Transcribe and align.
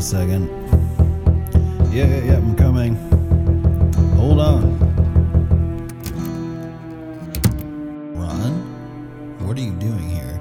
a 0.00 0.02
second. 0.02 0.48
Yeah, 1.92 2.06
yeah, 2.06 2.24
yeah, 2.24 2.36
I'm 2.38 2.56
coming. 2.56 2.94
Hold 4.16 4.40
on. 4.40 4.78
Ron? 8.14 9.46
What 9.46 9.58
are 9.58 9.60
you 9.60 9.72
doing 9.72 10.08
here? 10.08 10.40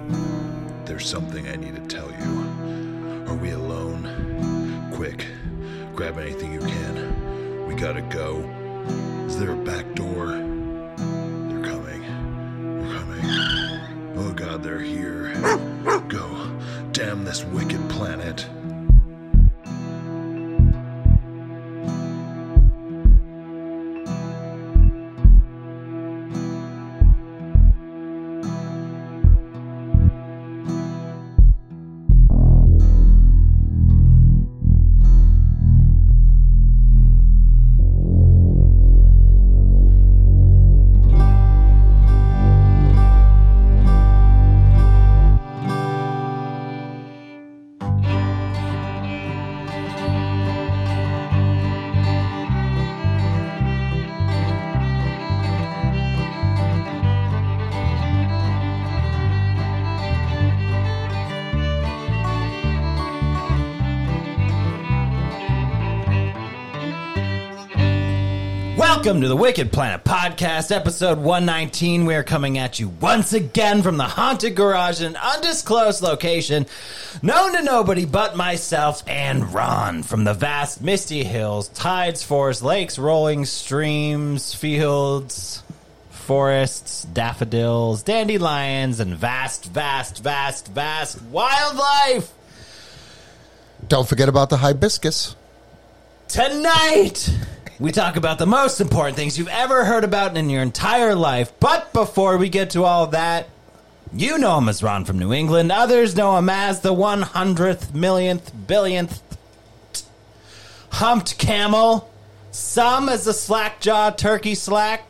There's 0.86 1.06
something 1.06 1.46
I 1.50 1.58
need 1.58 1.76
to 1.76 1.82
tell 1.94 2.10
you. 2.10 3.28
Are 3.28 3.36
we 3.36 3.52
alone? 3.52 4.92
Quick, 4.94 5.26
grab 5.94 6.18
anything 6.20 6.54
you 6.54 6.62
can. 6.62 7.68
We 7.68 7.76
gotta 7.76 8.02
go. 8.04 8.38
Is 9.26 9.38
there 9.38 9.52
a 9.52 9.58
back 9.58 9.94
door? 9.94 10.28
They're 11.50 11.66
coming. 11.72 12.02
They're 12.80 12.98
coming. 12.98 13.26
Oh 14.16 14.32
god, 14.34 14.64
they're 14.64 14.80
here. 14.80 15.34
Go. 16.08 16.30
Damn 16.94 17.24
this 17.24 17.44
wicked 17.44 17.69
Welcome 69.10 69.24
to 69.24 69.28
the 69.28 69.36
Wicked 69.36 69.72
Planet 69.72 70.04
Podcast, 70.04 70.72
episode 70.72 71.18
119. 71.18 72.06
We 72.06 72.14
are 72.14 72.24
coming 72.24 72.60
at 72.60 72.80
you 72.80 72.90
once 72.90 73.34
again 73.34 73.82
from 73.82 73.98
the 73.98 74.04
haunted 74.04 74.56
garage 74.56 75.02
in 75.02 75.08
an 75.08 75.16
undisclosed 75.16 76.04
location, 76.04 76.68
known 77.24 77.56
to 77.56 77.64
nobody 77.64 78.06
but 78.06 78.38
myself 78.38 79.02
and 79.08 79.52
Ron, 79.52 80.04
from 80.04 80.26
the 80.26 80.36
vast 80.36 80.84
misty 80.84 81.24
hills, 81.24 81.70
tides, 81.70 82.22
forests, 82.22 82.62
lakes, 82.62 83.00
rolling 83.00 83.46
streams, 83.46 84.54
fields, 84.54 85.64
forests, 86.12 87.06
daffodils, 87.06 88.04
dandelions, 88.04 89.00
and 89.00 89.16
vast, 89.16 89.66
vast, 89.66 90.22
vast, 90.22 90.68
vast 90.68 91.20
wildlife. 91.24 92.32
Don't 93.88 94.08
forget 94.08 94.30
about 94.30 94.52
the 94.52 94.58
hibiscus. 94.58 95.36
Tonight, 96.28 97.28
we 97.80 97.92
talk 97.94 98.18
about 98.18 98.40
the 98.40 98.46
most 98.46 98.82
important 98.82 99.16
things 99.16 99.38
you've 99.38 99.48
ever 99.48 99.86
heard 99.86 100.04
about 100.04 100.36
in 100.36 100.50
your 100.50 100.62
entire 100.62 101.16
life. 101.16 101.54
But 101.62 101.94
before 101.94 102.38
we 102.38 102.50
get 102.50 102.72
to 102.72 102.84
all 102.84 103.08
that, 103.08 103.48
you 104.12 104.38
know 104.38 104.58
him 104.58 104.68
as 104.68 104.84
Ron 104.84 105.06
from 105.06 105.18
New 105.18 105.32
England. 105.32 105.72
Others 105.72 106.16
know 106.16 106.38
him 106.38 106.50
as 106.50 106.82
the 106.82 106.94
100th, 106.94 107.94
millionth, 107.94 108.52
billionth 108.68 109.22
humped 110.92 111.38
camel. 111.38 112.12
Some 112.52 113.08
as 113.08 113.24
the 113.24 113.34
slack 113.34 113.80
jaw 113.80 114.10
turkey 114.10 114.56
slack. 114.56 115.06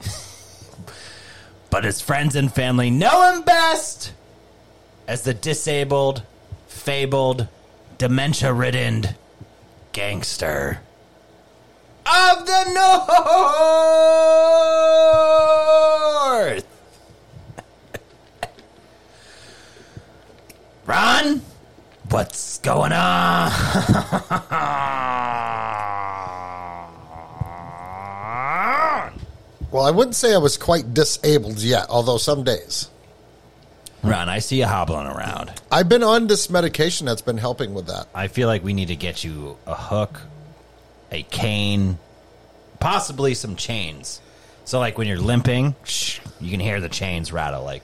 but 1.70 1.84
his 1.84 2.00
friends 2.00 2.34
and 2.34 2.52
family 2.52 2.90
know 2.90 3.30
him 3.32 3.42
best 3.42 4.12
as 5.06 5.22
the 5.22 5.34
disabled, 5.34 6.22
fabled, 6.66 7.46
dementia 7.98 8.52
ridden 8.52 9.14
gangster 9.96 10.78
of 12.04 12.44
the 12.44 12.64
North. 16.36 16.66
Ron, 20.86 21.40
what's 22.10 22.58
going 22.58 22.92
on? 22.92 23.50
Well, 29.70 29.84
I 29.84 29.90
wouldn't 29.90 30.14
say 30.14 30.34
I 30.34 30.38
was 30.38 30.58
quite 30.58 30.92
disabled 30.92 31.60
yet, 31.60 31.86
although 31.88 32.18
some 32.18 32.44
days. 32.44 32.90
Ron, 34.08 34.28
I 34.28 34.38
see 34.38 34.58
you 34.58 34.66
hobbling 34.66 35.06
around. 35.06 35.52
I've 35.70 35.88
been 35.88 36.02
on 36.02 36.26
this 36.26 36.48
medication 36.50 37.06
that's 37.06 37.22
been 37.22 37.38
helping 37.38 37.74
with 37.74 37.86
that. 37.86 38.06
I 38.14 38.28
feel 38.28 38.48
like 38.48 38.62
we 38.64 38.72
need 38.72 38.88
to 38.88 38.96
get 38.96 39.24
you 39.24 39.56
a 39.66 39.74
hook, 39.74 40.22
a 41.10 41.22
cane, 41.24 41.98
possibly 42.80 43.34
some 43.34 43.56
chains. 43.56 44.20
So, 44.64 44.78
like 44.78 44.98
when 44.98 45.06
you're 45.08 45.18
limping, 45.20 45.74
you 46.40 46.50
can 46.50 46.60
hear 46.60 46.80
the 46.80 46.88
chains 46.88 47.32
rattle, 47.32 47.64
like, 47.64 47.82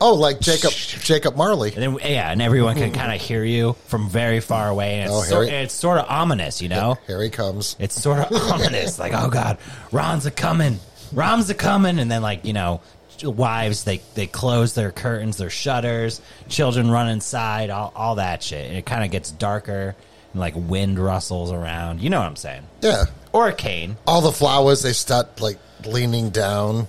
Oh, 0.00 0.14
like 0.14 0.40
Jacob 0.40 0.72
Jacob 0.72 1.36
Marley. 1.36 1.72
and 1.74 1.82
then 1.82 1.98
yeah, 2.12 2.30
and 2.30 2.42
everyone 2.42 2.74
can 2.74 2.92
kind 2.92 3.12
of 3.14 3.20
hear 3.20 3.42
you 3.44 3.74
from 3.86 4.08
very 4.10 4.40
far 4.40 4.68
away, 4.68 4.96
and 5.00 5.10
it's, 5.10 5.32
Oh, 5.32 5.36
Harry- 5.36 5.48
it's 5.50 5.72
sort 5.72 5.98
of 5.98 6.06
ominous, 6.10 6.60
you 6.60 6.68
know. 6.68 6.98
Here 7.06 7.22
he 7.22 7.30
comes. 7.30 7.74
It's 7.78 8.00
sort 8.00 8.18
of 8.18 8.32
ominous, 8.52 8.98
like, 8.98 9.12
oh 9.14 9.30
god, 9.30 9.56
Ron's 9.92 10.26
a 10.26 10.30
coming, 10.30 10.78
Ron's 11.12 11.48
a 11.48 11.54
coming, 11.54 11.98
and 11.98 12.10
then 12.10 12.22
like 12.22 12.44
you 12.44 12.52
know, 12.52 12.80
wives 13.30 13.84
they 13.84 13.98
they 14.14 14.26
close 14.26 14.74
their 14.74 14.90
curtains, 14.90 15.36
their 15.36 15.50
shutters, 15.50 16.20
children 16.48 16.90
run 16.90 17.08
inside, 17.08 17.70
all 17.70 17.92
all 17.96 18.14
that 18.16 18.42
shit, 18.42 18.66
and 18.68 18.76
it 18.76 18.86
kind 18.86 19.04
of 19.04 19.10
gets 19.10 19.30
darker, 19.30 19.94
and 20.32 20.40
like 20.40 20.54
wind 20.56 20.98
rustles 20.98 21.52
around. 21.52 22.00
You 22.00 22.10
know 22.10 22.18
what 22.20 22.26
I'm 22.26 22.36
saying? 22.36 22.62
Yeah. 22.80 23.04
Or 23.32 23.48
a 23.48 23.52
cane. 23.54 23.96
All 24.06 24.20
the 24.20 24.32
flowers 24.32 24.82
they 24.82 24.92
start 24.92 25.40
like 25.40 25.58
leaning 25.84 26.30
down, 26.30 26.86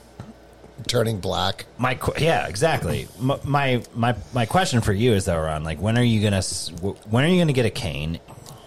turning 0.88 1.20
black. 1.20 1.66
My 1.78 1.96
qu- 1.96 2.24
yeah, 2.24 2.48
exactly. 2.48 3.08
M- 3.20 3.40
My 3.44 3.84
my 3.96 4.16
my 4.34 4.46
question 4.46 4.82
for 4.82 4.94
you 4.94 5.14
is 5.14 5.26
though, 5.26 5.40
Ron, 5.40 5.64
like 5.64 5.80
when 5.80 5.98
are 5.98 6.04
you 6.04 6.22
gonna 6.22 6.38
s- 6.38 6.72
when 7.10 7.26
are 7.26 7.28
you 7.28 7.40
gonna 7.42 7.54
get 7.54 7.66
a 7.66 7.72
cane 7.72 8.20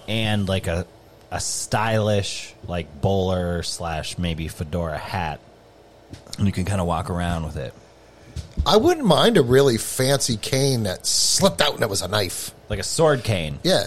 and 0.09 0.49
like 0.49 0.67
a 0.67 0.87
a 1.31 1.39
stylish 1.41 2.55
like 2.67 3.01
bowler 3.03 3.63
slash 3.63 4.17
maybe 4.19 4.49
fedora 4.49 4.97
hat, 4.99 5.41
and 6.39 6.47
you 6.47 6.53
can 6.53 6.65
kind 6.65 6.81
of 6.81 6.87
walk 6.87 7.11
around 7.11 7.45
with 7.45 7.57
it 7.57 7.75
I 8.67 8.77
wouldn't 8.77 9.07
mind 9.07 9.37
a 9.37 9.43
really 9.43 9.77
fancy 9.79 10.37
cane 10.37 10.83
that 10.85 11.07
slipped 11.07 11.61
out 11.61 11.75
and 11.75 11.83
it 11.83 11.89
was 11.91 12.03
a 12.03 12.09
knife. 12.09 12.53
like 12.69 12.79
a 12.79 12.83
sword 12.85 13.23
cane, 13.25 13.61
Yeah. 13.63 13.87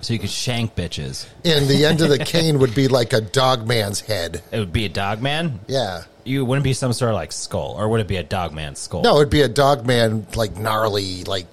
so 0.00 0.12
you 0.12 0.18
could 0.18 0.30
shank 0.30 0.74
bitches. 0.76 1.26
And 1.44 1.66
the 1.68 1.84
end 1.86 2.00
of 2.02 2.10
the 2.10 2.18
cane 2.24 2.58
would 2.58 2.74
be 2.74 2.86
like 2.88 3.12
a 3.14 3.20
dog 3.20 3.66
man's 3.66 4.00
head. 4.00 4.42
It 4.52 4.58
would 4.58 4.72
be 4.72 4.84
a 4.84 4.88
dog 4.90 5.20
man. 5.22 5.60
Yeah. 5.68 6.04
You 6.22 6.44
wouldn't 6.44 6.64
be 6.64 6.74
some 6.74 6.92
sort 6.92 7.10
of 7.10 7.14
like 7.16 7.32
skull, 7.32 7.74
or 7.78 7.88
would 7.88 8.00
it 8.00 8.06
be 8.08 8.16
a 8.16 8.22
dog 8.22 8.52
man 8.52 8.74
skull? 8.76 9.02
No, 9.02 9.16
it'd 9.16 9.30
be 9.30 9.42
a 9.42 9.48
dog 9.48 9.86
man, 9.86 10.26
like 10.34 10.56
gnarly, 10.56 11.24
like 11.24 11.46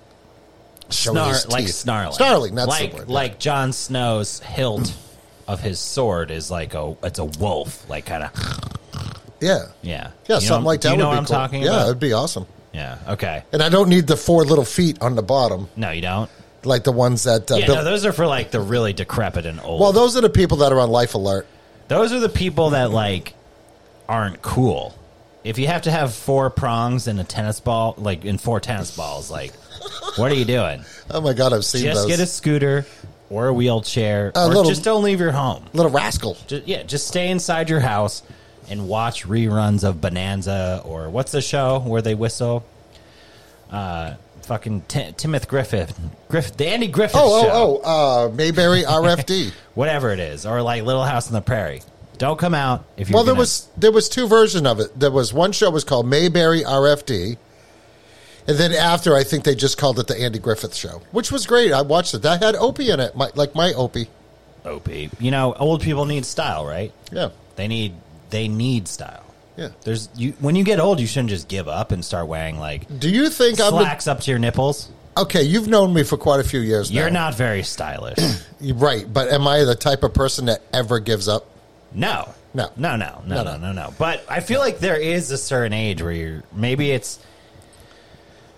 showing 0.89 1.17
Snar- 1.17 1.29
his 1.29 1.47
like 1.49 1.65
teeth. 1.65 1.75
snarling, 1.75 2.13
Snarling, 2.15 2.55
that's 2.55 2.67
like 2.67 2.91
the 2.91 2.97
word. 2.97 3.09
like 3.09 3.39
Jon 3.39 3.71
Snow's 3.73 4.39
hilt 4.41 4.93
of 5.47 5.61
his 5.61 5.79
sword 5.79 6.31
is 6.31 6.51
like 6.51 6.73
a 6.73 6.95
it's 7.03 7.19
a 7.19 7.25
wolf, 7.25 7.89
like 7.89 8.05
kind 8.05 8.23
of 8.23 8.31
yeah. 9.41 9.65
yeah, 9.81 9.91
Yeah, 9.91 10.09
You 10.27 10.33
know- 10.35 10.39
something 10.39 10.65
like 10.65 10.81
that 10.81 10.91
you 10.91 10.97
know 10.97 11.09
would 11.09 11.09
what 11.09 11.13
be 11.15 11.17
I'm 11.19 11.25
cool. 11.25 11.35
talking 11.35 11.61
yeah, 11.63 11.69
about? 11.69 11.85
it'd 11.87 11.99
be 11.99 12.13
awesome. 12.13 12.45
Yeah. 12.73 12.97
Okay. 13.09 13.43
And 13.51 13.61
I 13.61 13.67
don't 13.69 13.89
need 13.89 14.07
the 14.07 14.15
four 14.15 14.45
little 14.45 14.63
feet 14.65 14.97
on 15.01 15.15
the 15.15 15.21
bottom, 15.23 15.67
No, 15.75 15.91
you 15.91 16.01
don't. 16.01 16.29
like 16.63 16.83
the 16.85 16.91
ones 16.93 17.23
that. 17.23 17.51
Uh, 17.51 17.55
Yeah, 17.55 17.65
Bill- 17.65 17.75
no, 17.75 17.83
those 17.83 18.05
are 18.05 18.13
for 18.13 18.25
like 18.27 18.51
the 18.51 18.61
really 18.61 18.93
decrepit 18.93 19.45
and 19.45 19.59
old. 19.61 19.81
well, 19.81 19.91
those 19.91 20.15
are 20.15 20.21
the 20.21 20.29
people 20.29 20.57
that 20.57 20.71
are 20.71 20.79
on 20.79 20.89
life 20.89 21.13
alert. 21.15 21.47
those 21.89 22.13
are 22.13 22.19
the 22.21 22.29
people 22.29 22.69
that 22.69 22.91
like 22.91 23.33
aren't 24.07 24.41
cool. 24.41 24.95
If 25.43 25.57
you 25.57 25.67
have 25.67 25.81
to 25.83 25.91
have 25.91 26.13
four 26.13 26.49
prongs 26.51 27.07
in 27.07 27.17
a 27.19 27.23
tennis 27.23 27.59
ball, 27.59 27.95
like 27.97 28.23
in 28.25 28.37
four 28.37 28.59
tennis 28.59 28.95
balls, 28.95 29.29
like 29.31 29.53
what 30.15 30.31
are 30.31 30.35
you 30.35 30.45
doing? 30.45 30.83
Oh 31.13 31.19
my 31.19 31.33
god, 31.33 31.51
I've 31.51 31.65
seen 31.65 31.83
Just 31.83 32.03
those. 32.03 32.07
get 32.07 32.19
a 32.21 32.25
scooter 32.25 32.85
or 33.29 33.47
a 33.47 33.53
wheelchair, 33.53 34.31
A 34.33 34.45
or 34.45 34.47
little- 34.47 34.63
just 34.63 34.83
don't 34.85 35.03
leave 35.03 35.19
your 35.19 35.33
home. 35.33 35.65
little 35.73 35.91
rascal. 35.91 36.37
Just, 36.47 36.65
yeah, 36.67 36.83
just 36.83 37.05
stay 37.05 37.27
inside 37.29 37.69
your 37.69 37.81
house 37.81 38.23
and 38.71 38.87
watch 38.87 39.27
reruns 39.27 39.83
of 39.83 40.01
Bonanza 40.01 40.81
or 40.85 41.09
what's 41.09 41.31
the 41.31 41.41
show 41.41 41.79
where 41.79 42.01
they 42.01 42.15
whistle? 42.15 42.63
Uh, 43.69 44.15
fucking 44.43 44.81
Ti- 44.87 45.13
Timothy 45.17 45.45
Griffith, 45.47 45.97
Griff, 46.29 46.55
the 46.57 46.67
Andy 46.67 46.87
Griffith 46.87 47.15
Oh, 47.21 47.43
show, 47.43 47.49
oh, 47.51 47.81
oh, 47.83 48.25
uh, 48.27 48.31
Mayberry 48.33 48.81
RFD. 48.87 49.51
whatever 49.75 50.11
it 50.11 50.19
is, 50.19 50.45
or 50.45 50.61
like 50.61 50.83
Little 50.83 51.03
House 51.05 51.27
on 51.27 51.33
the 51.33 51.41
Prairie. 51.41 51.81
Don't 52.17 52.37
come 52.37 52.53
out 52.53 52.83
if 52.97 53.09
you're. 53.09 53.15
well, 53.15 53.23
there 53.23 53.33
gonna- 53.33 53.39
was 53.41 53.67
there 53.77 53.91
was 53.91 54.07
two 54.09 54.27
versions 54.27 54.67
of 54.67 54.79
it. 54.79 54.99
There 54.99 55.09
was 55.11 55.33
one 55.33 55.51
show 55.53 55.69
was 55.69 55.83
called 55.83 56.05
Mayberry 56.07 56.61
RFD, 56.63 57.37
And 58.47 58.57
then 58.57 58.73
after, 58.73 59.15
I 59.15 59.23
think 59.23 59.43
they 59.43 59.55
just 59.55 59.77
called 59.77 59.99
it 59.99 60.07
the 60.07 60.19
Andy 60.19 60.37
Griffith 60.39 60.75
Show, 60.75 61.01
which 61.11 61.31
was 61.31 61.45
great. 61.47 61.71
I 61.71 61.81
watched 61.81 62.13
it. 62.13 62.21
That 62.23 62.41
had 62.43 62.55
Opie 62.55 62.89
in 62.91 62.99
it, 62.99 63.15
my, 63.15 63.29
like 63.35 63.55
my 63.55 63.73
Opie. 63.73 64.07
Opie, 64.65 65.09
You 65.19 65.31
know, 65.31 65.53
old 65.53 65.81
people 65.81 66.05
need 66.05 66.23
style, 66.25 66.65
right? 66.65 66.91
Yeah, 67.11 67.29
They 67.55 67.67
need 67.67 67.93
they 68.31 68.47
need 68.47 68.87
style. 68.87 69.23
yeah. 69.57 69.69
There's 69.83 70.09
you 70.15 70.31
when 70.39 70.55
you 70.55 70.63
get 70.63 70.79
old, 70.79 70.99
you 70.99 71.07
shouldn't 71.07 71.29
just 71.29 71.47
give 71.47 71.67
up 71.67 71.91
and 71.91 72.03
start 72.03 72.27
wearing 72.27 72.57
like 72.57 72.87
Do 72.99 73.09
you 73.09 73.29
think 73.29 73.59
I'm 73.61 73.73
the, 73.73 73.79
slacks 73.81 74.07
up 74.07 74.21
to 74.21 74.31
your 74.31 74.39
nipples. 74.39 74.89
okay? 75.17 75.43
You've 75.43 75.67
known 75.67 75.93
me 75.93 76.03
for 76.03 76.17
quite 76.17 76.39
a 76.39 76.43
few 76.43 76.59
years 76.61 76.91
You're 76.91 77.09
not 77.09 77.35
very 77.35 77.63
stylish. 77.63 78.17
Right, 78.61 79.11
but 79.11 79.29
am 79.29 79.47
I 79.47 79.63
the 79.63 79.73
type 79.75 80.03
of 80.03 80.13
person 80.13 80.45
that 80.45 80.61
ever 80.71 80.99
gives 80.99 81.27
up? 81.27 81.47
No. 81.93 82.29
No. 82.53 82.69
No, 82.77 82.95
no, 82.95 83.21
no, 83.25 83.35
No, 83.37 83.43
no, 83.43 83.57
no. 83.57 83.57
no, 83.57 83.71
no. 83.71 83.93
But 83.97 84.23
I 84.29 84.39
feel 84.39 84.59
like 84.59 84.77
there 84.79 84.97
is 84.97 85.31
a 85.31 85.37
certain 85.37 85.73
age 85.73 86.01
where 86.01 86.11
you're 86.11 86.43
maybe 86.53 86.91
it's 86.91 87.19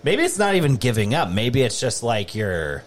maybe 0.02 0.22
it's 0.22 0.38
not 0.38 0.56
even 0.56 0.76
giving 0.76 1.14
up. 1.14 1.30
Maybe 1.30 1.62
it's 1.62 1.80
just 1.80 2.02
like 2.02 2.34
you're 2.34 2.82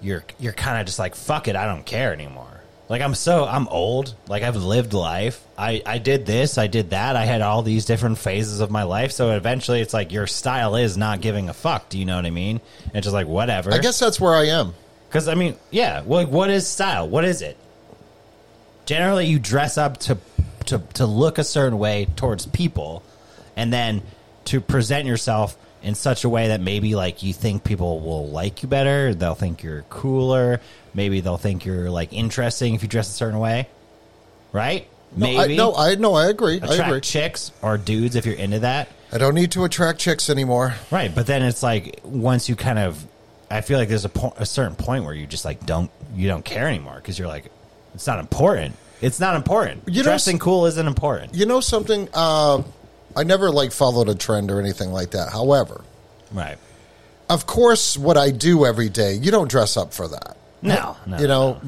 you're 0.00 0.24
you're 0.38 0.52
kind 0.54 0.80
of 0.80 0.86
just 0.86 0.98
like 0.98 1.14
fuck 1.14 1.46
it, 1.48 1.56
I 1.56 1.66
don't 1.66 1.84
care 1.84 2.12
anymore. 2.12 2.51
Like 2.92 3.00
I'm 3.00 3.14
so 3.14 3.46
I'm 3.46 3.68
old. 3.68 4.14
Like 4.28 4.42
I've 4.42 4.54
lived 4.54 4.92
life. 4.92 5.42
I 5.56 5.82
I 5.86 5.96
did 5.96 6.26
this, 6.26 6.58
I 6.58 6.66
did 6.66 6.90
that. 6.90 7.16
I 7.16 7.24
had 7.24 7.40
all 7.40 7.62
these 7.62 7.86
different 7.86 8.18
phases 8.18 8.60
of 8.60 8.70
my 8.70 8.82
life. 8.82 9.12
So 9.12 9.30
eventually 9.30 9.80
it's 9.80 9.94
like 9.94 10.12
your 10.12 10.26
style 10.26 10.76
is 10.76 10.94
not 10.98 11.22
giving 11.22 11.48
a 11.48 11.54
fuck. 11.54 11.88
Do 11.88 11.98
you 11.98 12.04
know 12.04 12.16
what 12.16 12.26
I 12.26 12.30
mean? 12.30 12.60
It's 12.92 13.06
just 13.06 13.14
like 13.14 13.26
whatever. 13.26 13.72
I 13.72 13.78
guess 13.78 13.98
that's 13.98 14.20
where 14.20 14.34
I 14.34 14.48
am. 14.48 14.74
Because 15.08 15.26
I 15.26 15.36
mean, 15.36 15.56
yeah. 15.70 16.02
Well, 16.02 16.26
what 16.26 16.50
is 16.50 16.66
style? 16.66 17.08
What 17.08 17.24
is 17.24 17.40
it? 17.40 17.56
Generally, 18.84 19.24
you 19.24 19.38
dress 19.38 19.78
up 19.78 19.96
to 20.00 20.18
to 20.66 20.82
to 20.92 21.06
look 21.06 21.38
a 21.38 21.44
certain 21.44 21.78
way 21.78 22.08
towards 22.16 22.44
people, 22.44 23.02
and 23.56 23.72
then 23.72 24.02
to 24.44 24.60
present 24.60 25.06
yourself 25.06 25.56
in 25.82 25.94
such 25.94 26.24
a 26.24 26.28
way 26.28 26.48
that 26.48 26.60
maybe 26.60 26.94
like 26.94 27.22
you 27.22 27.32
think 27.32 27.64
people 27.64 28.00
will 28.00 28.28
like 28.28 28.62
you 28.62 28.68
better. 28.68 29.14
They'll 29.14 29.34
think 29.34 29.62
you're 29.62 29.80
cooler. 29.88 30.60
Maybe 30.94 31.20
they'll 31.20 31.36
think 31.38 31.64
you're 31.64 31.90
like 31.90 32.12
interesting 32.12 32.74
if 32.74 32.82
you 32.82 32.88
dress 32.88 33.08
a 33.08 33.12
certain 33.12 33.38
way, 33.38 33.68
right? 34.52 34.86
No, 35.16 35.26
Maybe 35.26 35.54
I, 35.54 35.56
no, 35.56 35.74
I 35.74 35.94
no, 35.96 36.14
I 36.14 36.26
agree. 36.28 36.54
I 36.60 36.66
attract 36.66 36.80
agree. 36.88 37.00
chicks 37.00 37.52
or 37.62 37.76
dudes 37.78 38.16
if 38.16 38.24
you're 38.26 38.34
into 38.34 38.60
that. 38.60 38.88
I 39.12 39.18
don't 39.18 39.34
need 39.34 39.52
to 39.52 39.64
attract 39.64 39.98
chicks 39.98 40.30
anymore. 40.30 40.74
Right, 40.90 41.14
but 41.14 41.26
then 41.26 41.42
it's 41.42 41.62
like 41.62 42.00
once 42.02 42.48
you 42.48 42.56
kind 42.56 42.78
of, 42.78 43.04
I 43.50 43.60
feel 43.60 43.78
like 43.78 43.88
there's 43.90 44.06
a, 44.06 44.08
po- 44.08 44.32
a 44.38 44.46
certain 44.46 44.74
point 44.74 45.04
where 45.04 45.12
you 45.12 45.26
just 45.26 45.44
like 45.44 45.66
don't 45.66 45.90
you 46.14 46.28
don't 46.28 46.44
care 46.44 46.66
anymore 46.66 46.96
because 46.96 47.18
you're 47.18 47.28
like, 47.28 47.50
it's 47.94 48.06
not 48.06 48.18
important. 48.20 48.74
It's 49.02 49.18
not 49.20 49.34
important. 49.36 49.82
You 49.86 49.98
know, 49.98 50.04
Dressing 50.04 50.38
cool 50.38 50.64
isn't 50.66 50.86
important. 50.86 51.34
You 51.34 51.44
know 51.44 51.60
something? 51.60 52.08
Uh, 52.14 52.62
I 53.16 53.24
never 53.24 53.50
like 53.50 53.72
followed 53.72 54.08
a 54.08 54.14
trend 54.14 54.50
or 54.50 54.60
anything 54.60 54.92
like 54.92 55.10
that. 55.10 55.30
However, 55.30 55.82
Right? 56.32 56.56
of 57.28 57.44
course, 57.46 57.98
what 57.98 58.16
I 58.16 58.30
do 58.30 58.64
every 58.64 58.88
day, 58.88 59.14
you 59.14 59.30
don't 59.30 59.50
dress 59.50 59.76
up 59.76 59.92
for 59.92 60.08
that. 60.08 60.36
No, 60.62 60.96
no. 61.06 61.18
you 61.18 61.26
know, 61.26 61.60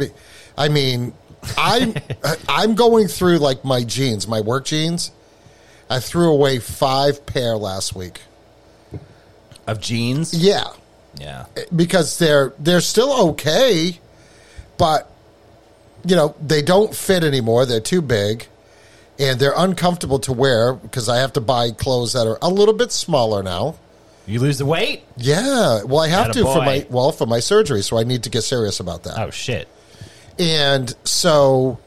I 0.56 0.68
mean, 0.68 1.12
I'm 1.58 1.94
uh, 2.22 2.36
I'm 2.48 2.74
going 2.74 3.08
through 3.08 3.38
like 3.38 3.64
my 3.64 3.82
jeans, 3.84 4.26
my 4.26 4.40
work 4.40 4.64
jeans. 4.64 5.10
I 5.90 6.00
threw 6.00 6.30
away 6.30 6.60
five 6.60 7.26
pair 7.26 7.56
last 7.56 7.94
week. 7.94 8.22
of 9.66 9.80
jeans. 9.80 10.32
Yeah, 10.34 10.68
Yeah, 11.18 11.46
eh, 11.56 11.64
because 11.74 12.18
they're 12.18 12.52
they're 12.58 12.80
still 12.80 13.30
okay, 13.30 13.98
but 14.78 15.10
you 16.04 16.16
know 16.16 16.34
they 16.40 16.62
don't 16.62 16.94
fit 16.94 17.24
anymore. 17.24 17.66
They're 17.66 17.80
too 17.80 18.02
big, 18.02 18.46
and 19.18 19.38
they're 19.38 19.54
uncomfortable 19.56 20.18
to 20.20 20.32
wear 20.32 20.74
because 20.74 21.08
I 21.08 21.18
have 21.18 21.32
to 21.34 21.40
buy 21.40 21.70
clothes 21.70 22.12
that 22.14 22.26
are 22.26 22.38
a 22.40 22.48
little 22.48 22.74
bit 22.74 22.92
smaller 22.92 23.42
now. 23.42 23.76
You 24.26 24.40
lose 24.40 24.58
the 24.58 24.66
weight. 24.66 25.02
Yeah, 25.16 25.82
well, 25.84 26.00
I 26.00 26.08
have 26.08 26.32
to 26.32 26.42
for 26.44 26.58
my 26.58 26.86
well 26.90 27.12
for 27.12 27.26
my 27.26 27.40
surgery, 27.40 27.82
so 27.82 27.98
I 27.98 28.04
need 28.04 28.22
to 28.24 28.30
get 28.30 28.42
serious 28.42 28.80
about 28.80 29.04
that. 29.04 29.18
Oh 29.18 29.30
shit! 29.30 29.68
And 30.38 30.94
so, 31.04 31.78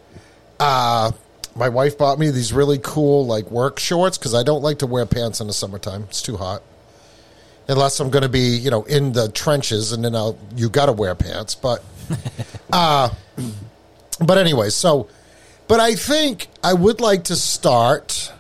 uh, 0.60 1.12
my 1.56 1.70
wife 1.70 1.98
bought 1.98 2.20
me 2.20 2.30
these 2.30 2.54
really 2.54 2.80
cool 2.82 3.26
like 3.26 3.50
work 3.50 3.80
shorts 3.80 4.18
because 4.18 4.34
I 4.36 4.44
don't 4.44 4.62
like 4.62 4.80
to 4.80 4.88
wear 4.88 5.06
pants 5.06 5.42
in 5.42 5.48
the 5.48 5.54
summertime. 5.54 6.04
It's 6.04 6.22
too 6.22 6.38
hot. 6.38 6.62
Unless 7.70 8.00
I'm 8.00 8.10
going 8.10 8.24
to 8.24 8.30
be, 8.30 8.56
you 8.56 8.72
know, 8.72 8.84
in 8.84 9.12
the 9.12 9.28
trenches, 9.30 9.92
and 9.92 10.06
then 10.06 10.16
I'll 10.16 10.38
you 10.56 10.70
got 10.70 10.86
to 10.86 10.94
wear 10.94 11.16
pants. 11.16 11.54
But, 11.56 11.84
uh, 12.72 13.10
but 14.20 14.38
anyway, 14.38 14.70
so, 14.70 15.10
but 15.68 15.82
I 15.82 15.96
think 15.96 16.48
I 16.64 16.74
would 16.74 17.02
like 17.02 17.26
to 17.26 17.36
start 17.36 18.32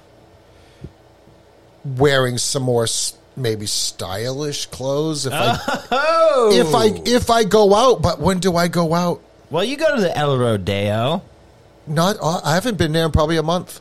wearing 1.83 2.37
some 2.37 2.63
more 2.63 2.83
s- 2.83 3.16
maybe 3.37 3.65
stylish 3.65 4.65
clothes 4.65 5.25
if 5.25 5.33
I 5.33 5.57
Oh, 5.91 6.49
if 6.53 6.73
I 6.75 6.85
if 7.09 7.29
I 7.29 7.43
go 7.43 7.73
out. 7.73 8.01
But 8.01 8.19
when 8.19 8.39
do 8.39 8.55
I 8.57 8.67
go 8.67 8.93
out? 8.93 9.21
well, 9.49 9.63
you 9.63 9.77
go 9.77 9.95
to 9.95 10.01
the 10.01 10.15
El 10.17 10.37
Rodeo. 10.37 11.21
Not. 11.85 12.17
uh, 12.21 12.41
I 12.43 12.55
haven't 12.55 12.77
been 12.77 12.91
there 12.91 13.05
in 13.05 13.11
probably 13.11 13.37
a 13.37 13.43
month. 13.43 13.79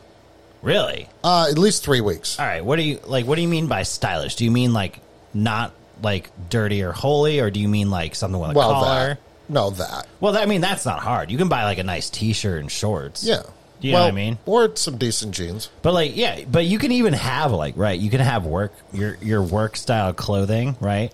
Really? 0.61 1.09
Uh, 1.23 1.47
at 1.49 1.57
least 1.57 1.83
three 1.83 2.01
weeks. 2.01 2.39
All 2.39 2.45
right. 2.45 2.63
What 2.63 2.77
do 2.77 2.83
you 2.83 2.99
like? 3.05 3.25
What 3.25 3.35
do 3.35 3.41
you 3.41 3.47
mean 3.47 3.67
by 3.67 3.83
stylish? 3.83 4.35
Do 4.35 4.45
you 4.45 4.51
mean 4.51 4.73
like 4.73 4.99
not 5.33 5.73
like 6.01 6.29
dirty 6.49 6.81
or 6.83 6.91
holy, 6.93 7.39
or 7.39 7.49
do 7.51 7.59
you 7.59 7.67
mean 7.67 7.89
like 7.89 8.15
something 8.15 8.39
with 8.39 8.51
a 8.51 8.53
Well, 8.53 8.71
collar? 8.71 9.07
that. 9.15 9.19
No, 9.49 9.69
that. 9.71 10.07
Well, 10.19 10.37
I 10.37 10.45
mean 10.45 10.61
that's 10.61 10.85
not 10.85 10.99
hard. 10.99 11.31
You 11.31 11.37
can 11.37 11.47
buy 11.49 11.63
like 11.65 11.77
a 11.77 11.83
nice 11.83 12.09
T-shirt 12.09 12.59
and 12.61 12.71
shorts. 12.71 13.23
Yeah. 13.23 13.43
You 13.79 13.91
know 13.91 14.01
what 14.01 14.07
I 14.07 14.11
mean? 14.11 14.37
Or 14.45 14.75
some 14.75 14.97
decent 14.97 15.35
jeans. 15.35 15.69
But 15.81 15.93
like, 15.93 16.15
yeah, 16.15 16.43
but 16.49 16.65
you 16.65 16.79
can 16.79 16.91
even 16.91 17.13
have 17.13 17.51
like, 17.51 17.77
right? 17.77 17.99
You 17.99 18.09
can 18.09 18.19
have 18.21 18.45
work 18.45 18.73
your 18.91 19.17
your 19.21 19.41
work 19.41 19.75
style 19.77 20.13
clothing, 20.13 20.75
right? 20.79 21.11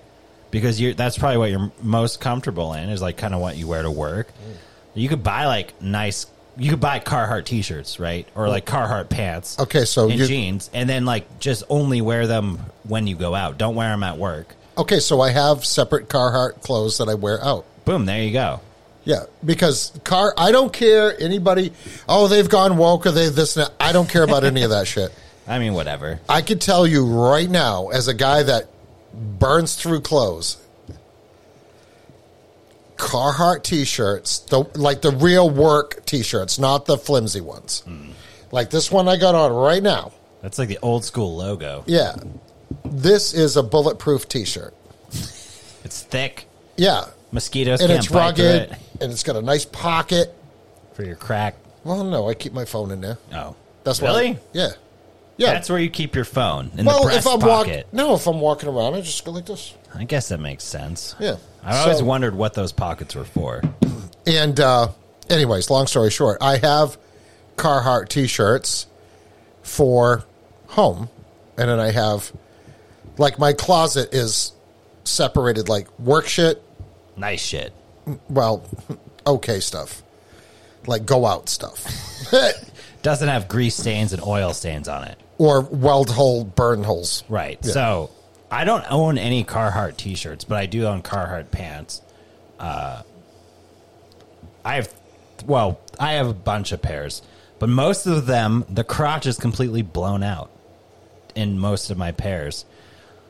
Because 0.52 0.80
you're 0.80 0.94
that's 0.94 1.18
probably 1.18 1.38
what 1.38 1.52
you're 1.52 1.72
most 1.82 2.22
comfortable 2.22 2.74
in 2.74 2.90
is 2.90 3.02
like 3.02 3.18
kind 3.18 3.34
of 3.34 3.42
what 3.42 3.58
you 3.58 3.68
wear 3.68 3.82
to 3.84 3.92
work. 3.92 4.28
Mm. 4.30 4.56
You 4.94 5.10
could 5.10 5.24
buy 5.24 5.46
like 5.46 5.82
nice. 5.82 6.28
You 6.56 6.70
could 6.70 6.80
buy 6.80 7.00
Carhartt 7.00 7.46
t-shirts, 7.46 8.00
right? 8.00 8.28
Or 8.36 8.48
like 8.48 8.66
Carhartt 8.66 9.10
pants. 9.10 9.58
Okay, 9.60 9.86
so 9.86 10.08
and 10.10 10.20
you- 10.20 10.28
jeans, 10.28 10.70
and 10.74 10.88
then 10.88 11.04
like 11.04 11.40
just 11.40 11.64
only 11.68 12.02
wear 12.02 12.28
them 12.28 12.60
when 12.84 13.08
you 13.08 13.16
go 13.16 13.34
out. 13.34 13.58
Don't 13.58 13.74
wear 13.76 13.90
them 13.90 14.04
at 14.04 14.18
work. 14.20 14.56
Okay, 14.78 15.00
so 15.00 15.20
I 15.22 15.32
have 15.32 15.66
separate 15.66 16.10
Carhartt 16.10 16.62
clothes 16.62 17.00
that 17.00 17.10
I 17.10 17.16
wear 17.16 17.44
out. 17.44 17.66
Boom, 17.86 18.06
there 18.06 18.22
you 18.22 18.32
go. 18.32 18.62
Yeah, 19.06 19.26
because 19.44 19.92
car. 20.04 20.34
I 20.38 20.52
don't 20.52 20.72
care 20.72 21.20
anybody. 21.20 21.74
Oh, 22.08 22.28
they've 22.28 22.48
gone 22.48 22.78
woke 22.78 23.06
or 23.06 23.12
they 23.12 23.30
this. 23.30 23.58
And 23.58 23.66
that. 23.66 23.74
I 23.80 23.92
don't 23.92 24.10
care 24.10 24.24
about 24.24 24.44
any 24.44 24.64
of 24.64 24.70
that 24.70 24.88
shit. 24.88 25.12
I 25.48 25.60
mean, 25.60 25.74
whatever. 25.74 26.22
I 26.30 26.42
could 26.42 26.62
tell 26.62 26.88
you 26.88 27.06
right 27.06 27.50
now, 27.50 27.90
as 27.90 28.08
a 28.08 28.14
guy 28.14 28.44
that 28.44 28.70
burns 29.14 29.76
through 29.76 30.02
clothes, 30.02 30.58
Carhartt 32.96 33.64
t-shirts, 33.64 34.40
the 34.40 34.64
like 34.76 35.02
the 35.02 35.12
real 35.12 35.50
work 35.50 36.06
t-shirts, 36.06 36.58
not 36.58 36.86
the 36.86 36.98
flimsy 36.98 37.42
ones. 37.42 37.82
Hmm. 37.82 38.12
Like 38.52 38.70
this 38.70 38.90
one 38.90 39.10
I 39.10 39.18
got 39.18 39.36
on 39.36 39.52
right 39.52 39.84
now. 39.84 40.14
That's 40.42 40.60
like 40.60 40.70
the 40.70 40.80
old 40.82 41.04
school 41.04 41.36
logo. 41.36 41.84
Yeah, 41.88 42.16
this 42.86 43.34
is 43.34 43.58
a 43.58 43.64
bulletproof 43.64 44.28
t-shirt. 44.28 44.74
It's 45.86 46.02
thick. 46.02 46.48
Yeah, 46.78 47.08
Mosquitoes 47.34 47.82
and 47.82 47.90
can't 47.90 48.00
it's 48.00 48.10
rugged, 48.10 48.72
it 48.72 48.80
and 49.02 49.12
it's 49.12 49.24
got 49.24 49.36
a 49.36 49.42
nice 49.42 49.66
pocket. 49.66 50.34
for 50.94 51.04
your 51.04 51.16
crack. 51.16 51.56
Well, 51.84 52.04
no, 52.04 52.30
I 52.30 52.34
keep 52.34 52.54
my 52.54 52.66
phone 52.66 52.92
in 52.92 53.02
there. 53.02 53.18
Oh, 53.34 53.56
That's 53.84 54.02
why. 54.02 54.08
really. 54.10 54.40
yeah, 54.54 54.70
yeah. 55.38 55.54
That's 55.54 55.70
where 55.70 55.80
you 55.80 55.90
keep 55.90 56.16
your 56.16 56.24
phone 56.26 56.72
in 56.78 56.86
well, 56.86 57.00
the 57.00 57.06
breast 57.06 57.28
if 57.28 57.34
I'm 57.34 57.40
pocket. 57.40 57.48
walking, 57.50 57.84
no, 57.92 58.16
if 58.16 58.26
I'm 58.28 58.40
walking 58.40 58.70
around, 58.70 58.94
I 58.94 59.02
just 59.02 59.24
go 59.26 59.32
like 59.32 59.46
this. 59.46 59.74
I 59.94 60.06
guess 60.06 60.30
that 60.30 60.40
makes 60.40 60.64
sense. 60.64 61.16
Yeah. 61.20 61.36
I 61.64 61.78
always 61.80 61.98
So- 62.00 62.06
wondered 62.06 62.36
what 62.36 62.54
those 62.54 62.72
pockets 62.72 63.16
were 63.16 63.26
for. 63.26 63.62
And 64.26 64.58
uh, 64.58 64.88
anyways, 65.30 65.70
long 65.70 65.86
story 65.86 66.10
short, 66.10 66.38
I 66.40 66.56
have 66.60 66.98
Carhartt 67.58 68.08
t-shirts 68.08 68.88
for 69.64 70.24
home, 70.68 71.10
and 71.58 71.70
then 71.70 71.78
I 71.78 71.92
have 71.92 72.32
like 73.18 73.38
my 73.38 73.52
closet 73.52 74.14
is 74.14 74.54
separated 75.04 75.68
like 75.68 75.88
work 76.00 76.26
shit, 76.28 76.64
Nice 77.18 77.42
shit. 77.42 77.74
Well, 78.30 78.64
okay 79.26 79.60
stuff, 79.60 80.04
like 80.88 81.06
go 81.06 81.26
out 81.26 81.50
stuff, 81.50 81.86
Doesn't 83.02 83.28
have 83.28 83.48
grease 83.48 83.76
stains 83.76 84.14
and 84.14 84.24
oil 84.24 84.54
stains 84.54 84.88
on 84.88 85.04
it. 85.06 85.18
or 85.38 85.62
weld 85.62 86.10
hole 86.10 86.44
burn 86.46 86.84
holes. 86.84 87.24
Right. 87.28 87.60
Yeah. 87.62 87.72
So 87.72 88.10
I 88.50 88.64
don't 88.64 88.86
own 88.90 89.18
any 89.18 89.44
Carhartt 89.44 89.98
t-shirts, 89.98 90.46
but 90.46 90.58
I 90.58 90.66
do 90.68 90.86
own 90.86 91.02
Carhartt 91.02 91.52
pants. 91.52 92.02
Uh, 92.60 93.02
I 94.64 94.76
have, 94.76 94.94
well, 95.46 95.80
I 96.00 96.14
have 96.14 96.28
a 96.30 96.34
bunch 96.34 96.72
of 96.72 96.82
pairs, 96.82 97.22
but 97.60 97.68
most 97.68 98.06
of 98.06 98.26
them, 98.26 98.66
the 98.70 98.84
crotch 98.86 99.26
is 99.26 99.38
completely 99.38 99.82
blown 99.82 100.24
out 100.24 100.50
in 101.36 101.60
most 101.60 101.90
of 101.92 101.98
my 101.98 102.12
pairs. 102.14 102.64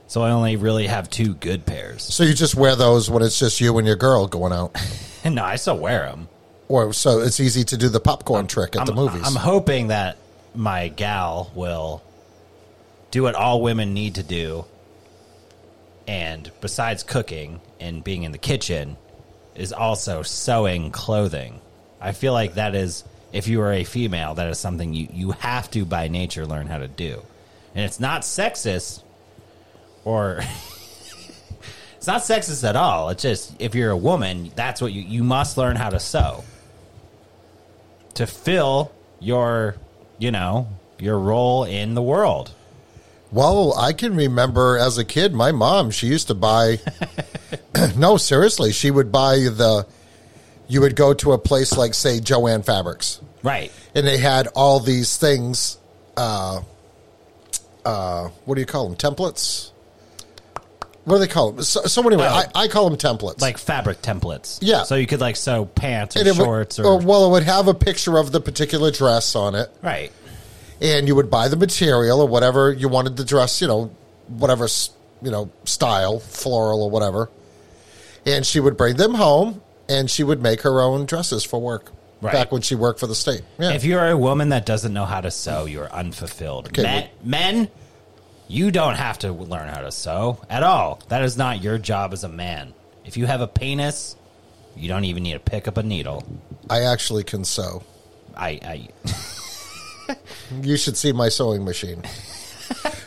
So 0.08 0.22
I 0.22 0.32
only 0.32 0.56
really 0.58 0.88
have 0.88 1.10
two 1.10 1.34
good 1.34 1.66
pairs. 1.66 2.04
So 2.04 2.24
you 2.24 2.34
just 2.34 2.56
wear 2.56 2.76
those 2.76 3.10
when 3.10 3.24
it's 3.24 3.40
just 3.40 3.60
you 3.60 3.78
and 3.78 3.88
your 3.88 3.96
girl 3.96 4.28
going 4.28 4.54
out, 4.54 4.76
no, 5.26 5.44
I 5.44 5.56
still 5.56 5.78
wear 5.78 6.06
them. 6.06 6.28
or 6.68 6.94
so 6.94 7.20
it's 7.22 7.40
easy 7.40 7.64
to 7.64 7.78
do 7.78 7.90
the 7.90 8.00
popcorn 8.00 8.48
trick 8.48 8.76
at 8.76 8.82
I'm, 8.82 8.86
the 8.88 8.94
movies. 8.94 9.24
I'm 9.26 9.36
hoping 9.36 9.88
that 9.88 10.18
my 10.54 10.90
gal 10.90 11.52
will 11.56 12.04
do 13.10 13.24
what 13.24 13.36
all 13.36 13.62
women 13.62 13.94
need 13.94 14.16
to 14.16 14.24
do 14.24 14.66
and 16.08 16.52
besides 16.62 17.04
cooking 17.04 17.62
and 17.80 18.04
being 18.04 18.24
in 18.24 18.32
the 18.32 18.38
kitchen, 18.38 18.98
is 19.56 19.72
also 19.72 20.24
sewing 20.24 20.92
clothing. 20.92 21.60
I 22.02 22.12
feel 22.12 22.34
like 22.34 22.56
that 22.56 22.76
is, 22.76 23.04
if 23.32 23.48
you 23.48 23.62
are 23.62 23.72
a 23.72 23.84
female, 23.84 24.36
that 24.36 24.50
is 24.50 24.60
something 24.60 24.94
you, 24.94 25.08
you 25.12 25.32
have 25.32 25.70
to 25.72 25.86
by 25.86 26.08
nature 26.08 26.46
learn 26.46 26.68
how 26.68 26.80
to 26.80 26.88
do. 26.88 27.22
And 27.76 27.86
it's 27.86 28.00
not 28.00 28.22
sexist 28.22 29.03
or. 30.06 30.40
it's 31.98 32.08
not 32.08 32.22
sexist 32.22 32.68
at 32.68 32.76
all. 32.76 33.10
It's 33.10 33.24
just, 33.24 33.56
if 33.60 33.76
you're 33.76 33.92
a 33.92 33.98
woman, 33.98 34.52
that's 34.56 34.82
what 34.82 34.92
you, 34.92 35.02
you 35.02 35.24
must 35.24 35.58
learn 35.58 35.76
how 35.76 35.90
to 35.90 36.00
sew 36.00 36.44
to 38.16 38.28
fill 38.28 38.92
your, 39.20 39.76
you 40.20 40.32
know, 40.32 40.68
your 41.00 41.18
role 41.18 41.64
in 41.64 41.96
the 41.96 42.02
world. 42.02 42.52
Well, 43.32 43.74
I 43.76 43.94
can 43.94 44.16
remember 44.16 44.78
as 44.78 44.98
a 45.00 45.04
kid, 45.06 45.34
my 45.34 45.52
mom, 45.52 45.90
she 45.90 46.08
used 46.08 46.28
to 46.28 46.36
buy. 46.36 46.80
no, 47.98 48.18
seriously, 48.18 48.72
she 48.72 48.92
would 48.92 49.12
buy 49.12 49.38
the. 49.38 49.88
You 50.68 50.82
would 50.82 50.96
go 50.96 51.14
to 51.16 51.32
a 51.34 51.38
place 51.38 51.76
like, 51.76 51.94
say, 51.94 52.20
Jo-Ann 52.20 52.62
Fabrics, 52.64 53.20
Right. 53.42 53.72
and 53.96 54.06
they 54.08 54.18
had 54.18 54.48
all 54.56 54.80
these 54.80 55.18
things. 55.18 55.78
Uh, 56.16 56.62
uh, 57.84 58.30
what 58.46 58.56
do 58.56 58.62
you 58.62 58.68
call 58.68 58.88
them? 58.88 58.96
Templates. 58.96 59.72
What 61.06 61.16
do 61.16 61.20
they 61.20 61.28
call 61.28 61.52
them? 61.52 61.64
So, 61.64 61.82
so 61.84 62.02
anyway, 62.08 62.28
Oh. 62.30 62.44
I, 62.56 62.64
I 62.64 62.68
call 62.70 62.90
them 62.90 62.98
templates. 62.98 63.42
Like 63.42 63.58
fabric 63.58 64.02
templates. 64.02 64.60
Yeah. 64.62 64.84
So 64.84 64.96
you 64.96 65.06
could 65.06 65.20
like 65.20 65.36
sew 65.36 65.66
pants 65.66 66.16
or 66.16 66.20
And 66.20 66.28
it 66.30 66.32
would- 66.38 66.46
shorts 66.46 66.80
or. 66.80 66.98
well, 67.00 67.28
it 67.28 67.32
would 67.32 67.44
have 67.44 67.68
a 67.68 67.74
picture 67.74 68.18
of 68.18 68.32
the 68.32 68.40
particular 68.40 68.90
dress 68.92 69.36
on 69.36 69.56
it. 69.56 69.70
right. 69.82 70.12
and 70.82 71.08
you 71.08 71.16
would 71.16 71.30
buy 71.30 71.48
the 71.48 71.56
material 71.58 72.22
or 72.22 72.28
whatever 72.28 72.72
you 72.72 72.90
wanted 72.90 73.16
the 73.18 73.24
dress, 73.26 73.62
you 73.62 73.68
know, 73.68 73.92
whatever 74.28 74.64
s- 74.66 74.90
you 75.22 75.32
know 75.32 75.50
style, 75.66 76.20
floral 76.20 76.84
or 76.84 76.90
whatever. 76.90 77.30
And 78.26 78.46
she 78.46 78.60
would 78.60 78.78
bring 78.78 78.96
them 78.98 79.14
home, 79.14 79.62
and 79.90 80.10
she 80.10 80.24
would 80.24 80.42
make 80.42 80.62
her 80.62 80.82
own 80.82 81.06
dresses 81.06 81.44
for 81.44 81.60
work. 81.62 81.92
Right. 82.22 82.32
Back 82.34 82.52
when 82.54 82.62
she 82.62 82.76
worked 82.76 83.02
for 83.02 83.08
the 83.08 83.16
state. 83.16 83.42
Yeah. 83.60 83.72
If 83.74 83.84
you're 83.84 84.08
a 84.08 84.16
woman 84.18 84.50
that 84.50 84.66
doesn't 84.66 84.94
know 84.94 85.04
how 85.06 85.20
to 85.20 85.30
sew, 85.30 85.66
you're 85.66 85.92
unfulfilled. 85.92 86.68
Okay, 86.70 86.82
Men, 86.84 87.10
men, 87.22 87.68
you 88.54 88.70
don't 88.72 88.96
have 88.96 89.18
to 89.20 89.32
learn 89.32 89.68
how 89.68 89.82
to 89.82 89.92
sew 89.92 90.40
at 90.50 90.62
all. 90.64 91.02
That 91.10 91.24
is 91.24 91.36
not 91.38 91.64
your 91.64 91.78
job 91.80 92.14
as 92.14 92.24
a 92.24 92.30
man. 92.30 92.74
If 93.04 93.18
you 93.18 93.26
have 93.26 93.42
a 93.42 93.48
penis, 93.48 94.16
you 94.76 94.88
don't 94.88 95.06
even 95.06 95.24
need 95.24 95.34
to 95.34 95.40
pick 95.40 95.68
up 95.68 95.78
a 95.78 95.84
needle. 95.84 96.24
I 96.70 96.82
actually 96.84 97.24
can 97.24 97.44
sew. 97.46 97.84
I, 98.38 98.50
I 98.64 98.88
You 100.62 100.78
should 100.78 100.98
see 100.98 101.12
my 101.12 101.30
sewing 101.30 101.66
machine. 101.66 102.04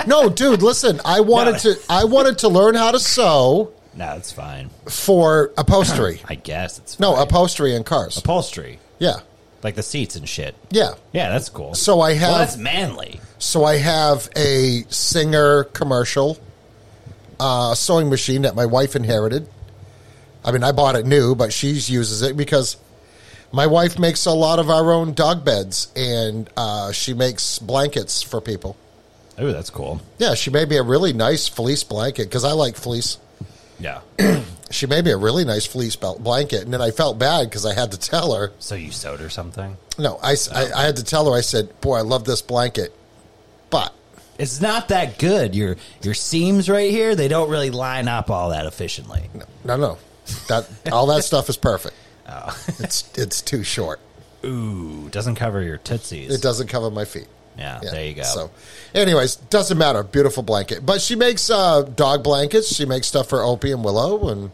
no, 0.07 0.29
dude, 0.29 0.63
listen. 0.63 1.01
I 1.05 1.21
wanted 1.21 1.53
No. 1.53 1.59
to. 1.59 1.77
I 1.89 2.05
wanted 2.05 2.39
to 2.39 2.49
learn 2.49 2.75
how 2.75 2.91
to 2.91 2.99
sew 2.99 3.73
no, 3.95 4.15
it's 4.15 4.33
fine. 4.33 4.71
for 4.89 5.53
upholstery. 5.57 6.21
I 6.27 6.35
guess 6.35 6.79
it's 6.79 6.99
no, 7.01 7.15
upholstery 7.17 7.75
in 7.75 7.85
cars. 7.85 8.17
upholstery, 8.17 8.79
Yeah, 8.99 9.21
like 9.67 9.75
the 9.75 9.83
seats 9.83 10.15
and 10.15 10.29
shit. 10.29 10.55
yeah. 10.71 10.95
Yeah, 11.13 11.29
that's 11.29 11.49
cool. 11.49 11.75
So 11.75 12.01
I 12.01 12.15
have. 12.15 12.31
well, 12.31 12.39
that's 12.39 12.57
manly. 12.57 13.21
So 13.39 13.65
I 13.65 13.77
have 13.79 14.29
a 14.37 14.85
Singer 14.89 15.65
commercial 15.65 16.39
uh, 17.41 17.75
sewing 17.75 18.09
machine 18.09 18.43
that 18.43 18.55
my 18.55 18.65
wife 18.65 18.95
inherited. 18.95 19.49
I 20.45 20.53
mean, 20.53 20.63
I 20.63 20.71
bought 20.71 20.95
it 20.95 21.05
new, 21.05 21.35
but 21.35 21.53
she 21.53 21.71
uses 21.71 22.23
it 22.23 22.37
because 22.37 22.77
my 23.51 23.67
wife 23.67 23.99
makes 23.99 24.25
a 24.25 24.31
lot 24.31 24.61
of 24.61 24.71
our 24.71 24.93
own 24.93 25.15
dog 25.15 25.45
beds, 25.45 25.89
and 25.97 26.49
uh, 26.57 26.93
she 26.93 27.13
makes 27.13 27.59
blankets 27.59 28.23
for 28.23 28.41
people. 28.41 28.77
Oh, 29.37 29.51
that's 29.51 29.71
cool. 29.71 30.01
Yeah, 30.19 30.35
she 30.35 30.51
made 30.51 30.69
me 30.69 30.77
a 30.77 30.83
really 30.85 31.13
nice 31.13 31.49
fleece 31.49 31.83
blanket 31.83 32.25
because 32.29 32.45
I 32.45 32.53
like 32.53 32.77
fleece. 32.77 33.19
Yeah. 33.79 34.01
She 34.69 34.87
made 34.87 35.05
me 35.05 35.13
a 35.13 35.17
really 35.17 35.45
nice 35.45 35.65
fleece 35.65 35.95
belt 35.95 36.25
blanket, 36.25 36.63
and 36.65 36.73
then 36.75 36.83
I 36.83 36.91
felt 36.91 37.21
bad 37.21 37.49
because 37.49 37.65
I 37.65 37.73
had 37.73 37.93
to 37.93 37.99
tell 37.99 38.35
her. 38.35 38.51
so 38.59 38.75
you 38.75 38.91
sewed 38.91 39.21
or 39.21 39.31
something? 39.31 39.77
No, 39.97 40.19
I 40.21 40.35
I 40.53 40.83
had 40.83 40.97
to 40.97 41.05
tell 41.05 41.31
her. 41.31 41.37
I 41.39 41.41
said, 41.41 41.81
"Boy, 41.81 41.99
I 41.99 42.01
love 42.01 42.25
this 42.25 42.43
blanket, 42.43 42.93
but 43.71 43.95
It's 44.41 44.61
not 44.61 44.89
that 44.89 45.21
good. 45.21 45.55
Your 45.55 45.77
your 46.03 46.15
seams 46.15 46.69
right 46.69 46.91
here, 46.91 47.15
they 47.15 47.29
don't 47.29 47.49
really 47.49 47.71
line 47.71 48.09
up 48.09 48.29
all 48.29 48.51
that 48.51 48.67
efficiently. 48.67 49.31
no, 49.65 49.77
no, 49.77 49.99
that 50.49 50.69
all 50.91 51.07
that 51.07 51.23
stuff 51.23 51.49
is 51.49 51.57
perfect. 51.57 51.95
Oh. 52.29 52.59
It's 52.81 53.09
it's 53.17 53.41
too 53.41 53.63
short. 53.63 54.01
Ooh, 54.45 55.09
doesn't 55.11 55.37
cover 55.37 55.63
your 55.63 55.79
tootsies. 55.79 56.35
It 56.35 56.43
doesn't 56.43 56.67
cover 56.67 56.91
my 56.91 57.05
feet. 57.05 57.29
Yeah, 57.59 57.81
Yeah, 57.83 57.91
there 57.91 58.05
you 58.07 58.15
go. 58.15 58.23
So, 58.23 58.51
anyways, 58.95 59.37
doesn't 59.37 59.79
matter. 59.79 60.03
Beautiful 60.03 60.43
blanket. 60.43 60.85
But 60.85 61.01
she 61.01 61.17
makes 61.17 61.49
uh, 61.51 61.83
dog 61.83 62.23
blankets. 62.23 62.75
She 62.75 62.85
makes 62.85 63.07
stuff 63.07 63.29
for 63.29 63.43
Opie 63.43 63.73
and 63.73 63.83
Willow, 63.85 64.29
and 64.29 64.51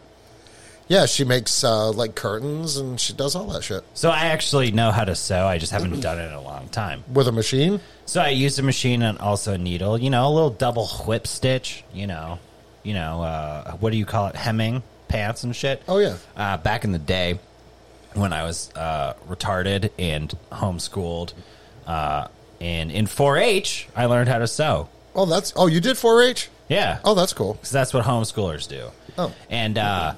yeah, 0.87 1.05
she 1.05 1.23
makes 1.23 1.63
uh, 1.63 1.91
like 1.91 2.15
curtains, 2.15 2.77
and 2.77 2.99
she 2.99 3.13
does 3.13 3.35
all 3.35 3.47
that 3.47 3.63
shit 3.63 3.83
So 3.93 4.09
I 4.09 4.25
actually 4.27 4.71
know 4.71 4.91
how 4.91 5.03
to 5.05 5.15
sew. 5.15 5.45
I 5.47 5.57
just 5.57 5.71
haven't 5.71 5.99
done 6.01 6.19
it 6.19 6.27
in 6.27 6.33
a 6.33 6.41
long 6.41 6.67
time. 6.69 7.03
with 7.11 7.27
a 7.27 7.31
machine. 7.31 7.79
So 8.05 8.21
I 8.21 8.29
use 8.29 8.59
a 8.59 8.63
machine 8.63 9.01
and 9.01 9.17
also 9.19 9.53
a 9.53 9.57
needle. 9.57 9.97
You 9.97 10.09
know, 10.09 10.27
a 10.27 10.31
little 10.31 10.49
double 10.49 10.87
whip 11.05 11.25
stitch. 11.27 11.83
You 11.93 12.07
know, 12.07 12.39
you 12.83 12.93
know, 12.93 13.21
uh, 13.21 13.71
what 13.77 13.91
do 13.91 13.97
you 13.97 14.05
call 14.05 14.27
it? 14.27 14.35
Hemming 14.35 14.83
pants 15.07 15.43
and 15.43 15.55
shit. 15.55 15.81
Oh, 15.87 15.99
yeah. 15.99 16.17
Uh, 16.35 16.57
back 16.57 16.83
in 16.83 16.91
the 16.91 16.99
day, 16.99 17.39
when 18.13 18.33
I 18.33 18.43
was 18.43 18.71
uh, 18.75 19.13
retarded 19.29 19.91
and 19.97 20.33
homeschooled, 20.51 21.33
uh, 21.87 22.27
and 22.63 22.93
in 22.93 23.07
4-H, 23.07 23.89
I 23.93 24.05
learned 24.05 24.29
how 24.29 24.37
to 24.37 24.47
sew. 24.47 24.87
Oh, 25.13 25.25
that's 25.25 25.51
oh, 25.57 25.67
you 25.67 25.81
did 25.81 25.97
4-H. 25.97 26.49
Yeah. 26.69 26.99
Oh, 27.03 27.13
that's 27.13 27.33
cool. 27.33 27.59
So 27.61 27.77
that's 27.77 27.93
what 27.93 28.05
homeschoolers 28.05 28.69
do. 28.69 28.87
Oh. 29.17 29.33
And 29.49 29.77
uh, 29.77 30.15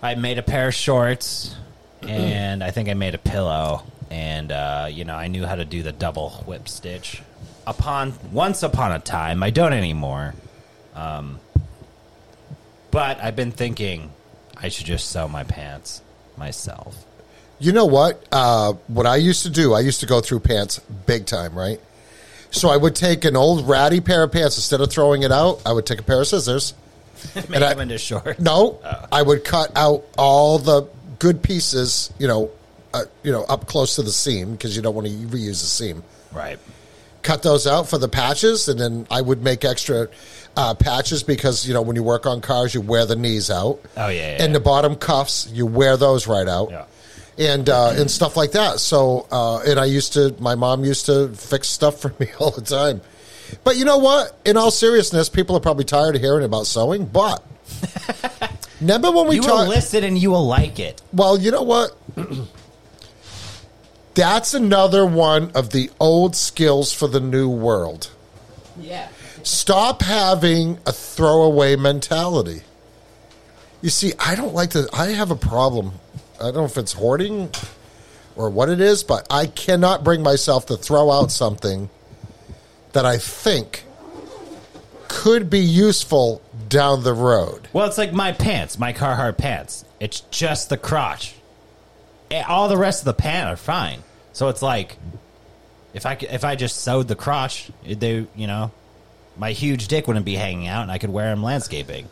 I 0.00 0.14
made 0.14 0.38
a 0.38 0.42
pair 0.42 0.68
of 0.68 0.74
shorts, 0.74 1.56
and 2.02 2.62
I 2.62 2.70
think 2.70 2.88
I 2.88 2.94
made 2.94 3.16
a 3.16 3.18
pillow, 3.18 3.82
and 4.08 4.52
uh, 4.52 4.86
you 4.88 5.04
know 5.04 5.16
I 5.16 5.26
knew 5.26 5.46
how 5.46 5.56
to 5.56 5.64
do 5.64 5.82
the 5.82 5.90
double 5.90 6.30
whip 6.46 6.68
stitch. 6.68 7.22
Upon 7.66 8.14
once 8.32 8.62
upon 8.62 8.92
a 8.92 9.00
time, 9.00 9.42
I 9.42 9.50
don't 9.50 9.72
anymore. 9.72 10.34
Um, 10.94 11.40
but 12.92 13.20
I've 13.20 13.36
been 13.36 13.52
thinking 13.52 14.12
I 14.56 14.68
should 14.68 14.86
just 14.86 15.10
sew 15.10 15.26
my 15.26 15.42
pants 15.42 16.02
myself. 16.36 17.04
You 17.60 17.72
know 17.72 17.86
what? 17.86 18.22
Uh, 18.30 18.74
what 18.86 19.06
I 19.06 19.16
used 19.16 19.42
to 19.42 19.50
do, 19.50 19.74
I 19.74 19.80
used 19.80 20.00
to 20.00 20.06
go 20.06 20.20
through 20.20 20.40
pants 20.40 20.78
big 21.06 21.26
time, 21.26 21.54
right? 21.56 21.80
So 22.50 22.68
I 22.70 22.76
would 22.76 22.94
take 22.94 23.24
an 23.24 23.36
old 23.36 23.68
ratty 23.68 24.00
pair 24.00 24.22
of 24.22 24.32
pants 24.32 24.56
instead 24.56 24.80
of 24.80 24.90
throwing 24.90 25.22
it 25.22 25.32
out. 25.32 25.60
I 25.66 25.72
would 25.72 25.84
take 25.86 26.00
a 26.00 26.02
pair 26.02 26.20
of 26.20 26.26
scissors. 26.26 26.74
Make 27.34 27.50
And 27.54 27.64
I- 27.64 27.70
them 27.70 27.80
into 27.80 27.98
shorts. 27.98 28.38
No, 28.40 28.78
I 29.10 29.22
would 29.22 29.44
cut 29.44 29.72
out 29.76 30.04
all 30.16 30.58
the 30.58 30.88
good 31.18 31.42
pieces, 31.42 32.12
you 32.18 32.28
know, 32.28 32.50
uh, 32.94 33.04
you 33.22 33.32
know, 33.32 33.42
up 33.44 33.66
close 33.66 33.96
to 33.96 34.02
the 34.02 34.12
seam 34.12 34.52
because 34.52 34.74
you 34.76 34.82
don't 34.82 34.94
want 34.94 35.06
to 35.08 35.12
reuse 35.12 35.60
the 35.60 35.66
seam. 35.66 36.02
Right. 36.32 36.58
Cut 37.22 37.42
those 37.42 37.66
out 37.66 37.88
for 37.88 37.98
the 37.98 38.08
patches, 38.08 38.68
and 38.68 38.78
then 38.80 39.06
I 39.10 39.20
would 39.20 39.42
make 39.42 39.64
extra 39.64 40.08
uh, 40.56 40.74
patches 40.74 41.22
because 41.24 41.66
you 41.66 41.74
know 41.74 41.82
when 41.82 41.96
you 41.96 42.02
work 42.02 42.24
on 42.26 42.40
cars, 42.40 42.72
you 42.72 42.80
wear 42.80 43.04
the 43.04 43.16
knees 43.16 43.50
out. 43.50 43.80
Oh, 43.96 44.06
yeah, 44.08 44.12
yeah, 44.12 44.22
and 44.44 44.52
yeah. 44.52 44.58
the 44.58 44.60
bottom 44.60 44.94
cuffs, 44.94 45.50
you 45.52 45.66
wear 45.66 45.96
those 45.98 46.26
right 46.28 46.46
out. 46.48 46.70
Yeah. 46.70 46.84
And 47.38 47.68
uh, 47.68 47.92
and 47.96 48.10
stuff 48.10 48.36
like 48.36 48.52
that. 48.52 48.80
So 48.80 49.26
uh, 49.30 49.60
and 49.60 49.78
I 49.78 49.84
used 49.84 50.14
to, 50.14 50.34
my 50.40 50.56
mom 50.56 50.84
used 50.84 51.06
to 51.06 51.28
fix 51.28 51.68
stuff 51.68 52.00
for 52.00 52.12
me 52.18 52.28
all 52.40 52.50
the 52.50 52.62
time. 52.62 53.00
But 53.64 53.76
you 53.76 53.84
know 53.84 53.98
what? 53.98 54.36
In 54.44 54.56
all 54.56 54.70
seriousness, 54.72 55.28
people 55.28 55.56
are 55.56 55.60
probably 55.60 55.84
tired 55.84 56.16
of 56.16 56.20
hearing 56.20 56.44
about 56.44 56.66
sewing. 56.66 57.06
But 57.06 57.42
remember 58.80 59.10
when 59.12 59.28
we 59.28 59.36
You 59.36 59.42
will 59.42 59.48
talked? 59.48 59.68
listen 59.70 60.04
and 60.04 60.18
you 60.18 60.30
will 60.30 60.46
like 60.46 60.78
it. 60.80 61.00
Well, 61.12 61.38
you 61.38 61.50
know 61.50 61.62
what? 61.62 61.96
That's 64.14 64.52
another 64.52 65.06
one 65.06 65.52
of 65.54 65.70
the 65.70 65.90
old 66.00 66.34
skills 66.34 66.92
for 66.92 67.06
the 67.06 67.20
new 67.20 67.48
world. 67.48 68.10
Yeah. 68.80 69.08
Stop 69.44 70.02
having 70.02 70.78
a 70.86 70.92
throwaway 70.92 71.76
mentality. 71.76 72.62
You 73.80 73.90
see, 73.90 74.12
I 74.18 74.34
don't 74.34 74.54
like 74.54 74.70
to, 74.70 74.88
I 74.92 75.06
have 75.12 75.30
a 75.30 75.36
problem. 75.36 75.92
I 76.40 76.44
don't 76.44 76.54
know 76.54 76.64
if 76.64 76.76
it's 76.78 76.92
hoarding 76.92 77.50
or 78.36 78.50
what 78.50 78.68
it 78.68 78.80
is, 78.80 79.02
but 79.04 79.26
I 79.30 79.46
cannot 79.46 80.04
bring 80.04 80.22
myself 80.22 80.66
to 80.66 80.76
throw 80.76 81.10
out 81.10 81.30
something 81.32 81.90
that 82.92 83.04
I 83.04 83.18
think 83.18 83.84
could 85.08 85.50
be 85.50 85.58
useful 85.60 86.40
down 86.68 87.02
the 87.02 87.14
road. 87.14 87.68
Well, 87.72 87.86
it's 87.86 87.98
like 87.98 88.12
my 88.12 88.32
pants, 88.32 88.78
my 88.78 88.92
Carhartt 88.92 89.38
pants. 89.38 89.84
It's 90.00 90.20
just 90.30 90.68
the 90.68 90.76
crotch. 90.76 91.34
Eh, 92.30 92.42
All 92.46 92.68
the 92.68 92.76
rest 92.76 93.00
of 93.00 93.04
the 93.06 93.14
pant 93.14 93.48
are 93.48 93.56
fine. 93.56 94.02
So 94.32 94.48
it's 94.48 94.62
like, 94.62 94.96
if 95.94 96.06
I 96.06 96.12
if 96.20 96.44
I 96.44 96.54
just 96.54 96.76
sewed 96.76 97.08
the 97.08 97.16
crotch, 97.16 97.70
they 97.84 98.26
you 98.36 98.46
know, 98.46 98.70
my 99.36 99.52
huge 99.52 99.88
dick 99.88 100.06
wouldn't 100.06 100.26
be 100.26 100.34
hanging 100.36 100.68
out, 100.68 100.82
and 100.82 100.92
I 100.92 100.98
could 100.98 101.10
wear 101.10 101.30
them 101.30 101.42
landscaping. 101.42 102.08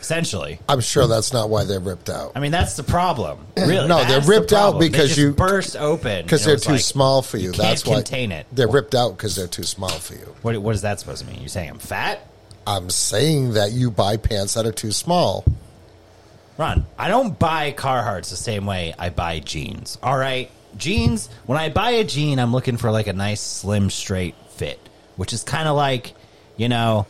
Essentially, 0.00 0.60
I'm 0.68 0.80
sure 0.80 1.06
that's 1.06 1.32
not 1.32 1.50
why 1.50 1.64
they're 1.64 1.80
ripped 1.80 2.08
out. 2.08 2.32
I 2.34 2.40
mean 2.40 2.52
that's 2.52 2.76
the 2.76 2.82
problem. 2.84 3.38
Really, 3.58 3.88
No, 3.88 4.04
they're 4.04 4.20
the 4.20 4.28
ripped 4.28 4.52
out 4.52 4.78
because 4.78 5.08
just 5.08 5.18
you- 5.18 5.32
burst 5.32 5.76
open 5.76 6.24
Because 6.24 6.44
they're 6.44 6.56
too 6.56 6.78
small 6.78 7.22
for 7.22 7.36
you. 7.36 7.46
You 7.46 7.52
That's 7.52 7.82
can't 7.82 7.96
why 7.96 8.02
contain 8.02 8.32
it. 8.32 8.46
They're 8.52 8.68
ripped 8.68 8.94
out 8.94 9.16
because 9.16 9.34
they're 9.34 9.48
too 9.48 9.64
small 9.64 9.90
for 9.90 10.14
you. 10.14 10.34
What, 10.42 10.56
what 10.58 10.72
does 10.72 10.82
that 10.82 11.00
supposed 11.00 11.24
to 11.24 11.30
mean? 11.30 11.40
You're 11.40 11.48
saying 11.48 11.70
I'm 11.70 11.78
fat? 11.78 12.20
I'm 12.66 12.88
saying 12.90 13.54
that 13.54 13.72
you 13.72 13.90
buy 13.90 14.16
pants 14.16 14.54
that 14.54 14.64
are 14.66 14.72
too 14.72 14.92
small. 14.92 15.44
Ron, 16.56 16.86
I 16.98 17.08
don't 17.08 17.38
buy 17.38 17.72
Carhartts 17.72 18.30
the 18.30 18.36
same 18.36 18.66
way 18.66 18.94
I 18.98 19.10
buy 19.10 19.38
jeans. 19.38 19.96
All 20.02 20.16
right, 20.18 20.50
jeans. 20.76 21.28
When 21.46 21.56
I 21.58 21.68
buy 21.68 21.90
a 21.90 22.04
jean, 22.04 22.38
I'm 22.38 22.52
looking 22.52 22.76
for 22.76 22.90
like 22.90 23.06
a 23.06 23.12
nice 23.12 23.40
slim 23.40 23.90
straight 23.90 24.34
fit, 24.50 24.78
which 25.16 25.32
is 25.32 25.44
kind 25.44 25.68
of 25.68 25.76
like, 25.76 26.14
you 26.56 26.68
know, 26.68 27.06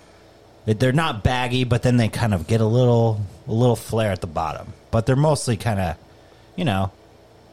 they're 0.75 0.93
not 0.93 1.25
baggy, 1.25 1.65
but 1.65 1.83
then 1.83 1.97
they 1.97 2.09
kind 2.09 2.35
of 2.35 2.47
get 2.47 2.61
a 2.61 2.67
little 2.67 3.21
a 3.47 3.53
little 3.53 3.77
flare 3.77 4.13
at 4.13 4.21
the 4.21 4.27
bottom. 4.27 4.73
But 4.91 5.07
they're 5.07 5.17
mostly 5.17 5.57
kind 5.57 5.81
of, 5.81 5.97
you 6.57 6.65
know, 6.65 6.93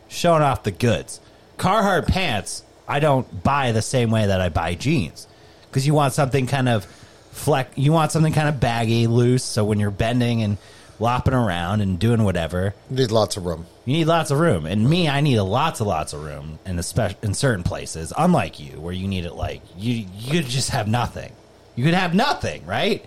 showing 0.10 0.41
off 0.41 0.63
the 0.63 0.72
goods. 0.72 1.19
Carhartt 1.57 2.07
pants, 2.07 2.63
I 2.88 3.00
don't 3.00 3.43
buy 3.43 3.72
the 3.72 3.81
same 3.81 4.12
way 4.12 4.25
that 4.27 4.41
I 4.41 4.50
buy 4.50 4.75
jeans 4.75 5.27
because 5.69 5.88
you 5.88 5.93
want 5.93 6.13
something 6.13 6.48
kind 6.48 6.67
of 6.69 6.86
fleck. 7.31 7.72
You 7.75 7.91
want 7.91 8.12
something 8.12 8.34
kind 8.34 8.50
of 8.50 8.60
baggy, 8.60 9.07
loose. 9.07 9.43
So 9.43 9.63
when 9.63 9.79
you're 9.79 9.91
bending 9.91 10.41
and 10.43 10.57
lopping 11.00 11.34
around 11.34 11.81
and 11.81 12.00
doing 12.00 12.24
whatever, 12.24 12.74
You 12.89 12.98
need 12.98 13.12
lots 13.12 13.36
of 13.38 13.45
room. 13.45 13.65
you 13.86 13.93
need 13.93 14.05
lots 14.07 14.31
of 14.31 14.39
room. 14.39 14.65
And 14.65 14.89
me, 14.89 15.07
I 15.10 15.22
need 15.22 15.36
a 15.36 15.43
lots 15.43 15.79
and 15.79 15.88
lots 15.89 16.13
of 16.13 16.24
room 16.24 16.60
in 16.65 16.79
especially 16.79 17.17
in 17.24 17.34
certain 17.34 17.63
places. 17.63 18.12
Unlike 18.17 18.60
you, 18.60 18.79
where 18.79 18.93
you 18.93 19.07
need 19.07 19.25
it 19.25 19.34
like 19.34 19.62
you 19.77 20.05
you 20.17 20.41
just 20.43 20.69
have 20.72 20.88
nothing. 20.88 21.31
You 21.75 21.84
could 21.84 21.94
have 21.94 22.13
nothing, 22.13 22.65
right? 22.65 23.05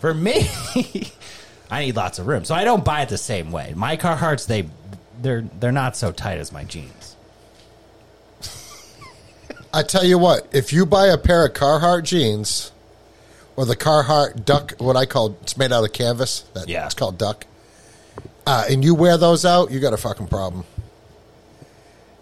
For 0.00 0.14
me, 0.14 0.48
I 1.70 1.84
need 1.86 1.96
lots 1.96 2.18
of 2.18 2.26
room, 2.26 2.44
so 2.44 2.54
I 2.54 2.64
don't 2.64 2.84
buy 2.84 3.02
it 3.02 3.08
the 3.08 3.18
same 3.18 3.52
way. 3.52 3.72
My 3.76 3.96
Carhartts, 3.96 4.46
they 4.46 4.68
they're 5.20 5.42
they're 5.60 5.72
not 5.72 5.96
so 5.96 6.12
tight 6.12 6.38
as 6.38 6.52
my 6.52 6.64
jeans. 6.64 7.16
I 9.72 9.82
tell 9.82 10.04
you 10.04 10.16
what, 10.18 10.48
if 10.52 10.72
you 10.72 10.86
buy 10.86 11.08
a 11.08 11.18
pair 11.18 11.44
of 11.44 11.52
Carhartt 11.52 12.04
jeans 12.04 12.72
or 13.56 13.66
the 13.66 13.76
Carhartt 13.76 14.44
duck, 14.44 14.72
what 14.78 14.96
I 14.96 15.04
call 15.06 15.36
it's 15.42 15.56
made 15.58 15.72
out 15.72 15.84
of 15.84 15.92
canvas, 15.92 16.40
that 16.54 16.68
Yeah. 16.68 16.86
it's 16.86 16.94
called 16.94 17.18
duck, 17.18 17.44
uh, 18.46 18.64
and 18.70 18.82
you 18.84 18.94
wear 18.94 19.18
those 19.18 19.44
out, 19.44 19.70
you 19.70 19.80
got 19.80 19.92
a 19.92 19.98
fucking 19.98 20.28
problem. 20.28 20.64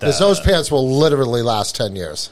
Because 0.00 0.18
those 0.18 0.40
pants 0.40 0.70
will 0.70 0.98
literally 0.98 1.40
last 1.42 1.76
ten 1.76 1.94
years. 1.96 2.30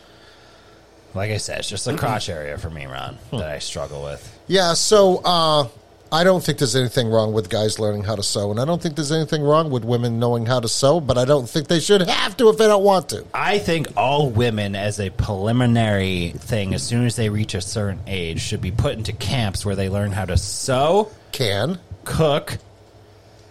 Like 1.15 1.31
I 1.31 1.37
said, 1.37 1.61
it's 1.61 1.69
just 1.69 1.85
the 1.85 1.93
mm-hmm. 1.93 2.01
crotch 2.01 2.29
area 2.29 2.59
for 2.59 2.71
me, 2.71 2.87
Ron, 2.87 3.15
hmm. 3.31 3.39
that 3.39 3.49
I 3.49 3.59
struggle 3.59 4.03
with. 4.03 4.41
Yeah, 4.47 4.75
so 4.75 5.21
uh, 5.25 5.69
I 6.13 6.25
don't 6.25 6.45
think 6.45 6.59
there's 6.59 6.77
anything 6.77 7.09
wrong 7.09 7.33
with 7.33 7.49
guys 7.49 7.79
learning 7.79 8.05
how 8.05 8.17
to 8.17 8.23
sew, 8.23 8.51
and 8.51 8.61
I 8.61 8.67
don't 8.67 8.81
think 8.83 8.97
there's 8.97 9.13
anything 9.13 9.43
wrong 9.43 9.71
with 9.71 9.83
women 9.83 10.19
knowing 10.19 10.45
how 10.45 10.61
to 10.61 10.69
sew, 10.69 11.01
but 11.01 11.17
I 11.17 11.25
don't 11.25 11.49
think 11.49 11.69
they 11.69 11.81
should 11.81 12.03
have 12.03 12.37
to 12.37 12.51
if 12.51 12.59
they 12.59 12.67
don't 12.67 12.85
want 12.85 13.09
to. 13.11 13.25
I 13.33 13.59
think 13.59 13.89
all 13.97 14.29
women, 14.29 14.77
as 14.77 15.01
a 15.01 15.09
preliminary 15.09 16.35
thing, 16.37 16.75
as 16.75 16.83
soon 16.83 17.07
as 17.07 17.17
they 17.17 17.31
reach 17.31 17.55
a 17.55 17.63
certain 17.63 18.01
age, 18.07 18.41
should 18.41 18.61
be 18.61 18.71
put 18.71 18.99
into 18.99 19.13
camps 19.15 19.65
where 19.65 19.75
they 19.75 19.89
learn 19.89 20.13
how 20.13 20.27
to 20.27 20.37
sew, 20.37 21.11
Can. 21.33 21.79
cook, 22.05 22.59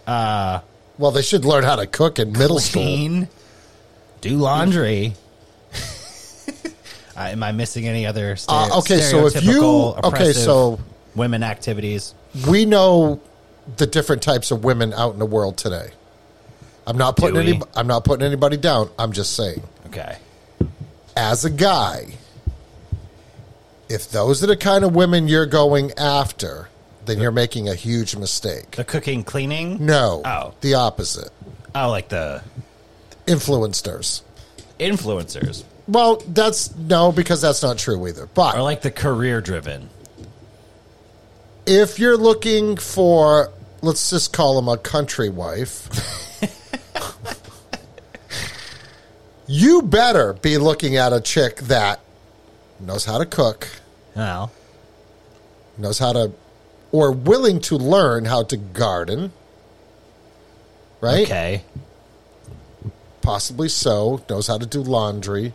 uh, 0.06 0.60
Well, 0.98 1.10
they 1.10 1.22
should 1.22 1.44
learn 1.44 1.64
how 1.64 1.76
to 1.76 1.86
cook 1.86 2.20
in 2.20 2.32
middle 2.32 2.60
school. 2.60 2.82
clean, 2.82 3.28
do 4.20 4.36
laundry. 4.36 5.14
Uh, 7.16 7.20
am 7.20 7.42
I 7.42 7.52
missing 7.52 7.86
any 7.86 8.06
other 8.06 8.34
stere- 8.36 8.70
Uh, 8.70 8.78
okay, 8.78 9.00
so 9.00 9.26
if 9.26 9.42
you- 9.44 9.94
okay, 10.04 10.32
so- 10.32 10.78
women 11.14 11.42
activities? 11.42 12.14
we 12.48 12.64
know 12.64 13.20
the 13.76 13.86
different 13.86 14.22
types 14.22 14.50
of 14.50 14.64
women 14.64 14.92
out 14.94 15.12
in 15.12 15.18
the 15.18 15.26
world 15.26 15.56
today. 15.56 15.90
I'm 16.86 16.96
not 16.98 17.16
putting 17.16 17.36
any. 17.38 17.60
I'm 17.76 17.86
not 17.86 18.04
putting 18.04 18.26
anybody 18.26 18.56
down. 18.56 18.90
I'm 18.98 19.12
just 19.12 19.36
saying, 19.36 19.62
Okay, 19.86 20.16
as 21.16 21.44
a 21.44 21.50
guy, 21.50 22.14
if 23.88 24.10
those 24.10 24.42
are 24.42 24.46
the 24.48 24.56
kind 24.56 24.84
of 24.84 24.94
women 24.94 25.28
you're 25.28 25.46
going 25.46 25.92
after, 25.98 26.68
then 27.04 27.20
you're 27.20 27.30
making 27.30 27.68
a 27.68 27.74
huge 27.74 28.16
mistake. 28.16 28.72
the 28.72 28.84
cooking, 28.84 29.22
cleaning. 29.22 29.84
No, 29.84 30.22
Oh. 30.24 30.54
the 30.60 30.74
opposite. 30.74 31.30
Oh, 31.74 31.88
like 31.90 32.08
the 32.08 32.42
Influencers. 33.26 34.22
influencers, 34.80 35.62
Well, 35.92 36.16
that's 36.26 36.74
no, 36.74 37.12
because 37.12 37.42
that's 37.42 37.62
not 37.62 37.76
true 37.78 38.06
either. 38.08 38.26
But 38.26 38.56
or 38.56 38.62
like 38.62 38.80
the 38.82 38.90
career-driven. 38.90 39.90
if 41.66 41.98
you're 41.98 42.16
looking 42.16 42.76
for, 42.78 43.50
let's 43.82 44.08
just 44.10 44.32
call 44.32 44.58
him 44.58 44.68
a 44.68 44.78
country 44.78 45.28
wife, 45.28 45.88
you 49.46 49.82
better 49.82 50.32
be 50.34 50.56
looking 50.58 50.96
at 50.96 51.12
a 51.12 51.20
chick 51.20 51.56
that 51.62 52.00
knows 52.80 53.04
how 53.04 53.18
to 53.18 53.26
cook, 53.26 53.68
Well, 54.16 54.50
knows 55.78 55.98
how 55.98 56.12
to, 56.14 56.32
or 56.90 57.12
willing 57.12 57.60
to 57.60 57.76
learn 57.76 58.24
how 58.24 58.42
to 58.44 58.56
garden, 58.56 59.32
right? 61.00 61.24
okay. 61.26 61.62
Possibly 63.22 63.68
so, 63.68 64.22
knows 64.28 64.48
how 64.48 64.58
to 64.58 64.66
do 64.66 64.82
laundry. 64.82 65.54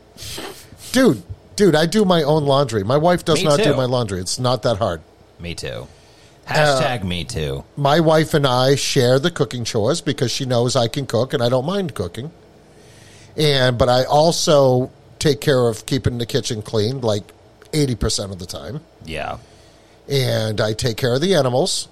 Dude, 0.92 1.22
dude, 1.56 1.76
I 1.76 1.86
do 1.86 2.06
my 2.06 2.24
own 2.24 2.46
laundry. 2.46 2.84
My 2.84 2.98
wife 2.98 3.26
does 3.26 3.40
Me 3.40 3.44
not 3.44 3.60
do 3.60 3.76
my 3.76 3.86
laundry. 3.86 4.20
It's 4.20 4.40
not 4.40 4.64
that 4.64 4.78
hard. 4.78 5.02
Me 5.40 5.54
too. 5.54 5.88
Uh, 6.48 6.54
Hashtag 6.54 7.04
me 7.04 7.26
too. 7.26 7.66
my 7.76 8.00
wife 8.00 8.34
and 8.34 8.48
I 8.48 8.76
share 8.76 9.20
the 9.20 9.30
cooking 9.30 9.66
chores 9.66 10.00
because 10.00 10.32
she 10.32 10.46
knows 10.46 10.78
I 10.78 10.88
can 10.88 11.06
cook 11.06 11.34
and 11.34 11.44
I 11.44 11.50
don't 11.50 11.66
mind 11.66 11.94
cooking. 11.94 12.32
And 13.36 13.78
but 13.78 13.90
I 13.90 14.06
also 14.06 14.90
take 15.20 15.42
care 15.42 15.68
of 15.68 15.86
keeping 15.86 16.20
the 16.20 16.26
kitchen 16.26 16.62
clean 16.62 17.02
like 17.02 17.34
80% 17.74 18.32
of 18.32 18.40
the 18.40 18.46
time. 18.46 18.80
Yeah. 19.04 19.40
And 20.10 20.62
I 20.62 20.72
take 20.72 20.96
care 20.96 21.16
of 21.16 21.22
the 21.22 21.36
animals. 21.36 21.90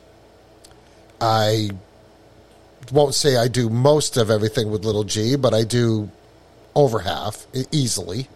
I 1.19 1.71
won't 2.91 3.13
say 3.15 3.37
I 3.37 3.47
do 3.47 3.69
most 3.69 4.17
of 4.17 4.29
everything 4.29 4.71
with 4.71 4.85
little 4.85 5.03
G, 5.03 5.35
but 5.35 5.53
I 5.53 5.63
do 5.63 6.09
over 6.75 6.99
half 6.99 7.47
easily. 7.71 8.27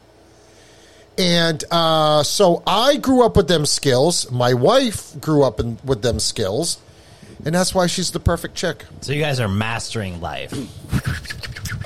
And 1.17 1.61
uh, 1.69 2.23
so 2.23 2.63
I 2.65 2.95
grew 2.95 3.25
up 3.25 3.35
with 3.35 3.49
them 3.49 3.65
skills. 3.65 4.31
My 4.31 4.53
wife 4.53 5.19
grew 5.19 5.43
up 5.43 5.59
in, 5.59 5.77
with 5.83 6.01
them 6.01 6.19
skills. 6.19 6.77
And 7.45 7.53
that's 7.55 7.73
why 7.73 7.87
she's 7.87 8.11
the 8.11 8.19
perfect 8.19 8.55
chick. 8.55 8.85
So 9.01 9.11
you 9.13 9.21
guys 9.21 9.39
are 9.39 9.47
mastering 9.47 10.21
life. 10.21 10.53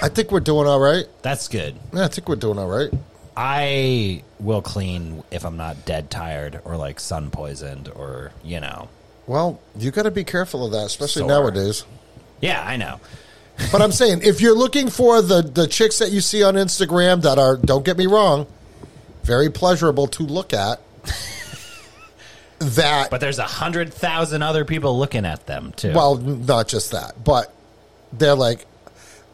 I 0.01 0.09
think 0.09 0.31
we're 0.31 0.39
doing 0.39 0.67
all 0.67 0.79
right. 0.79 1.05
That's 1.21 1.47
good. 1.47 1.75
Yeah, 1.93 2.05
I 2.05 2.07
think 2.09 2.27
we're 2.27 2.35
doing 2.35 2.59
all 2.59 2.67
right. 2.67 2.89
I 3.35 4.23
will 4.39 4.61
clean 4.61 5.23
if 5.31 5.45
I'm 5.45 5.57
not 5.57 5.85
dead 5.85 6.11
tired 6.11 6.59
or 6.65 6.75
like 6.77 6.99
sun 6.99 7.31
poisoned 7.31 7.89
or, 7.89 8.31
you 8.43 8.59
know. 8.59 8.89
Well, 9.25 9.59
you 9.77 9.89
got 9.91 10.03
to 10.03 10.11
be 10.11 10.23
careful 10.23 10.65
of 10.65 10.71
that, 10.73 10.85
especially 10.85 11.21
Sore. 11.21 11.29
nowadays. 11.29 11.85
Yeah, 12.41 12.63
I 12.65 12.77
know. 12.77 12.99
But 13.71 13.81
I'm 13.81 13.91
saying, 13.91 14.21
if 14.23 14.41
you're 14.41 14.55
looking 14.57 14.89
for 14.89 15.21
the 15.21 15.41
the 15.41 15.67
chicks 15.67 15.99
that 15.99 16.11
you 16.11 16.21
see 16.21 16.43
on 16.43 16.55
Instagram 16.55 17.21
that 17.21 17.37
are, 17.37 17.57
don't 17.57 17.85
get 17.85 17.97
me 17.97 18.07
wrong, 18.07 18.47
very 19.23 19.49
pleasurable 19.49 20.07
to 20.07 20.23
look 20.23 20.53
at. 20.53 20.79
that 22.59 23.09
But 23.11 23.19
there's 23.21 23.39
a 23.39 23.43
hundred 23.43 23.93
thousand 23.93 24.41
other 24.41 24.65
people 24.65 24.97
looking 24.97 25.25
at 25.25 25.45
them 25.45 25.73
too. 25.75 25.93
well, 25.93 26.15
not 26.15 26.67
just 26.67 26.91
that, 26.91 27.23
but 27.23 27.53
they're 28.13 28.35
like, 28.35 28.65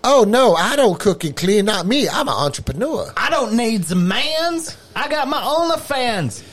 oh 0.04 0.26
no, 0.28 0.56
I 0.56 0.76
don't 0.76 1.00
cook 1.00 1.24
and 1.24 1.36
clean, 1.36 1.66
not 1.66 1.86
me. 1.86 2.10
I'm 2.10 2.28
an 2.28 2.34
entrepreneur. 2.34 3.12
I 3.16 3.30
don't 3.30 3.54
need 3.56 3.86
some 3.86 4.08
mans. 4.08 4.78
I 4.96 5.08
got 5.08 5.28
my 5.28 5.40
OnlyFans. 5.42 6.44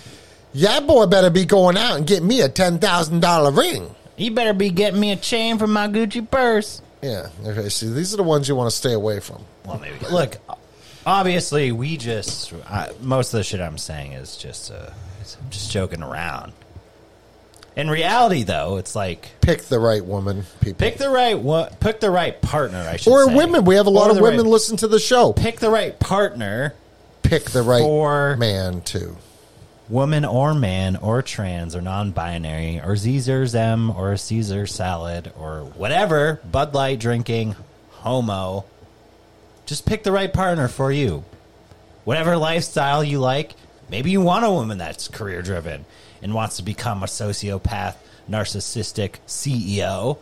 Yeah, 0.52 0.80
boy, 0.80 1.06
better 1.06 1.30
be 1.30 1.44
going 1.44 1.76
out 1.76 1.96
and 1.96 2.06
get 2.06 2.22
me 2.22 2.40
a 2.42 2.48
ten 2.48 2.78
thousand 2.78 3.20
dollar 3.20 3.50
ring. 3.50 3.94
You 4.16 4.30
better 4.30 4.52
be 4.54 4.70
getting 4.70 4.98
me 5.00 5.12
a 5.12 5.16
chain 5.16 5.58
from 5.58 5.72
my 5.72 5.88
Gucci 5.88 6.28
purse. 6.30 6.80
Yeah, 7.02 7.28
okay. 7.44 7.68
See, 7.68 7.88
these 7.90 8.14
are 8.14 8.16
the 8.16 8.22
ones 8.22 8.48
you 8.48 8.56
want 8.56 8.70
to 8.70 8.76
stay 8.76 8.92
away 8.92 9.20
from. 9.20 9.44
Well, 9.66 9.78
maybe. 9.78 9.96
Look, 10.10 10.38
obviously, 11.04 11.70
we 11.72 11.96
just 11.96 12.52
I, 12.68 12.90
most 13.00 13.32
of 13.34 13.38
the 13.38 13.44
shit 13.44 13.60
I'm 13.60 13.78
saying 13.78 14.12
is 14.12 14.36
just 14.36 14.70
uh, 14.72 14.90
it's, 15.20 15.36
I'm 15.42 15.50
just 15.50 15.70
joking 15.70 16.02
around. 16.02 16.52
In 17.76 17.90
reality, 17.90 18.42
though, 18.42 18.78
it's 18.78 18.96
like 18.96 19.28
Pick 19.42 19.62
the 19.64 19.78
right 19.78 20.02
woman, 20.02 20.44
people. 20.62 20.78
pick 20.78 20.96
the 20.96 21.10
right 21.10 21.38
one, 21.38 21.68
pick 21.78 22.00
the 22.00 22.10
right 22.10 22.40
partner. 22.40 22.78
I 22.78 22.96
should 22.96 23.12
or 23.12 23.26
say. 23.26 23.34
women. 23.34 23.66
We 23.66 23.74
have 23.74 23.86
a 23.86 23.90
lot 23.90 24.08
Or 24.08 24.12
of 24.16 24.20
women 24.22 24.40
right- 24.44 24.46
listen 24.50 24.78
to 24.78 24.88
the 24.88 24.98
show. 24.98 25.34
pick 25.34 25.58
the 25.60 25.68
right 25.70 25.98
partner, 26.00 26.74
Pick 27.22 27.44
the 27.50 27.62
right 27.62 27.82
For- 27.82 28.36
man 28.38 28.80
too. 28.80 29.16
Woman 29.88 30.24
or 30.24 30.54
man 30.54 30.96
or 30.96 31.22
trans 31.22 31.76
or 31.76 31.80
non-binary 31.80 32.80
or 32.80 32.96
Caesar 32.96 33.46
Zem 33.46 33.90
or 33.90 34.16
Caesar 34.16 34.66
salad 34.66 35.32
or 35.38 35.60
whatever 35.76 36.40
Bud 36.50 36.74
Light 36.74 36.98
drinking 36.98 37.54
homo. 37.90 38.64
Just 39.66 39.86
pick 39.86 40.02
the 40.02 40.12
right 40.12 40.32
partner 40.32 40.68
for 40.68 40.90
you. 40.90 41.24
Whatever 42.04 42.36
lifestyle 42.36 43.02
you 43.02 43.18
like. 43.18 43.54
Maybe 43.88 44.10
you 44.10 44.20
want 44.20 44.44
a 44.44 44.50
woman 44.50 44.78
that's 44.78 45.08
career 45.08 45.42
driven 45.42 45.84
and 46.22 46.34
wants 46.34 46.56
to 46.56 46.62
become 46.62 47.02
a 47.02 47.06
sociopath, 47.06 47.94
narcissistic 48.28 49.16
CEO 49.26 50.18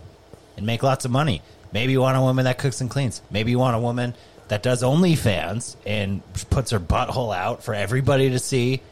and 0.56 0.66
make 0.66 0.82
lots 0.82 1.04
of 1.04 1.10
money. 1.10 1.42
Maybe 1.72 1.92
you 1.92 2.00
want 2.00 2.16
a 2.16 2.20
woman 2.20 2.44
that 2.44 2.58
cooks 2.58 2.80
and 2.80 2.90
cleans. 2.90 3.22
Maybe 3.30 3.50
you 3.50 3.58
want 3.58 3.76
a 3.76 3.80
woman 3.80 4.14
that 4.48 4.62
does 4.62 4.82
OnlyFans 4.82 5.76
and 5.86 6.22
puts 6.50 6.70
her 6.70 6.78
butthole 6.78 7.34
out 7.34 7.64
for 7.64 7.74
everybody 7.74 8.30
to 8.30 8.38
see 8.38 8.82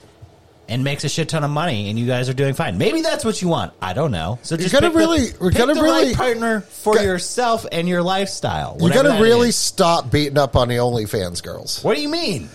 and 0.68 0.84
makes 0.84 1.04
a 1.04 1.08
shit 1.08 1.28
ton 1.28 1.44
of 1.44 1.50
money, 1.50 1.90
and 1.90 1.98
you 1.98 2.06
guys 2.06 2.28
are 2.28 2.32
doing 2.34 2.54
fine. 2.54 2.78
Maybe 2.78 3.02
that's 3.02 3.24
what 3.24 3.42
you 3.42 3.48
want. 3.48 3.72
I 3.82 3.92
don't 3.92 4.10
know. 4.12 4.38
So 4.42 4.56
just 4.56 4.72
gotta 4.72 4.86
pick 4.86 4.92
the- 4.94 4.98
really- 4.98 5.32
we 5.40 5.48
pick 5.50 5.58
gotta 5.58 5.74
the 5.74 5.82
really- 5.82 6.06
right 6.08 6.16
partner 6.16 6.60
for 6.62 6.94
Got- 6.94 7.04
yourself 7.04 7.66
and 7.70 7.88
your 7.88 8.02
lifestyle. 8.02 8.76
You 8.78 8.84
whatever 8.84 9.08
got 9.10 9.16
to 9.16 9.22
really 9.22 9.48
is. 9.50 9.56
stop 9.56 10.10
beating 10.10 10.38
up 10.38 10.56
on 10.56 10.68
the 10.68 10.76
OnlyFans 10.76 11.42
girls 11.42 11.82
What 11.82 11.96
do 11.96 12.02
you 12.02 12.08
mean? 12.08 12.48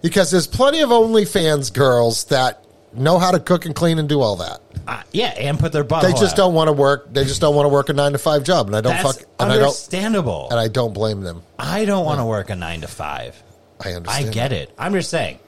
because 0.00 0.30
there's 0.30 0.46
plenty 0.46 0.80
of 0.80 0.90
OnlyFans 0.90 1.72
girls 1.72 2.24
that 2.24 2.64
know 2.94 3.18
how 3.18 3.30
to 3.30 3.38
cook 3.40 3.64
and 3.64 3.74
clean 3.74 3.98
and 3.98 4.08
do 4.08 4.20
all 4.20 4.36
that. 4.36 4.60
Uh, 4.86 5.00
yeah, 5.12 5.28
and 5.38 5.58
put 5.58 5.72
their 5.72 5.84
butt. 5.84 6.02
They 6.02 6.12
just 6.12 6.34
don't 6.36 6.54
want 6.54 6.68
to 6.68 6.72
work. 6.72 7.12
They 7.14 7.24
just 7.24 7.40
don't 7.40 7.54
want 7.54 7.64
to 7.66 7.70
work 7.70 7.88
a 7.88 7.92
nine 7.92 8.12
to 8.12 8.18
five 8.18 8.42
job, 8.44 8.66
and 8.66 8.74
I 8.76 8.80
don't 8.80 8.92
That's 9.00 9.18
fuck. 9.18 9.26
And 9.38 9.50
I 9.52 9.54
don't. 9.54 9.64
understandable. 9.64 10.48
And 10.50 10.58
I 10.58 10.68
don't 10.68 10.92
blame 10.92 11.20
them. 11.20 11.42
I 11.58 11.84
don't 11.84 12.04
want 12.04 12.18
to 12.20 12.24
work 12.24 12.50
a 12.50 12.56
nine 12.56 12.80
to 12.80 12.88
five. 12.88 13.40
I 13.82 13.92
understand. 13.92 14.28
I 14.28 14.32
get 14.32 14.52
it. 14.52 14.74
I'm 14.78 14.92
just 14.92 15.08
saying, 15.10 15.38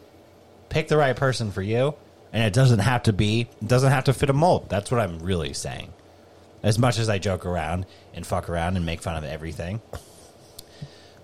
pick 0.68 0.88
the 0.88 0.96
right 0.96 1.16
person 1.16 1.50
for 1.50 1.62
you, 1.62 1.94
and 2.32 2.42
it 2.42 2.52
doesn't 2.52 2.80
have 2.80 3.04
to 3.04 3.12
be, 3.12 3.48
it 3.62 3.68
doesn't 3.68 3.92
have 3.92 4.04
to 4.04 4.12
fit 4.12 4.30
a 4.30 4.32
mold. 4.32 4.68
That's 4.68 4.90
what 4.90 5.00
I'm 5.00 5.18
really 5.20 5.52
saying. 5.52 5.92
As 6.62 6.78
much 6.78 6.98
as 6.98 7.08
I 7.08 7.18
joke 7.18 7.44
around 7.46 7.86
and 8.14 8.26
fuck 8.26 8.48
around 8.48 8.76
and 8.76 8.86
make 8.86 9.02
fun 9.02 9.16
of 9.16 9.24
everything, 9.24 9.82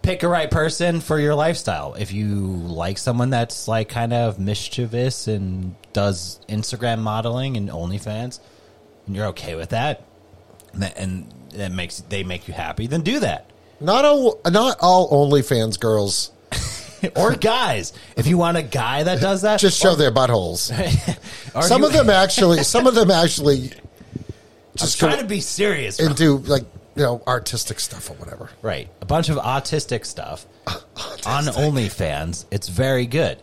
pick 0.03 0.23
a 0.23 0.29
right 0.29 0.51
person 0.51 1.01
for 1.01 1.19
your 1.19 1.35
lifestyle. 1.35 1.95
If 1.95 2.13
you 2.13 2.27
like 2.29 2.99
someone 2.99 3.31
that's 3.31 3.67
like 3.67 3.89
kind 3.89 4.13
of 4.13 4.39
mischievous 4.39 5.27
and 5.29 5.75
does 5.93 6.41
Instagram 6.49 7.01
modeling 7.01 7.57
and 7.57 7.69
OnlyFans, 7.71 8.39
and 9.07 9.17
you're 9.17 9.27
okay 9.29 9.55
with 9.55 9.71
that, 9.71 10.05
and 10.73 11.33
that- 11.53 11.73
makes 11.73 12.01
they 12.09 12.23
make 12.23 12.47
you 12.47 12.55
happy, 12.55 12.87
then 12.87 13.01
do 13.01 13.19
that. 13.21 13.51
Not 13.81 14.05
all. 14.05 14.39
Not 14.47 14.77
all 14.81 15.11
OnlyFans 15.11 15.81
girls 15.81 16.31
or 17.17 17.35
guys. 17.35 17.93
If 18.17 18.27
you 18.27 18.39
want 18.39 18.57
a 18.57 18.63
guy 18.63 19.03
that 19.05 19.21
does 19.21 19.43
that, 19.43 19.61
just 19.61 19.81
show 19.81 19.95
their 19.95 20.13
buttholes. 20.13 20.71
Some 21.63 21.83
you- 21.83 21.87
of 21.89 21.93
them 21.93 22.11
actually. 22.11 22.63
Some 22.65 22.87
of 22.87 22.95
them 22.95 23.11
actually 23.11 23.73
I'm 23.73 24.77
just 24.77 24.99
trying 24.99 25.17
go 25.17 25.23
to 25.23 25.27
be 25.29 25.41
serious. 25.41 25.99
and 25.99 26.15
do 26.17 26.39
like 26.39 26.65
you 26.97 27.03
know 27.03 27.23
artistic 27.27 27.81
stuff 27.81 28.11
or 28.11 28.15
whatever. 28.15 28.51
right, 28.63 28.89
a 29.01 29.07
bunch 29.07 29.29
of 29.29 29.37
autistic 29.37 30.05
stuff 30.07 30.47
on 30.67 31.45
OnlyFans. 31.45 32.45
It's 32.51 32.69
very 32.69 33.07
good. 33.07 33.39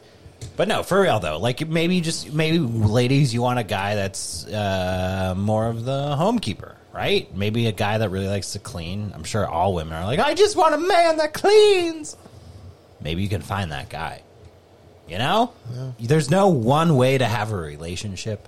But 0.56 0.68
no, 0.68 0.84
for 0.84 1.02
real 1.02 1.20
though, 1.20 1.40
like 1.40 1.68
maybe 1.68 2.02
just 2.02 2.32
maybe 2.34 2.60
ladies, 2.60 3.34
you 3.34 3.42
want 3.42 3.60
a 3.60 3.64
guy 3.64 3.96
that's 3.96 4.46
uh, 4.48 5.34
more 5.38 5.68
of 5.68 5.84
the 5.86 6.16
homekeeper, 6.18 6.76
right? 6.94 7.34
Maybe 7.36 7.68
a 7.68 7.72
guy 7.72 7.98
that 8.00 8.10
really 8.10 8.28
likes 8.28 8.54
to 8.54 8.60
clean. 8.60 9.12
I'm 9.14 9.24
sure 9.24 9.48
all 9.48 9.74
women 9.74 9.94
are 9.94 10.06
like, 10.06 10.20
I 10.20 10.34
just 10.34 10.56
want 10.56 10.74
a 10.76 10.78
man 10.80 11.18
that 11.18 11.34
cleans. 11.34 12.16
Maybe 13.02 13.22
you 13.24 13.30
can 13.30 13.42
find 13.42 13.72
that 13.72 13.90
guy. 13.90 14.22
You 15.08 15.18
know, 15.18 15.54
there's 16.00 16.30
no 16.30 16.50
one 16.50 16.98
way 16.98 17.18
to 17.18 17.26
have 17.26 17.52
a 17.52 17.56
relationship. 17.56 18.48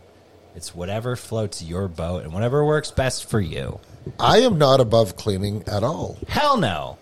It's 0.55 0.75
whatever 0.75 1.15
floats 1.15 1.61
your 1.61 1.87
boat 1.87 2.23
and 2.23 2.33
whatever 2.33 2.65
works 2.65 2.91
best 2.91 3.29
for 3.29 3.39
you. 3.39 3.79
I 4.19 4.39
am 4.39 4.57
not 4.57 4.81
above 4.81 5.15
cleaning 5.15 5.63
at 5.67 5.83
all. 5.83 6.17
Hell 6.27 6.57
no. 6.57 6.97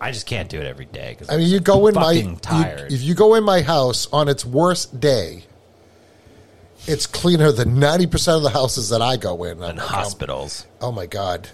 I 0.00 0.10
just 0.10 0.26
can't 0.26 0.48
do 0.48 0.58
it 0.60 0.66
every 0.66 0.84
day. 0.86 1.16
Cause 1.18 1.30
I 1.30 1.36
mean, 1.36 1.48
you 1.48 1.60
go 1.60 1.86
in 1.86 1.94
my 1.94 2.12
you- 2.12 2.36
if 2.90 3.02
you 3.02 3.14
go 3.14 3.34
in 3.36 3.44
my 3.44 3.62
house 3.62 4.08
on 4.12 4.28
its 4.28 4.44
worst 4.44 4.98
day, 5.00 5.44
it's 6.86 7.06
cleaner 7.06 7.52
than 7.52 7.78
ninety 7.78 8.08
percent 8.08 8.38
of 8.38 8.42
the 8.42 8.50
houses 8.50 8.88
that 8.88 9.00
I 9.00 9.16
go 9.16 9.44
in. 9.44 9.62
I'm 9.62 9.70
in 9.70 9.76
like, 9.76 9.86
hospitals. 9.86 10.66
Oh, 10.80 10.88
oh 10.88 10.92
my 10.92 11.06
god! 11.06 11.48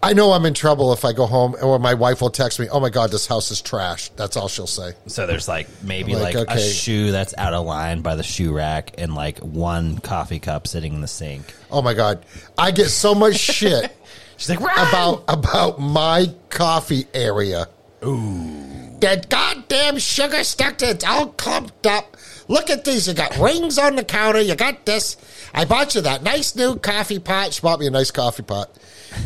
I 0.00 0.12
know 0.12 0.32
I'm 0.32 0.46
in 0.46 0.54
trouble 0.54 0.92
if 0.92 1.04
I 1.04 1.12
go 1.12 1.26
home, 1.26 1.56
or 1.60 1.78
my 1.78 1.94
wife 1.94 2.20
will 2.20 2.30
text 2.30 2.60
me. 2.60 2.68
Oh 2.68 2.78
my 2.78 2.88
god, 2.88 3.10
this 3.10 3.26
house 3.26 3.50
is 3.50 3.60
trash. 3.60 4.10
That's 4.10 4.36
all 4.36 4.48
she'll 4.48 4.66
say. 4.66 4.92
So 5.06 5.26
there's 5.26 5.48
like 5.48 5.68
maybe 5.82 6.14
Like, 6.14 6.34
like, 6.34 6.50
a 6.50 6.60
shoe 6.60 7.10
that's 7.10 7.34
out 7.36 7.52
of 7.52 7.66
line 7.66 8.02
by 8.02 8.14
the 8.14 8.22
shoe 8.22 8.52
rack 8.52 8.94
and 8.96 9.14
like 9.14 9.38
one 9.40 9.98
coffee 9.98 10.38
cup 10.38 10.66
sitting 10.68 10.94
in 10.94 11.00
the 11.00 11.08
sink. 11.08 11.52
Oh 11.70 11.82
my 11.82 11.94
god, 11.94 12.24
I 12.56 12.70
get 12.70 12.88
so 12.88 13.14
much 13.14 13.36
shit 13.38 13.92
She's 14.38 14.50
like, 14.50 14.60
"Run!" 14.60 14.88
about 14.88 15.24
about 15.28 15.80
my 15.80 16.32
coffee 16.48 17.06
area. 17.12 17.66
Ooh. 18.04 18.96
That 19.00 19.28
goddamn 19.28 19.98
sugar 19.98 20.42
stuck 20.44 20.78
to 20.78 20.90
it's 20.90 21.04
all 21.04 21.26
clumped 21.26 21.86
up. 21.86 22.16
Look 22.46 22.70
at 22.70 22.84
these. 22.84 23.08
You 23.08 23.14
got 23.14 23.36
rings 23.36 23.78
on 23.78 23.96
the 23.96 24.04
counter. 24.04 24.40
You 24.40 24.54
got 24.54 24.86
this. 24.86 25.16
I 25.52 25.64
bought 25.64 25.94
you 25.94 26.00
that 26.02 26.22
nice 26.22 26.54
new 26.54 26.76
coffee 26.76 27.18
pot. 27.18 27.52
She 27.52 27.60
bought 27.60 27.80
me 27.80 27.86
a 27.88 27.90
nice 27.90 28.12
coffee 28.12 28.44
pot. 28.44 28.70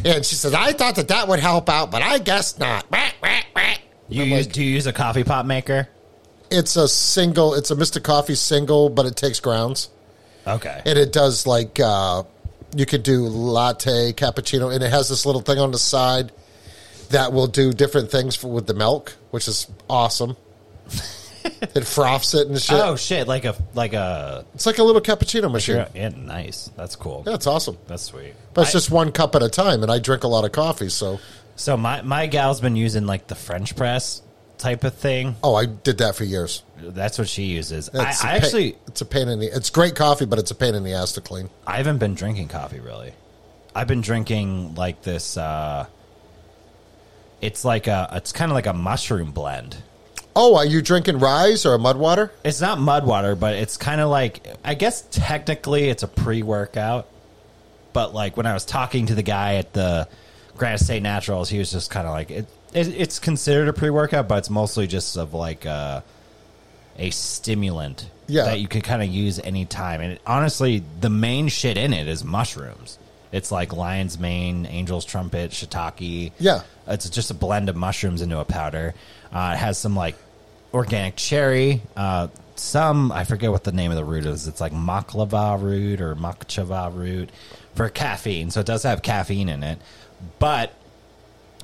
And 0.04 0.24
she 0.24 0.34
says, 0.34 0.54
I 0.54 0.72
thought 0.72 0.96
that 0.96 1.08
that 1.08 1.28
would 1.28 1.40
help 1.40 1.68
out, 1.68 1.90
but 1.90 2.02
I 2.02 2.18
guess 2.18 2.58
not. 2.58 2.86
You 4.08 4.24
use, 4.24 4.46
like- 4.46 4.52
do 4.52 4.62
you 4.62 4.70
use 4.70 4.86
a 4.86 4.92
coffee 4.92 5.24
pot 5.24 5.46
maker? 5.46 5.88
It's 6.50 6.76
a 6.76 6.86
single, 6.86 7.54
it's 7.54 7.70
a 7.70 7.76
Mr. 7.76 8.02
Coffee 8.02 8.34
single, 8.34 8.90
but 8.90 9.06
it 9.06 9.16
takes 9.16 9.40
grounds. 9.40 9.88
Okay. 10.46 10.82
and 10.84 10.98
it 10.98 11.12
does 11.12 11.46
like 11.46 11.78
uh, 11.78 12.24
you 12.74 12.84
could 12.84 13.04
do 13.04 13.22
latte, 13.28 14.12
cappuccino, 14.12 14.74
and 14.74 14.82
it 14.82 14.90
has 14.90 15.08
this 15.08 15.24
little 15.24 15.40
thing 15.40 15.60
on 15.60 15.70
the 15.70 15.78
side 15.78 16.32
that 17.10 17.32
will 17.32 17.46
do 17.46 17.72
different 17.72 18.10
things 18.10 18.34
for, 18.34 18.48
with 18.50 18.66
the 18.66 18.74
milk, 18.74 19.14
which 19.30 19.46
is 19.46 19.66
awesome. 19.88 20.36
it 21.74 21.86
froths 21.86 22.34
it 22.34 22.46
and 22.48 22.60
shit. 22.60 22.78
oh 22.78 22.96
shit! 22.96 23.26
Like 23.28 23.44
a 23.44 23.54
like 23.74 23.92
a 23.92 24.44
It's 24.54 24.66
like 24.66 24.78
a 24.78 24.82
little 24.82 25.00
cappuccino 25.00 25.50
machine. 25.50 25.76
yeah, 25.76 25.88
yeah, 25.94 26.08
nice. 26.10 26.70
That's 26.76 26.96
cool. 26.96 27.24
Yeah, 27.26 27.34
it's 27.34 27.46
awesome. 27.46 27.78
That's 27.86 28.02
sweet. 28.04 28.34
But 28.54 28.62
it's 28.62 28.70
I- 28.70 28.72
just 28.72 28.90
one 28.90 29.12
cup 29.12 29.34
at 29.34 29.42
a 29.42 29.48
time, 29.48 29.82
and 29.82 29.90
I 29.90 29.98
drink 29.98 30.24
a 30.24 30.28
lot 30.28 30.44
of 30.44 30.52
coffee, 30.52 30.88
so 30.88 31.18
so 31.56 31.76
my 31.76 32.02
my 32.02 32.26
gal's 32.26 32.60
been 32.60 32.76
using 32.76 33.06
like 33.06 33.26
the 33.26 33.34
French 33.34 33.74
press 33.76 34.22
type 34.58 34.84
of 34.84 34.94
thing. 34.94 35.34
oh, 35.42 35.54
I 35.54 35.66
did 35.66 35.98
that 35.98 36.14
for 36.14 36.24
years. 36.24 36.62
That's 36.80 37.18
what 37.18 37.28
she 37.28 37.44
uses. 37.44 37.88
I, 37.92 38.10
It's 38.10 38.22
a 38.22 38.26
I 38.26 38.30
pa- 38.30 38.36
actually 38.36 38.76
it's 38.86 39.00
a 39.00 39.04
pain 39.04 39.28
in 39.28 39.40
the. 39.40 39.46
It's 39.46 39.70
great 39.70 39.94
coffee, 39.96 40.24
but 40.26 40.38
it's 40.38 40.50
a 40.50 40.54
pain 40.54 40.74
in 40.74 40.84
the 40.84 40.92
ass 40.94 41.12
to 41.12 41.20
clean. 41.20 41.50
I 41.66 41.76
haven't 41.78 41.98
been 41.98 42.14
drinking 42.14 42.48
coffee 42.48 42.80
really. 42.80 43.12
I've 43.74 43.88
been 43.88 44.00
drinking 44.02 44.74
like 44.74 45.02
this. 45.02 45.36
uh 45.36 45.86
It's 47.40 47.64
like 47.64 47.86
a. 47.86 48.08
It's 48.12 48.32
kind 48.32 48.50
of 48.50 48.54
like 48.54 48.66
a 48.66 48.72
mushroom 48.72 49.32
blend. 49.32 49.76
Oh, 50.34 50.56
are 50.56 50.64
you 50.64 50.80
drinking 50.80 51.18
Ryze 51.18 51.66
or 51.66 51.76
Mud 51.78 51.96
Water? 51.98 52.32
It's 52.44 52.60
not 52.60 52.78
mud 52.80 53.04
water, 53.06 53.36
but 53.36 53.54
it's 53.54 53.76
kind 53.76 54.00
of 54.00 54.08
like. 54.08 54.46
I 54.64 54.74
guess 54.74 55.06
technically 55.10 55.88
it's 55.90 56.02
a 56.02 56.08
pre-workout, 56.08 57.06
but 57.92 58.14
like 58.14 58.36
when 58.36 58.46
I 58.46 58.54
was 58.54 58.64
talking 58.64 59.06
to 59.06 59.14
the 59.14 59.22
guy 59.22 59.56
at 59.56 59.72
the 59.74 60.08
Granite 60.56 60.78
State 60.78 61.02
Naturals, 61.02 61.50
he 61.50 61.58
was 61.58 61.70
just 61.70 61.90
kind 61.90 62.06
of 62.06 62.14
like 62.14 62.30
it, 62.30 62.46
it. 62.72 62.88
It's 62.88 63.18
considered 63.18 63.68
a 63.68 63.72
pre-workout, 63.74 64.26
but 64.28 64.38
it's 64.38 64.50
mostly 64.50 64.86
just 64.86 65.16
of 65.18 65.34
like 65.34 65.66
a, 65.66 66.02
a 66.98 67.10
stimulant 67.10 68.08
Yeah. 68.26 68.44
that 68.44 68.60
you 68.60 68.68
can 68.68 68.80
kind 68.80 69.02
of 69.02 69.08
use 69.08 69.38
anytime. 69.38 70.00
And 70.00 70.12
it, 70.14 70.22
honestly, 70.26 70.82
the 71.00 71.10
main 71.10 71.48
shit 71.48 71.76
in 71.76 71.92
it 71.92 72.08
is 72.08 72.24
mushrooms. 72.24 72.98
It's 73.32 73.50
like 73.50 73.72
lion's 73.72 74.18
mane, 74.18 74.66
angel's 74.66 75.04
trumpet, 75.04 75.50
shiitake. 75.50 76.32
Yeah. 76.38 76.62
It's 76.86 77.08
just 77.08 77.30
a 77.30 77.34
blend 77.34 77.68
of 77.68 77.76
mushrooms 77.76 78.22
into 78.22 78.38
a 78.38 78.44
powder. 78.44 78.94
Uh, 79.32 79.52
it 79.54 79.58
has 79.58 79.78
some 79.78 79.96
like 79.96 80.16
organic 80.74 81.16
cherry, 81.16 81.82
uh, 81.96 82.28
some 82.54 83.10
I 83.12 83.24
forget 83.24 83.50
what 83.50 83.64
the 83.64 83.72
name 83.72 83.90
of 83.90 83.96
the 83.96 84.04
root 84.04 84.26
is. 84.26 84.46
It's 84.46 84.60
like 84.60 84.72
maklava 84.72 85.60
root 85.60 86.00
or 86.00 86.14
makchava 86.14 86.94
root 86.94 87.30
for 87.74 87.88
caffeine. 87.88 88.50
So 88.50 88.60
it 88.60 88.66
does 88.66 88.82
have 88.84 89.02
caffeine 89.02 89.48
in 89.48 89.62
it, 89.62 89.78
but 90.38 90.72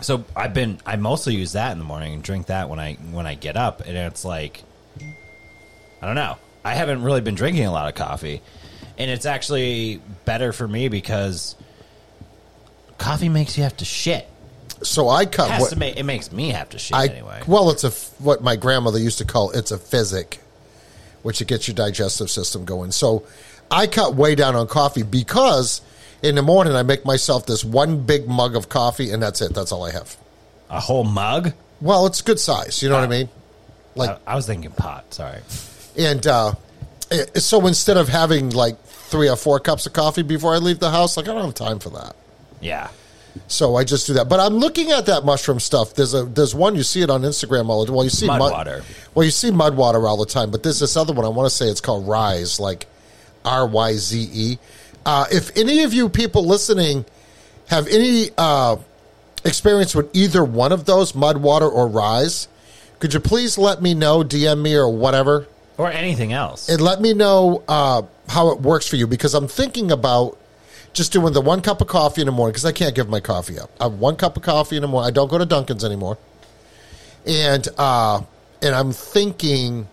so 0.01 0.25
I've 0.37 0.55
been 0.55 0.81
I 0.87 0.97
mostly 0.97 1.35
use 1.35 1.53
that 1.53 1.73
in 1.73 1.79
the 1.79 1.85
morning 1.85 2.15
and 2.15 2.23
drink 2.23 2.47
that 2.47 2.69
when 2.69 2.79
I 2.79 2.95
when 2.95 3.27
I 3.27 3.35
get 3.35 3.57
up, 3.57 3.81
and 3.81 3.97
it's 3.97 4.25
like 4.25 4.63
I 6.03 6.07
don't 6.07 6.15
know. 6.15 6.37
I 6.65 6.75
haven't 6.75 7.03
really 7.03 7.21
been 7.21 7.35
drinking 7.35 7.67
a 7.67 7.73
lot 7.73 7.89
of 7.89 7.95
coffee, 7.95 8.43
and 8.99 9.11
it's 9.11 9.25
actually 9.27 10.01
better 10.25 10.53
for 10.53 10.67
me 10.69 10.89
because 10.89 11.55
coffee 12.99 13.29
makes 13.29 13.57
you 13.57 13.63
have 13.65 13.77
to 13.79 13.85
shit. 13.85 14.29
So 14.83 15.09
I 15.09 15.27
cut. 15.27 15.51
It, 15.51 15.61
what- 15.61 15.77
make, 15.77 15.97
it 15.97 16.03
makes 16.05 16.31
me 16.33 16.51
have 16.51 16.69
to 16.71 16.79
shit 16.79 16.97
I 16.97 17.07
anyway. 17.07 17.43
well, 17.47 17.71
it's 17.71 17.85
a 17.85 17.91
what 18.23 18.43
my 18.43 18.57
grandmother 18.57 18.99
used 18.99 19.19
to 19.19 19.25
call 19.25 19.51
it's 19.51 19.71
a 19.71 19.79
physic, 19.79 20.41
which 21.23 21.41
it 21.41 21.49
gets 21.49 21.67
your 21.67 21.75
digestive 21.75 22.31
system 22.31 22.65
going. 22.65 22.93
So 22.93 23.25
I 23.71 23.87
cut 23.87 24.15
way 24.15 24.35
down 24.35 24.55
on 24.55 24.67
coffee 24.69 25.03
because 25.03 25.81
in 26.23 26.35
the 26.35 26.43
morning 26.43 26.75
I 26.75 26.83
make 26.83 27.05
myself 27.05 27.47
this 27.47 27.65
one 27.65 28.03
big 28.05 28.29
mug 28.29 28.55
of 28.57 28.69
coffee 28.69 29.11
and 29.11 29.23
that's 29.23 29.41
it. 29.41 29.55
That's 29.55 29.73
all 29.73 29.85
I 29.85 29.93
have. 29.93 30.17
A 30.71 30.81
whole 30.81 31.05
mug? 31.05 31.53
Well, 31.81 32.07
it's 32.07 32.21
good 32.23 32.39
size. 32.39 32.83
You 32.83 32.89
know 32.89 32.97
what 32.97 33.05
I 33.05 33.09
mean? 33.09 33.29
Like 33.95 34.11
I, 34.27 34.33
I 34.33 34.35
was 34.37 34.47
thinking 34.47 34.71
pot. 34.71 35.13
Sorry. 35.13 35.41
and 35.99 36.25
uh, 36.27 36.53
so 37.35 37.67
instead 37.67 37.97
of 37.97 38.09
having 38.09 38.51
like 38.51 38.77
three 39.09 39.29
or 39.29 39.37
four 39.37 39.59
cups 39.59 39.87
of 39.87 39.93
coffee 39.93 40.23
before 40.23 40.55
I 40.55 40.59
leave 40.59 40.79
the 40.79 40.91
house, 40.91 41.17
like 41.17 41.29
I 41.29 41.35
don't 41.35 41.45
have 41.45 41.55
time 41.55 41.79
for 41.79 41.91
that. 41.91 42.15
Yeah. 42.61 42.89
So 43.47 43.77
I 43.77 43.85
just 43.85 44.07
do 44.07 44.15
that. 44.15 44.29
But 44.29 44.41
I'm 44.41 44.55
looking 44.55 44.91
at 44.91 45.07
that 45.07 45.25
mushroom 45.25 45.61
stuff. 45.61 45.95
There's 45.95 46.15
a 46.15 46.25
there's 46.25 46.55
one 46.55 46.75
you 46.75 46.83
see 46.83 47.03
it 47.03 47.11
on 47.11 47.23
Instagram 47.23 47.69
all 47.69 47.85
the 47.85 47.93
well 47.93 48.05
you 48.05 48.11
see 48.11 48.27
Mud 48.27 48.39
mud 48.39 48.53
water. 48.53 48.85
Well, 49.15 49.25
you 49.25 49.31
see 49.31 49.51
mud 49.51 49.77
water 49.77 50.07
all 50.07 50.17
the 50.17 50.27
time, 50.27 50.51
but 50.51 50.63
there's 50.63 50.81
this 50.81 50.97
other 50.97 51.13
one. 51.13 51.25
I 51.25 51.29
want 51.29 51.49
to 51.49 51.55
say 51.55 51.67
it's 51.67 51.81
called 51.81 52.07
Ryze, 52.07 52.59
like 52.59 52.87
R 53.45 53.67
Y 53.67 53.93
Z 53.95 54.29
E. 54.33 54.59
Uh, 55.07 55.27
if 55.31 55.57
any 55.57 55.83
of 55.85 55.95
you 55.95 56.09
people 56.09 56.45
listening 56.45 57.05
have 57.69 57.87
any 57.89 58.31
uh, 58.37 58.77
experience 59.45 59.95
with 59.95 60.15
either 60.15 60.45
one 60.45 60.73
of 60.73 60.85
those, 60.85 61.15
mud 61.15 61.39
water 61.39 61.69
or 61.69 61.89
Ryze, 61.89 62.49
could 62.99 63.15
you 63.15 63.21
please 63.21 63.57
let 63.57 63.81
me 63.81 63.95
know, 63.95 64.23
DM 64.23 64.61
me 64.61 64.75
or 64.75 64.93
whatever, 64.93 65.47
or 65.79 65.91
anything 65.91 66.33
else. 66.33 66.69
and 66.69 66.81
let 66.81 67.01
me 67.01 67.15
know 67.15 67.63
uh, 67.69 68.03
how 68.29 68.51
it 68.51 68.61
works 68.61 68.87
for 68.87 68.97
you 68.97 69.07
because 69.07 69.33
I'm 69.33 69.49
thinking 69.49 69.91
about 69.91 70.37
just 70.93 71.13
doing 71.13 71.33
the 71.33 71.41
one 71.41 71.63
cup 71.63 71.81
of 71.81 71.87
coffee 71.87 72.21
in 72.21 72.27
the 72.27 72.33
morning 72.33 72.53
because 72.53 72.65
I 72.65 72.73
can't 72.73 72.95
give 72.95 73.09
my 73.09 73.21
coffee 73.21 73.59
up. 73.59 73.71
I 73.81 73.85
have 73.85 73.95
one 73.95 74.17
cup 74.17 74.37
of 74.37 74.43
coffee 74.43 74.77
in 74.77 74.83
the 74.83 74.89
morning. 74.89 75.09
I 75.09 75.13
don't 75.13 75.31
go 75.31 75.39
to 75.39 75.47
Dunkin's 75.47 75.85
anymore, 75.85 76.19
and 77.27 77.67
uh, 77.79 78.23
and 78.61 78.75
I'm 78.75 78.93
thinking 78.93 79.87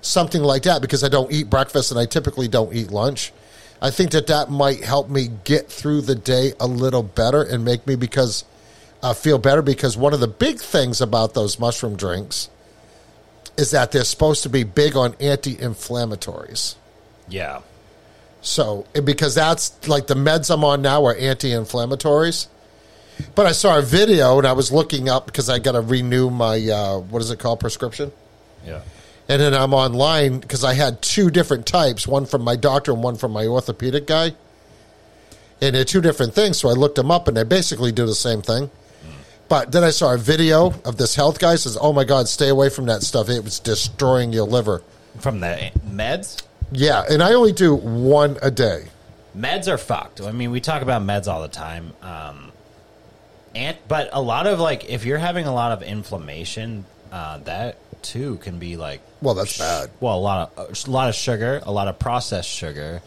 something 0.00 0.42
like 0.42 0.62
that 0.64 0.80
because 0.80 1.04
I 1.04 1.08
don't 1.08 1.30
eat 1.32 1.50
breakfast 1.50 1.90
and 1.90 1.98
I 1.98 2.06
typically 2.06 2.48
don't 2.48 2.74
eat 2.74 2.90
lunch. 2.90 3.32
I 3.80 3.90
think 3.90 4.12
that 4.12 4.28
that 4.28 4.50
might 4.50 4.84
help 4.84 5.08
me 5.08 5.28
get 5.44 5.68
through 5.68 6.02
the 6.02 6.14
day 6.14 6.52
a 6.60 6.66
little 6.66 7.02
better 7.02 7.42
and 7.42 7.64
make 7.64 7.86
me 7.86 7.96
because 7.96 8.44
uh, 9.02 9.12
feel 9.12 9.38
better 9.38 9.62
because 9.62 9.96
one 9.96 10.12
of 10.12 10.20
the 10.20 10.28
big 10.28 10.60
things 10.60 11.00
about 11.00 11.34
those 11.34 11.58
mushroom 11.58 11.96
drinks 11.96 12.48
is 13.56 13.70
that 13.72 13.92
they're 13.92 14.04
supposed 14.04 14.42
to 14.44 14.48
be 14.48 14.64
big 14.64 14.96
on 14.96 15.14
anti-inflammatories. 15.20 16.74
yeah. 17.28 17.60
So, 18.44 18.86
and 18.92 19.06
because 19.06 19.36
that's 19.36 19.86
like 19.86 20.08
the 20.08 20.14
meds 20.14 20.52
I'm 20.52 20.64
on 20.64 20.82
now 20.82 21.04
are 21.06 21.14
anti-inflammatories. 21.14 22.48
But 23.36 23.46
I 23.46 23.52
saw 23.52 23.78
a 23.78 23.82
video 23.82 24.36
and 24.38 24.46
I 24.48 24.52
was 24.52 24.72
looking 24.72 25.08
up 25.08 25.26
because 25.26 25.48
I 25.48 25.60
got 25.60 25.72
to 25.72 25.80
renew 25.80 26.28
my 26.28 26.56
uh, 26.68 26.98
what 26.98 27.22
is 27.22 27.30
it 27.30 27.38
called 27.38 27.60
prescription, 27.60 28.10
Yeah. 28.66 28.80
and 29.28 29.40
then 29.40 29.54
I'm 29.54 29.72
online 29.72 30.40
because 30.40 30.64
I 30.64 30.74
had 30.74 31.02
two 31.02 31.30
different 31.30 31.66
types, 31.66 32.08
one 32.08 32.26
from 32.26 32.42
my 32.42 32.56
doctor 32.56 32.90
and 32.90 33.00
one 33.02 33.14
from 33.16 33.30
my 33.30 33.46
orthopedic 33.46 34.08
guy, 34.08 34.32
and 35.60 35.76
they're 35.76 35.84
two 35.84 36.00
different 36.00 36.34
things. 36.34 36.58
So 36.58 36.68
I 36.68 36.72
looked 36.72 36.96
them 36.96 37.12
up 37.12 37.28
and 37.28 37.36
they 37.36 37.44
basically 37.44 37.92
do 37.92 38.06
the 38.06 38.14
same 38.14 38.42
thing. 38.42 38.70
But 39.52 39.70
then 39.70 39.84
I 39.84 39.90
saw 39.90 40.14
a 40.14 40.16
video 40.16 40.72
of 40.82 40.96
this 40.96 41.14
health 41.14 41.38
guy 41.38 41.56
says, 41.56 41.76
"Oh 41.78 41.92
my 41.92 42.04
God, 42.04 42.26
stay 42.26 42.48
away 42.48 42.70
from 42.70 42.86
that 42.86 43.02
stuff. 43.02 43.28
It 43.28 43.44
was 43.44 43.58
destroying 43.58 44.32
your 44.32 44.46
liver." 44.46 44.82
From 45.18 45.40
the 45.40 45.70
meds? 45.86 46.40
Yeah, 46.70 47.04
and 47.06 47.22
I 47.22 47.34
only 47.34 47.52
do 47.52 47.74
one 47.74 48.38
a 48.40 48.50
day. 48.50 48.84
Meds 49.36 49.68
are 49.68 49.76
fucked. 49.76 50.22
I 50.22 50.32
mean, 50.32 50.52
we 50.52 50.60
talk 50.62 50.80
about 50.80 51.02
meds 51.02 51.28
all 51.28 51.42
the 51.42 51.48
time. 51.48 51.92
Um, 52.00 52.50
and 53.54 53.76
but 53.88 54.08
a 54.14 54.22
lot 54.22 54.46
of 54.46 54.58
like, 54.58 54.88
if 54.88 55.04
you're 55.04 55.18
having 55.18 55.44
a 55.44 55.52
lot 55.52 55.72
of 55.72 55.82
inflammation, 55.82 56.86
uh, 57.12 57.36
that 57.44 57.76
too 58.02 58.36
can 58.36 58.58
be 58.58 58.78
like, 58.78 59.02
Well, 59.20 59.34
that's 59.34 59.58
bad. 59.58 59.90
well, 60.00 60.16
a 60.16 60.18
lot 60.18 60.52
of 60.56 60.86
a 60.86 60.90
lot 60.90 61.10
of 61.10 61.14
sugar, 61.14 61.60
a 61.64 61.70
lot 61.70 61.88
of 61.88 61.98
processed 61.98 62.48
sugar, 62.48 63.02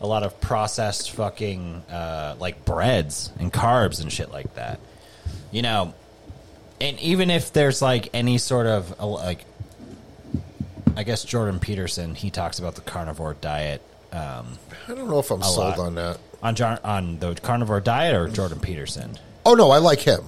a 0.00 0.06
lot 0.08 0.24
of 0.24 0.40
processed 0.40 1.12
fucking 1.12 1.84
uh, 1.88 2.34
like 2.40 2.64
breads 2.64 3.30
and 3.38 3.52
carbs 3.52 4.00
and 4.00 4.12
shit 4.12 4.32
like 4.32 4.52
that. 4.56 4.80
You 5.50 5.62
know, 5.62 5.94
and 6.80 6.98
even 7.00 7.30
if 7.30 7.52
there's 7.52 7.82
like 7.82 8.08
any 8.14 8.38
sort 8.38 8.66
of 8.66 8.98
uh, 9.00 9.06
like, 9.06 9.44
I 10.96 11.02
guess 11.02 11.24
Jordan 11.24 11.58
Peterson 11.60 12.14
he 12.14 12.30
talks 12.30 12.58
about 12.58 12.74
the 12.74 12.80
carnivore 12.82 13.34
diet. 13.40 13.82
Um, 14.12 14.58
I 14.88 14.94
don't 14.94 15.08
know 15.08 15.18
if 15.20 15.30
I'm 15.30 15.42
sold 15.42 15.56
lot. 15.58 15.78
on 15.78 15.94
that. 15.96 16.18
on 16.42 16.54
Jar- 16.54 16.80
on 16.84 17.18
the 17.18 17.34
carnivore 17.36 17.80
diet 17.80 18.14
or 18.14 18.28
Jordan 18.28 18.60
Peterson? 18.60 19.16
Oh 19.46 19.54
no, 19.54 19.70
I 19.70 19.78
like 19.78 20.00
him. 20.00 20.20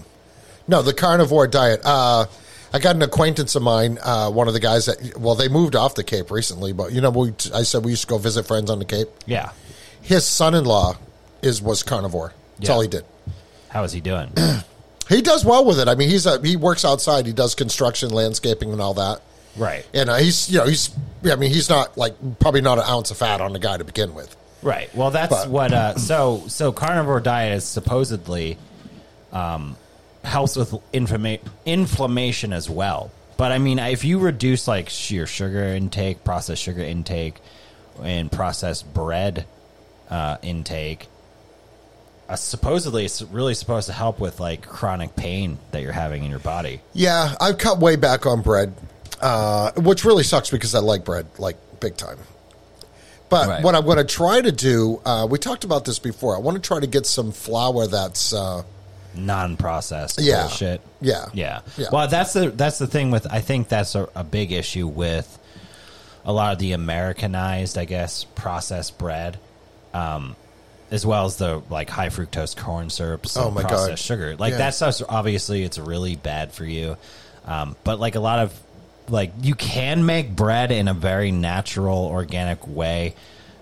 No, 0.68 0.82
the 0.82 0.94
carnivore 0.94 1.46
diet. 1.48 1.80
Uh, 1.84 2.26
I 2.72 2.78
got 2.78 2.96
an 2.96 3.02
acquaintance 3.02 3.54
of 3.54 3.62
mine, 3.62 3.98
uh, 4.02 4.30
one 4.30 4.48
of 4.48 4.54
the 4.54 4.60
guys 4.60 4.86
that 4.86 5.18
well, 5.18 5.34
they 5.34 5.48
moved 5.48 5.76
off 5.76 5.94
the 5.94 6.04
Cape 6.04 6.30
recently, 6.30 6.72
but 6.72 6.92
you 6.92 7.00
know, 7.00 7.10
we, 7.10 7.28
I 7.54 7.64
said 7.64 7.84
we 7.84 7.90
used 7.90 8.02
to 8.02 8.08
go 8.08 8.18
visit 8.18 8.46
friends 8.46 8.70
on 8.70 8.78
the 8.78 8.84
Cape. 8.84 9.08
Yeah. 9.26 9.50
His 10.00 10.24
son-in-law 10.24 10.96
is 11.42 11.60
was 11.60 11.82
carnivore. 11.82 12.32
That's 12.58 12.68
Yeah. 12.68 12.74
all 12.74 12.80
he 12.80 12.88
did. 12.88 13.04
How 13.68 13.82
is 13.84 13.92
he 13.92 14.00
doing? 14.00 14.32
He 15.08 15.20
does 15.22 15.44
well 15.44 15.64
with 15.64 15.78
it. 15.78 15.88
I 15.88 15.94
mean, 15.94 16.08
he's 16.08 16.26
a, 16.26 16.40
he 16.40 16.56
works 16.56 16.84
outside. 16.84 17.26
He 17.26 17.32
does 17.32 17.54
construction, 17.54 18.10
landscaping, 18.10 18.72
and 18.72 18.80
all 18.80 18.94
that. 18.94 19.20
right. 19.56 19.86
And 19.94 20.08
uh, 20.10 20.16
he's 20.16 20.50
you 20.50 20.58
know 20.58 20.66
he's 20.66 20.90
I 21.24 21.36
mean 21.36 21.50
he's 21.50 21.68
not 21.68 21.96
like 21.98 22.14
probably 22.38 22.60
not 22.62 22.78
an 22.78 22.84
ounce 22.88 23.10
of 23.10 23.16
fat 23.18 23.40
on 23.40 23.52
the 23.52 23.58
guy 23.58 23.76
to 23.76 23.84
begin 23.84 24.14
with. 24.14 24.34
Right. 24.62 24.94
Well, 24.94 25.10
that's 25.10 25.34
But- 25.34 25.48
what. 25.48 25.72
Uh, 25.72 25.96
so 25.96 26.44
so 26.48 26.72
carnivore 26.72 27.20
diet 27.20 27.56
is 27.56 27.64
supposedly 27.64 28.58
um, 29.32 29.76
helps 30.24 30.56
with 30.56 30.70
inflama- 30.92 31.40
inflammation 31.66 32.52
as 32.52 32.70
well. 32.70 33.10
But 33.36 33.50
I 33.50 33.58
mean, 33.58 33.78
if 33.80 34.04
you 34.04 34.18
reduce 34.20 34.68
like 34.68 35.10
your 35.10 35.26
sugar 35.26 35.64
intake, 35.64 36.22
processed 36.22 36.62
sugar 36.62 36.82
intake, 36.82 37.34
and 38.02 38.30
processed 38.30 38.92
bread 38.94 39.46
uh, 40.10 40.36
intake, 40.42 41.08
uh, 42.32 42.36
supposedly 42.36 43.04
it's 43.04 43.20
really 43.22 43.54
supposed 43.54 43.86
to 43.88 43.92
help 43.92 44.18
with 44.18 44.40
like 44.40 44.66
chronic 44.66 45.14
pain 45.16 45.58
that 45.70 45.82
you're 45.82 45.92
having 45.92 46.24
in 46.24 46.30
your 46.30 46.38
body. 46.40 46.80
Yeah, 46.94 47.34
I've 47.40 47.58
cut 47.58 47.78
way 47.78 47.96
back 47.96 48.24
on 48.26 48.40
bread, 48.42 48.74
uh, 49.20 49.72
which 49.76 50.04
really 50.04 50.22
sucks 50.24 50.50
because 50.50 50.74
I 50.74 50.78
like 50.80 51.04
bread 51.04 51.26
like 51.38 51.56
big 51.80 51.96
time. 51.96 52.18
But 53.28 53.48
Right. 53.48 53.62
what 53.64 53.74
I'm 53.74 53.84
going 53.84 53.96
to 53.98 54.04
try 54.04 54.40
to 54.42 54.52
do, 54.52 55.00
uh, 55.06 55.26
we 55.30 55.38
talked 55.38 55.64
about 55.64 55.84
this 55.86 55.98
before. 55.98 56.36
I 56.36 56.38
want 56.40 56.56
to 56.56 56.66
try 56.66 56.80
to 56.80 56.86
get 56.86 57.06
some 57.06 57.32
flour 57.32 57.86
that's, 57.86 58.32
uh, 58.34 58.62
non-processed 59.14 60.20
Yeah. 60.20 60.42
bullshit. 60.42 60.80
yeah, 61.00 61.26
Yeah. 61.32 61.60
Yeah. 61.76 61.86
Well, 61.92 62.08
that's 62.08 62.32
the 62.32 62.50
that's 62.50 62.78
the 62.78 62.86
thing 62.86 63.10
with 63.10 63.26
I 63.30 63.40
think 63.40 63.68
that's 63.68 63.94
a, 63.94 64.08
a 64.14 64.24
big 64.24 64.52
issue 64.52 64.86
with 64.86 65.38
a 66.24 66.32
lot 66.32 66.52
of 66.52 66.58
the 66.58 66.72
Americanized, 66.72 67.76
I 67.76 67.84
guess, 67.84 68.24
processed 68.24 68.96
bread, 68.98 69.38
um, 69.92 70.36
as 70.92 71.04
well 71.04 71.24
as 71.24 71.36
the 71.36 71.62
like 71.70 71.88
high 71.90 72.08
fructose 72.08 72.56
corn 72.56 72.90
syrups. 72.90 73.36
Oh 73.36 73.46
and 73.46 73.54
my 73.54 73.62
God. 73.62 73.70
processed 73.70 74.04
sugar. 74.04 74.36
Like 74.36 74.52
Yeah. 74.52 74.58
that 74.58 74.74
stuff's 74.74 75.02
obviously 75.08 75.64
it's 75.64 75.78
really 75.78 76.14
bad 76.16 76.52
for 76.52 76.64
you, 76.64 76.96
um, 77.46 77.74
but 77.82 77.98
like 77.98 78.14
a 78.14 78.20
lot 78.20 78.38
of 78.40 78.60
like 79.08 79.32
you 79.40 79.54
can 79.54 80.06
make 80.06 80.36
bread 80.36 80.70
in 80.70 80.86
a 80.88 80.94
very 80.94 81.32
natural, 81.32 82.06
organic 82.06 82.66
way. 82.68 83.14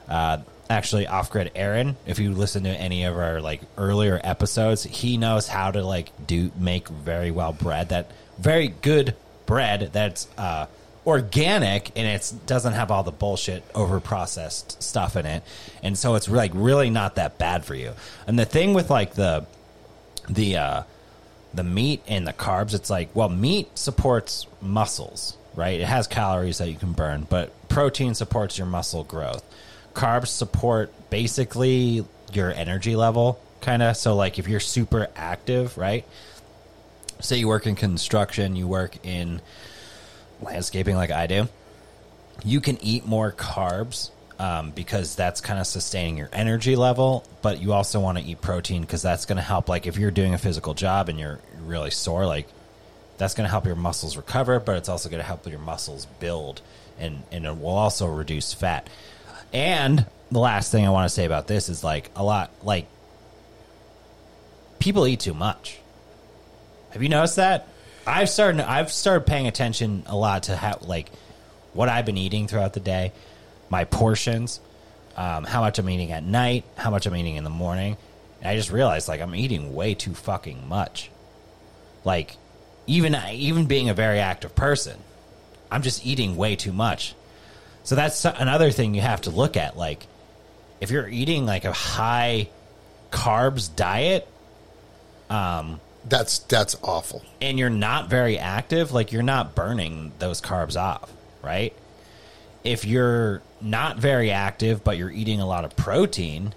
Uh, 0.09 0.39
actually, 0.69 1.07
off 1.07 1.31
grid 1.31 1.53
Aaron, 1.55 1.97
if 2.05 2.19
you 2.19 2.33
listen 2.33 2.65
to 2.65 2.71
any 2.71 3.05
of 3.05 3.17
our 3.17 3.41
like 3.41 3.61
earlier 3.79 4.21
episodes, 4.23 4.83
he 4.83 5.17
knows 5.17 5.47
how 5.47 5.71
to 5.71 5.83
like 5.85 6.11
do 6.27 6.51
make 6.59 6.89
very 6.89 7.31
well 7.31 7.53
bread. 7.53 7.89
That 7.91 8.11
very 8.39 8.69
good 8.69 9.15
bread 9.47 9.91
that's 9.93 10.27
uh, 10.37 10.67
organic 11.11 11.93
and 11.97 12.07
it 12.07 12.33
doesn't 12.47 12.73
have 12.73 12.91
all 12.91 13.03
the 13.03 13.13
bullshit 13.13 13.63
over 13.75 14.01
processed 14.01 14.83
stuff 14.83 15.17
in 15.17 15.27
it, 15.27 15.43
and 15.83 15.97
so 15.99 16.15
it's 16.15 16.29
like 16.29 16.53
really 16.55 16.91
not 16.91 17.17
that 17.17 17.39
bad 17.39 17.65
for 17.65 17.75
you. 17.75 17.93
And 18.27 18.39
the 18.39 18.45
thing 18.45 18.75
with 18.75 18.91
like 18.91 19.15
the 19.15 19.47
the 20.29 20.57
uh, 20.57 20.83
the 21.53 21.65
meat 21.65 22.03
and 22.07 22.27
the 22.27 22.33
carbs, 22.33 22.75
it's 22.75 22.91
like, 22.91 23.15
well, 23.15 23.29
meat 23.29 23.77
supports 23.77 24.47
muscles, 24.61 25.37
right? 25.55 25.81
It 25.81 25.87
has 25.87 26.07
calories 26.07 26.59
that 26.59 26.71
you 26.71 26.77
can 26.77 26.93
burn, 26.93 27.27
but 27.29 27.53
protein 27.69 28.15
supports 28.15 28.59
your 28.59 28.67
muscle 28.67 29.05
growth. 29.05 29.43
Carbs 29.95 30.29
support 30.29 30.93
basically 31.11 32.05
your 32.33 32.53
energy 32.53 32.95
level, 32.95 33.41
kind 33.61 33.83
of. 33.83 33.97
So, 33.97 34.15
like, 34.15 34.39
if 34.39 34.49
you're 34.49 34.61
super 34.61 35.09
active, 35.17 35.77
right? 35.77 36.05
Say 37.21 37.39
you 37.39 37.49
work 37.49 37.67
in 37.67 37.75
construction, 37.75 38.57
you 38.57 38.67
work 38.67 39.05
in 39.05 39.41
landscaping 40.43 40.97
like 40.97 41.11
I 41.11 41.27
do, 41.27 41.49
you 42.45 42.61
can 42.61 42.83
eat 42.83 43.07
more 43.07 43.33
carbs 43.33 44.11
um, 44.39 44.71
because 44.71 45.15
that's 45.17 45.41
kind 45.41 45.61
of 45.61 45.67
sustaining 45.67 46.17
your 46.17 46.31
energy 46.33 46.77
level. 46.77 47.25
But 47.43 47.61
you 47.61 47.73
also 47.73 48.01
want 48.01 48.19
to 48.19 48.25
eat 48.25 48.41
protein 48.41 48.81
because 48.83 49.03
that's 49.03 49.27
going 49.27 49.37
to 49.37 49.43
help. 49.43 49.69
Like 49.69 49.87
if 49.87 49.99
you're 49.99 50.11
doing 50.11 50.35
a 50.35 50.39
physical 50.39 50.75
job 50.75 51.09
and 51.09 51.19
you're 51.19 51.41
really 51.63 51.91
sore, 51.91 52.27
like 52.27 52.49
that's 53.19 53.35
going 53.35 53.45
to 53.45 53.51
help 53.51 53.67
your 53.67 53.77
muscles 53.77 54.17
recover, 54.17 54.59
but 54.59 54.77
it's 54.77 54.89
also 54.89 55.11
going 55.11 55.21
to 55.21 55.27
help 55.27 55.47
your 55.47 55.59
muscles 55.59 56.07
build, 56.21 56.63
and 56.99 57.23
and 57.31 57.45
it 57.45 57.59
will 57.59 57.69
also 57.69 58.07
reduce 58.07 58.55
fat. 58.55 58.89
And 59.53 60.07
the 60.33 60.39
last 60.39 60.73
thing 60.73 60.87
I 60.87 60.91
want 60.91 61.09
to 61.09 61.15
say 61.15 61.27
about 61.27 61.47
this 61.47 61.69
is 61.69 61.85
like 61.85 62.11
a 62.17 62.25
lot 62.25 62.51
like 62.63 62.87
people 64.79 65.07
eat 65.07 65.21
too 65.21 65.35
much. 65.35 65.79
Have 66.91 67.03
you 67.03 67.09
noticed 67.11 67.37
that? 67.37 67.69
I've 68.11 68.29
started. 68.29 68.61
I've 68.61 68.93
started 68.93 69.27
paying 69.27 69.47
attention 69.47 70.03
a 70.07 70.17
lot 70.17 70.45
to 70.45 70.57
how 70.57 70.79
like 70.83 71.11
what 71.73 71.89
I've 71.89 72.05
been 72.05 72.19
eating 72.19 72.49
throughout 72.49 72.73
the 72.73 72.81
day, 72.81 73.13
my 73.69 73.85
portions, 73.85 74.61
um, 75.17 75.45
how 75.45 75.61
much 75.61 75.79
I'm 75.79 75.89
eating 75.89 76.13
at 76.13 76.25
night, 76.25 76.65
how 76.77 76.91
much 76.91 77.07
I'm 77.07 77.15
eating 77.15 77.37
in 77.37 77.45
the 77.45 77.51
morning. 77.51 77.97
And 78.41 78.49
I 78.49 78.57
just 78.57 78.71
realized 78.71 79.09
like 79.09 79.21
I'm 79.21 79.35
eating 79.35 79.75
way 79.75 79.95
too 79.95 80.15
fucking 80.15 80.69
much. 80.69 81.11
Like 82.05 82.37
even 82.87 83.17
even 83.31 83.67
being 83.67 83.89
a 83.89 83.95
very 83.95 84.19
active 84.19 84.55
person, 84.55 84.99
I'm 85.71 85.83
just 85.83 86.05
eating 86.05 86.37
way 86.37 86.57
too 86.57 86.73
much. 86.73 87.15
So 87.85 87.95
that's 87.95 88.25
another 88.25 88.71
thing 88.71 88.95
you 88.95 89.01
have 89.01 89.23
to 89.23 89.31
look 89.31 89.57
at. 89.57 89.77
Like 89.77 90.07
if 90.81 90.91
you're 90.91 91.09
eating 91.09 91.47
like 91.47 91.65
a 91.65 91.73
high 91.73 92.49
carbs 93.11 93.75
diet, 93.75 94.27
that's 96.11 96.41
that's 96.41 96.77
awful. 96.83 97.23
and 97.41 97.59
you're 97.59 97.71
not 97.71 98.11
very 98.11 98.39
active, 98.39 98.93
like 98.93 99.13
you're 99.13 99.23
not 99.23 99.55
burning 99.55 100.13
those 100.19 100.41
carbs 100.41 100.79
off, 100.79 101.11
right? 101.43 101.75
If 102.65 102.85
you're 102.85 103.41
not 103.61 103.97
very 103.99 104.31
active, 104.31 104.85
but 104.85 104.99
you're 104.99 105.11
eating 105.11 105.41
a 105.41 105.47
lot 105.47 105.65
of 105.65 105.75
protein, 105.77 106.55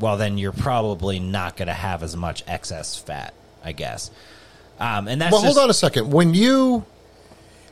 well, 0.00 0.16
then 0.16 0.38
you're 0.38 0.52
probably 0.52 1.20
not 1.20 1.56
going 1.56 1.68
to 1.68 1.74
have 1.74 2.02
as 2.02 2.16
much 2.16 2.42
excess 2.48 2.96
fat, 2.96 3.34
I 3.62 3.72
guess. 3.72 4.10
Um, 4.80 5.06
and 5.06 5.20
that's 5.20 5.32
Well, 5.32 5.42
just, 5.42 5.54
hold 5.56 5.64
on 5.64 5.70
a 5.70 5.74
second. 5.74 6.10
When 6.12 6.34
you 6.34 6.84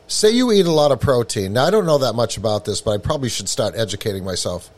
say 0.07 0.31
you 0.31 0.53
eat 0.53 0.67
a 0.67 0.73
lot 0.73 0.93
of 0.93 1.01
protein. 1.01 1.53
Now 1.53 1.65
I 1.65 1.71
don't 1.71 1.87
know 1.87 1.99
that 1.99 2.15
much 2.15 2.37
about 2.37 2.65
this, 2.65 2.81
but 2.81 2.93
I 2.93 2.99
probably 2.99 3.29
should 3.29 3.49
start 3.49 3.75
educating 3.77 4.25
myself. 4.25 4.71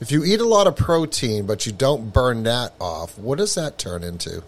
If 0.00 0.10
you 0.10 0.24
eat 0.24 0.40
a 0.40 0.46
lot 0.46 0.66
of 0.66 0.76
protein 0.76 1.46
but 1.46 1.66
you 1.66 1.72
don't 1.72 2.12
burn 2.12 2.42
that 2.44 2.72
off, 2.80 3.18
what 3.18 3.38
does 3.38 3.54
that 3.54 3.78
turn 3.78 4.02
into? 4.02 4.42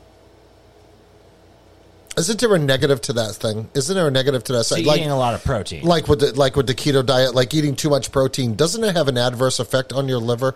Isn't 2.16 2.40
there 2.40 2.54
a 2.54 2.58
negative 2.58 3.00
to 3.02 3.12
that 3.14 3.34
thing? 3.34 3.68
Isn't 3.74 3.94
there 3.94 4.06
a 4.06 4.10
negative 4.10 4.44
to 4.44 4.52
that? 4.54 4.64
So 4.64 4.76
side? 4.76 4.86
eating 4.86 5.10
a 5.10 5.18
lot 5.18 5.34
of 5.34 5.42
protein. 5.44 5.84
like 5.84 6.06
with 6.06 6.20
the 6.20 6.32
like 6.32 6.54
with 6.56 6.66
the 6.66 6.74
keto 6.74 7.04
diet, 7.04 7.34
like 7.34 7.52
eating 7.54 7.74
too 7.74 7.90
much 7.90 8.12
protein, 8.12 8.54
doesn't 8.54 8.82
it 8.84 8.94
have 8.96 9.08
an 9.08 9.18
adverse 9.18 9.58
effect 9.58 9.92
on 9.92 10.08
your 10.08 10.18
liver? 10.18 10.54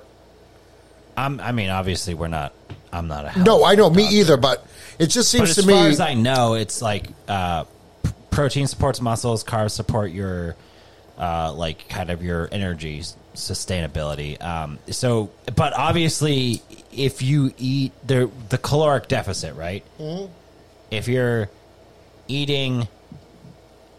I'm, 1.16 1.40
I 1.40 1.50
mean, 1.50 1.70
obviously, 1.70 2.14
we're 2.14 2.28
not. 2.28 2.52
I'm 2.92 3.08
not 3.08 3.36
a. 3.36 3.42
No, 3.42 3.64
I 3.64 3.74
know 3.74 3.90
me 3.90 4.06
either, 4.20 4.36
but 4.36 4.64
it 4.98 5.08
just 5.08 5.30
seems 5.30 5.50
as 5.50 5.64
to 5.64 5.66
me 5.66 5.74
as 5.74 6.00
I 6.00 6.14
know, 6.14 6.54
it's 6.54 6.80
like 6.80 7.08
uh, 7.26 7.64
p- 8.04 8.10
protein 8.30 8.68
supports 8.68 9.00
muscles, 9.00 9.42
carbs 9.42 9.72
support 9.72 10.12
your 10.12 10.54
uh, 11.18 11.52
like 11.52 11.88
kind 11.88 12.10
of 12.10 12.22
your 12.22 12.48
energy 12.52 13.02
sustainability. 13.34 14.40
Um, 14.42 14.78
so, 14.90 15.30
but 15.56 15.72
obviously, 15.72 16.62
if 16.92 17.20
you 17.20 17.52
eat 17.58 17.92
the 18.06 18.30
the 18.48 18.58
caloric 18.58 19.08
deficit, 19.08 19.56
right? 19.56 19.84
Mm-hmm. 19.98 20.32
If 20.90 21.08
you're 21.08 21.48
eating 22.28 22.88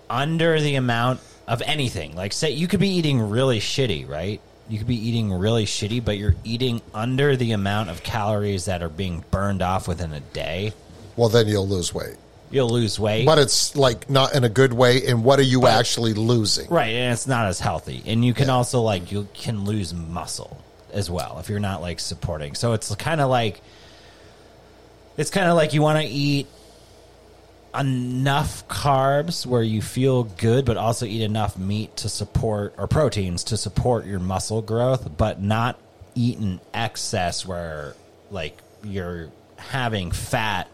under 0.09 0.59
the 0.59 0.75
amount 0.75 1.19
of 1.47 1.61
anything, 1.63 2.15
like 2.15 2.33
say 2.33 2.51
you 2.51 2.67
could 2.67 2.79
be 2.79 2.89
eating 2.89 3.21
really 3.29 3.59
shitty, 3.59 4.07
right? 4.07 4.41
You 4.67 4.77
could 4.77 4.87
be 4.87 4.95
eating 5.07 5.33
really 5.33 5.65
shitty, 5.65 6.03
but 6.05 6.17
you're 6.17 6.35
eating 6.43 6.81
under 6.93 7.35
the 7.35 7.51
amount 7.53 7.89
of 7.89 8.03
calories 8.03 8.65
that 8.65 8.83
are 8.83 8.89
being 8.89 9.23
burned 9.31 9.61
off 9.61 9.87
within 9.87 10.13
a 10.13 10.19
day 10.19 10.73
well, 11.15 11.27
then 11.27 11.47
you'll 11.49 11.67
lose 11.67 11.93
weight. 11.93 12.15
you'll 12.49 12.69
lose 12.69 12.97
weight. 12.97 13.25
But 13.25 13.39
it's 13.39 13.75
like 13.75 14.09
not 14.09 14.33
in 14.35 14.43
a 14.45 14.49
good 14.49 14.71
way. 14.71 15.05
And 15.05 15.21
what 15.23 15.37
are 15.37 15.43
you 15.43 15.61
But- 15.61 15.73
actually 15.73 16.13
losing? 16.13 16.69
right, 16.69 16.93
and 16.93 17.11
it's 17.13 17.27
not 17.27 17.47
as 17.47 17.59
healthy. 17.59 18.01
And 18.05 18.23
you 18.23 18.33
can 18.33 18.49
also 18.49 18.81
like 18.81 19.11
you 19.11 19.27
can 19.33 19.65
lose 19.65 19.93
muscle 19.93 20.57
as 20.93 21.09
well 21.09 21.37
if 21.39 21.49
you're 21.49 21.59
not 21.59 21.81
like 21.81 21.99
supporting. 21.99 22.55
So 22.55 22.71
it's 22.73 22.93
kind 22.95 23.19
of 23.21 23.29
like 23.29 23.61
it's 25.17 25.29
kind 25.29 25.47
of 25.49 25.55
like 25.57 25.73
you 25.73 25.81
want 25.81 25.99
to 25.99 26.05
eat 26.05 26.47
enough 27.77 28.67
carbs 28.67 29.45
where 29.45 29.61
you 29.61 29.81
feel 29.81 30.23
good 30.23 30.65
but 30.65 30.77
also 30.77 31.05
eat 31.05 31.21
enough 31.21 31.57
meat 31.57 31.95
to 31.97 32.09
support 32.09 32.73
or 32.77 32.87
proteins 32.87 33.43
to 33.43 33.57
support 33.57 34.05
your 34.05 34.19
muscle 34.19 34.61
growth 34.61 35.17
but 35.17 35.41
not 35.41 35.79
eat 36.15 36.39
in 36.39 36.59
excess 36.73 37.45
where 37.45 37.93
like 38.31 38.57
you're 38.83 39.29
having 39.57 40.11
fat 40.11 40.67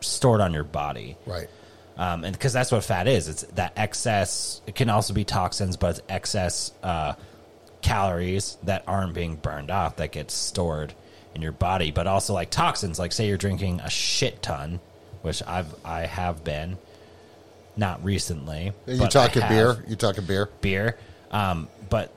stored 0.00 0.40
on 0.40 0.54
your 0.54 0.64
body. 0.64 1.16
Right. 1.26 1.48
um, 1.96 2.24
and 2.24 2.32
because 2.32 2.52
that's 2.52 2.72
what 2.72 2.84
fat 2.84 3.06
is. 3.08 3.28
It's 3.28 3.42
that 3.54 3.72
excess 3.76 4.62
it 4.66 4.74
can 4.74 4.88
also 4.88 5.12
be 5.12 5.24
toxins 5.24 5.76
but 5.76 5.98
it's 5.98 6.00
excess 6.08 6.72
uh, 6.82 7.14
calories 7.82 8.56
that 8.62 8.82
aren't 8.86 9.14
being 9.14 9.36
burned 9.36 9.70
off 9.70 9.96
that 9.96 10.12
gets 10.12 10.32
stored 10.32 10.94
in 11.34 11.42
your 11.42 11.52
body 11.52 11.90
but 11.90 12.06
also 12.06 12.32
like 12.32 12.50
toxins. 12.50 12.98
Like 12.98 13.12
say 13.12 13.28
you're 13.28 13.36
drinking 13.36 13.80
a 13.80 13.90
shit 13.90 14.40
ton 14.42 14.80
which 15.22 15.42
i've 15.46 15.72
i 15.84 16.02
have 16.06 16.44
been 16.44 16.76
not 17.76 18.02
recently 18.04 18.72
You 18.86 19.06
talking 19.06 19.42
beer? 19.48 19.84
You 19.86 19.94
talking 19.96 20.24
beer? 20.24 20.48
beer 20.60 20.98
um, 21.30 21.68
but 21.88 22.12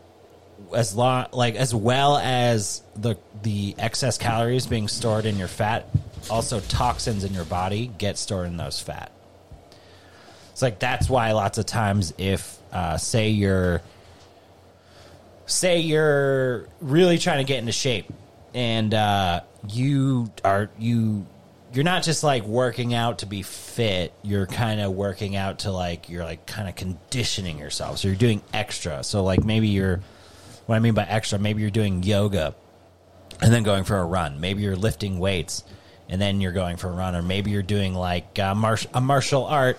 as 0.75 0.95
long 0.95 1.27
like 1.33 1.55
as 1.55 1.73
well 1.75 2.17
as 2.17 2.81
the 2.95 3.17
the 3.43 3.75
excess 3.77 4.17
calories 4.17 4.65
being 4.65 4.87
stored 4.87 5.25
in 5.25 5.37
your 5.37 5.47
fat 5.47 5.87
also 6.29 6.59
toxins 6.61 7.23
in 7.23 7.33
your 7.33 7.45
body 7.45 7.91
get 7.97 8.17
stored 8.17 8.47
in 8.47 8.57
those 8.57 8.79
fat 8.79 9.11
it's 10.51 10.61
like 10.61 10.79
that's 10.79 11.09
why 11.09 11.31
lots 11.31 11.57
of 11.57 11.65
times 11.65 12.13
if 12.17 12.57
uh, 12.71 12.97
say 12.97 13.29
you're 13.29 13.81
say 15.45 15.79
you're 15.79 16.67
really 16.79 17.17
trying 17.17 17.39
to 17.39 17.43
get 17.43 17.59
into 17.59 17.71
shape 17.71 18.11
and 18.53 18.93
uh, 18.93 19.41
you 19.69 20.31
are 20.45 20.69
you 20.79 21.25
you're 21.73 21.83
not 21.83 22.03
just 22.03 22.23
like 22.23 22.43
working 22.43 22.93
out 22.93 23.19
to 23.19 23.25
be 23.25 23.43
fit. 23.43 24.13
You're 24.23 24.45
kind 24.45 24.81
of 24.81 24.91
working 24.91 25.35
out 25.35 25.59
to 25.59 25.71
like 25.71 26.09
you're 26.09 26.23
like 26.23 26.45
kind 26.45 26.67
of 26.67 26.75
conditioning 26.75 27.57
yourself. 27.59 27.99
So 27.99 28.07
you're 28.09 28.17
doing 28.17 28.41
extra. 28.53 29.03
So 29.03 29.23
like 29.23 29.43
maybe 29.43 29.69
you're 29.69 30.01
what 30.65 30.75
i 30.75 30.79
mean 30.79 30.93
by 30.93 31.03
extra 31.03 31.39
maybe 31.39 31.61
you're 31.61 31.71
doing 31.71 32.03
yoga 32.03 32.53
and 33.41 33.51
then 33.51 33.63
going 33.63 33.83
for 33.83 33.97
a 33.97 34.05
run. 34.05 34.39
Maybe 34.39 34.61
you're 34.61 34.75
lifting 34.75 35.17
weights 35.17 35.63
and 36.09 36.21
then 36.21 36.41
you're 36.41 36.51
going 36.51 36.77
for 36.77 36.89
a 36.89 36.91
run. 36.91 37.15
Or 37.15 37.21
maybe 37.21 37.51
you're 37.51 37.63
doing 37.63 37.93
like 37.95 38.37
uh, 38.37 38.53
mar- 38.53 38.77
a 38.93 39.01
martial 39.01 39.45
art 39.45 39.77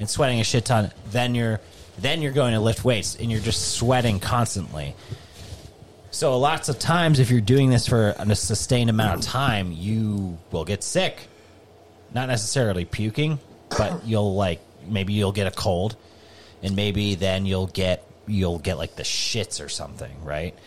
and 0.00 0.10
sweating 0.10 0.40
a 0.40 0.44
shit 0.44 0.64
ton. 0.64 0.90
Then 1.10 1.34
you're 1.34 1.60
then 1.98 2.22
you're 2.22 2.32
going 2.32 2.54
to 2.54 2.60
lift 2.60 2.84
weights 2.84 3.16
and 3.16 3.30
you're 3.30 3.40
just 3.40 3.72
sweating 3.72 4.20
constantly 4.20 4.94
so 6.18 6.36
lots 6.36 6.68
of 6.68 6.80
times 6.80 7.20
if 7.20 7.30
you're 7.30 7.40
doing 7.40 7.70
this 7.70 7.86
for 7.86 8.12
a 8.18 8.34
sustained 8.34 8.90
amount 8.90 9.20
of 9.20 9.24
time 9.24 9.70
you 9.70 10.36
will 10.50 10.64
get 10.64 10.82
sick. 10.82 11.28
Not 12.12 12.26
necessarily 12.26 12.84
puking 12.84 13.38
but 13.68 14.04
you'll 14.04 14.34
like 14.34 14.58
maybe 14.84 15.12
you'll 15.12 15.30
get 15.30 15.46
a 15.46 15.52
cold 15.52 15.94
and 16.60 16.74
maybe 16.74 17.14
then 17.14 17.46
you'll 17.46 17.68
get 17.68 18.04
you'll 18.26 18.58
get 18.58 18.78
like 18.78 18.96
the 18.96 19.04
shits 19.04 19.64
or 19.64 19.68
something 19.68 20.24
right? 20.24 20.58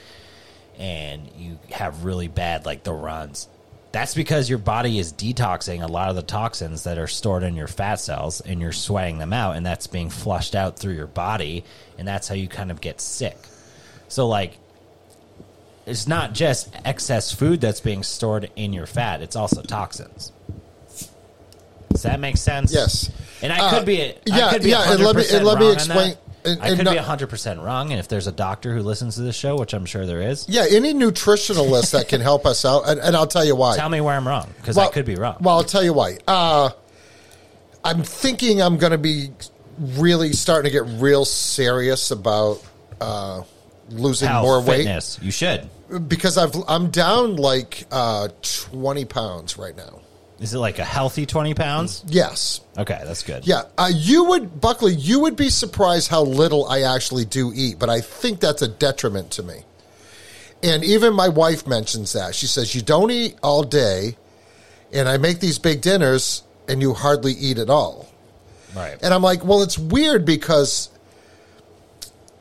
And 0.79 1.29
you 1.37 1.59
have 1.69 2.05
really 2.05 2.29
bad 2.29 2.65
like 2.65 2.83
the 2.83 2.93
runs. 2.93 3.49
That's 3.91 4.15
because 4.15 4.49
your 4.49 4.57
body 4.57 4.99
is 4.99 5.11
detoxing 5.11 5.83
a 5.83 5.87
lot 5.87 6.09
of 6.09 6.15
the 6.15 6.21
toxins 6.21 6.85
that 6.85 6.97
are 6.97 7.07
stored 7.07 7.43
in 7.43 7.57
your 7.57 7.67
fat 7.67 7.95
cells 7.95 8.39
and 8.39 8.61
you're 8.61 8.71
sweating 8.71 9.17
them 9.17 9.33
out 9.33 9.57
and 9.57 9.65
that's 9.65 9.87
being 9.87 10.11
flushed 10.11 10.55
out 10.55 10.79
through 10.79 10.93
your 10.93 11.07
body 11.07 11.65
and 11.97 12.07
that's 12.07 12.29
how 12.29 12.35
you 12.35 12.47
kind 12.47 12.71
of 12.71 12.79
get 12.79 13.01
sick. 13.01 13.37
So 14.07 14.29
like 14.29 14.57
it's 15.91 16.07
not 16.07 16.33
just 16.33 16.69
excess 16.85 17.31
food 17.33 17.59
that's 17.61 17.81
being 17.81 18.01
stored 18.01 18.49
in 18.55 18.73
your 18.73 18.85
fat 18.85 19.21
it's 19.21 19.35
also 19.35 19.61
toxins 19.61 20.31
does 21.91 22.03
that 22.03 22.19
make 22.19 22.37
sense 22.37 22.73
Yes. 22.73 23.11
and 23.41 23.51
i 23.51 23.59
Uh, 23.59 23.69
could 23.77 23.85
be 23.85 24.13
yeah, 24.25 24.47
I 24.47 24.53
could 24.53 24.63
be 24.63 24.69
yeah, 24.69 24.91
and 24.93 25.03
let 25.03 25.15
me- 25.15 25.25
and 25.31 25.45
let 25.45 25.59
me 25.59 25.71
explain- 25.71 26.15
that. 26.43 26.51
and- 26.51 26.63
i 26.63 26.75
could 26.75 26.85
no- 26.85 26.91
be 26.93 26.97
100% 26.97 27.61
wrong 27.63 27.91
and 27.91 27.99
if 27.99 28.07
there's 28.07 28.27
a 28.27 28.31
doctor 28.31 28.73
who 28.73 28.81
listens 28.81 29.15
to 29.15 29.21
this 29.21 29.35
show 29.35 29.57
which 29.57 29.73
i'm 29.73 29.85
sure 29.85 30.05
there 30.05 30.21
is 30.21 30.45
Yeah, 30.47 30.65
any 30.69 30.93
nutritionalist 30.93 31.91
that 31.91 32.07
can 32.07 32.21
help 32.21 32.45
us 32.45 32.63
out, 32.65 32.87
and, 32.87 32.99
and 32.99 33.15
I'll 33.15 33.27
tell 33.27 33.43
you 33.45 33.55
why. 33.55 33.75
tell 33.75 33.89
me 33.89 33.99
where 34.01 34.15
i'm 34.15 34.27
wrong 34.27 34.49
because 34.57 34.77
i 34.77 34.87
could 34.87 35.05
be 35.05 35.15
wrong 35.15 35.35
Well, 35.41 35.57
I'll 35.57 35.63
tell 35.63 35.83
you 35.83 35.93
why. 35.93 36.17
Uh, 36.27 36.69
I'm 37.83 38.03
thinking 38.03 38.61
I'm 38.61 38.77
going 38.77 38.91
to 38.91 38.97
be 38.97 39.31
really 39.79 40.33
starting 40.33 40.71
to 40.71 40.71
get 40.71 40.85
real 41.01 41.25
serious 41.25 42.11
about 42.11 42.61
uh, 43.01 43.41
losing 43.91 44.27
Health, 44.27 44.43
more 44.45 44.61
weight 44.61 44.77
fitness. 44.85 45.19
You 45.21 45.31
should. 45.31 45.69
because 46.07 46.37
I've 46.37 46.55
I'm 46.67 46.89
down 46.89 47.35
like 47.35 47.85
uh, 47.91 48.29
20 48.41 49.05
pounds 49.05 49.57
right 49.57 49.75
now. 49.75 49.99
Is 50.39 50.55
it 50.55 50.57
like 50.57 50.79
a 50.79 50.83
healthy 50.85 51.27
20 51.27 51.53
pounds? 51.53 52.03
Yes. 52.07 52.61
Okay, 52.75 52.99
that's 53.05 53.21
good. 53.21 53.45
Yeah, 53.45 53.61
uh, 53.77 53.91
you 53.93 54.23
would, 54.25 54.59
Buckley. 54.59 54.95
You 54.95 55.19
would 55.19 55.35
be 55.35 55.49
surprised 55.49 56.09
how 56.09 56.23
little 56.23 56.65
I 56.67 56.81
actually 56.81 57.25
do 57.25 57.51
eat, 57.53 57.77
but 57.77 57.91
I 57.91 58.01
think 58.01 58.39
that's 58.39 58.63
a 58.63 58.67
detriment 58.67 59.29
to 59.33 59.43
me. 59.43 59.61
And 60.63 60.83
even 60.83 61.13
my 61.13 61.29
wife 61.29 61.67
mentions 61.67 62.13
that. 62.13 62.33
She 62.33 62.47
says 62.47 62.73
you 62.73 62.81
don't 62.81 63.11
eat 63.11 63.35
all 63.43 63.61
day, 63.63 64.17
and 64.91 65.07
I 65.07 65.17
make 65.17 65.39
these 65.41 65.59
big 65.59 65.81
dinners, 65.81 66.41
and 66.67 66.81
you 66.81 66.93
hardly 66.95 67.33
eat 67.33 67.59
at 67.59 67.69
all. 67.69 68.07
Right. 68.75 68.97
And 69.03 69.13
I'm 69.13 69.21
like, 69.21 69.43
well, 69.45 69.61
it's 69.61 69.77
weird 69.77 70.25
because, 70.25 70.89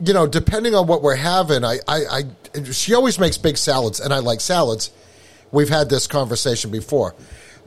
you 0.03 0.13
know, 0.13 0.27
depending 0.27 0.73
on 0.75 0.87
what 0.87 1.01
we're 1.01 1.15
having, 1.15 1.63
I, 1.63 1.77
I, 1.87 2.03
I 2.11 2.63
she 2.71 2.93
always 2.93 3.19
makes 3.19 3.37
big 3.37 3.57
salads, 3.57 3.99
and 3.99 4.13
I 4.13 4.19
like 4.19 4.41
salads. 4.41 4.91
We've 5.51 5.69
had 5.69 5.89
this 5.89 6.07
conversation 6.07 6.71
before, 6.71 7.15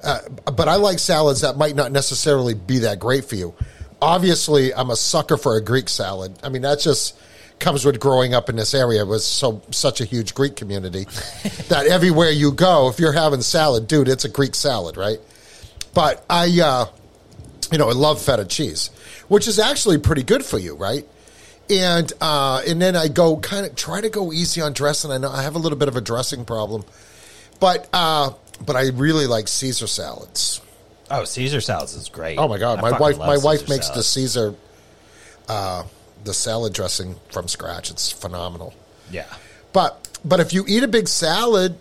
uh, 0.02 0.20
but 0.44 0.68
I 0.68 0.76
like 0.76 0.98
salads 0.98 1.42
that 1.42 1.56
might 1.56 1.76
not 1.76 1.92
necessarily 1.92 2.54
be 2.54 2.78
that 2.80 2.98
great 2.98 3.24
for 3.24 3.36
you. 3.36 3.54
Obviously, 4.02 4.74
I'm 4.74 4.90
a 4.90 4.96
sucker 4.96 5.37
for 5.37 5.56
a 5.56 5.62
Greek 5.62 5.88
salad. 5.88 6.38
I 6.42 6.48
mean, 6.48 6.62
that 6.62 6.80
just 6.80 7.18
comes 7.60 7.85
with 7.85 8.00
growing 8.00 8.35
up 8.35 8.48
in 8.48 8.56
this 8.56 8.74
area. 8.74 9.02
It 9.02 9.08
was 9.08 9.24
so 9.24 9.62
such 9.70 10.00
a 10.00 10.04
huge 10.04 10.35
Greek 10.35 10.56
community 10.56 11.04
that 11.68 11.87
everywhere 11.87 12.30
you 12.30 12.52
go, 12.52 12.88
if 12.88 12.98
you're 12.98 13.12
having 13.12 13.42
salad, 13.42 13.87
dude, 13.87 14.08
it's 14.08 14.24
a 14.24 14.28
Greek 14.28 14.54
salad, 14.54 14.96
right? 14.96 15.18
But 15.94 16.24
I, 16.28 16.60
uh, 16.60 16.87
you 17.70 17.78
know, 17.78 17.88
I 17.88 17.92
love 17.92 18.20
feta 18.20 18.44
cheese, 18.44 18.90
which 19.28 19.46
is 19.46 19.60
actually 19.60 19.98
pretty 19.98 20.24
good 20.24 20.44
for 20.44 20.58
you, 20.58 20.74
right? 20.74 21.06
And 21.71 22.12
uh, 22.21 22.62
and 22.69 22.81
then 22.81 22.94
I 22.94 23.08
go 23.08 23.38
kind 23.38 23.65
of 23.65 23.75
try 23.75 24.00
to 24.00 24.10
go 24.10 24.33
easy 24.33 24.60
on 24.60 24.73
dressing. 24.75 25.10
I 25.10 25.19
know 25.19 25.31
I 25.31 25.42
have 25.42 25.54
a 25.54 25.58
little 25.58 25.79
bit 25.79 25.88
of 25.88 25.96
a 25.96 26.00
dressing 26.00 26.44
problem, 26.44 26.85
but 27.58 27.88
uh, 27.92 28.33
but 28.65 28.77
I 28.77 28.88
really 28.88 29.27
like 29.27 29.48
Caesar 29.48 29.87
salads. 29.87 30.60
Oh, 31.10 31.25
Caesar 31.25 31.60
salads 31.60 31.94
is 31.94 32.08
great. 32.08 32.38
Oh 32.38 32.48
my 32.48 32.58
god, 32.58 32.79
I 32.81 32.90
my 32.90 32.98
wife 32.98 33.19
love 33.19 33.29
my 33.29 33.38
wife 33.38 33.60
Caesar 33.60 33.73
makes 33.73 33.88
the. 33.90 34.02
Caesar, 34.02 34.54
uh, 35.48 35.85
the 36.25 36.35
salad 36.35 36.73
dressing 36.75 37.17
from 37.31 37.48
scratch. 37.48 37.90
It's 37.90 38.10
phenomenal. 38.12 38.75
Yeah. 39.10 39.27
But 39.73 40.08
but 40.25 40.40
if 40.40 40.52
you 40.52 40.65
eat 40.69 40.83
a 40.83 40.88
big 40.88 41.08
salad, 41.08 41.77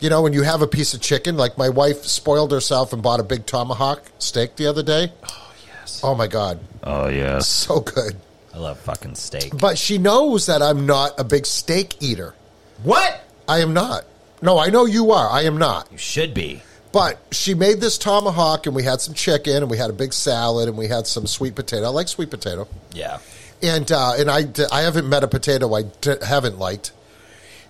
you 0.00 0.10
know, 0.10 0.26
and 0.26 0.34
you 0.34 0.42
have 0.42 0.62
a 0.62 0.66
piece 0.68 0.94
of 0.94 1.00
chicken, 1.00 1.36
like 1.36 1.58
my 1.58 1.68
wife 1.68 2.04
spoiled 2.04 2.52
herself 2.52 2.92
and 2.92 3.02
bought 3.02 3.20
a 3.20 3.24
big 3.24 3.46
tomahawk 3.46 4.02
steak 4.18 4.56
the 4.56 4.66
other 4.66 4.82
day. 4.82 5.12
Oh 5.28 5.52
yes. 5.66 6.00
Oh 6.04 6.14
my 6.14 6.26
god, 6.28 6.60
Oh 6.84 7.08
yes. 7.08 7.48
so 7.48 7.80
good. 7.80 8.16
I 8.54 8.58
love 8.58 8.78
fucking 8.80 9.14
steak. 9.14 9.52
But 9.56 9.78
she 9.78 9.98
knows 9.98 10.46
that 10.46 10.60
I'm 10.62 10.84
not 10.86 11.18
a 11.18 11.24
big 11.24 11.46
steak 11.46 11.96
eater. 12.02 12.34
What? 12.82 13.22
I 13.48 13.60
am 13.60 13.72
not. 13.72 14.04
No, 14.42 14.58
I 14.58 14.68
know 14.68 14.84
you 14.86 15.12
are. 15.12 15.28
I 15.30 15.42
am 15.42 15.56
not. 15.56 15.88
You 15.90 15.98
should 15.98 16.34
be. 16.34 16.62
But 16.92 17.18
she 17.30 17.54
made 17.54 17.80
this 17.80 17.96
tomahawk, 17.96 18.66
and 18.66 18.74
we 18.76 18.82
had 18.82 19.00
some 19.00 19.14
chicken, 19.14 19.56
and 19.56 19.70
we 19.70 19.78
had 19.78 19.88
a 19.88 19.94
big 19.94 20.12
salad, 20.12 20.68
and 20.68 20.76
we 20.76 20.88
had 20.88 21.06
some 21.06 21.26
sweet 21.26 21.54
potato. 21.54 21.86
I 21.86 21.88
like 21.88 22.08
sweet 22.08 22.28
potato, 22.30 22.68
Yeah. 22.92 23.18
and 23.62 23.90
uh, 23.90 24.14
and 24.18 24.30
I 24.30 24.46
I 24.70 24.82
haven't 24.82 25.08
met 25.08 25.24
a 25.24 25.28
potato 25.28 25.72
I 25.74 25.82
d- 25.84 26.16
haven't 26.22 26.58
liked, 26.58 26.92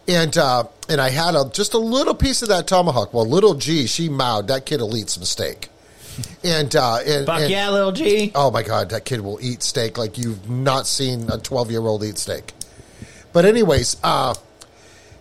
and 0.08 0.36
uh, 0.36 0.64
and 0.88 1.00
I 1.00 1.10
had 1.10 1.36
a, 1.36 1.48
just 1.52 1.72
a 1.74 1.78
little 1.78 2.14
piece 2.14 2.42
of 2.42 2.48
that 2.48 2.66
tomahawk. 2.66 3.14
Well, 3.14 3.24
little 3.28 3.54
G, 3.54 3.86
she 3.86 4.08
mowed 4.08 4.48
that 4.48 4.66
kid 4.66 4.80
will 4.80 4.96
eat 4.96 5.10
some 5.10 5.22
steak, 5.24 5.68
and 6.44 6.74
uh, 6.76 6.98
and, 7.06 7.26
Fuck 7.26 7.40
and- 7.40 7.50
yeah, 7.50 7.70
little 7.70 7.92
G. 7.92 8.32
Oh 8.34 8.50
my 8.50 8.62
god, 8.62 8.90
that 8.90 9.04
kid 9.04 9.20
will 9.20 9.38
eat 9.40 9.62
steak 9.62 9.96
like 9.98 10.18
you've 10.18 10.48
not 10.48 10.86
seen 10.86 11.30
a 11.30 11.38
12 11.38 11.70
year 11.70 11.80
old 11.80 12.04
eat 12.04 12.18
steak. 12.18 12.52
But 13.32 13.44
anyways, 13.44 13.96
uh 14.02 14.34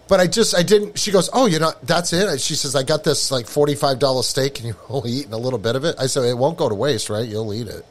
but 0.07 0.19
I 0.19 0.27
just 0.27 0.53
I 0.53 0.63
didn't 0.63 0.99
she 0.99 1.11
goes, 1.11 1.29
"Oh, 1.31 1.45
you 1.45 1.57
know, 1.59 1.71
that's 1.83 2.11
it." 2.11 2.41
She 2.41 2.55
says, 2.55 2.75
"I 2.75 2.83
got 2.83 3.05
this 3.05 3.31
like 3.31 3.45
$45 3.45 4.23
steak 4.23 4.57
and 4.59 4.67
you're 4.67 4.75
only 4.89 5.11
eating 5.11 5.31
a 5.33 5.37
little 5.37 5.59
bit 5.59 5.75
of 5.77 5.85
it." 5.85 5.95
I 5.97 6.07
said, 6.07 6.25
"It 6.25 6.37
won't 6.37 6.57
go 6.57 6.67
to 6.67 6.75
waste, 6.75 7.09
right? 7.09 7.25
You'll 7.27 7.53
eat 7.53 7.67
it." 7.67 7.85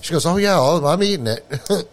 She 0.00 0.12
goes, 0.12 0.24
"Oh 0.24 0.38
yeah, 0.38 0.58
I'm 0.58 1.02
eating 1.02 1.26
it." 1.26 1.44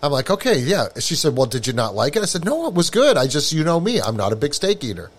I'm 0.00 0.12
like, 0.12 0.30
"Okay, 0.30 0.60
yeah." 0.60 0.86
She 1.00 1.16
said, 1.16 1.36
"Well, 1.36 1.46
did 1.46 1.66
you 1.66 1.72
not 1.72 1.96
like 1.96 2.14
it?" 2.14 2.22
I 2.22 2.26
said, 2.26 2.44
"No, 2.44 2.68
it 2.68 2.74
was 2.74 2.88
good. 2.90 3.16
I 3.16 3.26
just 3.26 3.52
you 3.52 3.64
know 3.64 3.80
me, 3.80 4.00
I'm 4.00 4.16
not 4.16 4.32
a 4.32 4.36
big 4.36 4.54
steak 4.54 4.84
eater." 4.84 5.10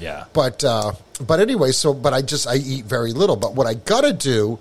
Yeah. 0.00 0.24
But 0.32 0.64
uh, 0.64 0.92
but 1.24 1.40
anyway, 1.40 1.72
so 1.72 1.94
but 1.94 2.14
I 2.14 2.22
just 2.22 2.46
I 2.46 2.56
eat 2.56 2.84
very 2.84 3.12
little. 3.12 3.36
But 3.36 3.54
what 3.54 3.66
I 3.66 3.74
gotta 3.74 4.12
do 4.12 4.58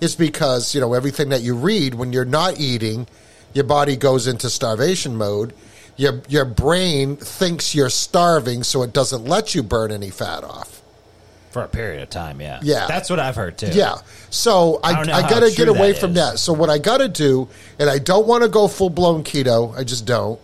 is 0.00 0.14
because 0.14 0.74
you 0.74 0.80
know 0.80 0.94
everything 0.94 1.28
that 1.30 1.42
you 1.42 1.54
read 1.54 1.94
when 1.94 2.12
you're 2.12 2.24
not 2.24 2.58
eating, 2.58 3.06
your 3.52 3.64
body 3.64 3.96
goes 3.96 4.26
into 4.26 4.50
starvation 4.50 5.16
mode. 5.16 5.52
Your 5.96 6.22
your 6.28 6.44
brain 6.44 7.16
thinks 7.16 7.74
you're 7.74 7.90
starving, 7.90 8.62
so 8.62 8.82
it 8.82 8.92
doesn't 8.92 9.24
let 9.24 9.54
you 9.54 9.62
burn 9.62 9.90
any 9.90 10.10
fat 10.10 10.44
off. 10.44 10.82
For 11.50 11.62
a 11.62 11.68
period 11.68 12.02
of 12.02 12.10
time, 12.10 12.40
yeah. 12.40 12.60
Yeah. 12.62 12.86
That's 12.86 13.08
what 13.08 13.18
I've 13.18 13.34
heard 13.34 13.56
too. 13.56 13.70
Yeah. 13.72 13.96
So 14.28 14.80
I, 14.84 14.92
I 14.92 15.00
I, 15.00 15.30
gotta 15.30 15.50
get 15.50 15.66
away 15.66 15.94
from 15.94 16.10
is. 16.10 16.16
that. 16.16 16.38
So 16.38 16.52
what 16.52 16.68
I 16.68 16.78
gotta 16.78 17.08
do, 17.08 17.48
and 17.78 17.88
I 17.88 17.98
don't 17.98 18.26
want 18.26 18.42
to 18.42 18.48
go 18.48 18.68
full 18.68 18.90
blown 18.90 19.24
keto. 19.24 19.76
I 19.76 19.82
just 19.82 20.06
don't. 20.06 20.38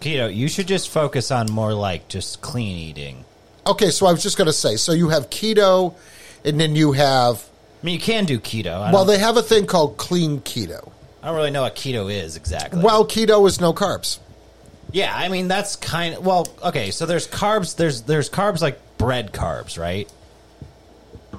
Keto, 0.00 0.34
you 0.34 0.48
should 0.48 0.66
just 0.68 0.90
focus 0.90 1.30
on 1.30 1.50
more 1.50 1.72
like 1.74 2.08
just 2.08 2.40
clean 2.40 2.76
eating. 2.76 3.24
Okay, 3.66 3.90
so 3.90 4.06
I 4.06 4.12
was 4.12 4.22
just 4.22 4.36
gonna 4.36 4.52
say. 4.52 4.76
So 4.76 4.92
you 4.92 5.08
have 5.08 5.30
keto, 5.30 5.94
and 6.44 6.60
then 6.60 6.76
you 6.76 6.92
have 6.92 7.44
I 7.82 7.86
mean, 7.86 7.94
you 7.94 8.00
can 8.00 8.24
do 8.24 8.38
keto. 8.38 8.74
I 8.74 8.92
well, 8.92 9.04
don't, 9.04 9.14
they 9.14 9.18
have 9.18 9.36
a 9.36 9.42
thing 9.42 9.66
called 9.66 9.96
clean 9.96 10.40
keto. 10.40 10.90
I 11.22 11.28
don't 11.28 11.36
really 11.36 11.50
know 11.50 11.62
what 11.62 11.74
keto 11.74 12.12
is 12.12 12.36
exactly. 12.36 12.82
Well, 12.82 13.04
keto 13.06 13.46
is 13.48 13.60
no 13.60 13.72
carbs. 13.72 14.18
yeah, 14.92 15.12
I 15.14 15.28
mean 15.28 15.48
that's 15.48 15.74
kind 15.76 16.14
of 16.14 16.24
well. 16.24 16.46
Okay, 16.62 16.90
so 16.90 17.06
there's 17.06 17.26
carbs. 17.26 17.74
There's 17.76 18.02
there's 18.02 18.30
carbs 18.30 18.60
like 18.60 18.78
bread 18.98 19.32
carbs, 19.32 19.78
right? 19.78 20.08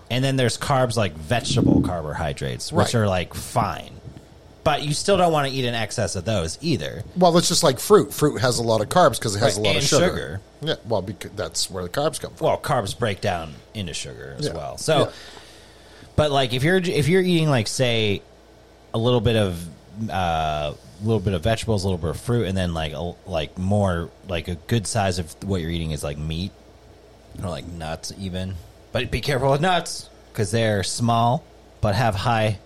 And 0.09 0.23
then 0.23 0.35
there's 0.37 0.57
carbs 0.57 0.95
like 0.97 1.13
vegetable 1.13 1.81
carbohydrates, 1.81 2.71
which 2.71 2.93
Right. 2.93 2.95
are 2.95 3.07
like 3.07 3.33
fine, 3.33 3.91
but 4.67 4.83
you 4.83 4.93
still 4.93 5.15
don't 5.15 5.31
want 5.31 5.47
to 5.47 5.53
eat 5.53 5.63
in 5.63 5.73
excess 5.73 6.17
of 6.17 6.25
those 6.25 6.57
either. 6.61 7.01
Well, 7.15 7.37
it's 7.37 7.47
just 7.47 7.63
like 7.63 7.79
fruit. 7.79 8.13
Fruit 8.13 8.41
has 8.41 8.59
a 8.59 8.63
lot 8.63 8.81
of 8.81 8.89
carbs 8.89 9.17
because 9.17 9.33
it 9.33 9.39
has 9.39 9.55
Right, 9.55 9.57
a 9.57 9.61
lot 9.61 9.69
and 9.69 9.77
of 9.77 9.83
sugar. 9.85 10.05
sugar. 10.05 10.41
Yeah, 10.61 10.75
well, 10.85 11.01
because 11.01 11.31
that's 11.37 11.71
where 11.71 11.83
the 11.83 11.89
carbs 11.89 12.19
come 12.19 12.33
from. 12.33 12.47
well 12.47 12.57
carbs 12.57 12.97
break 12.97 13.21
down 13.21 13.53
into 13.73 13.93
sugar 13.93 14.35
as 14.37 14.47
Yeah. 14.47 14.53
well 14.53 14.77
so 14.77 14.99
Yeah. 14.99 15.09
but 16.17 16.31
like 16.31 16.51
if 16.53 16.63
you're 16.63 16.77
if 16.77 17.07
you're 17.07 17.21
eating 17.21 17.49
like 17.49 17.67
say 17.67 18.21
a 18.93 18.97
little 18.97 19.21
bit 19.21 19.35
of 19.37 19.63
uh 20.09 20.73
a 20.73 20.75
little 21.03 21.19
bit 21.21 21.33
of 21.33 21.43
vegetables 21.43 21.83
a 21.83 21.87
little 21.87 21.97
bit 21.99 22.09
of 22.09 22.19
fruit 22.19 22.47
and 22.47 22.57
then 22.57 22.73
like 22.73 22.91
a, 22.93 23.13
like 23.27 23.57
more 23.57 24.09
like 24.27 24.47
a 24.49 24.55
good 24.55 24.85
size 24.87 25.17
of 25.19 25.33
what 25.43 25.61
you're 25.61 25.69
eating 25.71 25.91
is 25.91 26.03
like 26.03 26.17
meat 26.17 26.51
or 27.43 27.49
like 27.49 27.67
nuts 27.67 28.11
even 28.19 28.55
but 28.91 29.09
be 29.11 29.21
careful 29.21 29.51
with 29.51 29.61
nuts 29.61 30.09
because 30.33 30.49
they're 30.51 30.83
small 30.83 31.43
but 31.81 31.93
have 31.95 32.15
high 32.15 32.57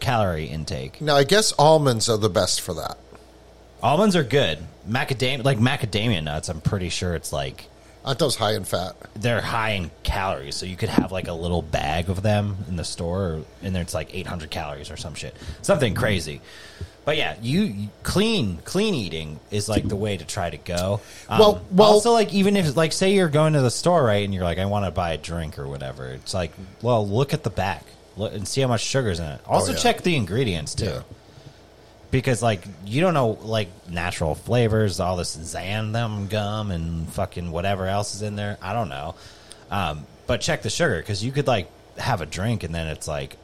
calorie 0.00 0.46
intake 0.46 1.00
Now, 1.00 1.16
I 1.16 1.24
guess 1.24 1.52
almonds 1.58 2.08
are 2.08 2.18
the 2.18 2.30
best 2.30 2.60
for 2.60 2.74
that. 2.74 2.98
almonds 3.82 4.16
are 4.16 4.24
good 4.24 4.58
macadamia 4.88 5.44
like 5.44 5.58
macadamia 5.58 6.22
nuts 6.22 6.48
i'm 6.48 6.60
pretty 6.60 6.88
sure 6.88 7.14
it's 7.14 7.32
like 7.32 7.66
Aren't 8.02 8.18
those 8.18 8.34
high 8.36 8.54
in 8.54 8.64
fat? 8.64 8.96
they're 9.14 9.42
high 9.42 9.72
in 9.72 9.90
calories, 10.04 10.56
so 10.56 10.64
you 10.64 10.74
could 10.74 10.88
have 10.88 11.12
like 11.12 11.28
a 11.28 11.34
little 11.34 11.60
bag 11.60 12.08
of 12.08 12.22
them 12.22 12.56
in 12.66 12.76
the 12.76 12.82
store, 12.84 13.42
and 13.62 13.74
then 13.74 13.82
it's 13.82 13.92
like 13.92 14.14
800 14.14 14.50
calories 14.50 14.90
or 14.90 14.96
some 14.96 15.12
shit, 15.14 15.36
something 15.60 15.92
crazy. 15.94 16.40
But 17.04 17.18
yeah, 17.18 17.36
you, 17.42 17.60
you 17.60 17.88
clean 18.02 18.56
clean 18.64 18.94
eating 18.94 19.38
is 19.50 19.68
like 19.68 19.86
the 19.86 19.96
way 19.96 20.16
to 20.16 20.24
try 20.24 20.48
to 20.48 20.56
go. 20.56 21.02
Um, 21.28 21.38
Well- 21.38 21.62
well- 21.70 21.88
also 21.90 22.12
like 22.12 22.32
even 22.32 22.56
if 22.56 22.74
like 22.74 22.92
say 22.94 23.12
you're 23.12 23.28
going 23.28 23.52
to 23.52 23.60
the 23.60 23.70
store 23.70 24.02
right, 24.02 24.24
and 24.24 24.32
you're 24.32 24.44
like 24.44 24.56
I 24.58 24.64
want 24.64 24.86
to 24.86 24.90
buy 24.90 25.12
a 25.12 25.18
drink 25.18 25.58
or 25.58 25.68
whatever, 25.68 26.06
it's 26.06 26.32
like 26.32 26.52
well 26.80 27.06
look 27.06 27.34
at 27.34 27.42
the 27.42 27.50
back 27.50 27.84
look, 28.16 28.32
and 28.34 28.46
see 28.46 28.60
how 28.60 28.68
much 28.68 28.82
sugar's 28.82 29.18
in 29.20 29.26
it. 29.26 29.40
Also 29.46 29.72
Oh, 29.72 29.74
yeah. 29.74 29.80
check 29.80 30.02
the 30.02 30.16
ingredients 30.16 30.74
too. 30.74 30.84
Yeah. 30.86 31.02
Because 32.10 32.42
like 32.42 32.62
you 32.84 33.00
don't 33.00 33.14
know 33.14 33.38
like 33.42 33.68
natural 33.88 34.34
flavors, 34.34 34.98
all 34.98 35.16
this 35.16 35.36
xanthan 35.36 36.28
gum 36.28 36.70
and 36.72 37.08
fucking 37.12 37.50
whatever 37.52 37.86
else 37.86 38.14
is 38.16 38.22
in 38.22 38.34
there. 38.34 38.58
I 38.60 38.72
don't 38.72 38.88
know, 38.88 39.14
um, 39.70 40.06
but 40.26 40.40
check 40.40 40.62
the 40.62 40.70
sugar 40.70 40.98
because 40.98 41.24
you 41.24 41.30
could 41.30 41.46
like 41.46 41.70
have 41.98 42.20
a 42.20 42.26
drink 42.26 42.64
and 42.64 42.74
then 42.74 42.88
it's 42.88 43.06
like 43.06 43.36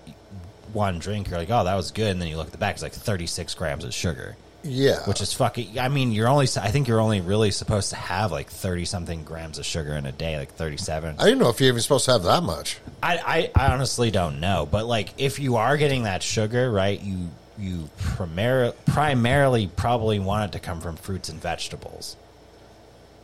one 0.73 0.99
drink. 0.99 1.31
You're 1.31 1.39
like, 1.39 1.51
oh, 1.51 1.63
that 1.63 1.77
was 1.77 1.93
good, 1.93 2.11
and 2.11 2.21
then 2.21 2.27
you 2.29 2.37
look 2.37 2.47
at 2.47 2.53
the 2.53 2.59
back, 2.59 2.75
it's 2.75 2.83
like 2.83 2.93
36 2.93 3.55
grams 3.55 3.85
of 3.85 3.95
sugar, 3.95 4.37
Yeah. 4.67 5.05
which 5.07 5.21
is 5.21 5.33
fucking. 5.33 5.79
I 5.79 5.89
mean, 5.89 6.13
you're 6.13 6.29
only. 6.29 6.47
I 6.61 6.71
think 6.71 6.89
you're 6.89 7.01
only 7.01 7.21
really 7.21 7.51
supposed 7.51 7.91
to 7.91 7.97
have 7.97 8.33
like 8.33 8.51
30 8.51 8.85
something 8.85 9.25
grams 9.25 9.59
of 9.59 9.65
sugar 9.67 9.93
in 9.95 10.07
a 10.07 10.13
day, 10.13 10.37
like 10.39 10.53
37. 10.55 11.17
I 11.19 11.25
didn't 11.25 11.39
know 11.39 11.49
if 11.49 11.61
you're 11.61 11.69
even 11.71 11.81
supposed 11.81 12.05
to 12.07 12.13
have 12.13 12.23
that 12.25 12.43
much. 12.43 12.79
I, 13.03 13.51
I, 13.55 13.67
I 13.69 13.73
honestly 13.73 14.11
don't 14.11 14.41
know, 14.41 14.67
but 14.71 14.87
like 14.87 15.11
if 15.19 15.39
you 15.39 15.57
are 15.57 15.77
getting 15.77 16.03
that 16.05 16.23
sugar, 16.23 16.71
right, 16.71 17.01
you 17.01 17.29
you 17.59 17.89
primar- 17.99 18.75
primarily 18.85 19.67
probably 19.67 20.19
want 20.19 20.51
it 20.51 20.59
to 20.59 20.61
come 20.65 20.81
from 20.81 20.97
fruits 20.97 21.29
and 21.31 21.41
vegetables, 21.41 22.17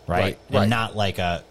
right, 0.06 0.20
Right, 0.20 0.38
and 0.48 0.56
right. 0.56 0.68
not 0.68 0.96
like 0.96 1.18
a 1.18 1.44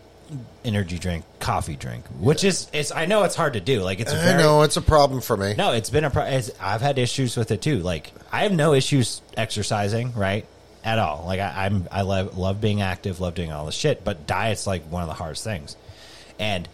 energy 0.63 0.97
drink, 0.97 1.25
coffee 1.39 1.75
drink, 1.75 2.05
which 2.19 2.43
is 2.43 2.67
it's. 2.73 2.91
I 2.91 3.05
know 3.05 3.23
it's 3.23 3.35
hard 3.35 3.53
to 3.53 3.59
do. 3.59 3.81
Like 3.81 3.99
it's 3.99 4.11
a 4.11 4.19
I 4.19 4.23
very, 4.23 4.41
know 4.41 4.61
it's 4.61 4.77
a 4.77 4.81
problem 4.81 5.21
for 5.21 5.35
me. 5.37 5.55
no, 5.57 5.73
it's 5.73 5.89
been 5.89 6.03
a. 6.03 6.09
problem. 6.09 6.41
I've 6.59 6.81
had 6.81 6.97
issues 6.97 7.37
with 7.37 7.51
it 7.51 7.61
too. 7.61 7.79
Like 7.79 8.11
I 8.31 8.43
have 8.43 8.51
no 8.51 8.73
issues 8.73 9.21
exercising, 9.37 10.13
right, 10.13 10.45
at 10.83 10.99
all. 10.99 11.25
Like 11.25 11.39
I, 11.39 11.65
I'm, 11.65 11.87
I 11.91 12.01
love 12.01 12.37
love 12.37 12.61
being 12.61 12.81
active, 12.81 13.19
love 13.19 13.35
doing 13.35 13.51
all 13.51 13.65
this 13.65 13.75
shit. 13.75 14.03
But 14.03 14.27
diet's 14.27 14.67
like 14.67 14.83
one 14.83 15.03
of 15.03 15.07
the 15.07 15.15
hardest 15.15 15.43
things, 15.43 15.75
and 16.39 16.67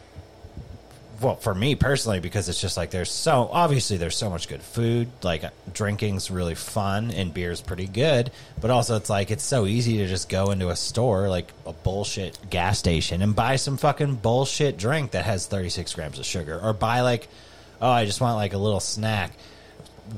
well, 1.22 1.36
for 1.36 1.56
me 1.56 1.76
personally, 1.76 2.20
because 2.20 2.48
it's 2.48 2.62
just 2.62 2.78
like 2.78 2.92
there's 2.92 3.12
so 3.12 3.50
obviously 3.52 3.98
there's 3.98 4.16
so 4.16 4.30
much 4.30 4.48
good 4.48 4.62
food. 4.62 5.10
Like 5.24 5.44
uh, 5.44 5.50
drinking's 5.74 6.30
really 6.30 6.56
fun 6.56 7.12
and 7.12 7.34
beer's 7.34 7.62
pretty 7.62 7.88
good, 7.88 8.32
but 8.62 8.70
also 8.70 8.96
it's 8.98 9.10
like 9.10 9.32
it's 9.32 9.44
so 9.44 9.66
easy 9.66 9.98
to 9.98 10.08
just 10.08 10.30
go 10.30 10.52
into 10.52 10.70
a 10.70 10.76
store 10.76 11.30
like 11.30 11.52
a 11.66 11.74
bullshit 11.74 12.38
gas 12.50 12.78
station 12.78 13.22
and 13.22 13.36
buy 13.36 13.56
some 13.56 13.78
fucking 13.78 14.16
bullshit 14.16 14.78
drink 14.78 15.12
that 15.12 15.26
has 15.26 15.48
36 15.48 15.94
grams 15.94 16.20
of 16.20 16.26
sugar, 16.26 16.60
or 16.62 16.74
buy 16.74 17.02
like 17.02 17.28
oh 17.82 17.90
I 17.90 18.06
just 18.06 18.22
want 18.22 18.36
like 18.36 18.54
a 18.54 18.58
little 18.60 18.80
snack, 18.80 19.32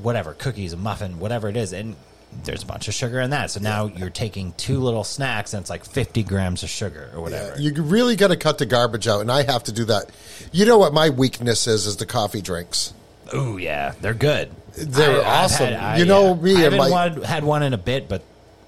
whatever 0.02 0.34
cookies, 0.34 0.72
a 0.72 0.76
muffin, 0.76 1.18
whatever 1.18 1.48
it 1.48 1.56
is, 1.56 1.72
and 1.72 1.96
there's 2.44 2.62
a 2.62 2.66
bunch 2.66 2.88
of 2.88 2.94
sugar 2.94 3.20
in 3.20 3.30
that. 3.30 3.50
So 3.50 3.60
now 3.60 3.86
you're 3.86 4.08
taking 4.10 4.52
two 4.52 4.78
little 4.80 5.04
snacks 5.04 5.52
and 5.52 5.60
it's 5.60 5.70
like 5.70 5.84
50 5.84 6.22
grams 6.22 6.62
of 6.62 6.68
sugar 6.70 7.10
or 7.14 7.20
whatever. 7.22 7.60
You 7.60 7.72
really 7.82 8.16
got 8.16 8.28
to 8.28 8.36
cut 8.36 8.58
the 8.58 8.66
garbage 8.66 9.06
out, 9.08 9.20
and 9.20 9.30
I 9.30 9.42
have 9.42 9.64
to 9.64 9.72
do 9.72 9.84
that. 9.86 10.06
You 10.52 10.64
know 10.66 10.78
what 10.78 10.92
my 10.94 11.10
weakness 11.10 11.66
is? 11.66 11.86
Is 11.86 11.96
the 11.96 12.06
coffee 12.06 12.40
drinks. 12.42 12.94
Oh, 13.32 13.56
yeah, 13.56 13.94
they're 14.00 14.14
good. 14.14 14.50
They're 14.76 15.20
I've 15.20 15.26
awesome. 15.44 15.72
had- 15.74 15.98
You 15.98 16.04
know 16.06 16.34
yeah. 16.34 16.42
me 16.42 16.56
I 16.56 16.60
haven't 16.60 16.78
my- 16.78 16.90
one, 16.90 17.22
had 17.22 17.44
one 17.44 17.62
in 17.62 17.74
a 17.74 17.78
bit, 17.78 18.08
but 18.08 18.22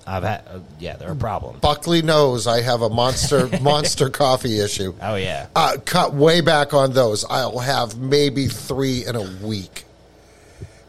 I've 0.04 0.24
had 0.24 0.42
uh, 0.52 0.58
yeah, 0.80 0.96
they're 0.96 1.12
a 1.12 1.16
problem. 1.16 1.60
Buckley 1.60 2.02
knows 2.02 2.48
I 2.48 2.60
have 2.62 2.82
a 2.82 2.88
monster 2.90 3.48
monster 3.60 4.10
coffee 4.10 4.58
issue. 4.58 4.94
Oh 5.00 5.14
yeah, 5.14 5.46
Uh, 5.54 5.76
cut 5.84 6.12
way 6.12 6.40
back 6.40 6.74
on 6.74 6.92
those. 6.92 7.24
I'll 7.24 7.60
have 7.60 7.96
maybe 7.96 8.48
three 8.48 9.06
in 9.06 9.14
a 9.14 9.22
week. 9.46 9.84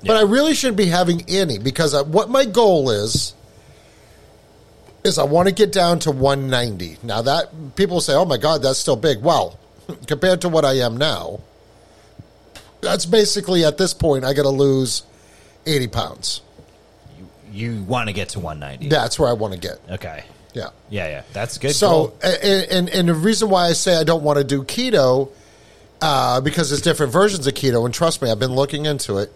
But 0.06 0.18
I 0.18 0.22
really 0.22 0.54
shouldn't 0.54 0.78
be 0.78 0.88
having 0.88 1.24
any 1.28 1.60
because 1.60 1.94
uh, 1.94 2.04
what 2.04 2.30
my 2.30 2.46
goal 2.46 2.90
is 2.90 3.34
is 5.04 5.18
I 5.18 5.24
want 5.24 5.48
to 5.50 5.54
get 5.54 5.72
down 5.72 6.00
to 6.00 6.12
190. 6.12 6.98
Now 7.04 7.22
that 7.22 7.76
people 7.76 8.02
say, 8.02 8.14
"Oh 8.14 8.26
my 8.26 8.38
god, 8.38 8.62
that's 8.64 8.80
still 8.80 8.96
big." 8.96 9.22
Well, 9.22 9.60
compared 10.08 10.42
to 10.42 10.50
what 10.50 10.66
I 10.66 10.80
am 10.80 10.98
now, 10.98 11.40
that's 12.82 13.06
basically 13.06 13.64
at 13.66 13.78
this 13.78 13.94
point 13.94 14.26
I 14.26 14.34
got 14.34 14.44
to 14.44 14.50
lose 14.50 15.04
80 15.66 15.88
pounds. 15.88 16.42
you 17.52 17.84
want 17.84 18.08
to 18.08 18.14
get 18.14 18.30
to 18.30 18.40
190. 18.40 18.90
That's 18.90 19.20
where 19.20 19.30
I 19.30 19.34
want 19.34 19.54
to 19.54 19.60
get. 19.60 19.80
Okay. 19.90 20.24
Yeah. 20.54 20.70
Yeah, 20.90 21.08
yeah, 21.08 21.24
that's 21.34 21.58
good. 21.58 21.74
So, 21.74 22.14
and, 22.24 22.64
and 22.72 22.90
and 22.90 23.10
the 23.10 23.14
reason 23.14 23.50
why 23.50 23.68
I 23.68 23.74
say 23.74 23.96
I 23.96 24.04
don't 24.04 24.24
want 24.24 24.38
to 24.38 24.44
do 24.44 24.64
keto, 24.64 25.30
uh, 26.02 26.42
because 26.42 26.70
there's 26.70 26.82
different 26.82 27.12
versions 27.12 27.48
of 27.48 27.54
keto, 27.56 27.86
and 27.86 27.94
trust 27.94 28.22
me, 28.22 28.30
I've 28.30 28.40
been 28.40 28.54
looking 28.54 28.86
into 28.86 29.18
it. 29.18 29.34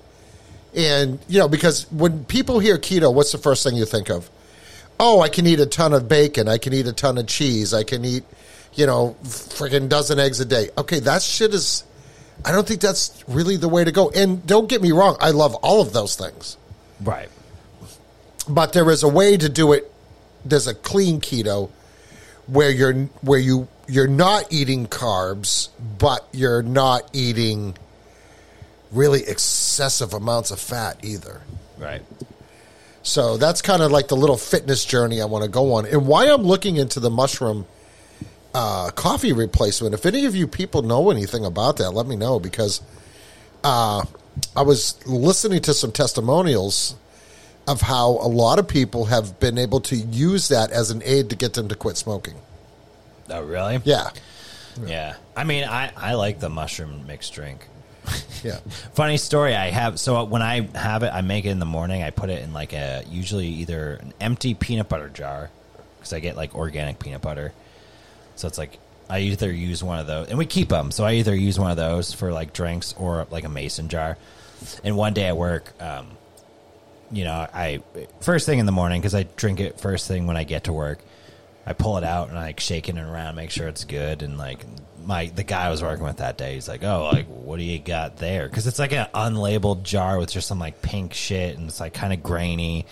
And, 0.75 1.19
you 1.27 1.39
know, 1.39 1.47
because 1.47 1.91
when 1.91 2.25
people 2.25 2.59
hear 2.59 2.77
keto, 2.77 3.13
what's 3.13 3.31
the 3.31 3.37
first 3.37 3.63
thing 3.63 3.75
you 3.75 3.85
think 3.85 4.09
of? 4.09 4.29
Oh, 4.99 5.21
I 5.21 5.29
can 5.29 5.47
eat 5.47 5.59
a 5.59 5.65
ton 5.65 5.93
of 5.93 6.07
bacon. 6.07 6.47
I 6.47 6.57
can 6.57 6.73
eat 6.73 6.87
a 6.87 6.93
ton 6.93 7.17
of 7.17 7.27
cheese. 7.27 7.73
I 7.73 7.83
can 7.83 8.03
eat, 8.03 8.23
you 8.73 8.85
know, 8.85 9.15
freaking 9.23 9.89
dozen 9.89 10.19
eggs 10.19 10.39
a 10.39 10.45
day. 10.45 10.69
Okay, 10.77 10.99
that 11.01 11.21
shit 11.21 11.53
is, 11.53 11.83
I 12.43 12.51
don't 12.51 12.67
think 12.67 12.81
that's 12.81 13.23
really 13.27 13.57
the 13.57 13.69
way 13.69 13.83
to 13.83 13.91
go. 13.91 14.09
And 14.09 14.45
don't 14.45 14.67
get 14.67 14.81
me 14.81 14.91
wrong, 14.91 15.17
I 15.19 15.31
love 15.31 15.55
all 15.55 15.81
of 15.81 15.93
those 15.93 16.15
things. 16.15 16.57
Right. 17.01 17.29
But 18.49 18.73
there 18.73 18.89
is 18.89 19.03
a 19.03 19.07
way 19.07 19.37
to 19.37 19.49
do 19.49 19.73
it. 19.73 19.91
There's 20.45 20.67
a 20.67 20.73
clean 20.73 21.21
keto 21.21 21.69
where 22.47 22.71
you're 22.71 22.93
where 23.21 23.39
you 23.39 23.67
you're 23.87 24.07
not 24.07 24.51
eating 24.51 24.87
carbs, 24.87 25.69
but 25.97 26.27
you're 26.31 26.63
not 26.63 27.09
eating 27.13 27.77
really 28.91 29.23
excessive 29.23 30.13
amounts 30.13 30.51
of 30.51 30.59
fat 30.59 30.97
either. 31.03 31.41
Right. 31.77 32.01
So 33.03 33.37
that's 33.37 33.61
kind 33.61 33.81
of 33.81 33.91
like 33.91 34.09
the 34.09 34.17
little 34.17 34.37
fitness 34.37 34.83
journey 34.83 35.21
I 35.21 35.25
want 35.25 35.43
to 35.43 35.49
go 35.49 35.73
on. 35.73 35.85
And 35.85 36.07
why 36.07 36.27
I'm 36.27 36.43
looking 36.43 36.75
into 36.75 36.99
the 36.99 37.09
mushroom 37.09 37.65
uh, 38.57 38.89
coffee 38.91 39.33
replacement. 39.33 39.93
If 39.93 40.05
any 40.05 40.25
of 40.25 40.35
you 40.35 40.47
people 40.47 40.81
know 40.81 41.11
anything 41.11 41.45
about 41.45 41.77
that, 41.77 41.91
let 41.91 42.07
me 42.07 42.15
know 42.15 42.39
because 42.39 42.81
uh, 43.63 44.03
I 44.55 44.61
was 44.63 44.97
listening 45.05 45.61
to 45.63 45.73
some 45.73 45.91
testimonials 45.91 46.95
of 47.67 47.81
how 47.81 48.11
a 48.11 48.27
lot 48.27 48.57
of 48.57 48.67
people 48.67 49.05
have 49.05 49.39
been 49.39 49.57
able 49.59 49.81
to 49.81 49.95
use 49.95 50.47
that 50.47 50.71
as 50.71 50.89
an 50.89 51.03
aid 51.05 51.29
to 51.29 51.35
get 51.35 51.53
them 51.53 51.67
to 51.67 51.75
quit 51.75 51.97
smoking. 51.97 52.35
Oh, 53.29 53.43
really? 53.43 53.79
Yeah. 53.83 54.09
Yeah. 54.83 55.15
I 55.35 55.43
mean, 55.43 55.65
I, 55.65 55.91
I 55.95 56.13
like 56.15 56.39
the 56.39 56.49
mushroom 56.49 57.05
mixed 57.05 57.33
drink. 57.33 57.67
Yeah. 58.43 58.59
Funny 58.93 59.17
story. 59.17 59.55
I 59.55 59.69
have 59.69 59.99
so 59.99 60.23
when 60.23 60.41
I 60.41 60.61
have 60.75 61.03
it, 61.03 61.11
I 61.13 61.21
make 61.21 61.45
it 61.45 61.49
in 61.49 61.59
the 61.59 61.65
morning. 61.65 62.03
I 62.03 62.11
put 62.11 62.29
it 62.29 62.43
in 62.43 62.53
like 62.53 62.73
a 62.73 63.03
usually 63.09 63.47
either 63.47 63.95
an 63.95 64.13
empty 64.19 64.53
peanut 64.53 64.89
butter 64.89 65.09
jar 65.09 65.49
because 65.97 66.13
I 66.13 66.19
get 66.19 66.35
like 66.35 66.55
organic 66.55 66.99
peanut 66.99 67.21
butter. 67.21 67.53
So 68.35 68.47
it's 68.47 68.57
like 68.57 68.77
I 69.09 69.19
either 69.19 69.51
use 69.51 69.83
one 69.83 69.99
of 69.99 70.07
those, 70.07 70.29
and 70.29 70.37
we 70.37 70.45
keep 70.45 70.69
them. 70.69 70.91
So 70.91 71.05
I 71.05 71.13
either 71.13 71.35
use 71.35 71.59
one 71.59 71.71
of 71.71 71.77
those 71.77 72.13
for 72.13 72.31
like 72.31 72.53
drinks 72.53 72.93
or 72.97 73.25
like 73.31 73.43
a 73.43 73.49
mason 73.49 73.89
jar. 73.89 74.17
And 74.83 74.97
one 74.97 75.13
day 75.13 75.27
at 75.27 75.37
work, 75.37 75.71
um, 75.81 76.07
you 77.11 77.23
know, 77.23 77.47
I 77.53 77.81
first 78.21 78.45
thing 78.45 78.59
in 78.59 78.65
the 78.65 78.71
morning 78.71 78.99
because 78.99 79.15
I 79.15 79.23
drink 79.23 79.59
it 79.59 79.79
first 79.79 80.07
thing 80.07 80.27
when 80.27 80.37
I 80.37 80.43
get 80.43 80.65
to 80.65 80.73
work. 80.73 80.99
I 81.65 81.73
pull 81.73 81.97
it 81.97 82.03
out 82.03 82.29
and 82.29 82.37
I 82.37 82.43
like 82.43 82.59
shaking 82.59 82.97
it 82.97 83.01
around, 83.03 83.35
make 83.35 83.51
sure 83.51 83.67
it's 83.67 83.83
good, 83.83 84.21
and 84.21 84.37
like 84.37 84.59
my 85.07 85.27
the 85.27 85.43
guy 85.43 85.65
I 85.65 85.69
was 85.69 85.81
working 85.81 86.03
with 86.03 86.17
that 86.17 86.37
day, 86.37 86.55
he's 86.55 86.67
like, 86.67 86.83
"Oh, 86.83 87.09
like 87.11 87.27
what 87.27 87.57
do 87.57 87.63
you 87.63 87.79
got 87.79 88.17
there?" 88.17 88.47
Because 88.47 88.67
it's 88.67 88.77
like 88.77 88.91
an 88.91 89.07
unlabeled 89.15 89.83
jar 89.83 90.19
with 90.19 90.31
just 90.31 90.47
some 90.47 90.59
like 90.59 90.81
pink 90.81 91.13
shit, 91.13 91.57
and 91.57 91.69
it's 91.69 91.79
like 91.79 91.93
kind 91.93 92.13
of 92.13 92.21
grainy. 92.21 92.85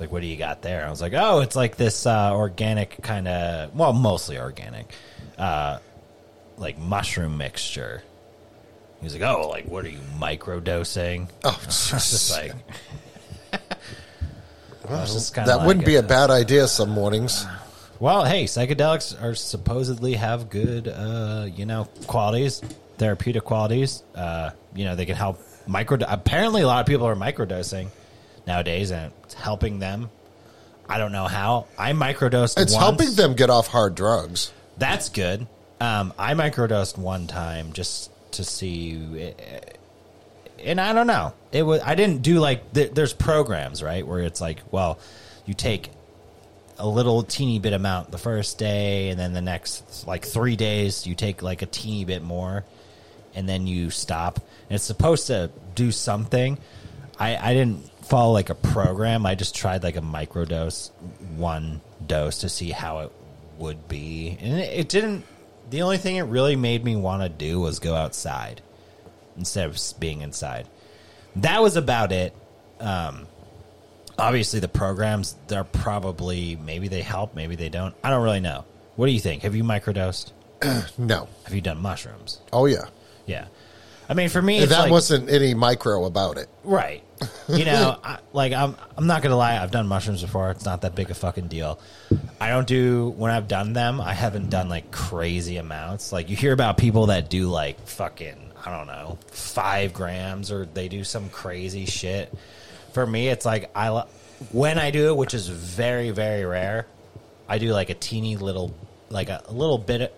Like, 0.00 0.10
what 0.10 0.20
do 0.20 0.26
you 0.26 0.36
got 0.36 0.62
there? 0.62 0.86
I 0.86 0.90
was 0.90 1.00
like, 1.00 1.12
"Oh, 1.14 1.40
it's 1.40 1.54
like 1.54 1.76
this 1.76 2.06
uh, 2.06 2.34
organic 2.34 3.02
kind 3.02 3.28
of, 3.28 3.74
well, 3.76 3.92
mostly 3.92 4.38
organic, 4.38 4.90
uh, 5.38 5.78
like 6.56 6.78
mushroom 6.78 7.36
mixture." 7.36 8.02
He 9.00 9.04
was 9.04 9.12
like, 9.12 9.22
"Oh, 9.22 9.48
like 9.48 9.66
what 9.66 9.84
are 9.84 9.90
you 9.90 10.00
microdosing?" 10.18 11.28
Oh, 11.44 11.60
just 11.64 12.32
like. 12.32 12.54
Just 14.88 15.34
that 15.34 15.48
like, 15.48 15.66
wouldn't 15.66 15.84
be 15.84 15.96
a 15.96 15.98
uh, 15.98 16.06
bad 16.06 16.30
idea 16.30 16.68
some 16.68 16.90
mornings. 16.90 17.44
Well, 17.98 18.24
hey, 18.24 18.44
psychedelics 18.44 19.20
are 19.22 19.34
supposedly 19.34 20.14
have 20.14 20.50
good, 20.50 20.88
uh, 20.88 21.46
you 21.54 21.66
know, 21.66 21.88
qualities, 22.06 22.60
therapeutic 22.98 23.44
qualities. 23.44 24.02
Uh, 24.14 24.50
you 24.74 24.84
know, 24.84 24.96
they 24.96 25.06
can 25.06 25.16
help 25.16 25.40
micro. 25.66 25.98
Apparently, 26.06 26.62
a 26.62 26.66
lot 26.66 26.80
of 26.80 26.86
people 26.86 27.06
are 27.06 27.16
microdosing 27.16 27.88
nowadays, 28.46 28.90
and 28.90 29.12
it's 29.24 29.34
helping 29.34 29.78
them. 29.78 30.10
I 30.88 30.98
don't 30.98 31.12
know 31.12 31.26
how. 31.26 31.66
I 31.78 31.92
microdosed. 31.92 32.60
It's 32.60 32.72
once. 32.72 32.76
helping 32.76 33.14
them 33.14 33.34
get 33.34 33.50
off 33.50 33.66
hard 33.66 33.94
drugs. 33.94 34.52
That's 34.78 35.08
good. 35.08 35.46
Um, 35.80 36.12
I 36.18 36.34
microdosed 36.34 36.96
one 36.96 37.26
time 37.26 37.72
just 37.72 38.10
to 38.32 38.44
see, 38.44 39.34
and 40.62 40.80
I 40.80 40.92
don't 40.92 41.06
know. 41.06 41.34
It 41.52 41.62
was 41.62 41.80
I 41.82 41.94
didn't 41.94 42.22
do 42.22 42.38
like 42.38 42.72
th- 42.72 42.92
there's 42.92 43.12
programs 43.12 43.82
right 43.82 44.06
where 44.06 44.20
it's 44.20 44.40
like, 44.40 44.60
well, 44.70 44.98
you 45.44 45.54
take 45.54 45.90
a 46.78 46.86
little 46.86 47.22
teeny 47.22 47.58
bit 47.58 47.72
amount 47.72 48.10
the 48.10 48.18
first 48.18 48.58
day, 48.58 49.10
and 49.10 49.18
then 49.18 49.32
the 49.32 49.40
next 49.40 50.06
like 50.06 50.24
three 50.24 50.56
days 50.56 51.06
you 51.06 51.14
take 51.14 51.42
like 51.42 51.62
a 51.62 51.66
teeny 51.66 52.04
bit 52.04 52.22
more, 52.22 52.64
and 53.34 53.48
then 53.48 53.66
you 53.66 53.90
stop. 53.90 54.36
And 54.68 54.76
it's 54.76 54.84
supposed 54.84 55.28
to 55.28 55.50
do 55.74 55.92
something. 55.92 56.58
I 57.18 57.36
I 57.36 57.54
didn't 57.54 57.88
follow 58.04 58.32
like 58.32 58.50
a 58.50 58.54
program. 58.54 59.26
I 59.26 59.34
just 59.34 59.54
tried 59.54 59.82
like 59.82 59.96
a 59.96 60.00
microdose, 60.00 60.90
one 61.36 61.80
dose 62.06 62.38
to 62.38 62.48
see 62.48 62.70
how 62.70 63.00
it 63.00 63.12
would 63.58 63.88
be, 63.88 64.36
and 64.40 64.58
it, 64.58 64.80
it 64.80 64.88
didn't. 64.88 65.24
The 65.70 65.82
only 65.82 65.98
thing 65.98 66.16
it 66.16 66.22
really 66.22 66.54
made 66.54 66.84
me 66.84 66.94
want 66.94 67.22
to 67.22 67.28
do 67.28 67.58
was 67.60 67.80
go 67.80 67.94
outside 67.94 68.62
instead 69.36 69.66
of 69.68 69.78
being 69.98 70.20
inside. 70.20 70.68
That 71.36 71.60
was 71.62 71.76
about 71.76 72.12
it. 72.12 72.34
Um, 72.80 73.26
obviously, 74.18 74.60
the 74.60 74.68
programs 74.68 75.36
they're 75.48 75.64
probably 75.64 76.56
maybe 76.56 76.88
they 76.88 77.02
help, 77.02 77.34
maybe 77.34 77.56
they 77.56 77.68
don't. 77.68 77.94
I 78.02 78.10
don't 78.10 78.22
really 78.22 78.40
know. 78.40 78.64
What 78.96 79.06
do 79.06 79.12
you 79.12 79.20
think? 79.20 79.42
Have 79.42 79.54
you 79.54 79.64
microdosed? 79.64 80.32
No. 80.98 81.28
Have 81.44 81.54
you 81.54 81.60
done 81.60 81.78
mushrooms? 81.78 82.40
Oh 82.52 82.66
yeah. 82.66 82.86
Yeah. 83.26 83.46
I 84.08 84.14
mean, 84.14 84.28
for 84.28 84.40
me, 84.40 84.58
it's 84.58 84.70
that 84.70 84.82
like, 84.82 84.90
wasn't 84.90 85.28
any 85.28 85.54
micro 85.54 86.04
about 86.04 86.38
it. 86.38 86.48
Right. 86.62 87.02
You 87.48 87.64
know, 87.64 87.98
I, 88.04 88.18
like 88.32 88.52
I'm 88.52 88.76
I'm 88.96 89.06
not 89.06 89.22
gonna 89.22 89.36
lie, 89.36 89.58
I've 89.60 89.70
done 89.70 89.86
mushrooms 89.86 90.22
before. 90.22 90.50
It's 90.50 90.64
not 90.64 90.82
that 90.82 90.94
big 90.94 91.10
a 91.10 91.14
fucking 91.14 91.48
deal. 91.48 91.80
I 92.40 92.48
don't 92.50 92.66
do 92.66 93.10
when 93.16 93.30
I've 93.30 93.48
done 93.48 93.72
them, 93.72 94.00
I 94.00 94.14
haven't 94.14 94.50
done 94.50 94.68
like 94.68 94.90
crazy 94.90 95.56
amounts. 95.56 96.12
Like 96.12 96.30
you 96.30 96.36
hear 96.36 96.52
about 96.52 96.78
people 96.78 97.06
that 97.06 97.28
do 97.28 97.48
like 97.48 97.80
fucking 97.86 98.52
I 98.64 98.76
don't 98.76 98.86
know 98.86 99.18
five 99.28 99.92
grams 99.92 100.50
or 100.52 100.66
they 100.66 100.88
do 100.88 101.04
some 101.04 101.28
crazy 101.28 101.86
shit. 101.86 102.32
For 102.96 103.06
me, 103.06 103.28
it's 103.28 103.44
like 103.44 103.68
I 103.76 104.04
when 104.52 104.78
I 104.78 104.90
do 104.90 105.08
it, 105.10 105.16
which 105.18 105.34
is 105.34 105.48
very 105.48 106.12
very 106.12 106.46
rare. 106.46 106.86
I 107.46 107.58
do 107.58 107.74
like 107.74 107.90
a 107.90 107.94
teeny 107.94 108.36
little 108.38 108.74
like 109.10 109.28
a, 109.28 109.42
a 109.48 109.52
little 109.52 109.76
bit 109.76 110.00
of, 110.00 110.10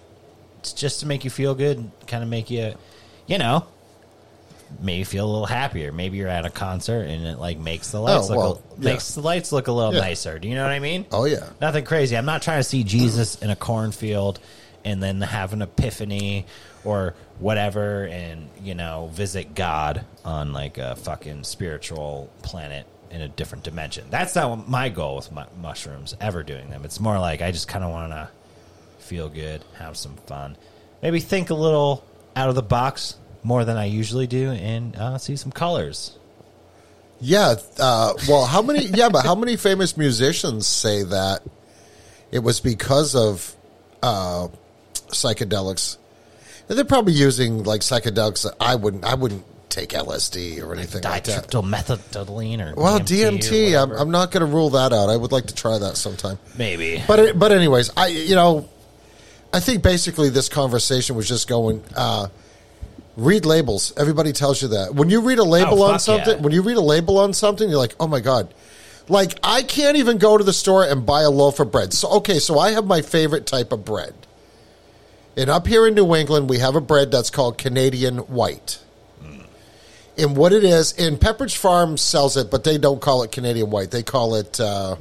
it's 0.61 0.75
just 0.75 1.01
to 1.01 1.07
make 1.07 1.25
you 1.25 1.31
feel 1.31 1.57
good, 1.57 1.91
kind 2.07 2.23
of 2.23 2.29
make 2.29 2.51
you, 2.51 2.75
you 3.27 3.37
know, 3.39 3.67
maybe 4.81 5.03
feel 5.03 5.27
a 5.27 5.29
little 5.29 5.47
happier. 5.47 5.91
Maybe 5.91 6.19
you're 6.19 6.29
at 6.29 6.47
a 6.47 6.51
concert 6.51 7.03
and 7.09 7.27
it 7.27 7.41
like 7.41 7.59
makes 7.59 7.91
the 7.91 7.99
oh, 7.99 8.05
lights 8.05 8.31
Oh, 8.31 8.35
look 8.35 8.39
well, 8.39 8.63
a, 8.79 8.81
yeah. 8.81 8.91
makes 8.93 9.13
the 9.17 9.23
lights 9.23 9.51
look 9.51 9.67
a 9.67 9.73
little 9.73 9.95
Yeah. 9.95 10.01
nicer. 10.03 10.39
Do 10.39 10.47
you 10.47 10.55
know 10.55 10.63
what 10.63 10.71
I 10.71 10.79
mean? 10.79 11.05
Oh 11.11 11.25
yeah. 11.25 11.49
Nothing 11.61 11.85
crazy. 11.85 12.17
I'm 12.17 12.27
not 12.27 12.43
trying 12.43 12.61
to 12.61 12.65
see 12.65 12.85
Jesus 12.85 13.43
in 13.43 13.51
a 13.51 13.57
cornfield 13.57 14.39
and 14.85 15.03
then 15.03 15.21
have 15.21 15.53
an 15.53 15.63
epiphany 15.63 16.47
or 16.85 17.15
whatever 17.39 18.07
and, 18.07 18.49
you 18.63 18.75
know, 18.75 19.11
visit 19.13 19.55
God 19.55 20.05
on 20.25 20.53
like 20.53 20.79
a 20.79 20.97
fucking 20.97 21.45
spiritual 21.45 22.31
planet 22.43 22.87
in 23.11 23.21
a 23.21 23.29
different 23.29 23.65
dimension. 23.65 24.07
That's 24.11 24.35
not 24.35 24.69
my 24.69 24.89
goal 24.89 25.17
with 25.17 25.33
my 25.33 25.47
mushrooms, 25.61 26.15
ever 26.21 26.43
doing 26.43 26.71
them. 26.71 26.85
It's 26.85 27.01
more 27.01 27.19
like 27.19 27.43
I 27.43 27.53
just 27.53 27.69
kind 27.69 27.85
of 27.85 27.91
want 27.91 28.13
to 28.13 28.29
feel 28.99 29.29
good, 29.29 29.65
have 29.79 29.97
some 29.97 30.17
fun, 30.27 30.57
maybe 31.03 31.21
think 31.21 31.51
a 31.51 31.55
little 31.55 32.05
out 32.37 32.49
of 32.49 32.55
the 32.55 32.63
box 32.63 33.17
more 33.43 33.65
than 33.65 33.77
I 33.77 33.87
usually 33.87 34.27
do 34.27 34.51
and 34.51 34.95
uh, 34.97 35.19
see 35.19 35.37
some 35.37 35.53
colors. 35.53 36.17
Yeah. 37.21 37.57
Uh, 37.79 38.13
well, 38.29 38.45
how 38.45 38.63
many? 38.63 38.85
Yeah, 38.99 39.09
but 39.09 39.25
how 39.25 39.35
many 39.35 39.57
famous 39.57 39.97
musicians 39.97 40.67
say 40.67 41.03
that 41.05 41.43
it 42.31 42.41
was 42.41 42.61
because 42.61 43.15
of 43.15 43.57
uh, 44.03 44.49
psychedelics? 45.09 45.97
They're 46.69 46.85
probably 46.85 47.15
using 47.15 47.65
like 47.65 47.81
psychedelics 47.81 48.43
that 48.45 48.55
I 48.61 48.75
wouldn't. 48.75 49.05
I 49.05 49.15
wouldn't 49.15 49.45
take 49.71 49.91
LSD 49.91 50.63
or 50.63 50.75
anything 50.75 51.03
like 51.03 51.25
that. 51.25 51.51
Or 52.77 52.83
Well, 52.83 52.99
DMT, 53.01 53.81
I'm. 53.83 53.91
I'm 53.93 54.11
not 54.11 54.31
going 54.31 54.41
to 54.47 54.53
rule 54.53 54.71
that 54.71 54.93
out. 54.93 55.09
I 55.09 55.17
would 55.17 55.33
like 55.33 55.47
to 55.47 55.55
try 55.55 55.79
that 55.79 55.97
sometime. 55.97 56.39
maybe. 56.57 57.03
But 57.07 57.19
it- 57.21 57.39
but 57.39 57.53
anyways, 57.53 57.91
I 57.97 58.09
you 58.09 58.35
know, 58.35 58.69
I 59.53 59.61
think 59.61 59.83
basically 59.83 60.29
this 60.29 60.49
conversation 60.49 61.17
was 61.17 61.27
just 61.29 61.49
going. 61.49 61.83
Uh, 61.97 62.29
read 63.17 63.45
labels. 63.45 63.93
Everybody 63.97 64.33
tells 64.33 64.63
you 64.63 64.69
that 64.69 64.95
when 64.95 65.11
you 65.11 65.21
read 65.21 65.39
a 65.41 65.45
label 65.45 65.83
Oh, 65.83 65.93
on 65.93 65.99
something. 65.99 66.37
yeah. 66.37 66.41
When 66.43 66.53
you 66.53 66.63
read 66.63 66.77
a 66.77 66.81
label 66.83 67.19
on 67.19 67.33
something, 67.33 67.69
you're 67.69 67.79
like, 67.79 67.97
oh 67.99 68.07
my 68.07 68.21
god. 68.21 68.55
Like 69.09 69.39
I 69.43 69.63
can't 69.63 69.97
even 69.97 70.19
go 70.19 70.37
to 70.39 70.45
the 70.45 70.53
store 70.53 70.85
and 70.85 71.05
buy 71.05 71.23
a 71.23 71.31
loaf 71.31 71.59
of 71.61 71.73
bread. 71.73 71.93
So 71.95 72.09
okay, 72.19 72.39
so 72.39 72.59
I 72.59 72.73
have 72.73 72.85
my 72.87 73.01
favorite 73.03 73.45
type 73.47 73.73
of 73.73 73.85
bread. 73.85 74.15
And 75.39 75.49
up 75.49 75.69
here 75.69 75.87
in 75.87 75.95
New 75.95 76.17
England, 76.17 76.51
we 76.51 76.59
have 76.59 76.75
a 76.75 76.81
bread 76.81 77.13
that's 77.13 77.31
called 77.31 77.59
Canadian 77.59 78.19
White. 78.19 78.81
And 80.19 80.37
what 80.37 80.53
it 80.53 80.65
is, 80.65 80.93
and 80.95 81.17
Pepperidge 81.17 81.57
Farm 81.57 81.97
sells 81.97 82.37
it, 82.37 82.51
but 82.51 82.65
they 82.65 82.77
don't 82.77 83.01
call 83.01 83.23
it 83.23 83.31
Canadian 83.31 83.71
White. 83.71 83.93
They 83.93 84.03
call 84.03 84.35
it 84.35 84.59
uh, 84.59 84.97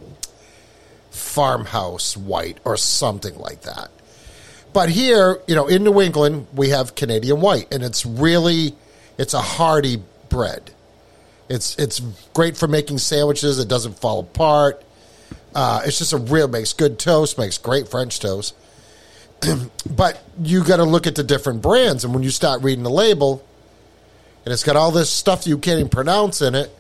Farmhouse 1.10 2.16
White 2.16 2.60
or 2.66 2.78
something 2.78 3.36
like 3.40 3.64
that. 3.64 3.90
But 4.74 4.90
here, 4.90 5.42
you 5.48 5.56
know, 5.56 5.66
in 5.66 5.84
New 5.84 6.00
England, 6.00 6.46
we 6.54 6.70
have 6.70 6.94
Canadian 6.94 7.42
White, 7.42 7.74
and 7.74 7.82
it's 7.82 8.06
really, 8.06 8.76
it's 9.18 9.34
a 9.34 9.42
hearty 9.42 10.04
bread. 10.30 10.70
It's 11.50 11.76
it's 11.78 12.00
great 12.36 12.58
for 12.58 12.68
making 12.68 13.00
sandwiches. 13.00 13.58
It 13.58 13.68
doesn't 13.68 13.98
fall 14.00 14.20
apart. 14.20 14.84
Uh, 15.56 15.82
it's 15.84 15.98
just 15.98 16.14
a 16.14 16.18
real 16.18 16.48
makes 16.48 16.74
good 16.74 17.00
toast. 17.00 17.40
Makes 17.40 17.58
great 17.58 17.88
French 17.88 18.20
toast. 18.20 18.54
but 19.90 20.22
you 20.42 20.64
got 20.64 20.78
to 20.78 20.84
look 20.84 21.08
at 21.08 21.16
the 21.16 21.24
different 21.24 21.62
brands, 21.62 22.04
and 22.04 22.14
when 22.14 22.24
you 22.24 22.30
start 22.30 22.62
reading 22.64 22.84
the 22.84 22.90
label, 22.90 23.44
and 24.46 24.54
it's 24.54 24.64
got 24.64 24.76
all 24.76 24.92
this 24.92 25.10
stuff 25.10 25.46
you 25.48 25.58
can't 25.58 25.80
even 25.80 25.90
pronounce 25.90 26.42
in 26.42 26.56
it, 26.56 26.72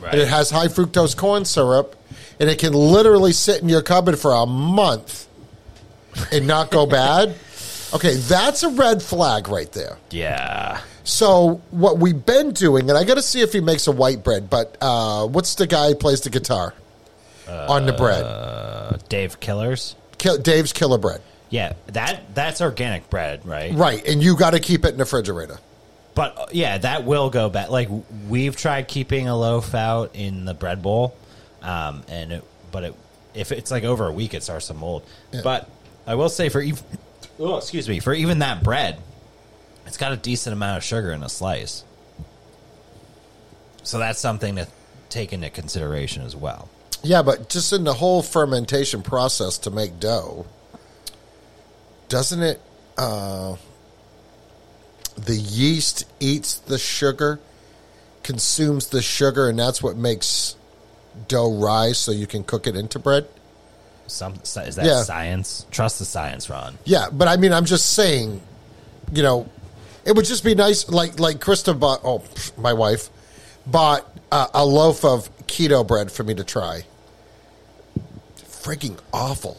Right. 0.00 0.12
and 0.12 0.22
it 0.22 0.28
has 0.28 0.50
high 0.50 0.68
fructose 0.68 1.16
corn 1.16 1.44
syrup, 1.44 1.96
and 2.38 2.48
it 2.48 2.58
can 2.60 2.72
literally 2.72 3.32
sit 3.32 3.62
in 3.62 3.68
your 3.68 3.82
cupboard 3.82 4.18
for 4.18 4.32
a 4.32 4.46
month 4.46 5.26
and 6.32 6.46
not 6.46 6.70
go 6.70 6.86
bad. 7.00 7.34
Okay, 7.92 8.14
that's 8.14 8.62
a 8.62 8.68
red 8.68 9.02
flag 9.02 9.48
right 9.48 9.72
there. 9.72 9.96
Yeah. 10.10 10.80
So 11.04 11.60
what 11.70 11.98
we've 11.98 12.24
been 12.26 12.52
doing, 12.52 12.88
and 12.90 12.98
I 12.98 13.02
got 13.04 13.14
to 13.14 13.22
see 13.22 13.40
if 13.40 13.52
he 13.52 13.60
makes 13.60 13.86
a 13.86 13.92
white 13.92 14.22
bread. 14.22 14.48
But 14.50 14.76
uh, 14.80 15.26
what's 15.26 15.54
the 15.56 15.66
guy 15.66 15.88
who 15.88 15.94
plays 15.94 16.20
the 16.20 16.28
guitar 16.30 16.74
on 17.48 17.86
the 17.86 17.94
bread? 17.94 18.22
Uh, 18.24 18.98
Dave 19.08 19.40
Killers. 19.40 19.96
Kill, 20.18 20.36
Dave's 20.38 20.72
Killer 20.72 20.98
Bread, 20.98 21.22
Yeah, 21.50 21.74
that 21.86 22.34
that's 22.34 22.60
organic 22.60 23.08
bread, 23.10 23.46
right? 23.46 23.72
right? 23.74 24.06
And 24.06 24.22
you 24.22 24.36
got 24.36 24.50
to 24.50 24.60
keep 24.60 24.84
it 24.84 24.88
in 24.88 24.96
the 24.96 25.04
refrigerator. 25.04 25.58
But 26.14 26.38
uh, 26.38 26.46
yeah, 26.52 26.78
that 26.78 27.04
will 27.04 27.30
go 27.30 27.48
bad. 27.48 27.70
Like 27.70 27.88
we've 28.28 28.56
tried 28.56 28.88
keeping 28.88 29.28
a 29.28 29.36
loaf 29.36 29.74
out 29.74 30.14
in 30.14 30.44
the 30.44 30.54
bread 30.54 30.82
bowl, 30.82 31.16
um, 31.62 32.02
and 32.08 32.32
it, 32.32 32.44
but 32.70 32.84
it, 32.84 32.94
if 33.34 33.52
it's 33.52 33.70
like 33.70 33.84
over 33.84 34.06
a 34.06 34.12
week, 34.12 34.34
it 34.34 34.42
starts 34.42 34.66
to 34.66 34.74
mold. 34.74 35.04
But 35.42 35.70
I 36.06 36.16
will 36.16 36.28
say 36.28 36.48
for 36.48 36.60
even, 36.60 36.82
oh, 37.38 37.58
excuse 37.58 37.88
me, 37.88 38.00
for 38.00 38.12
even 38.12 38.40
that 38.40 38.62
bread, 38.62 38.98
it's 39.86 39.96
got 39.96 40.12
a 40.12 40.16
decent 40.16 40.52
amount 40.52 40.78
of 40.78 40.84
sugar 40.84 41.12
in 41.12 41.22
a 41.22 41.28
slice. 41.28 41.84
So 43.84 43.98
that's 43.98 44.18
something 44.18 44.56
to 44.56 44.66
take 45.08 45.32
into 45.32 45.48
consideration 45.50 46.22
as 46.22 46.36
well. 46.36 46.68
Yeah, 47.02 47.22
but 47.22 47.48
just 47.48 47.72
in 47.72 47.84
the 47.84 47.94
whole 47.94 48.22
fermentation 48.22 49.02
process 49.02 49.56
to 49.58 49.70
make 49.70 50.00
dough, 50.00 50.46
doesn't 52.08 52.42
it? 52.42 52.60
Uh, 52.96 53.56
the 55.16 55.36
yeast 55.36 56.04
eats 56.20 56.56
the 56.56 56.78
sugar, 56.78 57.40
consumes 58.22 58.88
the 58.88 59.02
sugar, 59.02 59.48
and 59.48 59.58
that's 59.58 59.82
what 59.82 59.96
makes 59.96 60.56
dough 61.26 61.52
rise, 61.52 61.98
so 61.98 62.12
you 62.12 62.26
can 62.26 62.44
cook 62.44 62.66
it 62.66 62.76
into 62.76 62.98
bread. 62.98 63.26
Some 64.06 64.34
is 64.44 64.54
that 64.76 64.84
Yeah. 64.86 65.02
science? 65.02 65.66
Trust 65.70 65.98
the 65.98 66.04
science, 66.04 66.48
Ron. 66.48 66.78
Yeah, 66.84 67.08
but 67.12 67.28
I 67.28 67.36
mean, 67.36 67.52
I'm 67.52 67.66
just 67.66 67.92
saying, 67.92 68.40
you 69.12 69.22
know, 69.22 69.48
it 70.04 70.16
would 70.16 70.24
just 70.24 70.44
be 70.44 70.54
nice. 70.54 70.88
Like 70.88 71.20
like 71.20 71.38
Krista 71.40 71.78
bought. 71.78 72.00
Oh, 72.04 72.22
my 72.56 72.72
wife 72.72 73.10
bought 73.66 74.06
uh, 74.32 74.46
a 74.54 74.64
loaf 74.64 75.04
of 75.04 75.28
keto 75.46 75.86
bread 75.86 76.10
for 76.10 76.22
me 76.24 76.34
to 76.34 76.44
try. 76.44 76.84
Freaking 78.46 78.98
awful. 79.12 79.58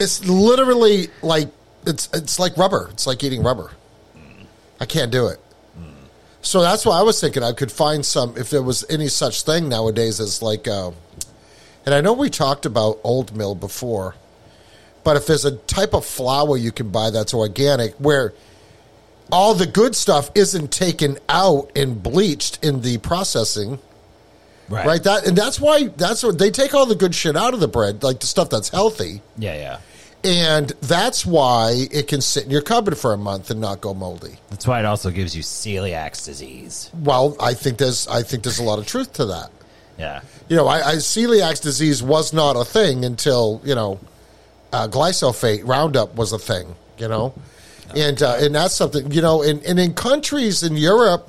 It's 0.00 0.24
literally 0.26 1.08
like 1.22 1.48
it's 1.86 2.08
it's 2.12 2.38
like 2.38 2.56
rubber. 2.56 2.88
It's 2.92 3.06
like 3.06 3.22
eating 3.22 3.42
rubber. 3.42 3.70
I 4.80 4.86
can't 4.86 5.10
do 5.10 5.28
it. 5.28 5.40
So 6.42 6.62
that's 6.62 6.86
why 6.86 6.98
I 6.98 7.02
was 7.02 7.20
thinking 7.20 7.42
I 7.42 7.52
could 7.52 7.70
find 7.70 8.04
some 8.04 8.36
if 8.36 8.48
there 8.48 8.62
was 8.62 8.84
any 8.88 9.08
such 9.08 9.42
thing 9.42 9.68
nowadays 9.68 10.20
as 10.20 10.42
like. 10.42 10.66
Uh, 10.66 10.92
and 11.84 11.94
I 11.94 12.00
know 12.00 12.12
we 12.12 12.30
talked 12.30 12.66
about 12.66 12.98
old 13.04 13.36
mill 13.36 13.54
before, 13.54 14.14
but 15.04 15.16
if 15.16 15.26
there's 15.26 15.44
a 15.44 15.56
type 15.56 15.94
of 15.94 16.04
flour 16.04 16.56
you 16.56 16.72
can 16.72 16.90
buy 16.90 17.10
that's 17.10 17.34
organic, 17.34 17.94
where 17.94 18.32
all 19.32 19.54
the 19.54 19.66
good 19.66 19.94
stuff 19.94 20.30
isn't 20.34 20.72
taken 20.72 21.18
out 21.28 21.70
and 21.76 22.02
bleached 22.02 22.62
in 22.64 22.82
the 22.82 22.98
processing, 22.98 23.78
Right. 24.70 24.86
right? 24.86 25.02
That 25.02 25.26
and 25.26 25.36
that's 25.36 25.60
why 25.60 25.88
that's 25.88 26.22
what 26.22 26.38
they 26.38 26.50
take 26.50 26.72
all 26.74 26.86
the 26.86 26.94
good 26.94 27.14
shit 27.14 27.36
out 27.36 27.52
of 27.54 27.60
the 27.60 27.68
bread, 27.68 28.02
like 28.02 28.20
the 28.20 28.26
stuff 28.26 28.48
that's 28.50 28.68
healthy, 28.68 29.20
Yeah, 29.36 29.54
yeah. 30.24 30.30
and 30.30 30.68
that's 30.80 31.26
why 31.26 31.86
it 31.90 32.06
can 32.06 32.20
sit 32.20 32.44
in 32.44 32.50
your 32.50 32.62
cupboard 32.62 32.96
for 32.96 33.12
a 33.12 33.16
month 33.18 33.50
and 33.50 33.60
not 33.60 33.80
go 33.80 33.94
moldy. 33.94 34.36
That's 34.50 34.66
why 34.68 34.78
it 34.78 34.84
also 34.86 35.10
gives 35.10 35.34
you 35.36 35.42
celiac 35.42 36.24
disease. 36.24 36.88
Well, 36.94 37.36
I 37.40 37.52
think 37.54 37.78
there's 37.78 38.06
I 38.06 38.22
think 38.22 38.44
there's 38.44 38.60
a 38.60 38.62
lot 38.62 38.78
of 38.78 38.86
truth 38.86 39.12
to 39.14 39.26
that. 39.26 39.50
Yeah. 39.98 40.20
you 40.48 40.56
know, 40.56 40.66
I, 40.66 40.80
I 40.92 40.94
celiac 40.94 41.60
disease 41.60 42.02
was 42.02 42.32
not 42.32 42.56
a 42.56 42.64
thing 42.64 43.04
until 43.04 43.60
you 43.64 43.74
know, 43.74 43.98
uh, 44.72 44.86
glyphosate 44.88 45.66
Roundup 45.66 46.14
was 46.14 46.32
a 46.32 46.38
thing. 46.38 46.76
You 46.96 47.08
know, 47.08 47.34
and 47.96 48.22
uh, 48.22 48.36
and 48.38 48.54
that's 48.54 48.74
something 48.74 49.10
you 49.10 49.20
know, 49.20 49.42
and, 49.42 49.62
and 49.64 49.80
in 49.80 49.94
countries 49.94 50.62
in 50.62 50.76
Europe 50.76 51.28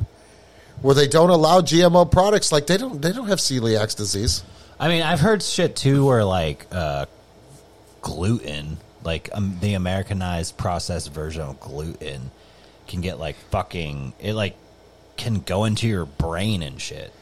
where 0.82 0.96
they 0.96 1.08
don't 1.08 1.30
allow 1.30 1.62
GMO 1.62 2.10
products, 2.12 2.52
like 2.52 2.68
they 2.68 2.78
don't 2.78 3.02
they 3.02 3.12
don't 3.12 3.28
have 3.28 3.40
celiac 3.40 3.96
disease. 3.96 4.44
I 4.80 4.88
mean, 4.88 5.04
I've 5.04 5.20
heard 5.20 5.44
shit 5.44 5.76
too 5.76 6.06
where 6.06 6.26
like 6.26 6.66
uh, 6.72 7.06
gluten, 8.02 8.78
like 9.04 9.30
um, 9.34 9.58
the 9.62 9.74
Americanized 9.76 10.58
processed 10.58 11.14
version 11.14 11.44
of 11.44 11.60
gluten, 11.60 12.32
can 12.88 13.02
get 13.02 13.20
like 13.20 13.36
fucking 13.52 14.14
it 14.20 14.34
like 14.34 14.56
can 15.18 15.40
go 15.40 15.66
into 15.66 15.88
your 15.88 16.06
brain 16.06 16.64
and 16.64 16.82
shit. 16.82 17.14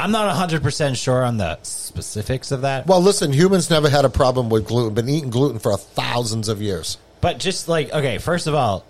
I'm 0.00 0.12
not 0.12 0.32
100% 0.48 0.96
sure 0.96 1.24
on 1.24 1.38
the 1.38 1.58
specifics 1.64 2.52
of 2.52 2.60
that, 2.60 2.86
Well, 2.86 3.00
listen, 3.00 3.32
humans 3.32 3.68
never 3.68 3.90
had 3.90 4.04
a 4.04 4.08
problem 4.08 4.48
with 4.48 4.64
gluten. 4.64 4.94
Been 4.94 5.08
eating 5.08 5.30
gluten 5.30 5.58
for 5.58 5.76
thousands 5.76 6.48
of 6.48 6.62
years. 6.62 6.98
but 7.20 7.38
just 7.38 7.68
like 7.68 7.92
okay, 7.92 8.18
first 8.18 8.46
of 8.46 8.54
all, 8.54 8.84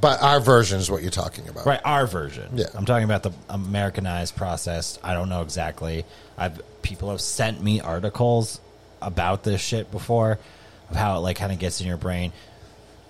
But 0.00 0.22
our 0.22 0.40
version 0.40 0.78
is 0.78 0.90
what 0.90 1.02
you're 1.02 1.10
talking 1.10 1.48
about. 1.48 1.66
Right, 1.66 1.80
our 1.84 2.06
version. 2.06 2.50
Yeah. 2.54 2.66
I'm 2.74 2.84
talking 2.84 3.04
about 3.04 3.22
the 3.22 3.32
Americanized 3.48 4.34
processed. 4.36 4.98
I 5.04 5.14
don't 5.14 5.28
know 5.28 5.42
exactly. 5.42 6.04
I've 6.36 6.60
people 6.82 7.10
have 7.10 7.20
sent 7.20 7.62
me 7.62 7.80
articles 7.80 8.60
about 9.00 9.44
this 9.44 9.60
shit 9.60 9.90
before 9.90 10.38
of 10.90 10.96
how 10.96 11.16
it 11.16 11.20
like 11.20 11.36
kind 11.36 11.52
of 11.52 11.58
gets 11.58 11.80
in 11.80 11.86
your 11.86 11.96
brain. 11.96 12.32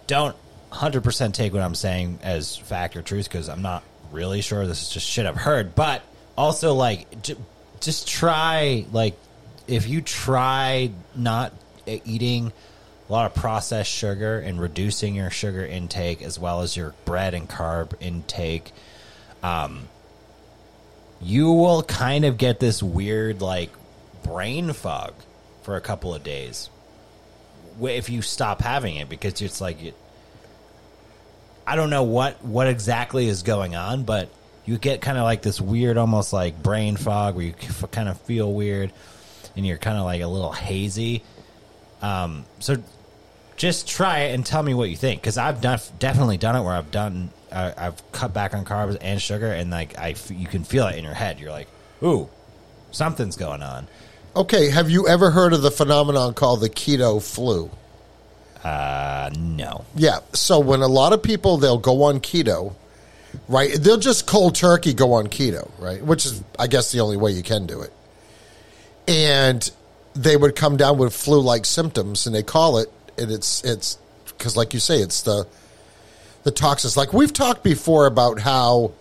Don't 0.06 0.36
100% 0.72 1.32
take 1.32 1.52
what 1.52 1.62
I'm 1.62 1.74
saying 1.74 2.18
as 2.22 2.56
fact 2.56 2.96
or 2.96 3.02
truth 3.02 3.28
because 3.28 3.48
I'm 3.48 3.62
not 3.62 3.82
really 4.12 4.40
sure. 4.42 4.66
This 4.66 4.82
is 4.82 4.88
just 4.90 5.06
shit 5.06 5.24
I've 5.26 5.36
heard, 5.36 5.74
but 5.74 6.02
also 6.36 6.74
like 6.74 7.22
j- 7.22 7.36
just 7.80 8.08
try 8.08 8.84
like 8.92 9.16
if 9.66 9.88
you 9.88 10.02
try 10.02 10.90
not 11.14 11.52
e- 11.86 12.00
eating 12.04 12.52
a 13.08 13.12
lot 13.12 13.26
of 13.26 13.34
processed 13.34 13.90
sugar 13.90 14.38
and 14.38 14.60
reducing 14.60 15.14
your 15.14 15.30
sugar 15.30 15.64
intake 15.64 16.22
as 16.22 16.38
well 16.38 16.62
as 16.62 16.76
your 16.76 16.94
bread 17.04 17.34
and 17.34 17.48
carb 17.48 17.92
intake 18.00 18.72
um, 19.42 19.88
you 21.20 21.50
will 21.52 21.82
kind 21.82 22.24
of 22.24 22.38
get 22.38 22.60
this 22.60 22.82
weird 22.82 23.42
like 23.42 23.70
brain 24.22 24.72
fog 24.72 25.12
for 25.62 25.76
a 25.76 25.80
couple 25.80 26.14
of 26.14 26.22
days 26.22 26.70
if 27.82 28.08
you 28.08 28.22
stop 28.22 28.60
having 28.60 28.96
it 28.96 29.08
because 29.08 29.40
it's 29.42 29.60
like 29.60 29.82
it, 29.82 29.94
I 31.66 31.76
don't 31.76 31.90
know 31.90 32.02
what 32.02 32.44
what 32.44 32.66
exactly 32.66 33.28
is 33.28 33.42
going 33.42 33.74
on, 33.74 34.04
but 34.04 34.28
you 34.64 34.78
get 34.78 35.00
kind 35.00 35.18
of 35.18 35.24
like 35.24 35.42
this 35.42 35.60
weird, 35.60 35.96
almost 35.96 36.32
like 36.32 36.62
brain 36.62 36.96
fog, 36.96 37.36
where 37.36 37.46
you 37.46 37.54
kind 37.90 38.08
of 38.08 38.20
feel 38.22 38.52
weird, 38.52 38.92
and 39.56 39.66
you're 39.66 39.78
kind 39.78 39.98
of 39.98 40.04
like 40.04 40.20
a 40.20 40.26
little 40.26 40.52
hazy. 40.52 41.22
Um, 42.04 42.44
so 42.58 42.76
just 43.56 43.88
try 43.88 44.20
it 44.20 44.34
and 44.34 44.44
tell 44.44 44.62
me 44.62 44.74
what 44.74 44.90
you 44.90 44.96
think, 44.96 45.20
because 45.20 45.38
I've 45.38 45.60
done, 45.60 45.78
definitely 45.98 46.36
done 46.36 46.56
it 46.56 46.62
where 46.62 46.74
I've 46.74 46.90
done 46.90 47.30
uh, 47.50 47.72
I've 47.76 48.12
cut 48.12 48.34
back 48.34 48.52
on 48.52 48.64
carbs 48.64 48.98
and 49.00 49.22
sugar, 49.22 49.50
and 49.50 49.70
like 49.70 49.96
I 49.98 50.10
f- 50.10 50.30
you 50.30 50.46
can 50.46 50.64
feel 50.64 50.86
it 50.88 50.96
in 50.96 51.04
your 51.04 51.14
head. 51.14 51.38
You're 51.38 51.52
like, 51.52 51.68
ooh, 52.02 52.28
something's 52.90 53.36
going 53.36 53.62
on. 53.62 53.86
Okay, 54.36 54.68
have 54.70 54.90
you 54.90 55.06
ever 55.06 55.30
heard 55.30 55.52
of 55.52 55.62
the 55.62 55.70
phenomenon 55.70 56.34
called 56.34 56.60
the 56.60 56.68
keto 56.68 57.22
flu? 57.22 57.70
Uh, 58.64 59.30
no. 59.38 59.84
Yeah. 59.94 60.18
So 60.32 60.58
when 60.58 60.80
a 60.82 60.88
lot 60.88 61.12
of 61.12 61.22
people 61.22 61.58
they'll 61.58 61.78
go 61.78 62.02
on 62.04 62.18
keto, 62.18 62.74
right? 63.48 63.72
They'll 63.72 63.98
just 63.98 64.26
cold 64.26 64.56
turkey 64.56 64.92
go 64.92 65.12
on 65.12 65.28
keto, 65.28 65.70
right? 65.78 66.02
Which 66.02 66.26
is, 66.26 66.42
I 66.58 66.66
guess, 66.66 66.90
the 66.90 67.00
only 67.00 67.16
way 67.16 67.30
you 67.30 67.42
can 67.42 67.66
do 67.66 67.82
it. 67.82 67.92
And 69.06 69.70
they 70.14 70.36
would 70.36 70.56
come 70.56 70.76
down 70.76 70.98
with 70.98 71.14
flu-like 71.14 71.64
symptoms, 71.64 72.26
and 72.26 72.34
they 72.34 72.42
call 72.42 72.78
it, 72.78 72.90
and 73.18 73.30
it's 73.30 73.62
it's 73.64 73.98
because, 74.26 74.56
like 74.56 74.74
you 74.74 74.80
say, 74.80 74.98
it's 74.98 75.22
the 75.22 75.46
the 76.44 76.50
toxins. 76.50 76.96
Like 76.96 77.12
we've 77.12 77.32
talked 77.32 77.62
before 77.62 78.06
about 78.06 78.38
how 78.38 78.92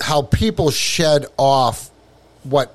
how 0.00 0.22
people 0.22 0.70
shed 0.70 1.26
off 1.36 1.90
what 2.42 2.74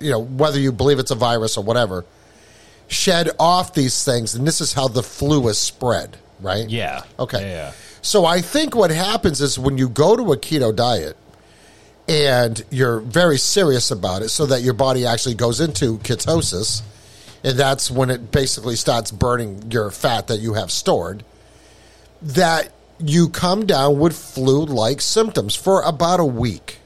you 0.00 0.10
know, 0.10 0.20
whether 0.20 0.58
you 0.58 0.72
believe 0.72 0.98
it's 0.98 1.10
a 1.10 1.16
virus 1.16 1.56
or 1.56 1.64
whatever, 1.64 2.04
shed 2.88 3.30
off 3.38 3.74
these 3.74 4.04
things, 4.04 4.34
and 4.34 4.46
this 4.46 4.60
is 4.60 4.72
how 4.72 4.88
the 4.88 5.02
flu 5.02 5.48
is 5.48 5.58
spread, 5.58 6.16
right? 6.40 6.68
Yeah. 6.68 7.02
Okay. 7.18 7.40
Yeah, 7.40 7.48
yeah. 7.48 7.72
So 8.02 8.26
I 8.26 8.40
think 8.40 8.76
what 8.76 8.90
happens 8.90 9.40
is 9.40 9.58
when 9.58 9.78
you 9.78 9.88
go 9.88 10.14
to 10.16 10.32
a 10.32 10.36
keto 10.36 10.74
diet 10.74 11.16
and 12.08 12.64
you're 12.70 13.00
very 13.00 13.38
serious 13.38 13.90
about 13.90 14.22
it, 14.22 14.28
so 14.28 14.46
that 14.46 14.62
your 14.62 14.74
body 14.74 15.06
actually 15.06 15.34
goes 15.34 15.60
into 15.60 15.98
ketosis, 15.98 16.82
and 17.42 17.58
that's 17.58 17.90
when 17.90 18.10
it 18.10 18.30
basically 18.30 18.76
starts 18.76 19.10
burning 19.10 19.70
your 19.70 19.90
fat 19.90 20.28
that 20.28 20.38
you 20.38 20.54
have 20.54 20.70
stored. 20.70 21.24
That 22.22 22.70
you 22.98 23.28
come 23.28 23.66
down 23.66 23.98
with 23.98 24.16
flu 24.16 24.64
like 24.64 25.00
symptoms 25.00 25.54
for 25.54 25.82
about 25.82 26.20
a 26.20 26.24
week. 26.24 26.78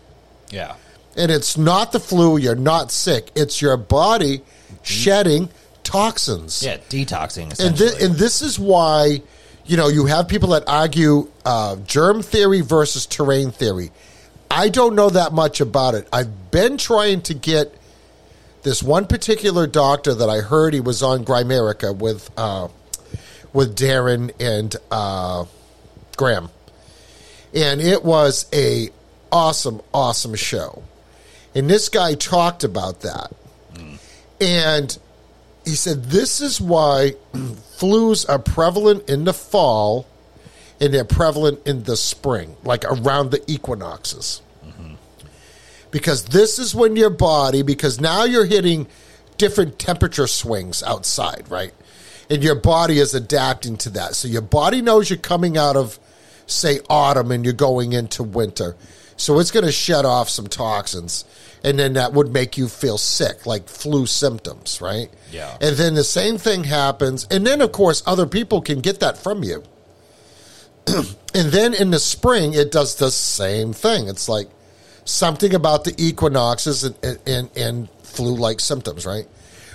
Yeah. 0.50 0.74
And 1.16 1.30
it's 1.30 1.56
not 1.56 1.92
the 1.92 2.00
flu, 2.00 2.38
you're 2.38 2.54
not 2.54 2.90
sick. 2.90 3.30
It's 3.34 3.60
your 3.60 3.76
body 3.76 4.42
shedding 4.82 5.48
toxins. 5.82 6.62
Yeah, 6.62 6.78
detoxing 6.88 7.58
And, 7.60 7.80
and 7.80 8.14
this 8.14 8.42
is 8.42 8.58
why, 8.58 9.22
you 9.66 9.76
know, 9.76 9.88
you 9.88 10.06
have 10.06 10.28
people 10.28 10.50
that 10.50 10.64
argue 10.66 11.28
uh, 11.44 11.76
germ 11.76 12.22
theory 12.22 12.60
versus 12.60 13.06
terrain 13.06 13.50
theory. 13.50 13.90
I 14.50 14.68
don't 14.68 14.94
know 14.94 15.10
that 15.10 15.32
much 15.32 15.60
about 15.60 15.94
it. 15.94 16.08
I've 16.12 16.50
been 16.50 16.78
trying 16.78 17.22
to 17.22 17.34
get 17.34 17.74
this 18.62 18.82
one 18.82 19.06
particular 19.06 19.66
doctor 19.66 20.14
that 20.14 20.28
I 20.28 20.40
heard 20.40 20.74
he 20.74 20.80
was 20.80 21.02
on 21.02 21.24
Grimerica 21.24 21.96
with 21.96 22.30
uh, 22.36 22.68
with 23.52 23.76
Darren 23.76 24.32
and 24.40 24.74
uh, 24.90 25.44
Graham, 26.16 26.50
and 27.54 27.80
it 27.80 28.04
was 28.04 28.46
a 28.52 28.90
awesome, 29.30 29.80
awesome 29.92 30.34
show. 30.34 30.82
And 31.54 31.68
this 31.68 31.88
guy 31.88 32.14
talked 32.14 32.64
about 32.64 33.00
that, 33.00 33.32
and 34.40 34.98
he 35.64 35.74
said 35.74 36.04
this 36.04 36.40
is 36.40 36.60
why 36.60 37.12
flus 37.32 38.28
are 38.28 38.38
prevalent 38.38 39.08
in 39.08 39.24
the 39.24 39.34
fall 39.34 40.06
and 40.80 40.94
they're 40.94 41.04
prevalent 41.04 41.66
in 41.66 41.82
the 41.84 41.96
spring, 41.96 42.56
like 42.64 42.84
around 42.84 43.30
the 43.30 43.42
equinoxes. 43.50 44.42
Because 45.90 46.26
this 46.26 46.58
is 46.58 46.74
when 46.74 46.96
your 46.96 47.10
body, 47.10 47.62
because 47.62 48.00
now 48.00 48.24
you're 48.24 48.44
hitting 48.44 48.86
different 49.38 49.78
temperature 49.78 50.26
swings 50.26 50.82
outside, 50.82 51.46
right? 51.48 51.72
And 52.28 52.44
your 52.44 52.56
body 52.56 52.98
is 52.98 53.14
adapting 53.14 53.78
to 53.78 53.90
that. 53.90 54.14
So 54.14 54.28
your 54.28 54.42
body 54.42 54.82
knows 54.82 55.08
you're 55.08 55.18
coming 55.18 55.56
out 55.56 55.76
of, 55.76 55.98
say, 56.46 56.80
autumn 56.90 57.32
and 57.32 57.42
you're 57.42 57.54
going 57.54 57.94
into 57.94 58.22
winter. 58.22 58.76
So 59.16 59.38
it's 59.38 59.50
going 59.50 59.64
to 59.64 59.72
shed 59.72 60.04
off 60.04 60.28
some 60.28 60.46
toxins. 60.46 61.24
And 61.64 61.78
then 61.78 61.94
that 61.94 62.12
would 62.12 62.32
make 62.32 62.58
you 62.58 62.68
feel 62.68 62.98
sick, 62.98 63.46
like 63.46 63.68
flu 63.68 64.04
symptoms, 64.04 64.80
right? 64.80 65.10
Yeah. 65.32 65.56
And 65.60 65.76
then 65.76 65.94
the 65.94 66.04
same 66.04 66.36
thing 66.36 66.64
happens. 66.64 67.26
And 67.30 67.46
then, 67.46 67.62
of 67.62 67.72
course, 67.72 68.02
other 68.06 68.26
people 68.26 68.60
can 68.60 68.80
get 68.80 69.00
that 69.00 69.16
from 69.16 69.42
you. 69.42 69.64
and 71.34 71.52
then 71.52 71.74
in 71.74 71.90
the 71.90 71.98
spring, 71.98 72.54
it 72.54 72.70
does 72.72 72.96
the 72.96 73.10
same 73.10 73.72
thing. 73.72 74.08
It's 74.08 74.28
like 74.28 74.48
something 75.04 75.54
about 75.54 75.84
the 75.84 75.94
equinoxes 75.98 76.84
and, 76.84 77.18
and, 77.26 77.50
and 77.56 77.88
flu 78.02 78.34
like 78.34 78.60
symptoms, 78.60 79.06
right? 79.06 79.26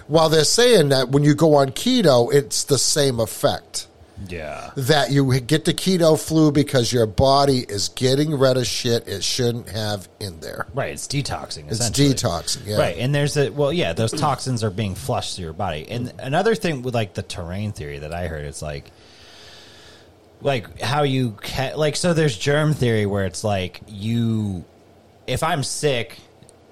While 0.07 0.29
they're 0.29 0.43
saying 0.43 0.89
that 0.89 1.09
when 1.09 1.23
you 1.23 1.33
go 1.33 1.55
on 1.55 1.69
keto, 1.69 2.33
it's 2.33 2.65
the 2.65 2.77
same 2.77 3.19
effect. 3.19 3.87
yeah. 4.27 4.71
That 4.75 5.11
you 5.11 5.39
get 5.39 5.65
the 5.65 5.73
keto 5.73 6.19
flu 6.19 6.51
because 6.51 6.91
your 6.91 7.05
body 7.05 7.59
is 7.59 7.87
getting 7.89 8.37
rid 8.37 8.57
of 8.57 8.67
shit 8.67 9.07
it 9.07 9.23
shouldn't 9.23 9.69
have 9.69 10.09
in 10.19 10.39
there. 10.41 10.67
Right, 10.73 10.91
it's 10.91 11.07
detoxing. 11.07 11.71
It's 11.71 11.89
detoxing, 11.89 12.67
yeah. 12.67 12.77
Right, 12.77 12.97
and 12.97 13.15
there's 13.15 13.37
a 13.37 13.49
well, 13.49 13.71
yeah, 13.71 13.93
those 13.93 14.11
toxins 14.11 14.63
are 14.63 14.69
being 14.69 14.93
flushed 14.93 15.37
through 15.37 15.45
your 15.45 15.53
body. 15.53 15.87
And 15.89 16.13
another 16.19 16.53
thing 16.53 16.81
with 16.83 16.93
like 16.93 17.13
the 17.13 17.23
terrain 17.23 17.71
theory 17.71 17.99
that 17.99 18.13
I 18.13 18.27
heard, 18.27 18.45
it's 18.45 18.61
like, 18.61 18.91
like 20.43 20.81
how 20.81 21.03
you 21.03 21.31
ca- 21.31 21.73
like 21.75 21.95
so. 21.95 22.13
There's 22.13 22.37
germ 22.37 22.73
theory 22.73 23.05
where 23.05 23.25
it's 23.25 23.43
like 23.43 23.81
you, 23.87 24.65
if 25.25 25.43
I'm 25.43 25.63
sick 25.63 26.17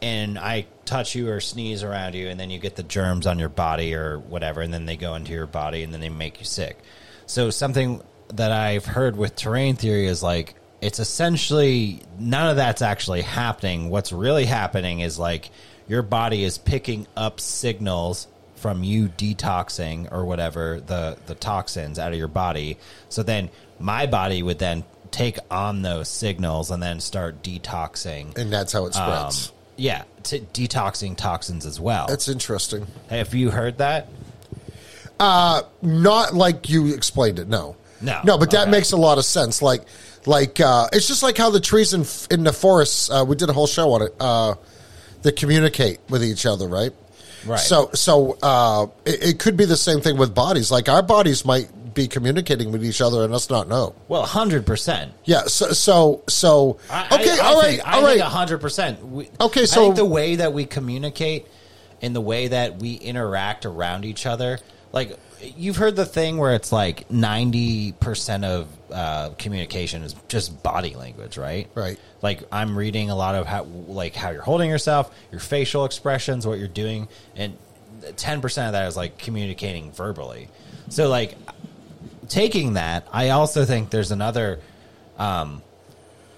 and 0.02 0.38
I 0.38 0.66
touch 0.86 1.16
you 1.16 1.30
or 1.30 1.40
sneeze 1.40 1.84
around 1.84 2.16
you, 2.16 2.28
and 2.28 2.40
then 2.40 2.50
you 2.50 2.60
get 2.60 2.76
the 2.76 2.84
germs 2.84 3.26
on 3.26 3.40
your 3.40 3.50
body 3.50 3.94
or 3.94 4.20
whatever, 4.20 4.62
and 4.62 4.74
then 4.74 4.86
they 4.86 4.98
go 4.98 5.16
into 5.16 5.32
your 5.32 5.48
body 5.48 5.84
and 5.84 5.94
then 5.94 6.02
they 6.02 6.10
make 6.10 6.40
you 6.40 6.46
sick. 6.46 6.78
So 7.26 7.50
something 7.50 8.02
that 8.34 8.52
I've 8.52 8.86
heard 8.86 9.16
with 9.16 9.36
terrain 9.36 9.76
theory 9.76 10.08
is 10.08 10.22
like 10.22 10.56
it's 10.82 11.00
essentially 11.00 12.02
none 12.20 12.50
of 12.50 12.56
that's 12.56 12.82
actually 12.82 13.22
happening. 13.22 13.90
What's 13.90 14.12
really 14.12 14.46
happening 14.46 15.00
is 15.00 15.20
like 15.20 15.52
your 15.88 16.02
body 16.02 16.44
is 16.44 16.58
picking 16.58 17.08
up 17.16 17.40
signals 17.40 18.28
from 18.62 18.84
you 18.84 19.10
detoxing 19.10 20.12
or 20.12 20.24
whatever 20.26 20.80
the 20.86 21.18
the 21.26 21.36
toxins 21.36 21.98
out 22.00 22.12
of 22.14 22.18
your 22.18 22.28
body. 22.28 22.78
So 23.10 23.24
then 23.24 23.50
my 23.80 24.06
body 24.06 24.44
would 24.44 24.60
then 24.60 24.84
take 25.10 25.38
on 25.50 25.82
those 25.82 26.08
signals 26.08 26.72
and 26.72 26.82
then 26.82 27.00
start 27.00 27.42
detoxing. 27.44 28.38
And 28.38 28.54
that's 28.54 28.72
how 28.72 28.86
it 28.86 28.96
Um, 28.96 29.32
spreads. 29.32 29.52
yeah, 29.76 30.04
to 30.24 30.40
detoxing 30.40 31.18
toxins 31.18 31.66
as 31.66 31.80
well. 31.80 32.06
that's 32.08 32.28
interesting. 32.30 32.88
Have 33.10 33.34
you 33.34 33.50
heard 33.52 33.80
that? 33.80 34.08
Not 35.20 36.34
like 36.34 36.70
you 36.70 36.94
explained 36.94 37.40
it, 37.40 37.48
no. 37.48 37.76
No. 38.02 38.22
No, 38.24 38.38
but 38.38 38.52
that 38.52 38.70
makes 38.70 38.92
a 38.92 38.98
lot 38.98 39.18
of 39.20 39.26
sense. 39.26 39.62
Like, 39.62 39.84
like 40.26 40.60
uh, 40.60 40.88
it's 40.94 41.08
just 41.08 41.22
like 41.24 41.38
how 41.38 41.50
the 41.50 41.60
trees 41.60 41.94
in 41.94 42.06
in 42.36 42.44
the 42.44 42.54
forests. 42.54 43.10
Uh, 43.10 43.24
we 43.28 43.36
did 43.36 43.50
a 43.50 43.54
whole 43.54 43.68
show 43.68 43.94
on 43.94 44.02
it. 44.04 44.16
Uh, 44.20 44.56
that 45.22 45.36
communicate 45.36 46.00
with 46.10 46.24
each 46.24 46.48
other, 46.48 46.68
right? 46.68 46.92
Right. 47.46 47.60
So, 47.60 47.90
so 47.94 48.38
uh, 48.42 48.88
it, 49.06 49.24
it 49.24 49.40
could 49.40 49.58
be 49.58 49.66
the 49.66 49.78
same 49.78 50.02
thing 50.02 50.18
with 50.18 50.34
bodies. 50.36 50.72
Like 50.72 50.90
our 50.90 51.02
bodies 51.02 51.44
might 51.46 51.70
be 51.94 52.08
communicating 52.08 52.72
with 52.72 52.86
each 52.86 53.02
other 53.02 53.24
and 53.24 53.34
us 53.34 53.50
not 53.50 53.68
know. 53.68 53.96
Well, 54.08 54.26
hundred 54.26 54.66
percent. 54.66 55.14
Yeah. 55.26 55.44
So, 55.44 55.72
so, 55.72 56.24
so. 56.28 56.78
Okay. 56.90 56.92
all 56.92 57.10
right. 57.10 57.22
Think, 57.26 57.40
all 57.88 58.06
I 58.06 58.10
think 58.12 58.22
right. 58.22 58.32
hundred 58.32 58.60
percent. 58.60 59.00
Okay, 59.40 59.62
I 59.62 59.66
so- 59.66 59.82
think 59.84 59.96
the 59.96 60.06
way 60.06 60.38
that 60.38 60.54
we 60.54 60.66
communicate 60.66 61.48
and 62.02 62.16
the 62.16 62.22
way 62.22 62.48
that 62.48 62.78
we 62.78 62.94
interact 62.96 63.66
around 63.66 64.06
each 64.06 64.26
other, 64.26 64.60
like 64.92 65.18
you've 65.42 65.78
heard 65.78 65.96
the 65.96 66.06
thing 66.06 66.38
where 66.38 66.54
it's 66.54 66.72
like 66.72 67.10
ninety 67.12 67.92
percent 67.94 68.46
of 68.46 68.68
uh, 68.92 69.30
communication 69.38 70.04
is 70.04 70.16
just 70.28 70.62
body 70.64 70.94
language, 70.96 71.38
right? 71.38 71.70
Right. 71.76 72.00
Like 72.22 72.44
I'm 72.52 72.78
reading 72.78 73.10
a 73.10 73.16
lot 73.16 73.36
of 73.36 73.48
how, 73.48 73.64
like 73.64 74.16
how 74.16 74.32
you're 74.32 74.42
holding 74.42 74.70
yourself, 74.70 75.14
your 75.32 75.40
facial 75.40 75.86
expressions, 75.86 76.46
what 76.46 76.60
you're 76.60 76.68
doing, 76.68 77.08
and 77.36 77.58
ten 78.16 78.42
percent 78.42 78.68
of 78.68 78.74
that 78.74 78.88
is 78.88 78.98
like 78.98 79.18
communicating 79.18 79.92
verbally. 79.92 80.50
So 80.90 81.08
like 81.08 81.38
taking 82.28 82.74
that, 82.74 83.08
I 83.12 83.30
also 83.30 83.66
think 83.66 83.90
there's 83.90 84.12
another, 84.12 84.60
um, 85.18 85.62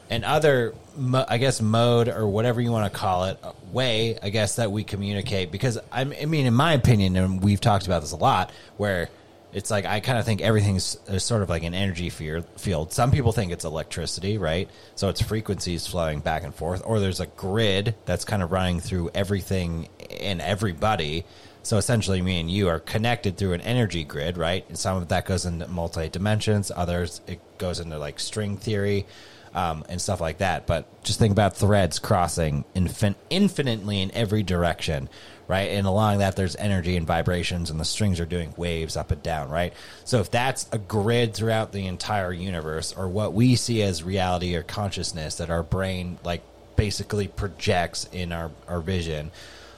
an 0.09 0.23
other, 0.23 0.75
mo- 0.95 1.25
I 1.27 1.37
guess, 1.37 1.61
mode 1.61 2.07
or 2.07 2.27
whatever 2.27 2.61
you 2.61 2.71
want 2.71 2.91
to 2.91 2.99
call 2.99 3.25
it, 3.25 3.39
uh, 3.41 3.51
way, 3.71 4.17
I 4.21 4.29
guess, 4.29 4.57
that 4.57 4.71
we 4.71 4.83
communicate. 4.83 5.51
Because 5.51 5.79
I'm, 5.91 6.13
I 6.21 6.25
mean, 6.25 6.45
in 6.45 6.53
my 6.53 6.73
opinion, 6.73 7.15
and 7.15 7.41
we've 7.41 7.61
talked 7.61 7.85
about 7.85 8.01
this 8.01 8.11
a 8.11 8.17
lot, 8.17 8.51
where 8.77 9.09
it's 9.53 9.69
like 9.71 9.85
I 9.85 9.99
kind 9.99 10.17
of 10.17 10.25
think 10.25 10.41
everything's 10.41 10.97
sort 11.23 11.41
of 11.43 11.49
like 11.49 11.63
an 11.63 11.73
energy 11.73 12.09
field. 12.09 12.45
Field. 12.57 12.91
Some 12.91 13.11
people 13.11 13.31
think 13.31 13.51
it's 13.51 13.65
electricity, 13.65 14.37
right? 14.37 14.69
So 14.95 15.09
it's 15.09 15.21
frequencies 15.21 15.87
flowing 15.87 16.19
back 16.19 16.43
and 16.43 16.53
forth, 16.53 16.81
or 16.85 16.99
there's 16.99 17.19
a 17.19 17.27
grid 17.27 17.95
that's 18.05 18.25
kind 18.25 18.41
of 18.41 18.51
running 18.51 18.79
through 18.79 19.11
everything 19.13 19.89
and 20.19 20.41
everybody. 20.41 21.25
So 21.61 21.77
essentially, 21.77 22.21
me 22.21 22.39
and 22.41 22.51
you 22.51 22.67
are 22.67 22.79
connected 22.79 23.37
through 23.37 23.53
an 23.53 23.61
energy 23.61 24.03
grid, 24.03 24.37
right? 24.37 24.65
And 24.67 24.77
some 24.77 24.97
of 24.97 25.07
that 25.09 25.25
goes 25.25 25.45
into 25.45 25.67
multi 25.67 26.09
dimensions. 26.09 26.71
Others 26.75 27.21
it 27.27 27.39
goes 27.57 27.79
into 27.79 27.97
like 27.97 28.19
string 28.19 28.57
theory 28.57 29.05
um, 29.53 29.85
and 29.87 30.01
stuff 30.01 30.19
like 30.19 30.39
that. 30.39 30.67
But 30.67 31.03
just 31.03 31.19
think 31.19 31.31
about 31.31 31.55
threads 31.55 31.99
crossing 31.99 32.65
infin- 32.75 33.15
infinitely 33.29 34.01
in 34.01 34.11
every 34.11 34.43
direction, 34.43 35.09
right? 35.47 35.71
And 35.71 35.85
along 35.85 36.19
that, 36.19 36.35
there's 36.35 36.55
energy 36.55 36.95
and 36.95 37.05
vibrations, 37.05 37.69
and 37.69 37.79
the 37.79 37.85
strings 37.85 38.19
are 38.19 38.25
doing 38.25 38.53
waves 38.57 38.95
up 38.95 39.11
and 39.11 39.21
down, 39.21 39.49
right? 39.49 39.73
So 40.05 40.19
if 40.19 40.31
that's 40.31 40.67
a 40.71 40.77
grid 40.77 41.33
throughout 41.33 41.71
the 41.71 41.87
entire 41.87 42.31
universe, 42.31 42.93
or 42.93 43.07
what 43.07 43.33
we 43.33 43.55
see 43.55 43.81
as 43.81 44.03
reality 44.03 44.55
or 44.55 44.63
consciousness 44.63 45.35
that 45.35 45.49
our 45.49 45.63
brain 45.63 46.17
like 46.23 46.41
basically 46.75 47.27
projects 47.27 48.07
in 48.11 48.31
our 48.31 48.51
our 48.67 48.79
vision, 48.79 49.31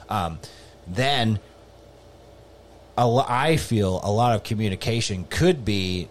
um, 0.08 0.38
then 0.86 1.40
I 2.96 3.56
feel 3.56 4.00
a 4.02 4.10
lot 4.10 4.34
of 4.34 4.42
communication 4.42 5.26
could 5.28 5.64
be 5.64 6.08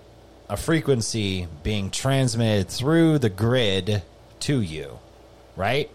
a 0.48 0.58
frequency 0.58 1.48
being 1.64 1.90
transmitted 1.90 2.70
through 2.70 3.18
the 3.20 3.30
grid 3.30 4.04
to 4.42 4.62
you, 4.62 5.00
right? 5.56 5.90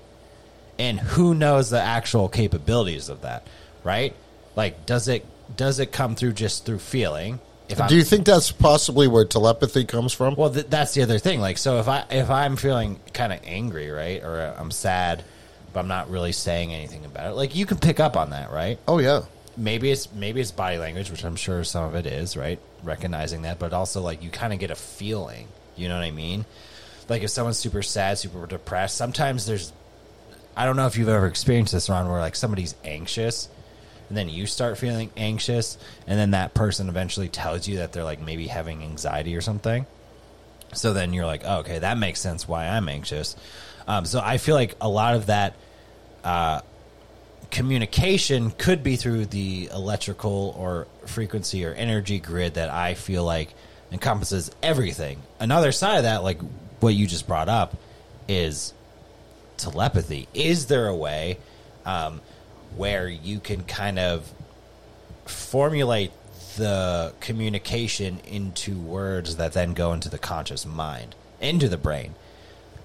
And 0.81 0.99
who 0.99 1.35
knows 1.35 1.69
the 1.69 1.81
actual 1.81 2.31
capabilities 2.31 3.11
of 3.11 3.21
that, 3.21 3.47
right? 3.85 4.15
Like, 4.57 4.87
does 4.87 5.09
it 5.09 5.27
does 5.55 5.79
it 5.79 5.93
come 5.93 6.15
through 6.15 6.33
just 6.33 6.65
through 6.65 6.79
feeling? 6.79 7.39
If 7.69 7.87
Do 7.87 7.95
you 7.95 8.03
think 8.03 8.25
that's 8.25 8.51
possibly 8.51 9.07
where 9.07 9.25
telepathy 9.27 9.85
comes 9.85 10.13
from? 10.13 10.35
well, 10.37 10.51
th- 10.51 10.67
that's 10.71 10.95
the 10.95 11.03
other 11.03 11.19
thing. 11.19 11.39
Like, 11.41 11.59
so 11.59 11.79
if 11.81 11.87
I 11.87 12.05
if 12.11 12.31
I'm 12.31 12.57
feeling 12.57 12.99
kind 13.13 13.31
of 13.33 13.41
angry, 13.45 13.91
right, 13.91 14.23
or 14.25 14.41
uh, 14.41 14.57
I'm 14.59 14.71
sad, 14.71 15.23
but 15.73 15.81
I'm 15.81 15.87
not 15.89 16.11
really 16.11 16.33
saying 16.33 16.73
anything 16.73 17.05
about 17.05 17.33
it, 17.33 17.35
like 17.35 17.55
you 17.55 17.67
can 17.67 17.77
pick 17.79 18.01
up 18.01 18.17
on 18.17 18.31
that, 18.31 18.51
right? 18.51 18.79
oh 18.89 18.99
yeah. 18.99 19.23
maybe 19.59 19.91
it's 19.91 20.11
maybe 20.13 20.41
it's 20.41 20.51
body 20.51 20.79
language, 20.79 21.11
which 21.11 21.25
I'm 21.25 21.37
sure 21.37 21.63
some 21.63 21.85
of 21.85 21.95
it 21.95 22.07
is, 22.07 22.37
right? 22.39 22.59
Recognizing 22.83 23.43
that, 23.43 23.59
but 23.59 23.75
also 23.75 24.01
like 24.01 24.23
you 24.23 24.31
kind 24.31 24.53
of 24.55 24.59
get 24.59 24.71
a 24.71 24.77
feeling. 24.77 25.47
You 25.77 25.89
know 25.89 25.97
what 25.97 26.05
I 26.05 26.11
mean? 26.11 26.47
Like 27.09 27.23
if 27.23 27.31
someone's 27.31 27.59
super 27.59 27.83
sad, 27.83 28.19
super 28.19 28.47
depressed, 28.47 28.97
sometimes 28.97 29.45
there's 29.45 29.73
I 30.57 30.65
don't 30.65 30.77
know 30.77 30.87
if 30.87 30.97
you've 30.97 31.09
ever 31.09 31.27
experienced 31.27 31.73
this, 31.73 31.89
Ron, 31.89 32.09
where 32.09 32.21
like 32.21 32.37
somebody's 32.37 32.75
anxious 32.85 33.49
and 34.09 34.17
then 34.17 34.29
you 34.29 34.47
start 34.47 34.79
feeling 34.79 35.11
anxious 35.17 35.79
and 36.07 36.19
then 36.19 36.33
that 36.33 36.55
person 36.55 36.89
eventually 36.89 37.29
tells 37.29 37.69
you 37.69 37.77
that 37.77 37.93
they're 37.93 38.05
like 38.05 38.21
maybe 38.21 38.47
having 38.47 38.83
anxiety 38.83 39.37
or 39.37 39.41
something. 39.41 39.87
So 40.73 40.93
then 40.93 41.13
you're 41.13 41.27
like, 41.27 41.43
oh, 41.45 41.59
okay, 41.59 41.79
that 41.79 41.99
makes 41.99 42.21
sense 42.21 42.47
why 42.47 42.67
I'm 42.67 42.89
anxious. 42.89 43.37
Um, 43.87 44.05
so 44.05 44.21
I 44.23 44.39
feel 44.39 44.55
like 44.55 44.77
a 44.81 44.89
lot 44.89 45.15
of 45.15 45.27
that 45.27 45.55
uh, 46.23 46.61
communication 47.51 48.51
could 48.53 48.83
be 48.83 48.97
through 48.97 49.27
the 49.27 49.69
electrical 49.73 50.55
or 50.57 50.87
frequency 51.07 51.65
or 51.65 51.73
energy 51.73 52.21
grid 52.21 52.55
that 52.55 52.71
I 52.71 52.95
feel 52.95 53.25
like 53.25 53.53
encompasses 53.91 54.51
everything. 54.63 55.21
Another 55.41 55.73
side 55.73 55.99
of 55.99 56.03
that, 56.05 56.23
like 56.23 56.41
what 56.81 56.95
you 56.95 57.07
just 57.07 57.27
brought 57.27 57.49
up, 57.49 57.77
is 58.29 58.73
telepathy. 59.63 60.29
Is 60.35 60.67
there 60.67 60.87
a 60.87 60.95
way 60.95 61.39
um, 61.85 62.21
where 62.77 63.09
you 63.09 63.41
can 63.41 63.63
kind 63.65 63.99
of 63.99 64.33
formulate 65.27 66.13
the 66.57 67.15
communication 67.21 68.21
into 68.27 68.79
words 68.79 69.37
that 69.37 69.53
then 69.53 69.73
go 69.75 69.93
into 69.93 70.09
the 70.09 70.19
conscious 70.19 70.67
mind, 70.67 71.15
into 71.41 71.69
the 71.69 71.79
brain? 71.79 72.15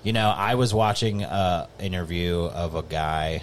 You 0.03 0.13
know, 0.13 0.30
I 0.30 0.55
was 0.55 0.73
watching 0.73 1.23
an 1.23 1.67
interview 1.80 2.43
of 2.43 2.76
a 2.76 2.84
guy 2.84 3.41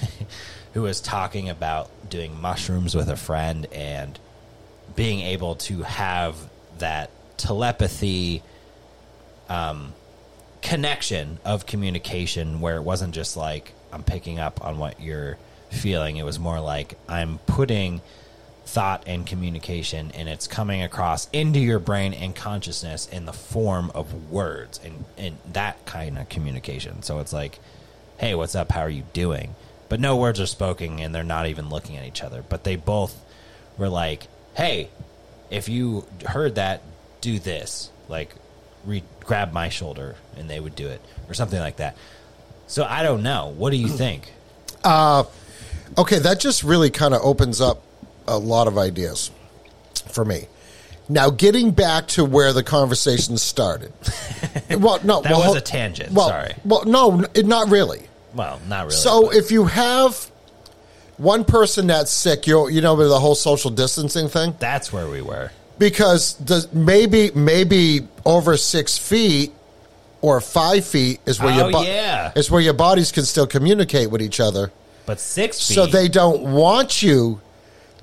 who 0.74 0.82
was 0.82 1.00
talking 1.00 1.48
about 1.48 1.90
doing 2.10 2.38
mushrooms 2.40 2.94
with 2.94 3.08
a 3.08 3.16
friend 3.16 3.66
and 3.72 4.18
being 4.94 5.20
able 5.20 5.54
to 5.54 5.82
have 5.82 6.36
that 6.78 7.10
telepathy 7.36 8.42
um, 9.48 9.94
connection 10.68 11.38
of 11.46 11.64
communication 11.64 12.60
where 12.60 12.76
it 12.76 12.82
wasn't 12.82 13.14
just 13.14 13.38
like 13.38 13.72
I'm 13.90 14.02
picking 14.02 14.38
up 14.38 14.62
on 14.62 14.76
what 14.76 15.00
you're 15.00 15.38
feeling. 15.70 16.18
It 16.18 16.26
was 16.26 16.38
more 16.38 16.60
like 16.60 16.98
I'm 17.08 17.38
putting 17.46 18.02
thought 18.66 19.02
and 19.06 19.26
communication 19.26 20.10
and 20.10 20.28
it's 20.28 20.46
coming 20.46 20.82
across 20.82 21.26
into 21.30 21.58
your 21.58 21.78
brain 21.78 22.12
and 22.12 22.36
consciousness 22.36 23.08
in 23.08 23.24
the 23.24 23.32
form 23.32 23.90
of 23.94 24.30
words 24.30 24.78
and, 24.84 25.06
and 25.16 25.38
that 25.54 25.86
kind 25.86 26.18
of 26.18 26.28
communication. 26.28 27.02
So 27.02 27.18
it's 27.20 27.32
like, 27.32 27.58
hey, 28.18 28.34
what's 28.34 28.54
up? 28.54 28.70
How 28.70 28.82
are 28.82 28.90
you 28.90 29.04
doing? 29.14 29.54
But 29.88 30.00
no 30.00 30.18
words 30.18 30.38
are 30.38 30.46
spoken 30.46 31.00
and 31.00 31.14
they're 31.14 31.24
not 31.24 31.46
even 31.46 31.70
looking 31.70 31.96
at 31.96 32.04
each 32.04 32.22
other. 32.22 32.44
But 32.46 32.64
they 32.64 32.76
both 32.76 33.18
were 33.78 33.88
like, 33.88 34.26
hey, 34.54 34.90
if 35.48 35.70
you 35.70 36.04
heard 36.26 36.56
that, 36.56 36.82
do 37.22 37.38
this. 37.38 37.90
Like, 38.06 38.34
re- 38.84 39.02
grab 39.20 39.52
my 39.52 39.68
shoulder 39.68 40.16
and 40.36 40.48
they 40.48 40.60
would 40.60 40.74
do 40.74 40.88
it 40.88 41.00
or 41.28 41.34
something 41.34 41.58
like 41.60 41.76
that. 41.76 41.96
So 42.66 42.84
I 42.84 43.02
don't 43.02 43.22
know. 43.22 43.52
What 43.56 43.70
do 43.70 43.76
you 43.76 43.88
think? 44.02 44.32
Uh, 44.84 45.24
okay, 45.96 46.18
that 46.18 46.40
just 46.40 46.62
really 46.62 46.90
kind 46.90 47.14
of 47.14 47.20
opens 47.22 47.60
up 47.60 47.82
a 48.26 48.38
lot 48.38 48.68
of 48.68 48.78
ideas 48.78 49.30
for 50.10 50.24
me. 50.24 50.46
Now, 51.08 51.30
getting 51.30 51.70
back 51.70 52.06
to 52.08 52.24
where 52.24 52.52
the 52.52 52.62
conversation 52.62 53.38
started. 53.38 53.92
well, 54.70 55.00
no, 55.02 55.22
That 55.22 55.32
well, 55.32 55.48
was 55.48 55.56
a 55.56 55.60
tangent. 55.62 56.12
Well, 56.12 56.28
Sorry. 56.28 56.54
Well, 56.66 56.84
no, 56.84 57.24
n- 57.34 57.48
not 57.48 57.70
really. 57.70 58.06
Well, 58.34 58.60
not 58.68 58.82
really. 58.86 58.96
So 58.96 59.22
but- 59.28 59.36
if 59.36 59.50
you 59.50 59.64
have 59.64 60.30
one 61.16 61.44
person 61.44 61.86
that's 61.86 62.10
sick, 62.10 62.46
you 62.46 62.68
you 62.68 62.80
know 62.82 62.94
the 62.96 63.18
whole 63.18 63.34
social 63.34 63.70
distancing 63.70 64.28
thing, 64.28 64.54
that's 64.58 64.92
where 64.92 65.08
we 65.08 65.22
were. 65.22 65.50
Because 65.78 66.34
the 66.34 66.68
maybe 66.72 67.30
maybe 67.34 68.06
over 68.24 68.56
six 68.56 68.98
feet 68.98 69.52
or 70.20 70.40
five 70.40 70.84
feet 70.84 71.20
is 71.26 71.40
where 71.40 71.52
Oh, 71.52 71.56
your 71.56 71.70
bo- 71.72 71.82
yeah. 71.82 72.32
is 72.34 72.50
where 72.50 72.60
your 72.60 72.72
bodies 72.74 73.12
can 73.12 73.24
still 73.24 73.46
communicate 73.46 74.10
with 74.10 74.20
each 74.20 74.40
other. 74.40 74.72
But 75.06 75.20
six 75.20 75.66
feet. 75.66 75.74
So 75.74 75.86
they 75.86 76.08
don't 76.08 76.52
want 76.52 77.02
you 77.02 77.40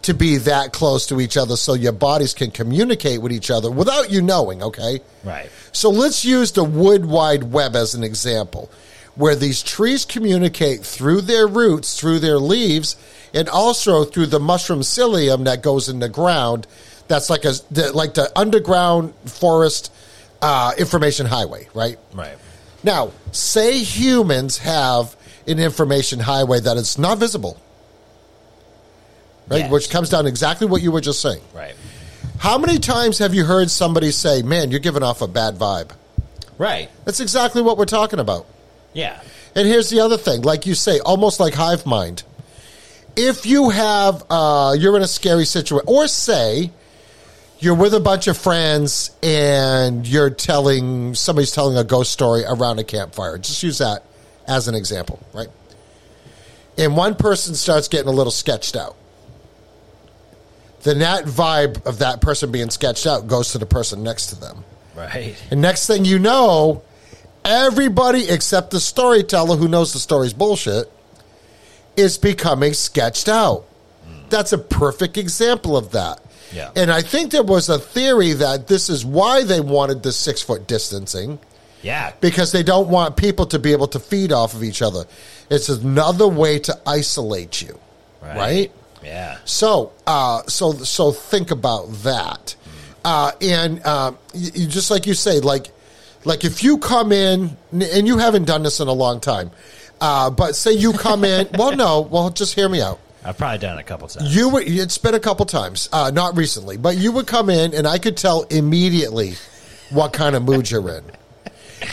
to 0.04 0.14
be 0.14 0.38
that 0.38 0.72
close 0.72 1.08
to 1.08 1.20
each 1.20 1.36
other, 1.36 1.56
so 1.58 1.74
your 1.74 1.92
bodies 1.92 2.34
can 2.34 2.52
communicate 2.52 3.22
with 3.22 3.32
each 3.34 3.50
other 3.52 3.70
without 3.70 4.12
you 4.12 4.22
knowing. 4.22 4.64
Okay. 4.64 5.02
Right. 5.24 5.50
So 5.74 5.90
let's 5.90 6.24
use 6.24 6.52
the 6.54 6.64
wood 6.64 7.06
wide 7.06 7.44
web 7.52 7.76
as 7.76 7.96
an 7.96 8.04
example, 8.04 8.70
where 9.16 9.36
these 9.36 9.62
trees 9.62 10.06
communicate 10.06 10.86
through 10.86 11.22
their 11.22 11.48
roots, 11.48 12.00
through 12.00 12.20
their 12.20 12.38
leaves, 12.40 12.96
and 13.34 13.50
also 13.50 14.06
through 14.06 14.28
the 14.28 14.40
mushroom 14.40 14.80
mycelium 14.82 15.44
that 15.46 15.62
goes 15.62 15.90
in 15.90 16.00
the 16.00 16.08
ground. 16.10 16.66
That's 17.08 17.30
like 17.30 17.46
a 17.46 17.54
the, 17.72 17.92
like 17.94 18.16
the 18.16 18.32
underground 18.38 19.14
forest 19.26 19.92
uh, 20.42 20.74
information 20.78 21.26
highway, 21.26 21.68
right? 21.74 21.98
Right. 22.14 22.38
Now, 22.84 23.12
say 23.32 23.80
humans 23.80 24.58
have 24.60 25.16
an 25.48 25.60
information 25.60 26.20
highway 26.20 26.60
that 26.60 26.78
is 26.78 26.98
not 26.98 27.18
visible, 27.18 27.60
right? 29.48 29.60
Yes. 29.60 29.72
Which 29.72 29.90
comes 29.90 30.10
down 30.10 30.24
to 30.24 30.30
exactly 30.30 30.68
what 30.68 30.82
you 30.82 30.92
were 30.92 31.02
just 31.02 31.22
saying. 31.22 31.42
Right. 31.54 31.76
How 32.38 32.58
many 32.58 32.80
times 32.80 33.20
have 33.20 33.34
you 33.34 33.46
heard 33.46 33.70
somebody 33.72 34.12
say, 34.12 34.42
"Man, 34.42 34.72
you're 34.72 34.80
giving 34.80 35.04
off 35.04 35.22
a 35.22 35.28
bad 35.28 35.56
vibe"? 35.56 35.92
Right. 36.58 36.90
That's 37.06 37.20
exactly 37.20 37.62
what 37.62 37.78
we're 37.78 37.86
talking 37.86 38.20
about. 38.20 38.46
Yeah. 38.94 39.20
And 39.56 39.68
here's 39.68 39.90
the 39.90 40.02
other 40.02 40.18
thing, 40.18 40.42
like 40.42 40.66
you 40.66 40.76
say, 40.76 41.00
almost 41.00 41.40
like 41.40 41.54
hive 41.54 41.86
mind. 41.86 42.24
If 43.16 43.46
you 43.46 43.70
have, 43.70 44.24
uh, 44.30 44.76
you're 44.78 44.96
in 44.98 45.02
a 45.02 45.08
scary 45.08 45.46
situation, 45.46 45.86
or 45.88 46.08
say 46.08 46.72
you're 47.60 47.76
with 47.76 47.94
a 47.94 48.00
bunch 48.00 48.28
of 48.28 48.38
friends 48.38 49.12
and 49.24 50.08
you're 50.08 50.30
telling 50.30 51.16
somebody's 51.16 51.52
telling 51.52 51.78
a 51.78 51.84
ghost 51.84 52.12
story 52.12 52.44
around 52.46 52.80
a 52.80 52.84
campfire. 52.84 53.38
Just 53.38 53.64
use 53.64 53.78
that 53.78 54.04
as 54.48 54.68
an 54.68 54.76
example, 54.76 55.20
right? 55.34 55.48
And 56.78 56.98
one 56.98 57.16
person 57.16 57.56
starts 57.56 57.88
getting 57.88 58.08
a 58.08 58.12
little 58.12 58.32
sketched 58.32 58.76
out. 58.76 58.96
Then 60.84 61.00
that 61.00 61.26
vibe 61.26 61.86
of 61.86 62.00
that 62.00 62.22
person 62.22 62.52
being 62.52 62.70
sketched 62.70 63.08
out 63.08 63.28
goes 63.28 63.54
to 63.54 63.58
the 63.58 63.66
person 63.66 64.04
next 64.04 64.28
to 64.28 64.40
them. 64.40 64.64
Right. 64.96 65.36
And 65.50 65.62
next 65.62 65.88
thing 65.88 66.06
you 66.06 66.20
know, 66.20 66.84
everybody 67.44 68.30
except 68.30 68.72
the 68.72 68.80
storyteller 68.80 69.56
who 69.56 69.68
knows 69.68 69.94
the 69.94 70.00
story's 70.00 70.34
bullshit 70.34 70.92
is 71.96 72.18
becoming 72.18 72.74
sketched 72.74 73.30
out. 73.30 73.66
Hmm. 74.06 74.30
That's 74.30 74.54
a 74.54 74.58
perfect 74.58 75.18
example 75.18 75.76
of 75.76 75.92
that. 75.92 76.20
Yeah. 76.54 76.72
And 76.76 76.92
I 76.92 77.02
think 77.02 77.32
there 77.32 77.44
was 77.44 77.70
a 77.70 77.80
theory 77.80 78.34
that 78.34 78.68
this 78.68 78.90
is 78.90 79.04
why 79.06 79.44
they 79.44 79.60
wanted 79.60 80.04
the 80.04 80.12
six 80.12 80.42
foot 80.42 80.68
distancing 80.68 81.40
Yeah. 81.82 82.14
because 82.22 82.52
they 82.52 82.64
don't 82.64 82.88
want 82.90 83.18
people 83.18 83.46
to 83.48 83.60
be 83.60 83.72
able 83.72 83.88
to 83.90 84.00
feed 84.00 84.32
off 84.32 84.54
of 84.54 84.64
each 84.64 84.82
other. 84.82 85.06
It's 85.50 85.70
another 85.70 86.28
way 86.28 86.60
to 86.60 86.80
isolate 86.88 87.62
you, 87.62 87.80
right? 88.22 88.72
Yeah. 89.04 89.38
So, 89.46 89.92
uh, 90.08 90.42
so, 90.48 90.74
so 90.74 91.12
think 91.12 91.52
about 91.52 91.92
that, 92.04 92.56
uh, 93.04 93.32
and 93.42 93.82
uh, 93.86 94.14
you, 94.34 94.52
you- 94.56 94.68
just 94.68 94.90
like 94.90 95.06
you 95.06 95.14
say, 95.14 95.40
like, 95.42 95.68
like 96.24 96.44
if 96.44 96.64
you 96.64 96.80
come 96.80 97.12
in 97.12 97.56
and 97.72 98.08
you 98.08 98.18
haven't 98.18 98.46
done 98.46 98.64
this 98.64 98.80
in 98.80 98.88
a 98.88 98.94
long 98.94 99.20
time, 99.20 99.52
uh, 100.02 100.30
but 100.32 100.56
say 100.56 100.72
you 100.72 100.92
come 100.94 101.24
in, 101.24 101.48
well, 101.58 101.76
no, 101.76 102.02
well, 102.02 102.32
just 102.32 102.56
hear 102.56 102.68
me 102.68 102.82
out. 102.82 103.00
I've 103.26 103.38
probably 103.38 103.58
done 103.58 103.78
it 103.78 103.82
a 103.82 103.84
couple 103.84 104.08
times. 104.08 104.36
You 104.36 104.50
would, 104.50 104.68
it's 104.68 104.98
been 105.00 105.16
a 105.16 105.20
couple 105.20 105.46
times, 105.48 105.90
uh, 105.92 106.12
not 106.14 106.38
recently, 106.38 106.78
but 106.78 106.96
you 106.98 107.12
would 107.12 107.26
come 107.28 107.50
in 107.50 107.74
and 107.74 107.88
I 107.88 107.98
could 107.98 108.16
tell 108.18 108.44
immediately 108.44 109.34
what 109.90 110.14
kind 110.14 110.36
of 110.36 110.44
mood 110.44 110.70
you're 110.70 110.90
in. 110.98 111.04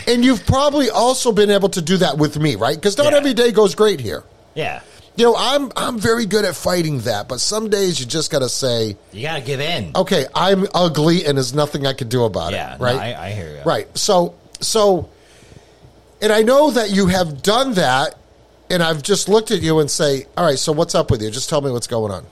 And 0.07 0.23
you've 0.25 0.45
probably 0.45 0.89
also 0.89 1.31
been 1.31 1.51
able 1.51 1.69
to 1.69 1.81
do 1.81 1.97
that 1.97 2.17
with 2.17 2.39
me, 2.39 2.55
right? 2.55 2.75
Because 2.75 2.97
not 2.97 3.11
Yeah. 3.11 3.17
every 3.17 3.33
day 3.33 3.51
goes 3.51 3.75
great 3.75 3.99
here. 3.99 4.23
yeah. 4.55 4.81
You 5.15 5.25
know, 5.25 5.35
I'm 5.37 5.71
I'm 5.75 5.99
very 5.99 6.25
good 6.25 6.43
at 6.43 6.55
fighting 6.55 7.01
that, 7.01 7.27
but 7.27 7.39
some 7.39 7.69
days 7.69 7.99
you 7.99 8.07
just 8.07 8.31
got 8.31 8.39
to 8.39 8.49
say, 8.49 8.97
You 9.11 9.21
gotta 9.21 9.41
give 9.41 9.59
in. 9.59 9.91
okay, 9.95 10.25
I'm 10.33 10.65
ugly 10.73 11.25
and 11.25 11.37
there's 11.37 11.53
nothing 11.53 11.85
I 11.85 11.93
can 11.93 12.07
do 12.09 12.23
about 12.23 12.51
yeah. 12.53 12.73
it, 12.73 12.79
no, 12.79 12.85
right? 12.85 12.95
I, 13.15 13.27
I 13.27 13.31
hear 13.31 13.51
you. 13.51 13.61
Right. 13.63 13.95
So 13.95 14.33
so 14.61 15.09
and 16.21 16.31
I 16.31 16.41
know 16.41 16.71
that 16.71 16.89
you 16.89 17.05
have 17.07 17.43
done 17.43 17.73
that 17.75 18.15
and 18.69 18.81
I've 18.83 19.01
just 19.03 19.27
looked 19.29 19.51
at 19.51 19.61
you 19.61 19.79
and 19.79 19.89
say, 19.91 20.25
"All 20.37 20.45
right, 20.45 20.57
so 20.59 20.71
what's 20.71 20.95
up 20.95 21.11
with 21.11 21.21
you? 21.21 21.29
Just 21.31 21.49
tell 21.49 21.61
me 21.61 21.71
what's 21.71 21.87
going 21.87 22.11
on." 22.11 22.25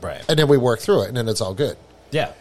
Right. 0.00 0.22
And 0.28 0.38
then 0.38 0.48
we 0.48 0.56
work 0.58 0.80
through 0.80 1.02
it 1.02 1.08
and 1.08 1.16
then 1.16 1.28
it's 1.28 1.40
all 1.40 1.54
good. 1.54 1.76
yeah. 2.10 2.32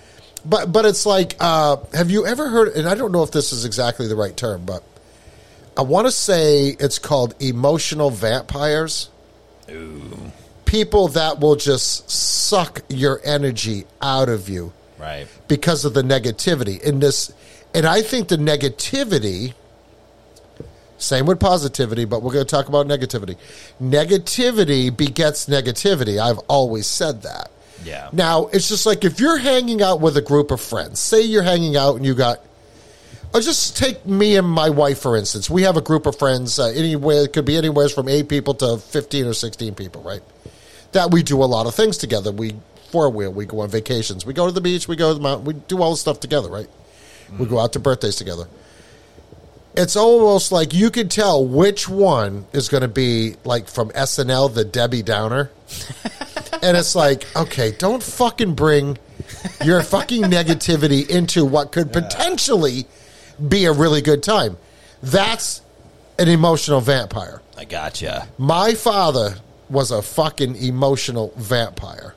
But 0.48 0.72
but 0.72 0.86
it's 0.86 1.06
like 1.08 1.36
uh, 1.40 1.78
have 1.94 2.12
you 2.12 2.26
ever 2.28 2.50
heard 2.50 2.68
and 2.76 2.88
I 2.88 2.94
don't 2.96 3.12
know 3.12 3.24
if 3.24 3.32
this 3.32 3.52
is 3.52 3.66
exactly 3.66 4.08
the 4.08 4.16
right 4.16 4.36
term, 4.38 4.64
but 4.66 4.84
I 5.76 5.82
want 5.82 6.06
to 6.06 6.12
say 6.12 6.76
it's 6.80 7.00
called 7.00 7.34
emotional 7.40 8.12
vampires. 8.12 9.10
Ooh. 9.72 10.32
People 10.66 11.08
that 11.10 11.40
will 11.40 11.56
just 11.56 12.12
suck 12.12 12.82
your 12.90 13.22
energy 13.24 13.86
out 14.02 14.30
of 14.30 14.48
you 14.48 14.72
Right. 15.00 15.28
because 15.48 15.84
of 15.84 15.94
the 15.96 16.04
negativity 16.04 16.80
in 16.82 17.00
this 17.00 17.32
and 17.74 17.86
i 17.86 18.02
think 18.02 18.28
the 18.30 18.38
negativity 18.38 19.54
same 21.06 21.26
with 21.26 21.40
positivity 21.40 22.06
but 22.06 22.22
we're 22.22 22.34
going 22.34 22.46
to 22.46 22.50
talk 22.50 22.68
about 22.68 22.88
negativity. 22.88 23.38
Negativity 23.82 24.96
begets 24.96 25.48
negativity. 25.48 26.20
I've 26.20 26.40
always 26.48 26.88
said 26.88 27.22
that. 27.24 27.52
Yeah. 27.84 28.10
now 28.14 28.48
it's 28.48 28.68
just 28.68 28.86
like 28.86 29.04
if 29.04 29.20
you're 29.20 29.38
hanging 29.38 29.82
out 29.82 30.02
with 30.02 30.18
a 30.18 30.22
group 30.22 30.50
of 30.50 30.60
friends 30.62 31.00
say 31.00 31.22
you're 31.22 31.44
hanging 31.44 31.76
out 31.76 31.98
and 31.98 32.06
you 32.06 32.16
got 32.16 32.40
or 33.36 33.42
just 33.42 33.78
take 33.78 34.06
me 34.06 34.38
and 34.38 34.48
my 34.48 34.70
wife 34.70 35.00
for 35.00 35.18
instance. 35.18 35.50
We 35.50 35.64
have 35.64 35.76
a 35.76 35.82
group 35.82 36.06
of 36.06 36.18
friends 36.18 36.58
uh, 36.58 36.68
anywhere 36.68 37.26
it 37.26 37.34
could 37.34 37.46
be 37.46 37.58
anywhere 37.58 37.90
from 37.90 38.08
eight 38.08 38.30
people 38.30 38.54
to 38.56 38.78
15 38.78 39.26
or 39.28 39.34
16 39.34 39.76
people 39.76 40.02
right? 40.02 40.22
That 40.94 41.12
we 41.12 41.22
do 41.22 41.44
a 41.44 41.46
lot 41.46 41.68
of 41.68 41.76
things 41.76 41.98
together. 41.98 42.32
We 42.32 42.56
four 42.92 43.10
wheel 43.10 43.34
we 43.34 43.46
go 43.46 43.60
on 43.60 43.70
vacations. 43.70 44.26
We 44.26 44.34
go 44.34 44.46
to 44.46 44.54
the 44.54 44.62
beach 44.62 44.88
we 44.88 44.96
go 44.96 45.10
to 45.10 45.16
the 45.16 45.20
mountain 45.20 45.46
we 45.46 45.54
do 45.54 45.82
all 45.84 45.92
the 45.92 45.98
stuff 45.98 46.20
together 46.22 46.50
right? 46.50 46.70
We 47.38 47.46
go 47.46 47.60
out 47.60 47.74
to 47.74 47.80
birthdays 47.80 48.16
together. 48.16 48.48
It's 49.78 49.96
almost 49.96 50.52
like 50.52 50.74
you 50.74 50.90
could 50.90 51.12
tell 51.12 51.46
which 51.46 51.90
one 51.90 52.46
is 52.54 52.70
going 52.70 52.82
to 52.82 52.88
be 52.88 53.36
like 53.44 53.68
from 53.68 53.90
SNL, 53.90 54.54
the 54.54 54.64
Debbie 54.64 55.04
Downer. 55.04 55.52
and 56.62 56.78
it's 56.78 56.96
like, 56.96 57.26
okay, 57.36 57.72
don't 57.72 58.02
fucking 58.02 58.56
bring 58.56 58.98
your 59.64 59.84
fucking 59.84 60.24
negativity 60.24 61.10
into 61.10 61.46
what 61.46 61.72
could 61.72 61.92
potentially 61.92 62.86
be 63.48 63.66
a 63.66 63.72
really 63.72 64.02
good 64.02 64.24
time. 64.24 64.58
That's 65.04 65.62
an 66.18 66.30
emotional 66.30 66.82
vampire. 66.82 67.42
I 67.58 67.66
gotcha. 67.66 68.28
My 68.38 68.74
father 68.74 69.36
was 69.70 69.92
a 69.92 70.02
fucking 70.02 70.56
emotional 70.56 71.34
vampire. 71.36 72.16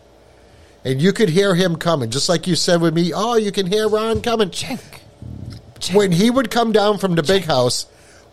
And 0.85 1.03
you 1.03 1.13
could 1.13 1.29
hear 1.29 1.55
him 1.55 1.77
coming, 1.77 2.11
just 2.11 2.29
like 2.29 2.47
you 2.47 2.55
said 2.55 2.81
with 2.81 2.95
me. 2.95 3.13
Oh, 3.15 3.37
you 3.37 3.53
can 3.53 3.67
hear 3.67 3.89
Ron 3.89 4.23
coming. 4.23 4.51
Chink. 4.51 5.01
When 5.93 6.13
he 6.13 6.31
would 6.31 6.51
come 6.51 6.73
down 6.73 6.99
from 6.99 7.15
the 7.15 7.23
big 7.23 7.45
house 7.45 7.87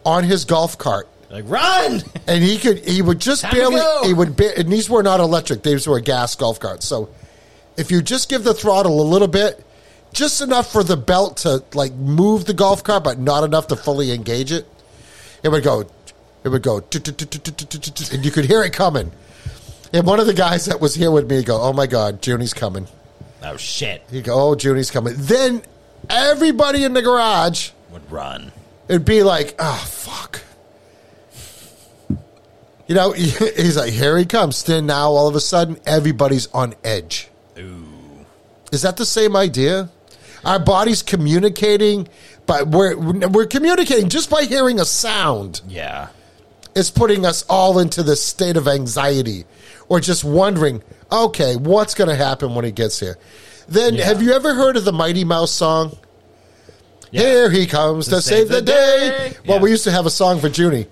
on 0.05 0.23
his 0.23 0.45
golf 0.45 0.77
cart, 0.77 1.07
Like 1.29 1.43
run. 1.47 2.01
and 2.27 2.43
he 2.43 2.57
could, 2.57 2.79
he 2.87 3.01
would 3.01 3.19
just 3.19 3.41
Time 3.43 3.51
to 3.51 3.57
barely, 3.57 3.75
go. 3.77 4.01
he 4.05 4.13
would, 4.13 4.35
ba- 4.35 4.57
and 4.57 4.71
these 4.71 4.89
were 4.89 5.03
not 5.03 5.19
electric; 5.19 5.63
these 5.63 5.87
were 5.87 5.99
gas 5.99 6.35
golf 6.35 6.59
carts. 6.59 6.85
So, 6.85 7.09
if 7.77 7.91
you 7.91 8.01
just 8.01 8.29
give 8.29 8.43
the 8.43 8.53
throttle 8.53 9.01
a 9.01 9.07
little 9.07 9.27
bit, 9.27 9.63
just 10.13 10.41
enough 10.41 10.71
for 10.71 10.83
the 10.83 10.95
belt 10.97 11.37
to 11.37 11.63
like 11.73 11.93
move 11.93 12.45
the 12.45 12.53
golf 12.53 12.83
cart, 12.83 13.03
but 13.03 13.19
not 13.19 13.43
enough 13.43 13.67
to 13.67 13.75
fully 13.75 14.11
engage 14.11 14.51
it, 14.51 14.65
it 15.43 15.49
would 15.49 15.63
go, 15.63 15.85
it 16.43 16.49
would 16.49 16.63
go, 16.63 16.77
and 16.77 18.25
you 18.25 18.31
could 18.31 18.45
hear 18.45 18.63
it 18.63 18.73
coming. 18.73 19.11
And 19.93 20.05
one 20.05 20.19
of 20.19 20.25
the 20.27 20.33
guys 20.33 20.65
that 20.65 20.79
was 20.81 20.95
here 20.95 21.11
with 21.11 21.29
me 21.29 21.43
go, 21.43 21.61
"Oh 21.61 21.73
my 21.73 21.87
God, 21.87 22.21
Junie's 22.21 22.53
coming." 22.53 22.87
Oh 23.43 23.57
shit. 23.57 24.03
He'd 24.11 24.23
go, 24.25 24.33
"Oh, 24.51 24.55
Junie's 24.55 24.89
coming." 24.91 25.13
Then 25.17 25.61
everybody 26.09 26.83
in 26.83 26.93
the 26.93 27.01
garage 27.01 27.71
Would 27.91 28.11
run. 28.11 28.51
it'd 28.87 29.05
be 29.05 29.23
like, 29.23 29.55
oh 29.59 29.83
fuck. 29.87 30.41
You 32.87 32.93
know, 32.95 33.11
he's 33.13 33.77
like, 33.77 33.93
here 33.93 34.17
he 34.17 34.25
comes. 34.25 34.63
Then 34.63 34.85
now 34.85 35.09
all 35.11 35.27
of 35.27 35.35
a 35.35 35.39
sudden, 35.39 35.77
everybody's 35.85 36.47
on 36.53 36.75
edge. 36.83 37.29
Ooh. 37.57 37.85
Is 38.71 38.81
that 38.83 38.97
the 38.97 39.05
same 39.05 39.35
idea? 39.35 39.89
Our 40.43 40.59
body's 40.59 41.01
communicating, 41.01 42.07
but 42.45 42.67
we're 42.67 42.95
we're 42.95 43.47
communicating 43.47 44.09
just 44.09 44.29
by 44.29 44.43
hearing 44.43 44.79
a 44.79 44.85
sound. 44.85 45.61
Yeah. 45.67 46.09
It's 46.75 46.91
putting 46.91 47.25
us 47.25 47.43
all 47.49 47.79
into 47.79 48.03
this 48.03 48.23
state 48.23 48.57
of 48.57 48.67
anxiety, 48.67 49.45
or 49.89 49.99
just 49.99 50.23
wondering, 50.23 50.83
okay, 51.11 51.55
what's 51.55 51.95
going 51.95 52.09
to 52.09 52.15
happen 52.15 52.53
when 52.53 52.65
he 52.65 52.71
gets 52.71 52.99
here? 52.99 53.17
Then, 53.67 53.95
Yeah. 53.95 54.05
have 54.05 54.21
you 54.21 54.33
ever 54.33 54.53
heard 54.53 54.77
of 54.77 54.85
the 54.85 54.93
Mighty 54.93 55.23
Mouse 55.23 55.51
song? 55.51 55.97
Yeah. 57.11 57.21
Here 57.21 57.49
he 57.49 57.65
comes 57.65 58.07
to, 58.09 58.21
save, 58.21 58.49
the, 58.49 58.61
day. 58.61 59.33
Well, 59.47 59.57
Yeah. 59.57 59.63
we 59.63 59.69
used 59.71 59.83
to 59.85 59.91
have 59.91 60.05
a 60.05 60.09
song 60.09 60.39
for 60.39 60.47
Junie. 60.49 60.87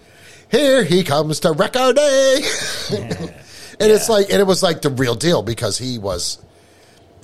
Here 0.49 0.83
he 0.83 1.03
comes 1.03 1.39
to 1.41 1.51
wreck 1.51 1.75
our 1.75 1.93
day. 1.93 2.35
and 2.91 3.31
it's 3.79 4.07
like, 4.09 4.29
and 4.29 4.39
it 4.39 4.45
was 4.47 4.61
like 4.63 4.81
the 4.81 4.89
real 4.89 5.15
deal 5.15 5.41
because 5.41 5.77
he 5.77 5.97
was, 5.97 6.37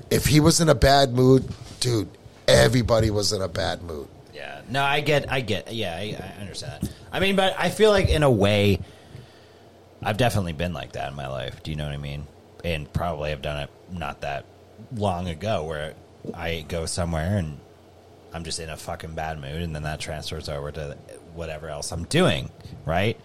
if 0.09 0.25
he 0.25 0.39
was 0.39 0.59
in 0.61 0.69
a 0.69 0.75
bad 0.75 1.13
mood, 1.13 1.47
dude, 1.79 2.09
everybody 2.47 3.11
was 3.11 3.31
in 3.31 3.41
a 3.41 3.47
bad 3.47 3.83
mood. 3.83 4.07
Yeah. 4.33 4.61
No, 4.69 4.83
I 4.83 5.01
get. 5.01 5.31
I 5.31 5.41
get. 5.41 5.71
Yeah, 5.71 5.93
I, 5.95 6.17
I 6.19 6.41
understand 6.41 6.83
that. 6.83 6.91
I 7.11 7.19
mean, 7.19 7.35
but 7.35 7.55
I 7.57 7.69
feel 7.69 7.91
like 7.91 8.09
in 8.09 8.23
a 8.23 8.31
way, 8.31 8.79
I've 10.01 10.17
definitely 10.17 10.53
been 10.53 10.73
like 10.73 10.93
that 10.93 11.09
in 11.09 11.15
my 11.15 11.27
life. 11.27 11.61
Do 11.63 11.71
you 11.71 11.77
know 11.77 11.85
what 11.85 11.93
I 11.93 11.97
mean? 11.97 12.25
And 12.63 12.91
probably 12.91 13.29
have 13.31 13.41
done 13.41 13.63
it 13.63 13.69
not 13.91 14.21
that 14.21 14.45
long 14.95 15.27
ago, 15.27 15.63
where 15.63 15.93
I 16.33 16.65
go 16.67 16.85
somewhere 16.85 17.37
and 17.37 17.59
I'm 18.33 18.43
just 18.43 18.59
in 18.59 18.69
a 18.69 18.77
fucking 18.77 19.15
bad 19.15 19.39
mood, 19.39 19.61
and 19.61 19.75
then 19.75 19.83
that 19.83 19.99
transfers 19.99 20.49
over 20.49 20.71
to 20.71 20.97
whatever 21.33 21.69
else 21.69 21.91
I'm 21.91 22.05
doing. 22.05 22.49
Right? 22.85 23.19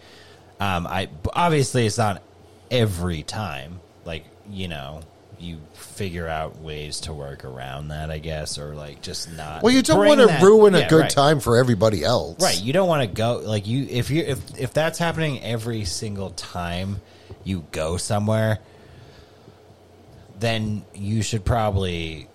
Um, 0.61 0.87
I 0.87 1.09
obviously 1.33 1.87
it's 1.87 1.99
not 1.99 2.23
every 2.71 3.23
time. 3.23 3.81
Like 4.05 4.25
you 4.49 4.69
know, 4.69 5.03
you 5.39 5.59
figure 5.75 6.29
out 6.29 6.61
ways 6.61 7.01
to 7.01 7.13
work 7.13 7.45
around 7.45 7.89
that, 7.89 8.11
I 8.11 8.19
guess, 8.19 8.59
or 8.59 8.75
like 8.75 9.03
just 9.03 9.33
not. 9.33 9.63
Well, 9.63 9.73
you 9.73 9.83
don't 9.83 10.07
want 10.07 10.21
to 10.21 10.27
that- 10.27 10.43
ruin 10.43 10.75
a 10.75 10.89
good 10.89 11.03
right. 11.03 11.11
time 11.11 11.41
for 11.41 11.57
everybody 11.57 12.05
else. 12.05 12.43
Right, 12.43 12.61
you 12.61 12.73
don't 12.73 12.89
want 12.89 13.03
to 13.03 13.15
go 13.15 13.43
like 13.45 13.67
you 13.67 13.87
if 13.91 14.11
you 14.11 14.23
if 14.23 14.59
if 14.59 14.73
that's 14.73 14.99
happening 14.99 15.43
every 15.43 15.85
single 15.85 16.31
time 16.31 17.01
you 17.43 17.65
go 17.73 17.97
somewhere, 17.97 18.59
then 20.45 20.85
you 20.95 21.23
should 21.23 21.45
probably 21.45 22.29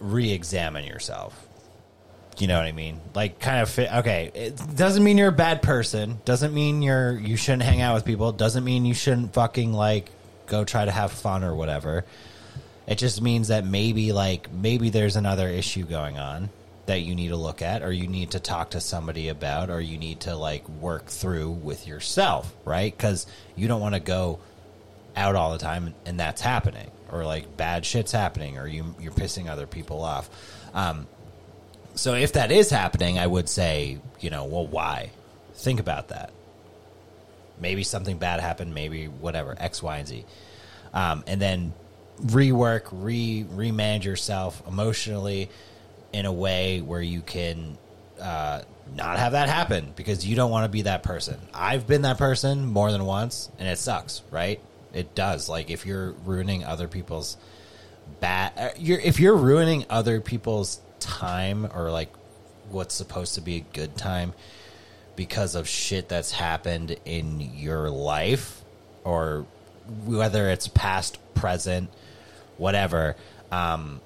re-examine 0.00 0.84
yourself. 0.84 1.46
You 2.38 2.46
know 2.46 2.58
what 2.58 2.66
I 2.66 2.72
mean? 2.72 3.00
Like 3.14 3.38
kind 3.40 3.60
of 3.60 3.70
fit 3.70 3.92
okay, 3.92 4.30
it 4.34 4.60
doesn't 4.76 5.02
mean 5.02 5.16
you're 5.16 5.28
a 5.28 5.32
bad 5.32 5.62
person, 5.62 6.20
doesn't 6.24 6.52
mean 6.52 6.82
you're 6.82 7.12
you 7.12 7.36
shouldn't 7.36 7.62
hang 7.62 7.80
out 7.80 7.94
with 7.94 8.04
people, 8.04 8.32
doesn't 8.32 8.64
mean 8.64 8.84
you 8.84 8.92
shouldn't 8.94 9.32
fucking 9.32 9.72
like 9.72 10.10
go 10.46 10.64
try 10.64 10.84
to 10.84 10.90
have 10.90 11.12
fun 11.12 11.44
or 11.44 11.54
whatever. 11.54 12.04
It 12.86 12.98
just 12.98 13.22
means 13.22 13.48
that 13.48 13.64
maybe 13.64 14.12
like 14.12 14.52
maybe 14.52 14.90
there's 14.90 15.16
another 15.16 15.48
issue 15.48 15.84
going 15.84 16.18
on 16.18 16.50
that 16.84 17.00
you 17.00 17.14
need 17.14 17.28
to 17.28 17.36
look 17.36 17.62
at 17.62 17.82
or 17.82 17.90
you 17.90 18.06
need 18.06 18.32
to 18.32 18.40
talk 18.40 18.70
to 18.70 18.80
somebody 18.80 19.28
about 19.28 19.70
or 19.70 19.80
you 19.80 19.98
need 19.98 20.20
to 20.20 20.36
like 20.36 20.68
work 20.68 21.06
through 21.06 21.50
with 21.50 21.86
yourself, 21.86 22.54
right? 22.64 22.96
Cuz 22.96 23.26
you 23.54 23.66
don't 23.66 23.80
want 23.80 23.94
to 23.94 24.00
go 24.00 24.40
out 25.16 25.34
all 25.34 25.52
the 25.52 25.58
time 25.58 25.94
and 26.04 26.20
that's 26.20 26.40
happening 26.40 26.90
or 27.10 27.24
like 27.24 27.56
bad 27.56 27.84
shit's 27.84 28.12
happening 28.12 28.58
or 28.58 28.66
you 28.66 28.94
you're 29.00 29.12
pissing 29.12 29.48
other 29.48 29.66
people 29.66 30.02
off. 30.02 30.28
Um 30.74 31.06
so 31.94 32.14
if 32.14 32.34
that 32.34 32.52
is 32.52 32.68
happening, 32.68 33.18
I 33.18 33.26
would 33.26 33.48
say, 33.48 33.98
you 34.20 34.30
know, 34.30 34.44
well 34.44 34.66
why? 34.66 35.10
Think 35.54 35.80
about 35.80 36.08
that. 36.08 36.32
Maybe 37.58 37.82
something 37.82 38.18
bad 38.18 38.40
happened, 38.40 38.74
maybe 38.74 39.06
whatever, 39.06 39.54
X, 39.58 39.82
Y, 39.82 39.96
and 39.98 40.06
Z. 40.06 40.24
Um, 40.92 41.24
and 41.26 41.40
then 41.40 41.72
rework, 42.22 42.88
re 42.92 43.46
remanage 43.50 44.04
yourself 44.04 44.62
emotionally 44.66 45.50
in 46.12 46.26
a 46.26 46.32
way 46.32 46.80
where 46.80 47.00
you 47.00 47.22
can 47.22 47.78
uh, 48.20 48.62
not 48.94 49.18
have 49.18 49.32
that 49.32 49.48
happen 49.48 49.92
because 49.96 50.26
you 50.26 50.36
don't 50.36 50.50
want 50.50 50.64
to 50.64 50.68
be 50.68 50.82
that 50.82 51.02
person. 51.02 51.38
I've 51.52 51.86
been 51.86 52.02
that 52.02 52.18
person 52.18 52.66
more 52.66 52.92
than 52.92 53.04
once, 53.04 53.50
and 53.58 53.68
it 53.68 53.78
sucks, 53.78 54.22
right? 54.30 54.60
It 54.96 55.14
does. 55.14 55.48
Like 55.48 55.70
if 55.70 55.84
you're 55.84 56.12
ruining 56.24 56.64
other 56.64 56.88
people's 56.88 57.36
bad, 58.20 58.52
uh, 58.56 58.68
you're 58.78 58.98
if 58.98 59.20
you're 59.20 59.36
ruining 59.36 59.84
other 59.90 60.22
people's 60.22 60.80
time 61.00 61.68
or 61.74 61.90
like 61.90 62.08
what's 62.70 62.94
supposed 62.94 63.34
to 63.34 63.42
be 63.42 63.56
a 63.56 63.64
good 63.74 63.96
time 63.98 64.32
because 65.14 65.54
of 65.54 65.68
shit 65.68 66.08
that's 66.08 66.32
happened 66.32 66.96
in 67.04 67.40
your 67.40 67.90
life 67.90 68.62
or 69.04 69.44
whether 70.06 70.48
it's 70.48 70.66
past, 70.66 71.18
present, 71.34 71.90
whatever. 72.56 73.16
Um, 73.52 74.00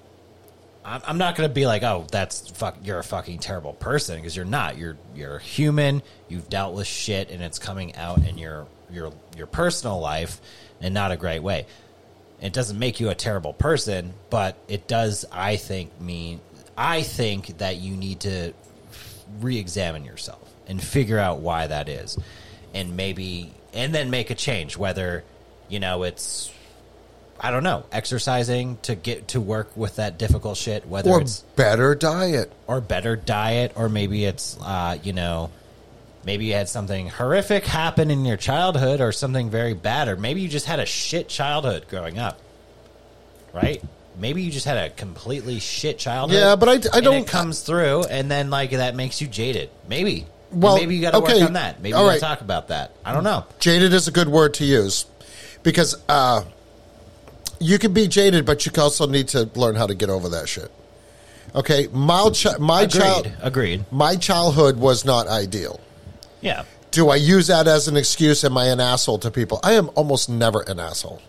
I'm, 0.85 1.19
not 1.19 1.37
going 1.37 1.49
to 1.49 1.55
be 1.55 1.67
like, 1.67 1.83
oh, 1.85 2.07
that's 2.11 2.49
fuck, 2.51 2.79
you're 2.83 2.99
a 2.99 3.05
fucking 3.05 3.39
terrible 3.39 3.75
person 3.75 4.17
because 4.17 4.35
you're 4.35 4.45
not. 4.45 4.77
You're 4.77 4.97
you're 5.15 5.39
human. 5.39 6.03
You've 6.29 6.49
dealt 6.49 6.75
with 6.75 6.89
shit, 6.89 7.31
and 7.31 7.43
it's 7.43 7.61
coming 7.61 7.95
out 7.95 8.27
in 8.27 8.39
your 8.39 8.67
your 8.91 9.13
your 9.37 9.47
personal 9.47 10.01
life 10.01 10.41
in 10.81 10.93
not 10.93 11.13
a 11.13 11.17
great 11.17 11.43
way. 11.43 11.67
It 12.41 12.53
doesn't 12.53 12.79
make 12.79 13.01
you 13.01 13.11
a 13.11 13.15
terrible 13.15 13.53
person, 13.53 14.15
but 14.31 14.57
it 14.67 14.89
does, 14.89 15.25
I 15.31 15.57
think, 15.57 16.01
mean 16.01 16.41
I 16.77 17.03
think 17.03 17.59
that 17.59 17.77
you 17.77 17.95
need 17.97 18.21
to 18.21 18.55
re-examine 19.41 20.05
yourself 20.05 20.41
and 20.67 20.83
figure 20.83 21.19
out 21.19 21.41
why 21.41 21.67
that 21.67 21.89
is, 21.89 22.19
and 22.73 22.97
maybe 22.97 23.53
and 23.75 23.95
then 23.95 24.09
make 24.11 24.31
a 24.31 24.35
change. 24.35 24.77
Whether 24.79 25.23
you 25.69 25.81
know 25.81 26.05
it's 26.05 26.51
I 27.39 27.51
don't 27.51 27.63
know 27.63 27.85
exercising 27.93 28.79
to 28.83 28.95
get 28.95 29.29
to 29.29 29.41
work 29.41 29.77
with 29.77 29.97
that 29.97 30.17
difficult 30.19 30.57
shit. 30.57 30.87
Whether 30.89 31.11
Or 31.11 31.21
it's 31.21 31.41
better 31.57 31.95
diet. 31.95 32.51
or 32.67 32.81
better 32.81 33.17
diet, 33.17 33.73
or 33.77 33.89
maybe 33.91 34.25
it's 34.25 34.57
uh, 34.63 34.97
you 35.03 35.13
know, 35.13 35.51
maybe 36.25 36.45
you 36.47 36.53
had 36.55 36.69
something 36.69 37.09
horrific 37.09 37.65
happen 37.65 38.11
in 38.11 38.25
your 38.25 38.37
childhood, 38.37 39.01
or 39.01 39.13
something 39.13 39.51
very 39.51 39.75
bad, 39.75 40.09
or 40.09 40.17
maybe 40.17 40.41
you 40.41 40.49
just 40.49 40.67
had 40.67 40.81
a 40.81 40.87
shit 40.87 41.29
childhood 41.29 41.87
growing 41.89 42.19
up, 42.19 42.39
right? 43.53 43.83
Maybe 44.19 44.43
you 44.43 44.51
just 44.51 44.67
had 44.67 44.77
a 44.77 44.91
completely 44.91 45.61
shit 45.61 45.99
childhood. 45.99 46.39
Yeah, 46.39 46.57
but 46.57 46.69
I- 46.69 46.97
I 46.99 47.01
don't- 47.01 47.15
It 47.23 47.27
comes 47.27 47.61
through, 47.61 48.05
and 48.05 48.31
then 48.31 48.51
like 48.51 48.71
that 48.73 48.95
makes 48.95 49.21
you 49.21 49.27
jaded. 49.29 49.71
Maybe. 49.89 50.27
Well, 50.53 50.77
maybe 50.77 50.97
you 50.97 51.01
got 51.01 51.13
to 51.13 51.19
okay, 51.19 51.35
work 51.41 51.45
on 51.45 51.53
that. 51.53 51.81
Maybe 51.81 51.93
all 51.95 52.03
you 52.03 52.07
got 52.09 52.13
right. 52.15 52.21
talk 52.21 52.41
about 52.41 52.69
that. 52.69 52.91
I 53.05 53.13
don't 53.13 53.23
know. 53.23 53.45
Jaded 53.61 53.93
is 53.95 54.09
a 54.09 54.11
good 54.11 54.29
word 54.29 54.55
to 54.55 54.65
use 54.65 55.07
because 55.63 55.95
uh, 56.09 56.43
you 57.61 57.79
can 57.79 57.93
be 57.93 58.09
jaded, 58.09 58.45
but 58.47 58.67
you 58.67 58.73
also 58.83 59.07
need 59.07 59.29
to 59.29 59.49
learn 59.55 59.77
how 59.77 59.87
to 59.87 59.95
get 59.95 60.11
over 60.11 60.29
that 60.31 60.49
shit. 60.49 60.71
Okay, 61.55 61.89
my 61.93 62.31
chi- 62.31 62.59
my 62.59 62.83
Agreed. 62.83 63.01
child, 63.01 63.33
Agreed. 63.43 63.85
my 63.93 64.17
childhood 64.17 64.77
was 64.77 65.05
not 65.05 65.29
ideal. 65.29 65.79
Yeah. 66.41 66.65
Do 66.91 67.09
I 67.09 67.17
use 67.17 67.47
that 67.47 67.69
as 67.69 67.89
an 67.89 67.97
excuse? 67.97 68.43
Am 68.45 68.57
I 68.57 68.67
an 68.67 68.81
asshole 68.81 69.19
to 69.21 69.31
people? 69.31 69.61
I 69.63 69.75
am 69.75 69.91
almost 69.95 70.29
never 70.29 70.63
an 70.63 70.81
asshole. 70.81 71.23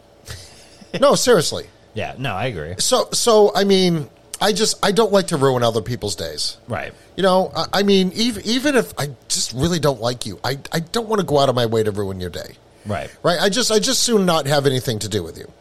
no, 0.99 1.15
seriously. 1.15 1.67
Yeah. 1.93 2.15
No, 2.17 2.33
I 2.33 2.45
agree. 2.45 2.75
So, 2.79 3.09
so 3.11 3.51
I 3.53 3.63
mean, 3.63 4.09
I 4.41 4.53
just 4.53 4.83
I 4.83 4.91
don't 4.91 5.11
like 5.11 5.27
to 5.27 5.37
ruin 5.37 5.61
other 5.61 5.81
people's 5.81 6.15
days. 6.15 6.57
Right. 6.67 6.93
You 7.15 7.23
know, 7.23 7.51
I, 7.55 7.65
I 7.73 7.83
mean, 7.83 8.11
even 8.15 8.43
even 8.43 8.75
if 8.75 8.91
I 8.97 9.09
just 9.27 9.53
really 9.53 9.79
don't 9.79 10.01
like 10.01 10.25
you, 10.25 10.39
I 10.43 10.57
I 10.71 10.79
don't 10.79 11.07
want 11.07 11.19
to 11.19 11.25
go 11.25 11.37
out 11.37 11.47
of 11.47 11.55
my 11.55 11.67
way 11.67 11.83
to 11.83 11.91
ruin 11.91 12.19
your 12.19 12.31
day. 12.31 12.55
Right. 12.85 13.15
Right? 13.21 13.39
I 13.39 13.49
just 13.49 13.71
I 13.71 13.77
just 13.77 14.01
soon 14.01 14.25
not 14.25 14.47
have 14.47 14.65
anything 14.65 14.97
to 14.99 15.09
do 15.09 15.21
with 15.21 15.37
you. 15.37 15.51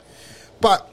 But 0.62 0.88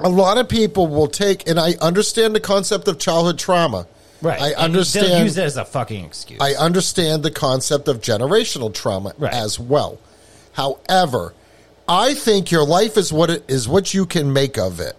a 0.00 0.10
lot 0.10 0.36
of 0.36 0.48
people 0.48 0.88
will 0.88 1.08
take, 1.08 1.48
and 1.48 1.58
I 1.58 1.72
understand 1.80 2.34
the 2.34 2.40
concept 2.40 2.86
of 2.86 2.98
childhood 2.98 3.38
trauma. 3.38 3.86
Right. 4.22 4.40
I 4.40 4.46
And 4.48 4.56
understand. 4.56 5.06
They'll 5.06 5.22
use 5.24 5.36
it 5.38 5.44
as 5.44 5.56
a 5.56 5.64
fucking 5.64 6.04
excuse. 6.04 6.40
I 6.40 6.54
understand 6.54 7.22
the 7.22 7.30
concept 7.30 7.88
of 7.88 8.00
generational 8.00 8.72
trauma 8.72 9.12
Right. 9.18 9.32
as 9.32 9.58
well. 9.58 9.98
However, 10.52 11.34
I 11.88 12.14
think 12.14 12.50
your 12.50 12.64
life 12.64 12.96
is 12.96 13.12
what 13.12 13.30
it 13.30 13.44
is 13.48 13.68
what 13.68 13.92
you 13.94 14.06
can 14.06 14.32
make 14.32 14.58
of 14.58 14.80
it. 14.80 14.96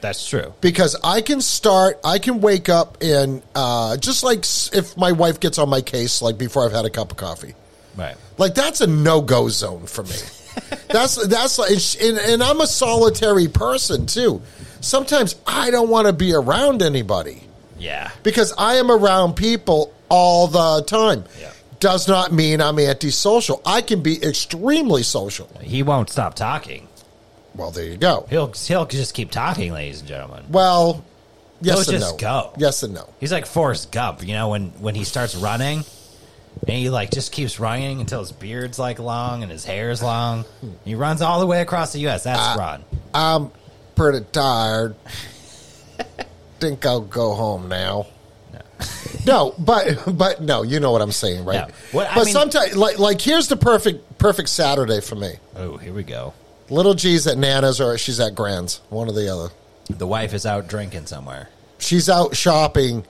That's 0.00 0.26
true. 0.28 0.52
Because 0.60 0.96
I 1.04 1.20
can 1.20 1.40
start, 1.40 2.00
I 2.04 2.18
can 2.18 2.40
wake 2.40 2.68
up 2.68 2.98
and 3.02 3.42
uh, 3.54 3.96
just 3.98 4.24
like 4.24 4.44
if 4.72 4.96
my 4.96 5.12
wife 5.12 5.38
gets 5.40 5.58
on 5.58 5.68
my 5.68 5.80
case, 5.80 6.22
like 6.22 6.38
before 6.38 6.64
I've 6.64 6.72
had 6.72 6.84
a 6.84 6.90
cup 6.90 7.10
of 7.12 7.16
coffee, 7.16 7.54
Right. 7.96 8.16
like 8.38 8.54
that's 8.54 8.80
a 8.80 8.86
no 8.86 9.20
go 9.20 9.48
zone 9.48 9.86
for 9.86 10.02
me. 10.04 10.16
that's 10.88 11.24
that's 11.26 11.58
like, 11.58 11.70
and, 12.02 12.18
and 12.18 12.42
I'm 12.42 12.60
a 12.60 12.66
solitary 12.66 13.48
person 13.48 14.06
too. 14.06 14.40
Sometimes 14.80 15.36
I 15.46 15.70
don't 15.70 15.88
want 15.88 16.06
to 16.08 16.12
be 16.12 16.32
around 16.32 16.82
anybody 16.82 17.42
Yeah. 17.82 18.10
because 18.22 18.52
I 18.56 18.74
am 18.76 18.90
around 18.90 19.34
people 19.34 19.92
all 20.08 20.46
the 20.46 20.84
time. 20.84 21.24
Yeah. 21.40 21.50
Does 21.80 22.06
not 22.06 22.32
mean 22.32 22.60
I'm 22.60 22.78
antisocial. 22.78 23.60
I 23.66 23.82
can 23.82 24.02
be 24.02 24.22
extremely 24.22 25.02
social. 25.02 25.48
He 25.60 25.82
won't 25.82 26.10
stop 26.10 26.34
talking. 26.34 26.86
Well, 27.56 27.70
there 27.72 27.84
you 27.84 27.96
go. 27.96 28.26
He'll 28.30 28.52
he'll 28.52 28.86
just 28.86 29.14
keep 29.14 29.30
talking, 29.32 29.72
ladies 29.72 29.98
and 30.00 30.08
gentlemen. 30.08 30.44
Well, 30.48 31.04
yes 31.60 31.84
He'll 31.86 31.94
and 31.96 32.02
just 32.02 32.12
no. 32.14 32.18
go. 32.18 32.52
Yes 32.56 32.82
and 32.84 32.94
no. 32.94 33.08
He's 33.18 33.32
like 33.32 33.46
Forrest 33.46 33.90
Gump, 33.90 34.24
you 34.26 34.32
know, 34.32 34.50
when 34.50 34.68
when 34.80 34.94
he 34.94 35.02
starts 35.04 35.34
running, 35.34 35.84
and 36.60 36.76
he 36.76 36.88
like 36.88 37.10
just 37.10 37.32
keeps 37.32 37.58
running 37.58 38.00
until 38.00 38.20
his 38.20 38.30
beard's 38.32 38.78
like 38.78 38.98
long 39.00 39.42
and 39.42 39.50
his 39.50 39.64
hair's 39.64 40.02
long. 40.02 40.44
He 40.84 40.94
runs 40.94 41.20
all 41.20 41.40
the 41.40 41.46
way 41.46 41.60
across 41.62 41.92
the 41.92 41.98
U.S. 42.00 42.24
That's 42.24 42.58
Ron. 42.58 42.84
I'm 43.12 43.50
pretty 43.96 44.24
tired. 44.32 44.94
Think 46.62 46.86
I'll 46.86 47.00
go 47.00 47.34
home 47.34 47.68
now. 47.68 48.06
No, 49.24 49.54
but 49.58 49.98
but 50.16 50.40
no, 50.42 50.62
you 50.62 50.80
know 50.80 50.90
what 50.90 51.00
I'm 51.02 51.12
saying, 51.12 51.44
right? 51.44 51.68
No. 51.68 51.74
What- 51.92 52.08
but 52.14 52.24
mean- 52.24 52.32
sometimes, 52.32 52.74
like 52.76 52.98
like 52.98 53.20
here's 53.20 53.46
the 53.46 53.56
perfect 53.56 54.18
perfect 54.18 54.48
Saturday 54.48 55.00
for 55.00 55.14
me. 55.14 55.34
Oh, 55.54 55.76
here 55.76 55.92
we 55.92 56.02
go. 56.02 56.34
Little 56.70 56.94
G's 56.94 57.26
at 57.28 57.38
Nana's 57.38 57.80
or 57.80 57.96
she's 57.98 58.18
at 58.18 58.34
Grand's, 58.34 58.80
one 58.90 59.08
or 59.08 59.12
the 59.12 59.28
other. 59.32 59.50
The 59.90 60.06
wife 60.08 60.34
is 60.34 60.44
out 60.46 60.66
drinking 60.66 61.06
somewhere. 61.06 61.48
She's 61.78 62.08
out 62.08 62.34
shopping. 62.36 63.04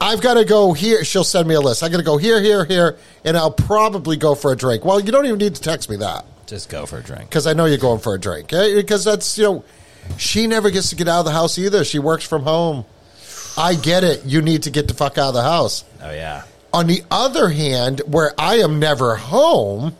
I've 0.00 0.20
got 0.20 0.34
to 0.34 0.44
go 0.44 0.72
here. 0.72 1.04
She'll 1.04 1.22
send 1.24 1.46
me 1.46 1.54
a 1.54 1.60
list. 1.60 1.82
I 1.84 1.88
got 1.90 1.98
to 1.98 2.02
go 2.02 2.16
here, 2.18 2.40
here, 2.42 2.64
here, 2.64 2.96
and 3.24 3.36
I'll 3.36 3.50
probably 3.52 4.16
go 4.16 4.34
for 4.34 4.50
a 4.52 4.56
drink. 4.56 4.84
Well, 4.84 4.98
you 4.98 5.12
don't 5.12 5.26
even 5.26 5.38
need 5.38 5.54
to 5.54 5.62
text 5.62 5.88
me 5.88 5.96
that 5.98 6.24
Just 6.46 6.68
go 6.68 6.86
for 6.86 6.98
a 6.98 7.02
drink. 7.02 7.28
because 7.30 7.46
I 7.46 7.52
know 7.52 7.66
you're 7.66 7.78
going 7.78 8.00
for 8.00 8.14
a 8.14 8.20
drink. 8.20 8.52
eh? 8.52 8.74
Because 8.74 9.04
that's 9.04 9.38
you 9.38 9.44
know, 9.44 9.64
she 10.18 10.46
never 10.46 10.70
gets 10.70 10.90
to 10.90 10.96
get 10.96 11.08
out 11.08 11.20
of 11.20 11.24
the 11.26 11.32
house 11.32 11.58
either. 11.58 11.84
She 11.84 11.98
works 11.98 12.24
from 12.26 12.42
home. 12.42 12.84
I 13.56 13.74
get 13.74 14.04
it. 14.04 14.24
You 14.24 14.42
need 14.42 14.64
to 14.64 14.70
get 14.70 14.88
the 14.88 14.94
fuck 14.94 15.18
out 15.18 15.28
of 15.28 15.34
the 15.34 15.42
house. 15.42 15.84
Oh 16.02 16.10
yeah. 16.10 16.42
On 16.72 16.86
the 16.86 17.02
other 17.10 17.48
hand, 17.48 18.02
where 18.06 18.32
I 18.38 18.56
am 18.56 18.78
never 18.78 19.16
home, 19.16 19.96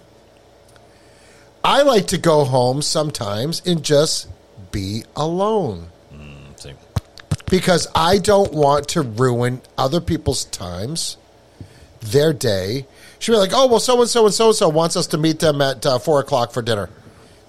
I 1.64 1.82
like 1.82 2.08
to 2.08 2.18
go 2.18 2.44
home 2.44 2.82
sometimes 2.82 3.62
and 3.64 3.82
just 3.82 4.28
be 4.72 5.04
alone 5.16 5.88
So, 6.56 6.72
because 7.48 7.88
I 7.94 8.18
don't 8.18 8.52
want 8.52 8.88
to 8.88 9.02
ruin 9.02 9.62
other 9.78 10.00
people's 10.00 10.44
times, 10.44 11.16
their 12.00 12.32
day. 12.32 12.86
She'd 13.18 13.32
be 13.32 13.38
like, 13.38 13.52
"Oh, 13.54 13.66
well, 13.68 13.80
so 13.80 13.98
and 14.00 14.10
so 14.10 14.26
and 14.26 14.34
so 14.34 14.48
and 14.48 14.54
so 14.54 14.68
wants 14.68 14.96
us 14.96 15.06
to 15.08 15.18
meet 15.18 15.38
them 15.38 15.62
at 15.62 15.86
uh, 15.86 15.98
four 15.98 16.20
o'clock 16.20 16.52
for 16.52 16.60
dinner. 16.60 16.90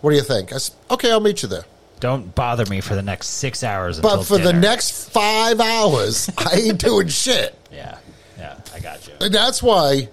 What 0.02 0.12
do 0.12 0.16
you 0.16 0.24
think?" 0.24 0.54
I 0.54 0.58
said, 0.60 0.76
"Okay, 0.90 1.12
I'll 1.12 1.20
meet 1.20 1.44
you 1.44 1.50
there." 1.50 1.66
Don't 2.00 2.34
bother 2.36 2.66
me 2.66 2.82
for 2.82 2.96
the 2.96 3.02
next 3.02 3.28
six 3.28 3.64
hours. 3.64 4.00
But 4.00 4.24
for 4.24 4.38
the 4.38 4.54
next 4.54 5.10
five 5.12 5.60
hours, 5.60 6.30
I 6.38 6.56
ain't 6.56 6.80
doing 6.80 7.08
shit. 7.08 7.58
yeah, 7.72 7.98
yeah, 8.38 8.60
I 8.74 8.80
got 8.80 9.08
you. 9.08 9.14
And 9.20 9.34
that's 9.34 9.64
why, 9.64 10.10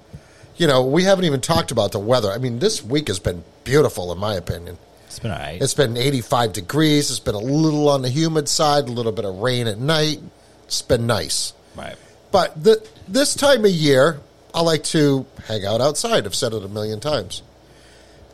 you 0.57 0.67
know, 0.67 0.85
we 0.87 1.05
haven't 1.05 1.25
even 1.25 1.41
talked 1.41 1.71
about 1.71 1.93
the 1.93 1.99
weather. 1.99 2.31
I 2.31 2.39
mean, 2.39 2.59
this 2.59 2.83
week 2.83 3.09
has 3.09 3.19
been 3.19 3.45
beautiful, 3.65 4.13
in 4.13 4.19
my 4.19 4.35
opinion. 4.35 4.79
It's 5.07 5.19
been 5.19 5.31
all 5.31 5.39
right. 5.39 5.61
It's 5.63 5.75
been 5.75 5.97
85 5.97 6.53
degrees. 6.55 7.11
It's 7.11 7.21
been 7.21 7.35
a 7.35 7.39
little 7.39 7.89
on 7.89 8.03
the 8.03 8.09
humid 8.09 8.49
side, 8.49 8.85
a 8.89 8.93
little 8.93 9.13
bit 9.13 9.25
of 9.25 9.37
rain 9.37 9.67
at 9.69 9.79
night. 9.79 10.21
It's 10.65 10.83
been 10.83 11.07
nice. 11.07 11.53
right. 11.77 11.97
But 12.33 12.65
the, 12.65 12.85
this 13.07 13.35
time 13.35 13.65
of 13.65 13.71
year, 13.71 14.19
I 14.53 14.63
like 14.63 14.83
to 14.85 15.25
hang 15.47 15.65
out 15.65 15.81
outside. 15.81 16.27
I've 16.27 16.35
said 16.35 16.53
it 16.53 16.65
a 16.65 16.69
million 16.69 16.99
times. 16.99 17.43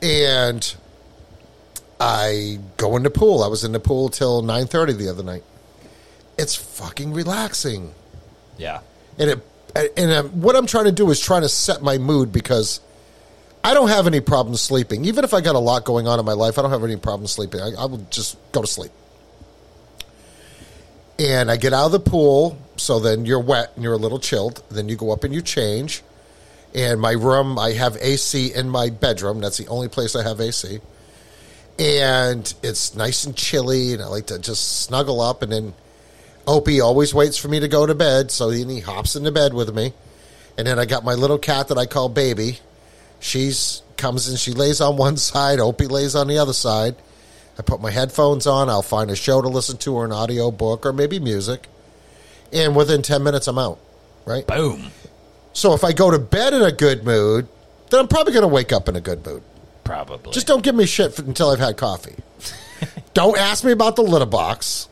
And 0.01 0.75
I 2.01 2.59
go 2.79 2.97
in 2.97 3.03
the 3.03 3.11
pool. 3.11 3.43
I 3.43 3.49
was 3.49 3.63
in 3.63 3.73
the 3.73 3.81
pool 3.81 4.09
till 4.09 4.43
9.30 4.43 4.97
the 4.97 5.09
other 5.09 5.23
night. 5.23 5.45
It's 6.39 6.55
fucking 6.55 7.13
relaxing. 7.13 7.93
Yeah. 8.57 8.81
And 9.19 9.31
it 9.31 9.47
and 9.75 10.11
um, 10.13 10.29
what 10.41 10.57
I'm 10.57 10.67
trying 10.67 10.87
to 10.87 10.93
do 10.93 11.11
is 11.11 11.21
trying 11.21 11.43
to 11.43 11.49
set 11.49 11.83
my 11.83 11.99
mood 11.99 12.33
because 12.33 12.81
I 13.63 13.75
don't 13.75 13.89
have 13.89 14.07
any 14.07 14.21
problem 14.21 14.57
sleeping. 14.57 15.05
Even 15.05 15.25
if 15.25 15.35
I 15.35 15.41
got 15.41 15.55
a 15.55 15.61
lot 15.61 15.85
going 15.85 16.09
on 16.09 16.19
in 16.19 16.25
my 16.25 16.33
life, 16.33 16.59
I 16.59 16.63
don't 16.63 16.71
have 16.71 16.85
any 16.85 16.97
problem 16.97 17.27
sleeping. 17.27 17.61
I, 17.61 17.73
I 17.79 17.85
will 17.85 18.05
just 18.11 18.37
go 18.53 18.63
to 18.63 18.67
sleep. 18.67 18.93
And 21.19 21.51
I 21.51 21.57
get 21.57 21.75
out 21.75 21.87
of 21.87 21.93
the 21.93 22.01
pool, 22.01 22.59
so 22.77 22.99
then 22.99 23.27
you're 23.27 23.41
wet 23.41 23.73
and 23.75 23.85
you're 23.85 23.93
a 23.93 23.99
little 23.99 24.19
chilled. 24.19 24.63
Then 24.71 24.89
you 24.89 24.97
go 24.97 25.13
up 25.13 25.23
and 25.23 25.35
you 25.35 25.43
change. 25.43 26.03
And 26.75 27.01
my 27.01 27.13
room, 27.13 27.59
I 27.59 27.73
have 27.73 27.97
AC 28.01 28.55
in 28.55 28.71
my 28.71 28.89
bedroom. 28.89 29.41
That's 29.41 29.59
the 29.59 29.69
only 29.69 29.89
place 29.89 30.17
I 30.17 30.23
have 30.23 30.41
AC. 30.41 30.81
And 31.81 32.53
it's 32.63 32.95
nice 32.95 33.25
and 33.25 33.35
chilly, 33.35 33.95
and 33.95 34.03
I 34.03 34.07
like 34.07 34.27
to 34.27 34.39
just 34.39 34.83
snuggle 34.83 35.23
up. 35.23 35.43
And 35.43 35.51
then 35.51 35.75
Opie 36.47 36.83
always 36.83 37.15
waits 37.15 37.39
for 37.39 37.49
me 37.49 37.59
to 37.61 37.69
go 37.69 37.87
to 37.87 37.95
bed, 37.95 38.31
so 38.31 38.51
then 38.51 38.69
he 38.69 38.81
hops 38.81 39.17
into 39.17 39.33
bed 39.33 39.55
with 39.55 39.75
me. 39.75 39.95
And 40.59 40.67
then 40.67 40.79
I 40.79 40.85
got 40.85 41.05
my 41.05 41.15
little 41.15 41.39
cat 41.39 41.69
that 41.69 41.79
I 41.79 41.87
call 41.87 42.11
Baby. 42.11 42.59
She's 43.19 43.81
comes 43.97 44.29
and 44.29 44.39
she 44.39 44.53
lays 44.53 44.83
on 44.83 44.99
one 44.99 45.17
side. 45.17 45.59
Opie 45.59 45.87
lays 45.87 46.15
on 46.15 46.29
the 46.29 46.37
other 46.37 46.53
side. 46.53 46.97
I 47.59 47.63
put 47.63 47.81
my 47.81 47.91
headphones 47.91 48.47
on. 48.47 48.69
I'll 48.69 48.83
find 48.83 49.11
a 49.11 49.17
show 49.17 49.41
to 49.41 49.49
listen 49.49 49.79
to, 49.79 49.95
or 49.95 50.05
an 50.05 50.13
audio 50.13 50.51
book, 50.51 50.85
or 50.85 50.93
maybe 50.93 51.19
music. 51.19 51.67
And 52.53 52.77
within 52.77 53.01
ten 53.01 53.23
minutes, 53.23 53.49
I'm 53.49 53.59
out. 53.59 53.79
Right. 54.27 54.47
Boom. 54.47 54.91
So 55.55 55.73
if 55.73 55.83
I 55.83 55.93
go 55.93 56.11
to 56.11 56.19
bed 56.19 56.53
in 56.53 56.61
a 56.61 56.73
good 56.73 57.05
mood, 57.05 57.49
then 57.89 58.01
I'm 58.01 58.09
probably 58.09 58.35
going 58.35 58.43
to 58.43 58.49
wake 58.49 58.71
up 58.71 58.87
in 58.87 58.97
a 58.97 59.01
good 59.01 59.25
mood. 59.25 59.43
Probably. 59.85 60.33
Just 60.33 60.47
don't 60.47 60.63
give 60.63 60.75
me 60.75 60.87
shit 60.87 61.15
for, 61.15 61.23
until 61.23 61.51
I've 61.51 61.59
had 61.59 61.77
coffee. 61.77 62.17
don't 63.15 63.39
ask 63.39 63.65
me 63.65 63.73
about 63.73 63.97
the 63.97 64.03
litter 64.03 64.27
box. 64.27 64.89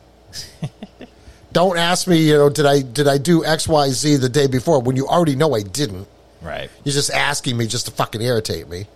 don't 1.53 1.79
ask 1.79 2.07
me, 2.07 2.19
you 2.19 2.35
know, 2.35 2.51
did 2.51 2.67
I 2.67 2.83
did 2.83 3.07
I 3.09 3.19
do 3.19 3.45
X 3.45 3.67
Y 3.69 3.89
Z 3.91 4.17
the 4.17 4.29
day 4.29 4.47
before 4.47 4.81
when 4.83 4.97
you 4.97 5.07
already 5.07 5.37
know 5.37 5.55
I 5.55 5.63
didn't. 5.63 6.07
right. 6.43 6.71
You're 6.85 6.93
just 6.95 7.11
asking 7.11 7.57
me 7.57 7.67
just 7.67 7.87
to 7.87 7.93
fucking 7.93 8.21
irritate 8.21 8.69
me. 8.69 8.87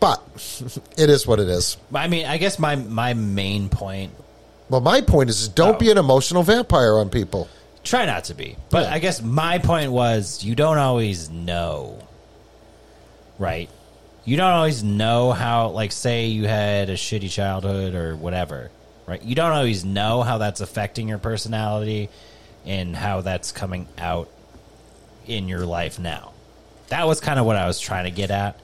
But 0.00 0.22
it 0.98 1.10
is 1.10 1.26
what 1.26 1.40
it 1.40 1.48
is. 1.48 1.76
I 1.94 2.08
mean, 2.08 2.26
I 2.26 2.38
guess 2.38 2.58
my 2.58 2.76
my 2.76 3.14
main 3.14 3.68
point. 3.68 4.12
Well, 4.70 4.80
my 4.80 5.00
point 5.02 5.28
is, 5.30 5.46
don't 5.48 5.76
Oh. 5.76 5.78
be 5.78 5.90
an 5.90 5.98
emotional 5.98 6.42
vampire 6.42 6.96
on 6.96 7.10
people. 7.10 7.48
Try 7.84 8.06
not 8.06 8.24
to 8.24 8.34
be, 8.34 8.56
but 8.70 8.84
Yeah. 8.86 8.94
I 8.94 8.98
guess 8.98 9.20
my 9.20 9.58
point 9.58 9.92
was 9.92 10.42
you 10.42 10.54
don't 10.54 10.78
always 10.78 11.28
know, 11.28 11.98
right? 13.38 13.68
You 14.24 14.36
don't 14.36 14.50
always 14.52 14.82
know 14.82 15.32
how, 15.32 15.68
like, 15.68 15.92
say 15.92 16.26
you 16.26 16.46
had 16.48 16.88
a 16.88 16.94
shitty 16.94 17.30
childhood 17.30 17.94
or 17.94 18.16
whatever, 18.16 18.70
right? 19.06 19.22
You 19.22 19.34
don't 19.34 19.52
always 19.52 19.84
know 19.84 20.22
how 20.22 20.38
that's 20.38 20.60
affecting 20.60 21.08
your 21.08 21.18
personality 21.18 22.08
and 22.64 22.96
how 22.96 23.20
that's 23.20 23.52
coming 23.52 23.86
out 23.98 24.28
in 25.26 25.46
your 25.48 25.66
life 25.66 25.98
now. 25.98 26.32
That 26.88 27.06
was 27.06 27.20
kind 27.20 27.38
of 27.38 27.44
what 27.44 27.56
I 27.56 27.66
was 27.66 27.78
trying 27.80 28.04
to 28.04 28.10
get 28.10 28.30
at. 28.30 28.58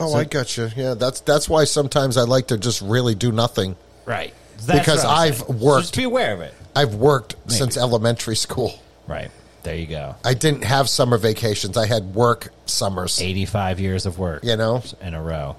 Oh, 0.00 0.10
So- 0.12 0.18
I 0.18 0.24
got 0.24 0.56
you. 0.56 0.70
Yeah, 0.76 0.94
that's 0.94 1.20
that's 1.20 1.48
why 1.48 1.64
sometimes 1.64 2.16
I 2.16 2.22
like 2.22 2.48
to 2.48 2.58
just 2.58 2.80
really 2.82 3.14
do 3.14 3.30
nothing. 3.32 3.76
Right. 4.06 4.32
That's 4.64 4.78
Because 4.80 5.04
I've 5.04 5.36
saying. 5.38 5.58
So 5.58 5.64
worked- 5.64 5.82
just 5.82 5.96
be 5.96 6.04
aware 6.04 6.32
of 6.34 6.40
it. 6.40 6.54
I've 6.74 6.94
worked 6.94 7.36
since 7.48 7.76
elementary 7.76 8.36
school. 8.36 8.74
Right. 9.06 9.30
There 9.62 9.76
you 9.76 9.86
go. 9.86 10.16
I 10.24 10.34
didn't 10.34 10.64
have 10.64 10.88
summer 10.88 11.18
vacations. 11.18 11.76
I 11.76 11.86
had 11.86 12.14
work 12.14 12.48
summers. 12.66 13.20
85 13.20 13.78
years 13.80 14.06
of 14.06 14.18
work. 14.18 14.42
You 14.44 14.56
know? 14.56 14.82
In 15.00 15.14
a 15.14 15.22
row 15.22 15.56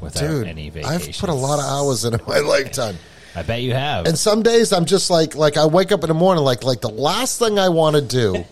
without 0.00 0.20
Dude, 0.20 0.46
any 0.46 0.68
vacations. 0.70 1.08
I've 1.08 1.18
put 1.20 1.30
a 1.30 1.34
lot 1.34 1.58
of 1.58 1.64
hours 1.64 2.04
into 2.04 2.20
my 2.28 2.38
lifetime. 2.54 2.96
I 3.34 3.42
bet 3.42 3.62
you 3.62 3.72
have. 3.72 4.06
And 4.06 4.18
some 4.18 4.42
days 4.42 4.72
I'm 4.72 4.84
just 4.84 5.10
like 5.10 5.34
like 5.34 5.56
I 5.56 5.66
wake 5.66 5.92
up 5.92 6.02
in 6.02 6.08
the 6.08 6.14
morning 6.14 6.44
like 6.44 6.62
like 6.64 6.80
the 6.80 6.88
last 6.90 7.38
thing 7.38 7.58
I 7.58 7.68
want 7.68 7.96
to 7.96 8.02
do, 8.02 8.44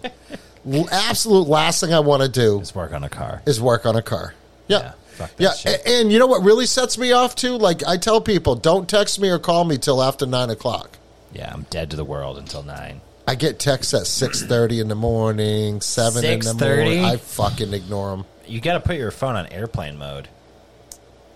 absolute 0.93 1.49
last 1.49 1.81
thing 1.81 1.93
I 1.93 2.01
want 2.01 2.23
to 2.23 2.29
do 2.29 2.61
is 2.61 2.75
work 2.75 2.93
on 2.93 3.05
a 3.05 3.09
car. 3.09 3.43
is 3.47 3.61
work 3.61 3.85
on 3.87 3.97
a 3.97 4.03
car. 4.03 4.35
Yeah. 4.69 4.79
Yeah, 4.79 4.93
fuck 5.11 5.31
Yeah, 5.39 5.53
shit. 5.55 5.81
a- 5.83 5.89
and 6.01 6.13
you 6.13 6.19
know 6.19 6.27
what 6.27 6.43
really 6.43 6.67
sets 6.67 6.99
me 6.99 7.13
off 7.13 7.35
too? 7.35 7.57
Like 7.57 7.85
I 7.87 7.97
tell 7.97 8.21
people, 8.21 8.55
don't 8.55 8.89
text 8.89 9.21
me 9.21 9.29
or 9.29 9.39
call 9.39 9.65
me 9.65 9.77
till 9.79 10.03
after 10.03 10.25
nine 10.27 10.51
o'clock. 10.51 10.99
Yeah, 11.33 11.53
I'm 11.53 11.67
dead 11.71 11.91
to 11.91 11.97
the 11.97 12.05
world 12.05 12.39
until 12.39 12.63
nine. 12.63 13.01
I 13.27 13.35
get 13.35 13.59
texts 13.59 13.93
at 13.95 14.07
six 14.07 14.43
thirty 14.43 14.79
in 14.81 14.89
the 14.89 14.95
morning, 14.95 15.81
seven 15.81 16.25
in 16.25 16.39
the 16.41 16.45
6:30? 16.53 16.59
morning. 16.85 17.05
I 17.05 17.17
fucking 17.17 17.75
ignore 17.75 18.11
them. 18.17 18.25
You 18.47 18.61
got 18.61 18.75
to 18.75 18.81
put 18.81 18.97
your 18.97 19.11
phone 19.11 19.35
on 19.35 19.47
airplane 19.49 19.99
mode, 19.99 20.29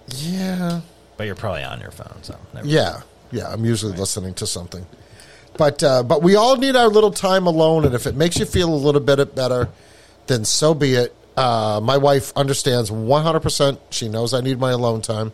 Yeah, 0.08 0.80
but 1.16 1.26
you're 1.26 1.34
probably 1.34 1.62
on 1.64 1.80
your 1.80 1.90
phone, 1.90 2.18
so 2.22 2.36
never 2.54 2.66
yeah, 2.66 3.00
yeah. 3.32 3.52
I'm 3.52 3.64
usually 3.64 3.96
listening 3.96 4.34
to 4.34 4.46
something, 4.46 4.86
but 5.56 5.82
uh, 5.82 6.02
but 6.02 6.22
we 6.22 6.36
all 6.36 6.56
need 6.56 6.76
our 6.76 6.88
little 6.88 7.10
time 7.10 7.46
alone, 7.46 7.84
and 7.84 7.94
if 7.94 8.06
it 8.06 8.14
makes 8.16 8.38
you 8.38 8.44
feel 8.46 8.72
a 8.72 8.74
little 8.76 9.00
bit 9.00 9.34
better, 9.34 9.68
then 10.26 10.44
so 10.44 10.74
be 10.74 10.94
it. 10.94 11.14
Uh, 11.36 11.80
my 11.82 11.96
wife 11.96 12.32
understands 12.36 12.90
100. 12.90 13.40
percent 13.40 13.80
She 13.90 14.08
knows 14.08 14.34
I 14.34 14.40
need 14.40 14.58
my 14.58 14.72
alone 14.72 15.00
time. 15.00 15.32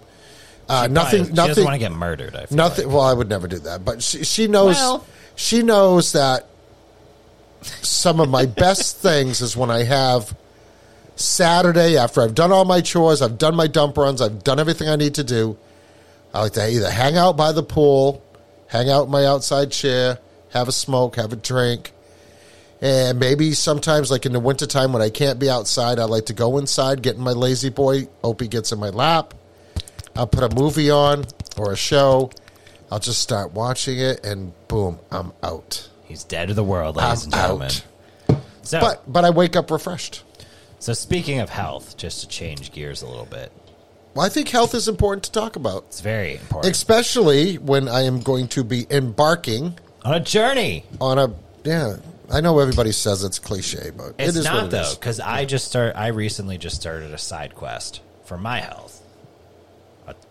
Uh, 0.69 0.89
Probably- 0.89 0.95
nothing, 0.95 1.24
She 1.27 1.33
doesn't 1.33 1.49
nothing, 1.49 1.65
want 1.65 1.74
to 1.74 1.78
get 1.78 1.93
murdered. 1.93 2.35
I 2.37 2.47
feel 2.47 2.57
Nothing. 2.57 2.87
like. 2.87 2.95
Well, 2.95 3.05
I 3.05 3.12
would 3.12 3.28
never 3.28 3.47
do 3.49 3.59
that, 3.61 3.85
but 3.85 4.03
she 4.03 4.24
she 4.24 4.47
knows 4.47 4.77
Well- 4.77 5.05
she 5.36 5.62
knows 5.62 6.12
that 6.12 6.46
some 7.62 8.20
of 8.20 8.28
my 8.28 8.46
best 8.64 8.96
things 8.96 9.40
is 9.40 9.56
when 9.56 9.70
I 9.70 9.84
have 9.84 10.36
Saturday 11.14 11.96
after 11.96 12.20
I've 12.22 12.34
done 12.34 12.52
all 12.52 12.64
my 12.64 12.80
chores, 12.80 13.22
I've 13.22 13.38
done 13.38 13.54
my 13.54 13.66
dump 13.66 13.96
runs, 13.96 14.20
I've 14.20 14.42
done 14.42 14.58
everything 14.58 14.88
I 14.88 14.96
need 14.96 15.14
to 15.14 15.24
do. 15.24 15.56
I 16.34 16.42
like 16.42 16.52
to 16.54 16.68
either 16.68 16.90
hang 16.90 17.16
out 17.16 17.36
by 17.36 17.52
the 17.52 17.62
pool, 17.62 18.22
hang 18.66 18.90
out 18.90 19.04
in 19.04 19.10
my 19.10 19.24
outside 19.24 19.70
chair, 19.70 20.18
have 20.50 20.68
a 20.68 20.72
smoke, 20.72 21.16
have 21.16 21.32
a 21.32 21.36
drink. 21.36 21.92
And 22.82 23.18
maybe 23.18 23.52
sometimes, 23.52 24.10
like 24.10 24.26
in 24.26 24.32
the 24.32 24.40
wintertime 24.40 24.92
when 24.92 25.00
I 25.00 25.08
can't 25.08 25.38
be 25.38 25.48
outside, 25.48 25.98
I 25.98 26.04
like 26.04 26.26
to 26.26 26.34
go 26.34 26.58
inside, 26.58 27.00
get 27.02 27.16
in 27.16 27.22
my 27.22 27.32
lazy 27.32 27.70
boy. 27.70 28.08
Opie 28.22 28.48
gets 28.48 28.70
in 28.70 28.78
my 28.78 28.90
lap. 28.90 29.32
I'll 30.14 30.26
put 30.26 30.42
a 30.42 30.54
movie 30.54 30.90
on 30.90 31.24
or 31.56 31.72
a 31.72 31.76
show. 31.76 32.30
I'll 32.90 32.98
just 33.00 33.20
start 33.20 33.52
watching 33.52 33.98
it, 33.98 34.24
and 34.24 34.52
boom, 34.68 34.98
I'm 35.10 35.32
out. 35.42 35.88
He's 36.04 36.22
dead 36.24 36.48
to 36.48 36.54
the 36.54 36.62
world, 36.64 36.96
ladies 36.96 37.24
I'm 37.24 37.32
and 37.32 37.34
gentlemen. 37.34 37.70
out. 38.30 38.40
So, 38.62 38.80
But 38.80 39.12
but 39.12 39.24
I 39.24 39.30
wake 39.30 39.56
up 39.56 39.70
refreshed. 39.70 40.22
so 40.78 40.92
speaking 40.92 41.40
of 41.40 41.50
health, 41.50 41.96
just 41.96 42.20
to 42.20 42.28
change 42.28 42.72
gears 42.72 43.02
a 43.02 43.06
little 43.08 43.26
bit, 43.26 43.50
Well, 44.14 44.24
I 44.24 44.28
think 44.28 44.48
health 44.48 44.74
is 44.74 44.88
important 44.88 45.24
to 45.24 45.32
talk 45.32 45.56
about, 45.56 45.84
it's 45.88 46.00
very 46.00 46.34
important. 46.36 46.72
especially 46.74 47.58
when 47.58 47.88
I 47.88 48.02
am 48.02 48.20
going 48.20 48.48
to 48.48 48.62
be 48.64 48.86
embarking 48.90 49.78
On 50.04 50.14
a 50.14 50.20
journey. 50.20 50.84
on 51.00 51.18
a 51.18 51.32
yeah. 51.64 51.96
I 52.32 52.40
know 52.40 52.58
everybody 52.58 52.90
says 52.90 53.22
it's 53.22 53.38
cliche, 53.38 53.90
but 53.96 54.14
It's 54.18 54.34
it 54.36 54.40
is 54.40 54.44
not 54.46 54.54
what 54.54 54.64
it 54.64 54.70
though, 54.70 54.80
is. 54.82 54.94
because 54.96 55.20
I 55.20 55.44
just 55.44 55.66
start. 55.68 55.94
I 55.96 56.08
recently 56.08 56.58
just 56.58 56.74
started 56.76 57.12
a 57.12 57.18
side 57.18 57.54
quest 57.54 58.00
for 58.24 58.36
my 58.36 58.58
health. 58.60 59.00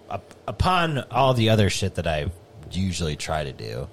Up- 0.09 0.35
upon 0.47 0.99
all 1.09 1.33
the 1.33 1.49
other 1.49 1.69
shit 1.69 1.95
that 1.95 2.05
I 2.05 2.27
usually 2.75 3.15
try 3.15 3.43
to 3.43 3.53
do, 3.53 3.87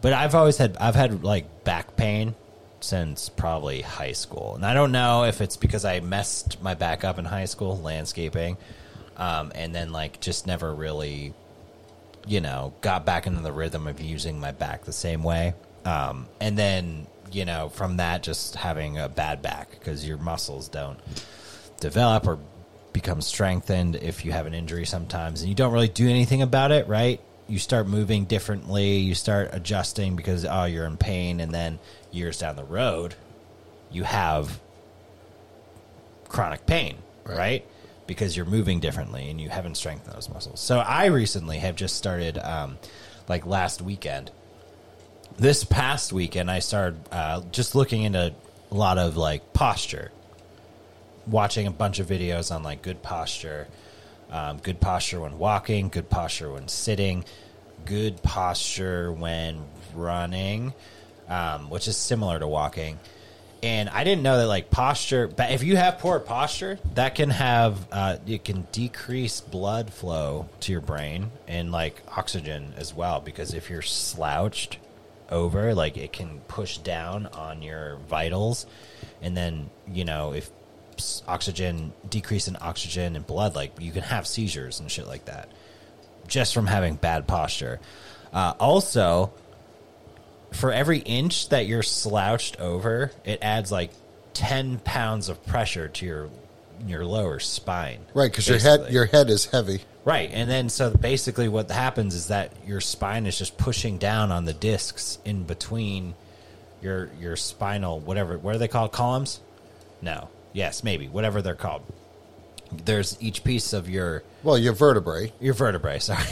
but 0.00 0.12
I've 0.12 0.34
always 0.34 0.58
had 0.58 0.76
I've 0.78 0.94
had 0.94 1.24
like 1.24 1.64
back 1.64 1.96
pain 1.96 2.34
since 2.80 3.28
probably 3.28 3.80
high 3.80 4.12
school, 4.12 4.54
and 4.54 4.64
I 4.64 4.74
don't 4.74 4.92
know 4.92 5.24
if 5.24 5.40
it's 5.40 5.56
because 5.56 5.84
I 5.84 6.00
messed 6.00 6.62
my 6.62 6.74
back 6.74 7.04
up 7.04 7.18
in 7.18 7.24
high 7.24 7.46
school 7.46 7.78
landscaping, 7.78 8.56
um, 9.16 9.52
and 9.54 9.74
then 9.74 9.92
like 9.92 10.20
just 10.20 10.46
never 10.46 10.74
really 10.74 11.34
you 12.26 12.40
know, 12.40 12.72
got 12.80 13.04
back 13.04 13.26
into 13.26 13.40
the 13.40 13.52
rhythm 13.52 13.86
of 13.86 14.00
using 14.00 14.40
my 14.40 14.52
back 14.52 14.84
the 14.84 14.92
same 14.92 15.22
way. 15.22 15.54
Um, 15.84 16.26
and 16.40 16.56
then, 16.56 17.06
you 17.30 17.44
know, 17.44 17.68
from 17.68 17.98
that, 17.98 18.22
just 18.22 18.54
having 18.54 18.98
a 18.98 19.08
bad 19.08 19.42
back 19.42 19.70
because 19.70 20.06
your 20.06 20.16
muscles 20.18 20.68
don't 20.68 20.98
develop 21.80 22.26
or 22.26 22.38
become 22.92 23.20
strengthened 23.20 23.96
if 23.96 24.24
you 24.24 24.32
have 24.32 24.46
an 24.46 24.54
injury 24.54 24.86
sometimes 24.86 25.40
and 25.40 25.48
you 25.48 25.54
don't 25.54 25.72
really 25.72 25.88
do 25.88 26.08
anything 26.08 26.42
about 26.42 26.72
it, 26.72 26.86
right? 26.88 27.20
You 27.46 27.58
start 27.58 27.86
moving 27.86 28.24
differently, 28.24 28.96
you 28.96 29.14
start 29.14 29.50
adjusting 29.52 30.16
because, 30.16 30.44
oh, 30.44 30.64
you're 30.64 30.86
in 30.86 30.96
pain. 30.96 31.40
And 31.40 31.52
then 31.52 31.78
years 32.10 32.38
down 32.38 32.56
the 32.56 32.64
road, 32.64 33.14
you 33.90 34.04
have 34.04 34.60
chronic 36.28 36.66
pain, 36.66 36.96
right? 37.24 37.66
Because 38.06 38.36
you're 38.36 38.46
moving 38.46 38.80
differently 38.80 39.30
and 39.30 39.40
you 39.40 39.50
haven't 39.50 39.76
strengthened 39.76 40.14
those 40.14 40.28
muscles. 40.28 40.60
So 40.60 40.78
I 40.78 41.06
recently 41.06 41.58
have 41.58 41.76
just 41.76 41.96
started, 41.96 42.38
um, 42.38 42.78
like 43.28 43.46
last 43.46 43.82
weekend. 43.82 44.30
This 45.36 45.64
past 45.64 46.12
weekend, 46.12 46.50
I 46.50 46.60
started 46.60 47.00
uh, 47.10 47.42
just 47.50 47.74
looking 47.74 48.02
into 48.02 48.32
a 48.70 48.74
lot 48.74 48.98
of 48.98 49.16
like 49.16 49.52
posture, 49.52 50.12
watching 51.26 51.66
a 51.66 51.70
bunch 51.70 51.98
of 51.98 52.06
videos 52.06 52.54
on 52.54 52.62
like 52.62 52.82
good 52.82 53.02
posture, 53.02 53.68
um, 54.34 54.58
good 54.58 54.80
posture 54.80 55.20
when 55.20 55.38
walking, 55.38 55.88
good 55.88 56.10
posture 56.10 56.52
when 56.52 56.66
sitting, 56.66 57.24
good 57.84 58.20
posture 58.20 59.12
when 59.12 59.64
running, 59.94 60.74
um, 61.28 61.70
which 61.70 61.86
is 61.86 61.96
similar 61.96 62.40
to 62.40 62.48
walking. 62.48 62.98
And 63.62 63.88
I 63.88 64.02
didn't 64.02 64.24
know 64.24 64.38
that 64.38 64.48
like 64.48 64.70
posture, 64.70 65.28
but 65.28 65.52
if 65.52 65.62
you 65.62 65.76
have 65.76 66.00
poor 66.00 66.18
posture, 66.18 66.80
that 66.94 67.14
can 67.14 67.30
have 67.30 67.86
uh, 67.92 68.16
it 68.26 68.44
can 68.44 68.66
decrease 68.72 69.40
blood 69.40 69.92
flow 69.92 70.48
to 70.60 70.72
your 70.72 70.80
brain 70.80 71.30
and 71.46 71.70
like 71.70 72.02
oxygen 72.16 72.74
as 72.76 72.92
well. 72.92 73.20
Because 73.20 73.54
if 73.54 73.70
you're 73.70 73.82
slouched 73.82 74.78
over, 75.30 75.74
like 75.74 75.96
it 75.96 76.12
can 76.12 76.40
push 76.48 76.76
down 76.78 77.26
on 77.26 77.62
your 77.62 77.98
vitals, 78.08 78.66
and 79.22 79.36
then 79.36 79.70
you 79.86 80.04
know 80.04 80.34
if 80.34 80.50
oxygen 81.26 81.92
decrease 82.08 82.48
in 82.48 82.56
oxygen 82.60 83.16
and 83.16 83.26
blood, 83.26 83.54
like 83.54 83.72
you 83.80 83.92
can 83.92 84.02
have 84.02 84.26
seizures 84.26 84.80
and 84.80 84.90
shit 84.90 85.06
like 85.06 85.26
that 85.26 85.48
just 86.26 86.54
from 86.54 86.66
having 86.66 86.94
bad 86.96 87.26
posture. 87.26 87.80
Uh, 88.32 88.54
also, 88.58 89.32
for 90.52 90.72
every 90.72 90.98
inch 90.98 91.48
that 91.50 91.66
you're 91.66 91.82
slouched 91.82 92.60
over, 92.60 93.12
it 93.24 93.38
adds 93.42 93.70
like 93.70 93.90
ten 94.32 94.78
pounds 94.78 95.28
of 95.28 95.44
pressure 95.46 95.88
to 95.88 96.06
your 96.06 96.30
your 96.86 97.04
lower 97.04 97.38
spine. 97.38 98.00
Right, 98.14 98.30
because 98.30 98.48
your 98.48 98.58
head 98.58 98.92
your 98.92 99.06
head 99.06 99.30
is 99.30 99.46
heavy. 99.46 99.80
right, 100.04 100.30
and 100.32 100.50
then 100.50 100.68
so 100.68 100.90
basically 100.90 101.48
what 101.48 101.70
happens 101.70 102.14
is 102.14 102.28
that 102.28 102.52
your 102.66 102.80
spine 102.80 103.26
is 103.26 103.38
just 103.38 103.56
pushing 103.56 103.98
down 103.98 104.32
on 104.32 104.44
the 104.44 104.52
discs 104.52 105.18
in 105.24 105.44
between 105.44 106.14
your 106.82 107.10
your 107.20 107.36
spinal 107.36 108.00
whatever 108.00 108.36
what 108.36 108.54
are 108.54 108.58
they 108.58 108.68
called 108.68 108.92
columns? 108.92 109.40
No, 110.02 110.28
yes, 110.54 110.82
maybe 110.82 111.08
whatever 111.08 111.42
they're 111.42 111.54
called. 111.54 111.82
There's 112.72 113.18
each 113.20 113.44
piece 113.44 113.74
of 113.74 113.90
your 113.90 114.22
Well, 114.42 114.56
your 114.56 114.72
vertebrae, 114.72 115.32
your 115.38 115.52
vertebrae. 115.52 115.98
Sorry, 116.00 116.24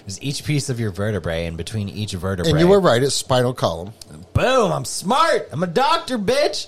there's 0.00 0.22
each 0.22 0.44
piece 0.44 0.70
of 0.70 0.80
your 0.80 0.90
vertebrae, 0.90 1.44
and 1.44 1.58
between 1.58 1.90
each 1.90 2.12
vertebrae, 2.12 2.50
and 2.50 2.58
you 2.58 2.68
were 2.68 2.80
right. 2.80 3.02
It's 3.02 3.14
spinal 3.14 3.52
column. 3.52 3.92
Boom, 4.32 4.72
I'm 4.72 4.86
smart. 4.86 5.48
I'm 5.52 5.62
a 5.62 5.66
doctor, 5.66 6.18
bitch. 6.18 6.66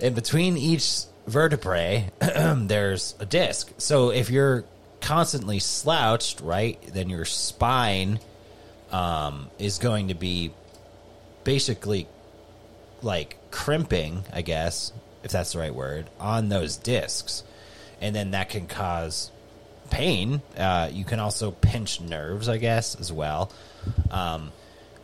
In 0.00 0.12
between 0.12 0.58
each 0.58 1.04
vertebrae, 1.26 2.10
there's 2.20 3.14
a 3.18 3.24
disc. 3.24 3.72
So 3.78 4.10
if 4.10 4.28
you're 4.28 4.64
constantly 5.00 5.58
slouched, 5.58 6.40
right, 6.40 6.80
then 6.92 7.08
your 7.08 7.24
spine 7.24 8.18
um, 8.92 9.50
is 9.58 9.78
going 9.78 10.08
to 10.08 10.14
be 10.14 10.52
basically 11.44 12.06
like 13.02 13.38
crimping, 13.50 14.24
I 14.32 14.42
guess, 14.42 14.92
if 15.26 15.32
that's 15.32 15.52
the 15.52 15.58
right 15.58 15.74
word, 15.74 16.08
on 16.18 16.48
those 16.48 16.76
discs. 16.76 17.42
And 18.00 18.14
then 18.14 18.30
that 18.30 18.48
can 18.48 18.66
cause 18.66 19.30
pain. 19.90 20.40
Uh, 20.56 20.88
you 20.92 21.04
can 21.04 21.18
also 21.18 21.50
pinch 21.50 22.00
nerves, 22.00 22.48
I 22.48 22.58
guess, 22.58 22.94
as 22.94 23.12
well. 23.12 23.50
Um, 24.10 24.52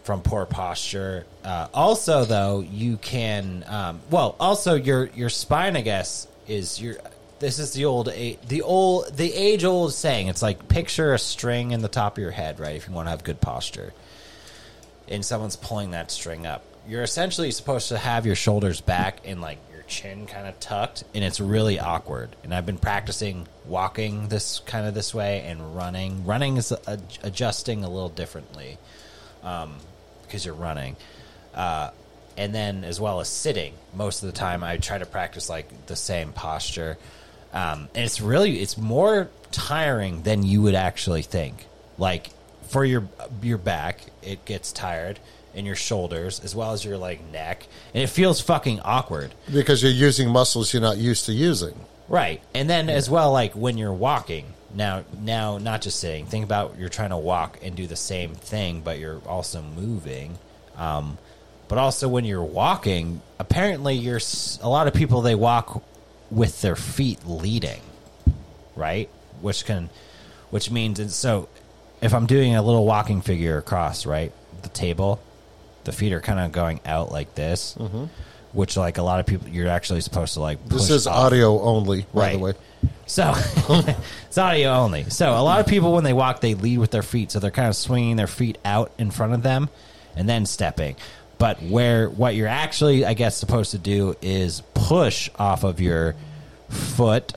from 0.05 0.23
poor 0.23 0.47
posture. 0.47 1.27
Uh, 1.45 1.69
also, 1.75 2.25
though, 2.25 2.61
you 2.61 2.97
can. 2.97 3.65
Um, 3.67 4.01
well, 4.11 4.37
also 4.41 4.75
your 4.75 5.07
your 5.15 5.29
spine, 5.29 5.77
I 5.77 5.83
guess, 5.83 6.27
is 6.49 6.81
your. 6.81 6.97
This 7.39 7.59
is 7.59 7.73
the 7.73 7.85
old 7.87 8.07
the 8.07 8.63
old 8.63 9.17
the 9.17 9.33
age 9.33 9.65
old 9.65 9.93
saying. 9.93 10.29
It's 10.29 10.43
like 10.43 10.69
picture 10.69 11.15
a 11.15 11.19
string 11.19 11.73
in 11.73 11.83
the 11.83 11.89
top 11.89 12.17
of 12.17 12.23
your 12.23 12.31
head, 12.31 12.61
right? 12.61 12.77
If 12.77 12.89
you 12.89 12.95
want 12.95 13.07
to 13.07 13.11
have 13.11 13.25
good 13.25 13.41
posture, 13.41 13.93
and 15.09 15.25
someone's 15.25 15.57
pulling 15.57 15.93
that 15.93 16.11
string 16.11 16.47
up, 16.47 16.65
you're 16.89 17.03
essentially 17.03 17.51
supposed 17.51 17.89
to 17.89 17.99
have 17.99 18.27
your 18.27 18.37
shoulders 18.37 18.81
back 18.81 19.21
and 19.25 19.41
like 19.41 19.59
chin 19.93 20.27
kind 20.27 20.47
of 20.47 20.59
tucked, 20.59 21.05
and 21.15 21.23
it's 21.23 21.39
really 21.39 21.79
awkward. 21.79 22.35
And 22.43 22.55
I've 22.55 22.67
been 22.67 22.79
practicing 22.79 23.47
walking 23.67 24.29
this 24.29 24.61
kind 24.61 24.87
of 24.87 24.95
this 24.95 25.15
way 25.15 25.43
and 25.43 25.77
running. 25.77 26.25
Running 26.25 26.57
is 26.57 26.73
uh, 26.73 26.97
adjusting 27.23 27.85
a 27.85 27.91
little 27.91 28.09
differently 28.09 28.79
because 29.41 30.45
you're 30.45 30.55
running. 30.55 30.97
Uh, 31.55 31.91
and 32.37 32.55
then 32.55 32.85
as 32.85 32.99
well 32.99 33.21
as 33.21 33.29
sitting, 33.29 33.75
most 33.95 34.23
of 34.23 34.33
the 34.33 34.39
time 34.39 34.65
I 34.65 34.79
try 34.79 34.97
to 34.97 35.07
practice 35.07 35.51
like 35.51 35.87
the 35.87 35.97
same 35.97 36.33
posture. 36.33 36.97
Um, 37.53 37.89
and 37.95 38.05
it's 38.05 38.21
really 38.21 38.61
it's 38.61 38.79
more 38.79 39.29
tiring 39.51 40.23
than 40.23 40.43
you 40.43 40.63
would 40.63 40.75
actually 40.75 41.23
think. 41.23 41.67
Like 41.99 42.31
for 42.69 42.85
your 42.85 43.07
your 43.43 43.59
back, 43.59 44.01
it 44.23 44.47
gets 44.47 44.73
tired, 44.73 45.19
and 45.55 45.67
your 45.67 45.77
shoulders 45.77 46.41
as 46.41 46.55
well 46.55 46.73
as 46.73 46.85
your 46.85 46.97
like 46.97 47.25
neck, 47.31 47.67
and 47.95 48.03
it 48.03 48.09
feels 48.09 48.41
fucking 48.41 48.81
awkward. 48.81 49.35
because 49.53 49.83
you're 49.83 49.93
using 49.93 50.31
muscles 50.31 50.73
you're 50.73 50.83
not 50.83 50.97
used 50.99 51.27
to 51.27 51.33
using. 51.33 51.75
Right. 52.09 52.43
And 52.55 52.69
then 52.69 52.89
as 52.89 53.09
well, 53.09 53.33
like 53.33 53.55
when 53.55 53.79
you're 53.79 53.93
walking, 53.93 54.47
Now, 54.75 55.05
now, 55.21 55.59
not 55.59 55.83
just 55.83 56.01
sitting. 56.01 56.27
Think 56.27 56.45
about 56.45 56.79
you're 56.79 56.89
trying 56.89 57.11
to 57.11 57.17
walk 57.19 57.59
and 57.63 57.77
do 57.77 57.87
the 57.87 57.97
same 57.97 58.35
thing, 58.35 58.81
but 58.81 58.99
you're 58.99 59.21
also 59.27 59.61
moving. 59.61 60.39
Um, 60.77 61.19
but 61.69 61.79
also, 61.79 62.09
when 62.09 62.25
you're 62.25 62.43
walking, 62.43 63.21
apparently, 63.39 63.95
you're 63.95 64.21
a 64.63 64.69
lot 64.69 64.89
of 64.89 64.95
people 64.95 65.21
they 65.23 65.35
walk 65.35 65.83
with 66.31 66.61
their 66.63 66.77
feet 66.77 67.27
leading, 67.27 67.81
right? 68.77 69.09
Which 69.41 69.65
can, 69.65 69.91
which 70.51 70.71
means 70.71 70.99
and 70.99 71.11
so. 71.11 71.49
If 72.01 72.13
I'm 72.15 72.27
doing 72.27 72.57
a 72.57 72.63
little 72.63 72.85
walking 72.85 73.21
figure 73.23 73.59
across, 73.59 74.07
right, 74.07 74.33
the 74.63 74.69
table, 74.69 75.21
the 75.85 75.93
feet 75.93 76.13
are 76.13 76.21
kind 76.21 76.41
of 76.41 76.53
going 76.53 76.81
out 76.85 77.13
like 77.13 77.35
this, 77.35 77.77
which 78.53 78.77
like 78.77 78.99
a 78.99 79.03
lot 79.03 79.21
of 79.21 79.27
people, 79.27 79.49
you're 79.49 79.69
actually 79.69 80.01
supposed 80.01 80.35
to 80.35 80.41
like. 80.41 80.59
Mm-hmm. 80.59 80.75
This 80.75 80.91
is 80.91 81.07
off. 81.07 81.27
audio 81.27 81.61
only, 81.61 82.07
by 82.13 82.33
the 82.33 82.39
way. 82.39 82.53
So 83.07 83.33
it's 84.27 84.39
audio 84.39 84.71
only. 84.71 85.05
So 85.11 85.31
a 85.31 85.43
lot 85.43 85.61
of 85.61 85.67
people 85.67 85.93
when 85.93 86.05
they 86.05 86.13
walk, 86.13 86.41
they 86.41 86.55
lead 86.55 86.79
with 86.79 86.91
their 86.91 87.03
feet, 87.03 87.31
so 87.31 87.39
they're 87.39 87.51
kind 87.51 87.69
of 87.69 87.77
swinging 87.77 88.17
their 88.17 88.27
feet 88.27 88.59
out 88.65 88.93
in 88.99 89.11
front 89.11 89.35
of 89.35 89.43
them 89.43 89.69
and 90.17 90.29
then 90.29 90.47
stepping. 90.47 90.97
But 91.39 91.61
where 91.63 92.09
what 92.09 92.35
you're 92.35 92.49
actually, 92.49 93.05
I 93.05 93.15
guess, 93.15 93.37
supposed 93.37 93.73
to 93.73 93.79
do 93.79 94.15
is 94.23 94.63
push 94.75 95.29
off 95.39 95.65
of 95.65 95.81
your 95.81 96.15
foot, 96.69 97.35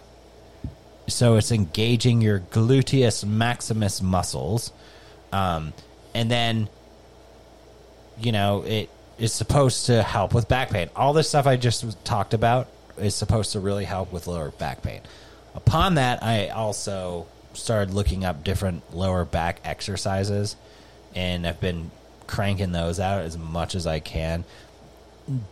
so 1.08 1.38
it's 1.38 1.52
engaging 1.52 2.22
your 2.22 2.40
gluteus 2.40 3.26
maximus 3.26 4.02
muscles, 4.02 4.72
um, 5.32 5.74
and 6.14 6.30
then 6.30 6.70
you 8.20 8.32
know 8.32 8.64
it 8.64 8.90
is 9.18 9.34
supposed 9.34 9.86
to 9.88 10.04
help 10.04 10.34
with 10.34 10.48
back 10.48 10.70
pain. 10.70 10.90
All 10.96 11.14
this 11.14 11.30
stuff 11.30 11.48
I 11.48 11.56
just 11.56 12.04
talked 12.06 12.34
about 12.34 12.68
is 12.98 13.16
supposed 13.16 13.54
to 13.54 13.60
really 13.60 13.86
help 13.86 14.12
with 14.12 14.28
lower 14.28 14.52
back 14.52 14.82
pain. 14.82 15.02
Upon 15.54 15.96
that, 15.96 16.22
I 16.22 16.50
also 16.50 17.28
started 17.54 17.94
looking 17.94 18.26
up 18.26 18.44
different 18.44 18.94
lower 18.94 19.24
back 19.24 19.62
exercises, 19.64 20.56
and 21.16 21.48
I've 21.48 21.62
been 21.62 21.92
cranking 22.28 22.72
those 22.72 23.00
out 23.00 23.22
as 23.22 23.38
much 23.38 23.76
as 23.76 23.88
I 23.88 24.00
can. 24.00 24.44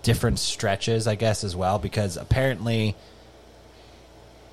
Different 0.01 0.39
stretches, 0.39 1.07
I 1.07 1.15
guess, 1.15 1.43
as 1.43 1.55
well, 1.55 1.79
because 1.79 2.17
apparently 2.17 2.95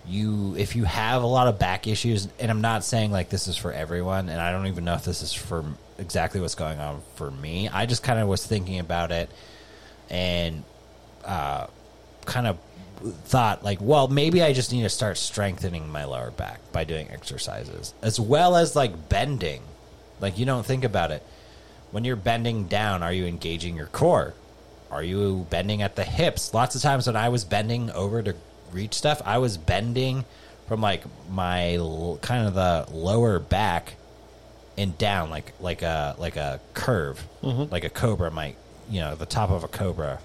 you 0.07 0.55
if 0.57 0.77
you 0.77 0.85
have 0.85 1.23
a 1.23 1.27
lot 1.27 1.47
of 1.47 1.59
back 1.59 1.87
issues 1.87 2.27
and 2.39 2.51
i'm 2.51 2.63
not 2.63 2.83
saying 2.83 3.13
like 3.13 3.29
this 3.29 3.47
is 3.49 3.57
for 3.57 3.71
everyone 3.71 4.31
and 4.31 4.41
i 4.41 4.51
don't 4.51 4.67
even 4.67 4.83
know 4.83 4.95
if 4.95 5.05
this 5.05 5.21
is 5.21 5.31
for 5.31 5.63
exactly 6.01 6.41
what's 6.41 6.55
going 6.55 6.81
on 6.81 7.03
for 7.15 7.31
me. 7.31 7.69
I 7.69 7.87
just 7.87 8.03
kind 8.03 8.19
of 8.19 8.29
was 8.29 8.45
thinking 8.45 8.79
about 8.79 9.13
it 9.13 9.31
and 10.09 10.65
uh, 11.25 11.67
kind 12.25 12.47
of 12.47 12.59
thought 13.25 13.63
like 13.65 13.81
well 13.81 14.09
maybe 14.09 14.43
i 14.43 14.53
just 14.53 14.73
need 14.73 14.83
to 14.83 14.89
start 14.91 15.17
strengthening 15.17 15.89
my 15.89 16.05
lower 16.05 16.31
back 16.33 16.61
by 16.71 16.85
doing 16.85 17.09
exercises 17.11 17.95
as 18.03 18.21
well 18.21 18.57
as 18.57 18.77
like 18.77 19.09
bending. 19.09 19.63
Like 20.21 20.39
you 20.39 20.45
don't 20.45 20.67
think 20.67 20.85
about 20.85 21.11
it. 21.11 21.23
When 21.93 22.05
you're 22.05 22.17
bending 22.17 22.65
down 22.65 23.03
are 23.03 23.13
you 23.13 23.25
engaging 23.25 23.77
your 23.77 23.87
core? 23.87 24.35
Are 24.91 25.03
you 25.03 25.47
bending 25.49 25.81
at 25.81 25.97
the 25.97 26.05
hips? 26.05 26.53
Lots 26.53 26.75
of 26.75 26.83
times 26.83 27.07
when 27.07 27.17
i 27.17 27.29
was 27.29 27.45
bending 27.45 27.91
over 27.93 28.23
to 28.23 28.35
reach 28.73 28.95
stuff 28.95 29.21
i 29.25 29.39
was 29.39 29.57
bending 29.57 30.25
from 30.69 30.81
like 30.81 31.03
my 31.29 31.77
kind 32.23 32.47
of 32.47 32.55
the 32.55 32.87
lower 32.93 33.39
back 33.39 33.95
and 34.81 34.97
down 34.99 35.31
like 35.31 35.53
like 35.61 35.83
a 35.83 36.15
like 36.19 36.37
a 36.37 36.61
curve 36.75 37.27
mm-hmm. 37.43 37.73
like 37.73 37.85
a 37.85 37.91
cobra 37.91 38.31
might 38.31 38.57
you 38.91 39.01
know 39.01 39.15
the 39.15 39.27
top 39.27 39.51
of 39.51 39.63
a 39.65 39.69
cobra 39.69 40.19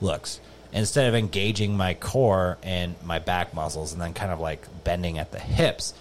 looks. 0.00 0.40
Instead 0.72 1.08
of 1.08 1.14
engaging 1.14 1.76
my 1.76 1.94
core 1.94 2.56
and 2.62 2.94
my 3.02 3.18
back 3.18 3.54
muscles 3.54 3.92
and 3.92 4.00
then 4.00 4.14
kind 4.14 4.30
of 4.30 4.38
like 4.38 4.66
bending 4.84 5.18
at 5.18 5.32
the 5.32 5.40
hips. 5.40 5.94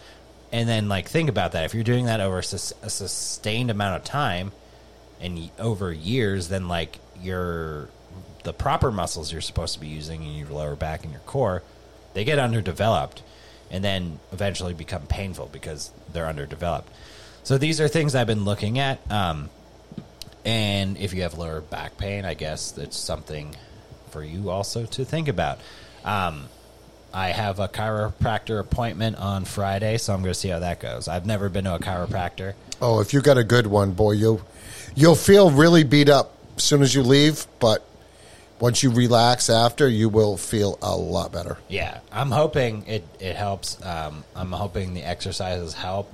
And 0.52 0.70
then 0.70 0.90
like 0.90 1.08
think 1.08 1.30
about 1.30 1.54
that. 1.54 1.66
If 1.66 1.74
you're 1.74 1.84
doing 1.84 2.06
that 2.06 2.20
over 2.20 2.40
a, 2.40 2.44
sus- 2.44 2.74
a 2.82 2.90
sustained 2.90 3.72
amount 3.72 3.98
of 3.98 4.04
time 4.04 4.52
and 5.20 5.36
y- 5.36 5.52
over 5.60 5.92
years 5.92 6.50
then 6.50 6.68
like 6.68 7.00
your 7.20 7.90
the 8.44 8.54
proper 8.54 8.92
muscles 8.92 9.32
you're 9.32 9.42
supposed 9.42 9.74
to 9.74 9.80
be 9.80 9.88
using 9.88 10.24
in 10.24 10.34
your 10.34 10.48
lower 10.48 10.76
back 10.76 11.04
and 11.04 11.12
your 11.12 11.22
core 11.22 11.62
they 12.14 12.24
get 12.24 12.40
underdeveloped 12.40 13.22
and 13.70 13.84
then 13.84 14.18
eventually 14.32 14.74
become 14.74 15.02
painful 15.08 15.50
because 15.52 15.92
they're 16.14 16.26
underdeveloped 16.26 16.90
so 17.50 17.58
these 17.58 17.82
are 17.82 17.88
things 17.88 18.14
i've 18.16 18.28
been 18.28 18.46
looking 18.46 18.80
at 18.80 19.00
um, 19.12 19.50
and 20.46 20.98
if 20.98 21.14
you 21.14 21.24
have 21.24 21.38
lower 21.38 21.62
back 21.62 21.98
pain, 21.98 22.26
I 22.26 22.34
guess 22.34 22.72
that's 22.72 22.98
something 22.98 23.56
for 24.12 24.24
you 24.24 24.50
also 24.50 24.86
to 24.86 25.06
think 25.06 25.28
about. 25.28 25.60
Um, 26.04 26.46
I 27.14 27.30
have 27.30 27.60
a 27.60 27.68
chiropractor 27.68 28.60
appointment 28.60 29.18
on 29.18 29.46
Friday, 29.46 29.98
so 29.98 30.14
I'm 30.14 30.22
going 30.22 30.34
to 30.34 30.40
see 30.40 30.50
how 30.50 30.60
that 30.60 30.80
goes. 30.80 31.08
I've 31.08 31.26
never 31.26 31.50
been 31.50 31.66
to 31.66 31.76
a 31.76 31.80
chiropractor. 31.80 32.54
Oh, 32.82 33.00
if 33.00 33.14
you 33.14 33.22
got 33.22 33.38
a 33.38 33.44
good 33.44 33.68
one, 33.68 33.92
boy, 33.92 34.14
you'll 34.14 34.42
you'll 34.96 35.16
feel 35.16 35.52
really 35.52 35.84
beat 35.84 36.10
up 36.10 36.36
as 36.56 36.64
soon 36.64 36.82
as 36.82 36.94
you 36.94 37.04
leave, 37.04 37.46
but 37.60 37.86
once 38.60 38.84
you 38.84 38.92
relax 38.92 39.50
after, 39.50 39.88
you 39.88 40.10
will 40.10 40.38
feel 40.38 40.78
a 40.82 40.96
lot 40.96 41.32
better. 41.32 41.58
Yeah, 41.68 42.00
I'm 42.12 42.32
hoping 42.32 42.86
it, 42.88 43.04
it 43.20 43.36
helps. 43.36 43.84
Um, 43.86 44.24
I'm 44.36 44.52
hoping 44.52 44.94
the 44.94 45.04
exercises 45.04 45.74
help. 45.74 46.14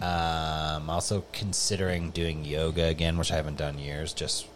Um, 0.00 0.88
also 0.90 1.24
considering 1.32 2.10
doing 2.10 2.44
yoga 2.44 2.84
again, 2.84 3.18
which 3.18 3.32
I 3.32 3.36
haven't 3.36 3.56
done 3.56 3.78
years, 3.78 4.12
just 4.12 4.46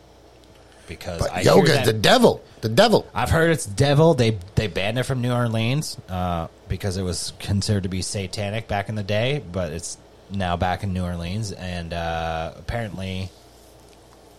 because 0.86 1.20
But 1.20 1.32
I 1.32 1.42
that- 1.42 1.84
the 1.84 1.92
devil, 1.92 2.42
the 2.60 2.68
devil. 2.68 3.06
I've 3.14 3.30
heard 3.30 3.50
it's 3.50 3.66
devil. 3.66 4.14
They 4.14 4.38
they 4.54 4.66
banned 4.66 4.98
it 4.98 5.02
from 5.04 5.20
New 5.20 5.32
Orleans 5.32 5.96
uh, 6.08 6.48
because 6.68 6.96
it 6.96 7.02
was 7.02 7.32
considered 7.40 7.82
to 7.84 7.88
be 7.88 8.02
satanic 8.02 8.68
back 8.68 8.88
in 8.88 8.94
the 8.94 9.02
day, 9.02 9.42
but 9.50 9.72
it's 9.72 9.98
now 10.30 10.56
back 10.56 10.82
in 10.82 10.92
New 10.92 11.04
Orleans, 11.04 11.52
and 11.52 11.92
uh, 11.92 12.52
apparently, 12.56 13.30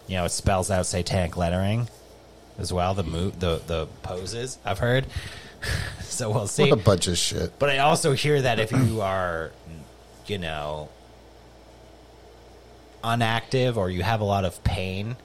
you 0.08 0.16
know, 0.18 0.26
it 0.26 0.32
spells 0.32 0.72
out 0.72 0.86
satanic 0.86 1.38
lettering 1.38 1.88
as 2.58 2.72
well. 2.72 2.94
The 2.94 3.04
move, 3.04 3.40
the 3.40 3.62
the 3.66 3.88
poses. 4.04 4.58
I've 4.66 4.80
heard, 4.80 5.06
so 6.02 6.30
we'll 6.32 6.48
see. 6.48 6.70
What 6.70 6.80
a 6.80 6.84
bunch 6.84 7.08
of 7.08 7.18
shit. 7.18 7.58
But 7.60 7.70
I 7.70 7.80
also 7.80 8.14
hear 8.14 8.42
that 8.42 8.60
if 8.60 8.72
you 8.72 9.02
are, 9.02 9.52
you 10.28 10.38
know, 10.38 10.90
unactive 13.04 13.78
or 13.78 13.90
you 13.90 14.04
have 14.04 14.22
a 14.22 14.26
lot 14.26 14.46
of 14.46 14.64
pain, 14.64 15.16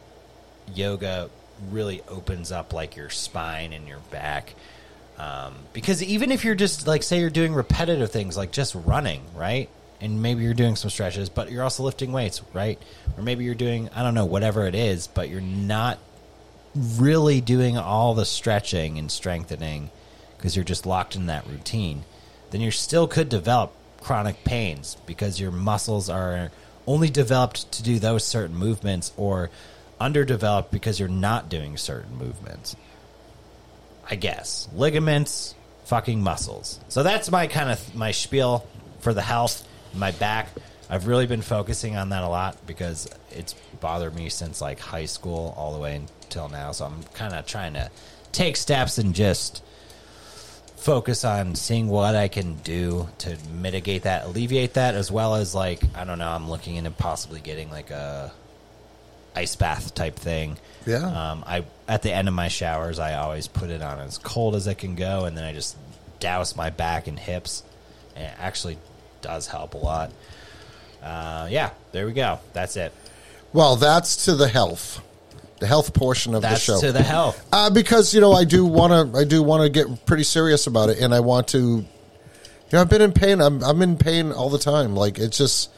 yoga 0.75 1.31
really 1.71 2.03
opens 2.09 2.53
up 2.53 2.73
like 2.73 2.97
your 2.97 3.11
spine 3.11 3.73
and 3.73 3.89
your 3.89 3.99
back. 4.11 4.55
Um, 5.19 5.55
because 5.73 6.03
even 6.03 6.31
if 6.31 6.45
you're 6.45 6.55
just 6.55 6.87
like, 6.87 7.03
say, 7.03 7.21
you're 7.21 7.31
doing 7.31 7.55
repetitive 7.55 8.11
things 8.11 8.37
like 8.37 8.53
just 8.53 8.75
running, 8.75 9.23
right? 9.35 9.69
And 10.01 10.23
maybe 10.23 10.45
you're 10.45 10.55
doing 10.55 10.77
some 10.77 10.91
stretches, 10.91 11.29
but 11.29 11.51
you're 11.51 11.65
also 11.65 11.83
lifting 11.83 12.13
weights, 12.13 12.41
right? 12.53 12.81
Or 13.17 13.23
maybe 13.25 13.45
you're 13.45 13.57
doing, 13.57 13.91
I 13.95 14.05
don't 14.05 14.15
know, 14.15 14.27
whatever 14.27 14.67
it 14.67 14.77
is, 14.77 15.09
but 15.09 15.29
you're 15.29 15.41
not 15.41 15.99
really 16.75 17.41
doing 17.41 17.77
all 17.77 18.15
the 18.15 18.25
stretching 18.25 18.99
and 18.99 19.11
strengthening 19.11 19.91
because 20.37 20.55
you're 20.55 20.65
just 20.65 20.87
locked 20.87 21.17
in 21.17 21.27
that 21.27 21.47
routine, 21.49 22.05
then 22.51 22.61
you 22.61 22.71
still 22.71 23.09
could 23.09 23.29
develop 23.29 23.73
chronic 24.01 24.45
pains 24.45 24.97
because 25.07 25.41
your 25.41 25.51
muscles 25.51 26.09
are 26.09 26.51
only 26.87 27.11
developed 27.11 27.71
to 27.73 27.83
do 27.83 27.99
those 27.99 28.25
certain 28.25 28.57
movements 28.57 29.13
or 29.17 29.51
underdeveloped 30.01 30.71
because 30.71 30.99
you're 30.99 31.09
not 31.09 31.49
doing 31.49 31.77
certain 31.77 32.17
movements. 32.17 32.77
I 34.11 34.15
guess 34.15 34.69
ligaments, 34.75 35.55
fucking 35.85 36.23
muscles. 36.23 36.81
So 36.89 37.03
that's 37.03 37.31
my 37.31 37.47
kind 37.47 37.71
of 37.71 37.95
my 37.95 38.13
spiel 38.13 38.67
for 39.01 39.13
the 39.13 39.23
health, 39.23 39.67
my 39.95 40.13
back. 40.13 40.49
I've 40.91 41.07
really 41.07 41.27
been 41.27 41.43
focusing 41.43 41.97
on 41.97 42.09
that 42.11 42.23
a 42.23 42.29
lot 42.29 42.67
because 42.67 43.11
it's 43.31 43.55
bothered 43.81 44.15
me 44.15 44.31
since 44.31 44.63
like 44.63 44.81
high 44.81 45.05
school 45.05 45.55
all 45.59 45.75
the 45.75 45.81
way 45.81 45.97
until 45.97 46.49
now. 46.49 46.73
So 46.73 46.87
I'm 46.87 47.03
kind 47.15 47.35
of 47.35 47.47
trying 47.47 47.75
to 47.75 47.91
take 48.33 48.57
steps 48.57 48.97
and 48.97 49.15
just 49.15 49.63
focus 50.79 51.25
on 51.25 51.55
seeing 51.55 51.89
what 51.89 52.15
I 52.15 52.29
can 52.29 52.55
do 52.57 53.09
to 53.19 53.37
mitigate 53.53 54.03
that, 54.05 54.25
alleviate 54.27 54.75
that, 54.75 54.95
as 54.95 55.11
well 55.11 55.35
as 55.35 55.55
like 55.55 55.83
I 55.95 56.05
don't 56.05 56.19
know. 56.19 56.29
I'm 56.29 56.49
looking 56.49 56.77
into 56.77 56.91
possibly 56.91 57.41
getting 57.41 57.71
like 57.71 57.91
a 57.91 58.33
ice 59.35 59.57
bath 59.57 59.95
type 59.95 60.17
thing. 60.17 60.59
Yeah. 60.87 61.05
Um, 61.07 61.45
I 61.47 61.65
at 61.87 62.03
the 62.03 62.13
end 62.13 62.29
of 62.29 62.35
my 62.35 62.49
showers, 62.49 62.99
I 62.99 63.15
always 63.15 63.49
put 63.49 63.71
it 63.71 63.83
on 63.83 63.99
as 64.01 64.19
cold 64.19 64.55
as 64.55 64.67
it 64.67 64.79
can 64.79 64.95
go, 64.95 65.25
and 65.25 65.37
then 65.37 65.45
I 65.45 65.53
just 65.53 65.77
douse 66.21 66.57
my 66.57 66.71
back 66.71 67.07
and 67.07 67.19
hips, 67.19 67.63
and 68.17 68.25
it 68.25 68.35
actually 68.39 68.79
does 69.21 69.47
help 69.47 69.75
a 69.75 69.79
lot. 69.79 70.13
Uh, 71.03 71.49
yeah, 71.51 71.71
there 71.93 72.07
we 72.07 72.13
go. 72.13 72.41
That's 72.53 72.77
it. 72.77 72.93
Well, 73.53 73.77
that's 73.77 74.25
to 74.27 74.35
the 74.35 74.49
health, 74.49 75.01
the 75.61 75.67
health 75.67 75.93
portion 75.95 76.35
of 76.35 76.43
That's 76.43 76.65
the 76.67 76.75
show. 76.75 76.81
to 76.81 76.93
the 76.93 77.03
health. 77.03 77.45
uh, 77.53 77.71
because 77.71 78.15
you 78.15 78.21
know 78.21 78.33
I 78.33 78.45
do 78.45 78.65
want 78.65 79.13
to 79.13 79.19
I 79.19 79.25
do 79.25 79.43
want 79.43 79.63
to 79.63 79.69
get 79.69 80.07
pretty 80.07 80.25
serious 80.25 80.67
about 80.67 80.89
it, 80.91 80.99
and 81.01 81.15
I 81.15 81.21
want 81.21 81.49
to. 81.49 81.59
You 81.59 82.77
know, 82.77 82.81
I've 82.83 82.91
been 82.91 83.01
in 83.03 83.13
pain. 83.13 83.41
I'm 83.41 83.63
I'm 83.65 83.81
in 83.83 83.97
pain 83.97 84.31
all 84.33 84.51
the 84.51 84.59
time. 84.59 84.95
Like 84.95 85.19
it's 85.19 85.39
just, 85.39 85.71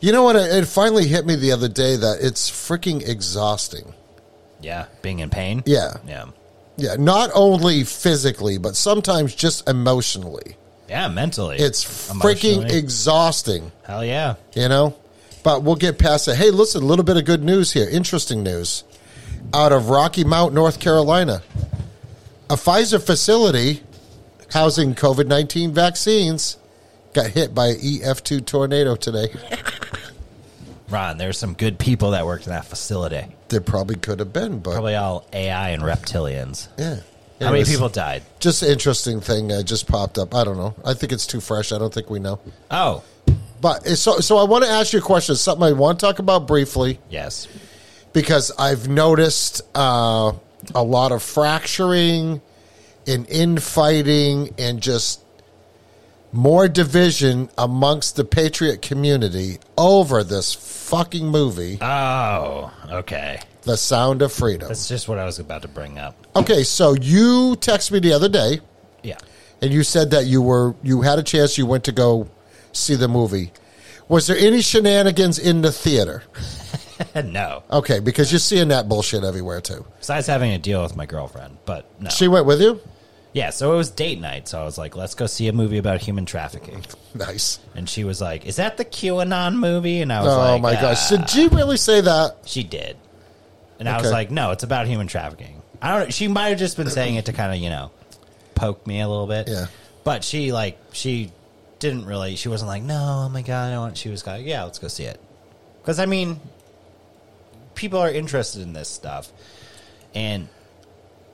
you 0.00 0.10
know 0.10 0.22
what? 0.22 0.36
It, 0.36 0.50
it 0.54 0.66
finally 0.66 1.06
hit 1.06 1.26
me 1.26 1.36
the 1.36 1.52
other 1.52 1.68
day 1.68 1.96
that 1.96 2.18
it's 2.22 2.50
freaking 2.50 3.06
exhausting. 3.06 3.92
Yeah, 4.60 4.86
being 5.02 5.18
in 5.18 5.28
pain. 5.28 5.62
Yeah, 5.66 5.98
Yeah. 6.08 6.24
yeah. 6.78 6.96
Not 6.98 7.28
only 7.34 7.84
physically, 7.84 8.56
but 8.56 8.74
sometimes 8.76 9.34
just 9.34 9.68
emotionally. 9.68 10.56
Yeah, 10.88 11.08
mentally. 11.08 11.58
It's 11.58 11.84
freaking 11.84 12.70
exhausting, 12.72 13.72
Hell 13.84 14.02
yeah. 14.04 14.36
you 14.54 14.68
know? 14.68 14.94
But 15.42 15.62
we'll 15.62 15.76
get 15.76 15.98
past 15.98 16.28
it. 16.28 16.36
Hey, 16.36 16.50
listen, 16.50 16.82
a 16.82 16.86
little 16.86 17.04
bit 17.04 17.18
of 17.18 17.26
good 17.26 17.42
news 17.44 17.72
here. 17.72 17.86
Interesting 17.88 18.42
news. 18.42 18.84
Out 19.54 19.70
of 19.70 19.88
Rocky 19.88 20.24
Mount, 20.24 20.52
North 20.52 20.80
Carolina. 20.80 21.40
A 22.50 22.54
Pfizer 22.56 23.00
facility 23.00 23.82
housing 24.52 24.94
COVID 24.96 25.28
19 25.28 25.72
vaccines 25.72 26.56
got 27.12 27.28
hit 27.30 27.54
by 27.54 27.68
an 27.68 27.76
EF2 27.76 28.44
tornado 28.44 28.96
today. 28.96 29.28
Ron, 30.90 31.18
there's 31.18 31.38
some 31.38 31.54
good 31.54 31.78
people 31.78 32.10
that 32.10 32.26
worked 32.26 32.46
in 32.46 32.50
that 32.52 32.64
facility. 32.66 33.24
There 33.48 33.60
probably 33.60 33.94
could 33.96 34.18
have 34.18 34.32
been, 34.32 34.58
but 34.58 34.72
Probably 34.72 34.96
all 34.96 35.24
AI 35.32 35.70
and 35.70 35.82
reptilians. 35.82 36.68
yeah. 36.76 36.96
How 37.40 37.46
many 37.50 37.60
Anyways, 37.60 37.70
people 37.72 37.88
died? 37.88 38.22
Just 38.40 38.62
an 38.62 38.70
interesting 38.70 39.20
thing 39.20 39.50
uh, 39.52 39.62
just 39.62 39.86
popped 39.88 40.18
up. 40.18 40.34
I 40.34 40.44
don't 40.44 40.56
know. 40.56 40.74
I 40.84 40.94
think 40.94 41.12
it's 41.12 41.26
too 41.26 41.40
fresh. 41.40 41.72
I 41.72 41.78
don't 41.78 41.92
think 41.92 42.08
we 42.10 42.18
know. 42.20 42.38
Oh, 42.70 43.02
But 43.60 43.86
it's 43.86 44.00
so 44.00 44.18
so 44.20 44.36
I 44.38 44.44
want 44.44 44.64
to 44.64 44.70
ask 44.70 44.92
you 44.92 44.98
a 44.98 45.02
question. 45.02 45.34
Something 45.36 45.64
I 45.68 45.72
want 45.72 45.98
to 46.00 46.06
talk 46.06 46.18
about 46.18 46.46
briefly 46.46 46.98
yes. 47.08 47.46
Because 48.14 48.50
I've 48.58 48.88
noticed 48.88 49.60
uh, 49.74 50.32
a 50.74 50.82
lot 50.82 51.12
of 51.12 51.22
fracturing 51.22 52.40
and 53.06 53.28
infighting 53.28 54.54
and 54.58 54.80
just 54.80 55.20
more 56.32 56.66
division 56.66 57.50
amongst 57.58 58.16
the 58.16 58.24
patriot 58.24 58.80
community 58.80 59.58
over 59.76 60.24
this 60.24 60.54
fucking 60.54 61.26
movie, 61.28 61.78
Oh, 61.82 62.72
okay. 62.90 63.40
The 63.62 63.76
Sound 63.76 64.20
of 64.22 64.32
Freedom. 64.32 64.68
That's 64.68 64.88
just 64.88 65.06
what 65.08 65.18
I 65.18 65.24
was 65.24 65.38
about 65.38 65.62
to 65.62 65.68
bring 65.68 65.98
up. 65.98 66.16
Okay, 66.36 66.62
so 66.64 66.94
you 66.94 67.56
texted 67.60 67.92
me 67.92 67.98
the 68.00 68.12
other 68.12 68.28
day 68.28 68.60
Yeah. 69.02 69.18
and 69.62 69.72
you 69.72 69.82
said 69.82 70.10
that 70.10 70.26
you 70.26 70.40
were 70.42 70.74
you 70.82 71.02
had 71.02 71.18
a 71.18 71.22
chance 71.22 71.56
you 71.58 71.66
went 71.66 71.84
to 71.84 71.92
go 71.92 72.28
see 72.72 72.94
the 72.96 73.08
movie. 73.08 73.52
Was 74.08 74.26
there 74.26 74.36
any 74.36 74.60
shenanigans 74.60 75.38
in 75.38 75.62
the 75.62 75.72
theater? 75.72 76.22
no. 77.24 77.62
Okay, 77.70 78.00
because 78.00 78.30
you're 78.32 78.38
seeing 78.38 78.68
that 78.68 78.88
bullshit 78.88 79.24
everywhere 79.24 79.60
too. 79.60 79.84
Besides 79.98 80.26
having 80.26 80.52
a 80.52 80.58
deal 80.58 80.82
with 80.82 80.96
my 80.96 81.06
girlfriend, 81.06 81.58
but 81.64 81.86
no. 82.00 82.10
She 82.10 82.28
went 82.28 82.46
with 82.46 82.60
you? 82.60 82.80
yeah, 83.32 83.50
so 83.50 83.72
it 83.72 83.76
was 83.76 83.90
date 83.90 84.20
night. 84.20 84.46
So 84.46 84.60
I 84.60 84.64
was 84.64 84.78
like, 84.78 84.94
let's 84.96 85.14
go 85.16 85.26
see 85.26 85.48
a 85.48 85.52
movie 85.52 85.78
about 85.78 86.00
human 86.00 86.24
trafficking. 86.26 86.84
Nice. 87.16 87.60
And 87.76 87.88
she 87.88 88.02
was 88.02 88.20
like, 88.20 88.44
is 88.44 88.56
that 88.56 88.76
the 88.76 88.84
QAnon 88.84 89.54
movie? 89.54 90.00
And 90.02 90.12
I 90.12 90.20
was 90.20 90.36
like, 90.36 90.48
Oh 90.48 90.52
like, 90.54 90.62
my 90.62 90.76
"Ah." 90.76 90.80
gosh. 90.80 91.08
Did 91.10 91.30
she 91.30 91.46
really 91.46 91.76
say 91.76 92.00
that? 92.00 92.38
She 92.44 92.64
did. 92.64 92.96
And 93.78 93.88
I 93.88 93.96
was 93.98 94.06
Okay. 94.06 94.12
like, 94.12 94.30
no, 94.32 94.50
it's 94.50 94.64
about 94.64 94.88
human 94.88 95.06
trafficking. 95.06 95.62
I 95.80 95.90
don't 95.90 96.00
know. 96.06 96.10
She 96.10 96.26
might 96.26 96.48
have 96.48 96.58
just 96.58 96.76
been 96.76 96.90
saying 96.90 97.14
it 97.14 97.26
to 97.26 97.32
kind 97.32 97.52
of, 97.52 97.58
you 97.60 97.70
know, 97.70 97.92
poke 98.56 98.84
me 98.84 99.00
a 99.00 99.08
little 99.08 99.28
bit. 99.28 99.46
Yeah. 99.48 99.66
But 100.02 100.24
she, 100.24 100.52
like, 100.52 100.76
she 100.92 101.30
didn't 101.78 102.04
really, 102.06 102.34
she 102.34 102.48
wasn't 102.48 102.68
like, 102.68 102.82
no, 102.82 103.26
oh 103.26 103.28
my 103.28 103.42
God, 103.42 103.68
I 103.68 103.70
don't 103.70 103.80
want, 103.80 103.96
she 103.96 104.08
was 104.08 104.26
like, 104.26 104.44
yeah, 104.44 104.64
let's 104.64 104.80
go 104.80 104.88
see 104.88 105.04
it. 105.04 105.20
Because, 105.80 106.00
I 106.00 106.06
mean, 106.06 106.40
people 107.74 107.98
are 107.98 108.10
interested 108.10 108.62
in 108.62 108.72
this 108.72 108.88
stuff. 108.88 109.30
And 110.14 110.48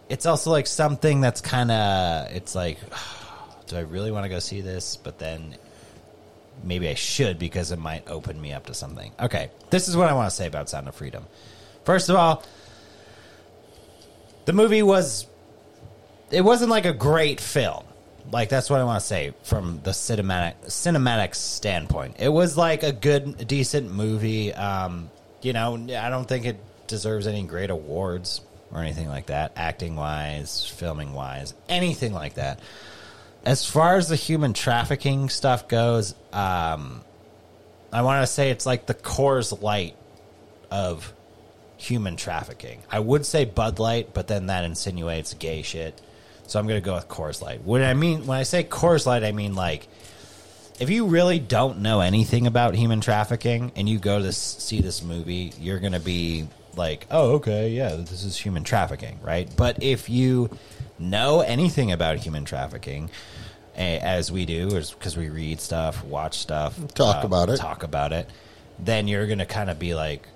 it's 0.09 0.27
also 0.27 0.51
like 0.51 0.67
something 0.67 1.21
that's 1.21 1.41
kind 1.41 1.71
of, 1.71 2.33
it's 2.33 2.55
like, 2.55 2.79
do 3.67 3.77
I 3.77 3.81
really 3.81 4.11
want 4.11 4.25
to 4.25 4.29
go 4.29 4.39
see 4.39 4.61
this? 4.61 4.97
But 4.97 5.19
then 5.19 5.57
maybe 6.63 6.89
I 6.89 6.95
should 6.95 7.39
because 7.39 7.73
it 7.73 7.79
might 7.79 8.09
open 8.09 8.41
me 8.41 8.53
up 8.53 8.67
to 8.67 8.75
something. 8.75 9.13
Okay, 9.21 9.51
this 9.71 9.89
is 9.89 9.97
what 9.97 10.09
I 10.09 10.15
want 10.15 10.31
to 10.31 10.37
say 10.37 10.47
about 10.47 10.69
Sound 10.69 10.89
of 10.89 10.95
Freedom. 10.95 11.25
First 11.85 12.09
of 12.09 12.17
all, 12.17 12.45
the 14.45 14.53
movie 14.53 14.83
was 14.83 15.27
it 16.31 16.43
wasn't 16.43 16.71
like 16.71 16.87
a 16.87 16.93
great 16.93 17.41
film. 17.41 17.85
Like 18.31 18.49
that's 18.49 18.71
what 18.71 18.81
I 18.81 18.85
want 18.85 19.01
to 19.01 19.07
say 19.07 19.35
from 19.43 19.81
the 19.83 19.91
cinematic 19.91 20.55
cinematic 20.67 21.35
standpoint. 21.35 22.17
It 22.19 22.29
was 22.29 22.57
like 22.57 22.83
a 22.83 22.93
good 22.93 23.47
decent 23.47 23.91
movie. 23.91 24.53
Um, 24.55 25.11
you 25.43 25.53
know, 25.53 25.75
I 25.75 26.11
don't 26.11 26.27
think 26.27 26.47
it 26.47 26.59
deserves 26.87 27.27
any 27.27 27.43
great 27.43 27.71
awards 27.71 28.41
or 28.73 28.81
anything 28.81 29.09
like 29.09 29.27
that, 29.27 29.53
acting 29.57 29.97
wise, 29.97 30.67
filming 30.67 31.13
wise, 31.13 31.55
anything 31.69 32.13
like 32.13 32.35
that. 32.35 32.61
As 33.45 33.65
far 33.65 33.97
as 33.97 34.09
the 34.09 34.17
human 34.17 34.53
trafficking 34.53 35.29
stuff 35.29 35.67
goes, 35.67 36.15
um, 36.33 37.03
I 37.93 38.03
want 38.03 38.23
to 38.23 38.27
say 38.27 38.51
it's 38.51 38.67
like 38.67 38.87
the 38.87 38.95
Coors 38.95 39.63
Light 39.63 39.97
of 40.71 41.13
human 41.77 42.17
trafficking. 42.17 42.83
I 42.91 43.01
would 43.01 43.25
say 43.25 43.45
Bud 43.45 43.79
Light, 43.79 44.13
but 44.13 44.29
then 44.29 44.47
that 44.47 44.65
insinuates 44.65 45.35
gay 45.35 45.63
shit. 45.63 46.01
So 46.47 46.59
I'm 46.59 46.67
going 46.67 46.81
to 46.81 46.85
go 46.85 46.95
with 46.95 47.09
Coors 47.09 47.41
Light. 47.41 47.63
What 47.63 47.83
I 47.83 47.95
mean 47.95 48.27
when 48.27 48.39
I 48.39 48.43
say 48.43 48.63
Coors 48.65 49.07
Light, 49.07 49.25
I 49.25 49.33
mean 49.33 49.55
like 49.55 49.89
if 50.81 50.91
you 50.91 51.07
really 51.07 51.39
don't 51.39 51.81
know 51.81 52.01
anything 52.01 52.47
about 52.47 52.75
human 52.75 53.01
trafficking 53.01 53.71
and 53.77 53.89
you 53.89 53.99
go 53.99 54.19
to 54.19 54.25
this, 54.25 54.39
see 54.39 54.81
this 54.81 55.03
movie, 55.03 55.53
you're 55.61 55.79
going 55.79 55.93
to 55.93 56.01
be 56.01 56.49
like, 56.75 57.07
"Oh, 57.11 57.33
okay, 57.33 57.71
yeah, 57.71 57.95
this 57.97 58.25
is 58.25 58.37
human 58.37 58.65
trafficking," 58.65 59.19
right? 59.23 59.49
But 59.57 59.83
if 59.83 60.09
you 60.09 60.57
know 60.99 61.41
anything 61.41 61.93
about 61.93 62.17
human 62.19 62.45
trafficking, 62.45 63.11
as 63.77 64.31
we 64.31 64.47
do, 64.47 64.69
because 64.71 65.17
we 65.17 65.29
read 65.29 65.61
stuff, 65.61 66.05
watch 66.05 66.39
stuff, 66.39 66.79
Talk 66.95 67.25
about 67.25 67.49
it. 67.51 67.57
talk 67.59 67.83
about 67.83 68.13
it, 68.13 68.29
then 68.79 69.09
you're 69.09 69.27
going 69.27 69.39
to 69.39 69.47
kind 69.47 69.71
of 69.71 69.79
be 69.79 69.95
like, 69.95 70.27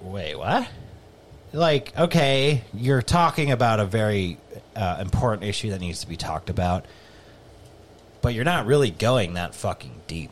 wait, 0.00 0.36
what? 0.36 0.68
Like, 1.52 1.96
okay, 1.98 2.62
you're 2.72 3.02
talking 3.02 3.50
about 3.50 3.78
a 3.78 3.84
very 3.84 4.38
uh, 4.74 4.98
important 5.00 5.44
issue 5.44 5.70
that 5.70 5.80
needs 5.80 6.00
to 6.00 6.08
be 6.08 6.16
talked 6.16 6.48
about, 6.48 6.86
but 8.22 8.34
you're 8.34 8.44
not 8.44 8.66
really 8.66 8.90
going 8.90 9.34
that 9.34 9.54
fucking 9.54 9.92
deep. 10.06 10.30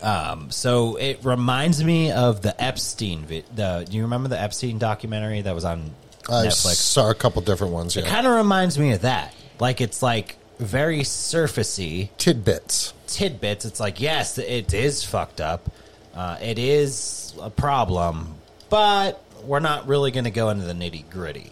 Um, 0.00 0.50
so 0.50 0.96
it 0.96 1.20
reminds 1.22 1.82
me 1.84 2.12
of 2.12 2.40
the 2.42 2.58
Epstein. 2.62 3.24
Vi- 3.26 3.44
the 3.54 3.86
do 3.88 3.96
you 3.96 4.02
remember 4.02 4.28
the 4.28 4.40
Epstein 4.40 4.78
documentary 4.78 5.42
that 5.42 5.54
was 5.54 5.64
on 5.64 5.90
I 6.28 6.46
Netflix? 6.46 6.74
saw 6.76 7.10
a 7.10 7.14
couple 7.14 7.42
different 7.42 7.72
ones. 7.72 7.96
It 7.96 8.04
Yeah. 8.04 8.10
kind 8.10 8.26
of 8.26 8.34
reminds 8.36 8.78
me 8.78 8.92
of 8.92 9.02
that. 9.02 9.34
Like 9.58 9.80
it's 9.80 10.02
like 10.02 10.36
very 10.58 11.00
surfacey 11.00 12.08
Tidbits. 12.18 12.94
tidbits. 13.06 13.64
It's 13.64 13.80
like, 13.80 14.00
yes, 14.00 14.38
it 14.38 14.72
is 14.72 15.04
fucked 15.04 15.40
up. 15.40 15.68
Uh, 16.14 16.36
it 16.40 16.58
is 16.58 17.34
a 17.40 17.50
problem, 17.50 18.34
but 18.70 19.22
we're 19.44 19.60
not 19.60 19.86
really 19.88 20.10
going 20.10 20.24
to 20.24 20.30
go 20.30 20.50
into 20.50 20.64
the 20.64 20.72
nitty 20.74 21.04
gritty. 21.10 21.50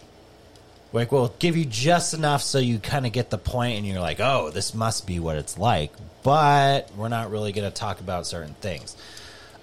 Like, 0.93 1.11
we'll 1.11 1.33
give 1.39 1.55
you 1.55 1.65
just 1.65 2.13
enough 2.13 2.41
so 2.41 2.59
you 2.59 2.79
kind 2.79 3.05
of 3.05 3.13
get 3.13 3.29
the 3.29 3.37
point 3.37 3.77
and 3.77 3.87
you're 3.87 4.01
like, 4.01 4.19
oh, 4.19 4.49
this 4.49 4.73
must 4.73 5.07
be 5.07 5.19
what 5.19 5.37
it's 5.37 5.57
like. 5.57 5.91
But 6.23 6.91
we're 6.97 7.07
not 7.07 7.31
really 7.31 7.53
going 7.53 7.69
to 7.69 7.73
talk 7.73 8.01
about 8.01 8.27
certain 8.27 8.53
things. 8.55 8.95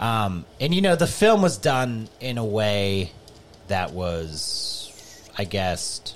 Um, 0.00 0.46
and, 0.60 0.74
you 0.74 0.80
know, 0.80 0.96
the 0.96 1.06
film 1.06 1.42
was 1.42 1.58
done 1.58 2.08
in 2.20 2.38
a 2.38 2.44
way 2.44 3.12
that 3.66 3.92
was, 3.92 5.28
I 5.36 5.44
guess, 5.44 6.14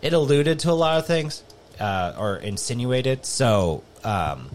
it 0.00 0.12
alluded 0.12 0.58
to 0.60 0.70
a 0.70 0.72
lot 0.72 0.98
of 0.98 1.06
things 1.06 1.44
uh, 1.78 2.14
or 2.18 2.36
insinuated. 2.36 3.24
So, 3.24 3.84
um, 4.02 4.50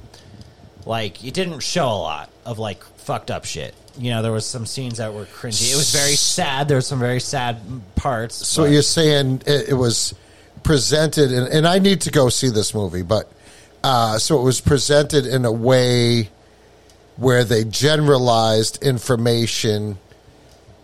like, 0.85 1.23
it 1.23 1.33
didn't 1.33 1.59
show 1.59 1.87
a 1.87 2.01
lot 2.01 2.29
of 2.45 2.59
like 2.59 2.83
fucked 2.97 3.31
up 3.31 3.45
shit. 3.45 3.73
You 3.97 4.11
know, 4.11 4.21
there 4.21 4.31
was 4.31 4.45
some 4.45 4.65
scenes 4.65 4.97
that 4.97 5.13
were 5.13 5.25
cringy. 5.25 5.71
It 5.71 5.75
was 5.75 5.93
very 5.93 6.15
sad. 6.15 6.67
There 6.67 6.77
were 6.77 6.81
some 6.81 6.99
very 6.99 7.19
sad 7.19 7.59
parts. 7.95 8.35
So 8.47 8.63
but- 8.63 8.71
you're 8.71 8.81
saying 8.81 9.43
it, 9.45 9.69
it 9.69 9.73
was 9.73 10.13
presented, 10.63 11.31
and, 11.31 11.47
and 11.47 11.67
I 11.67 11.79
need 11.79 12.01
to 12.01 12.11
go 12.11 12.29
see 12.29 12.49
this 12.49 12.73
movie, 12.73 13.01
but 13.01 13.31
uh, 13.83 14.17
so 14.17 14.39
it 14.39 14.43
was 14.43 14.59
presented 14.59 15.25
in 15.25 15.45
a 15.45 15.51
way 15.51 16.29
where 17.15 17.43
they 17.43 17.63
generalized 17.63 18.83
information 18.83 19.97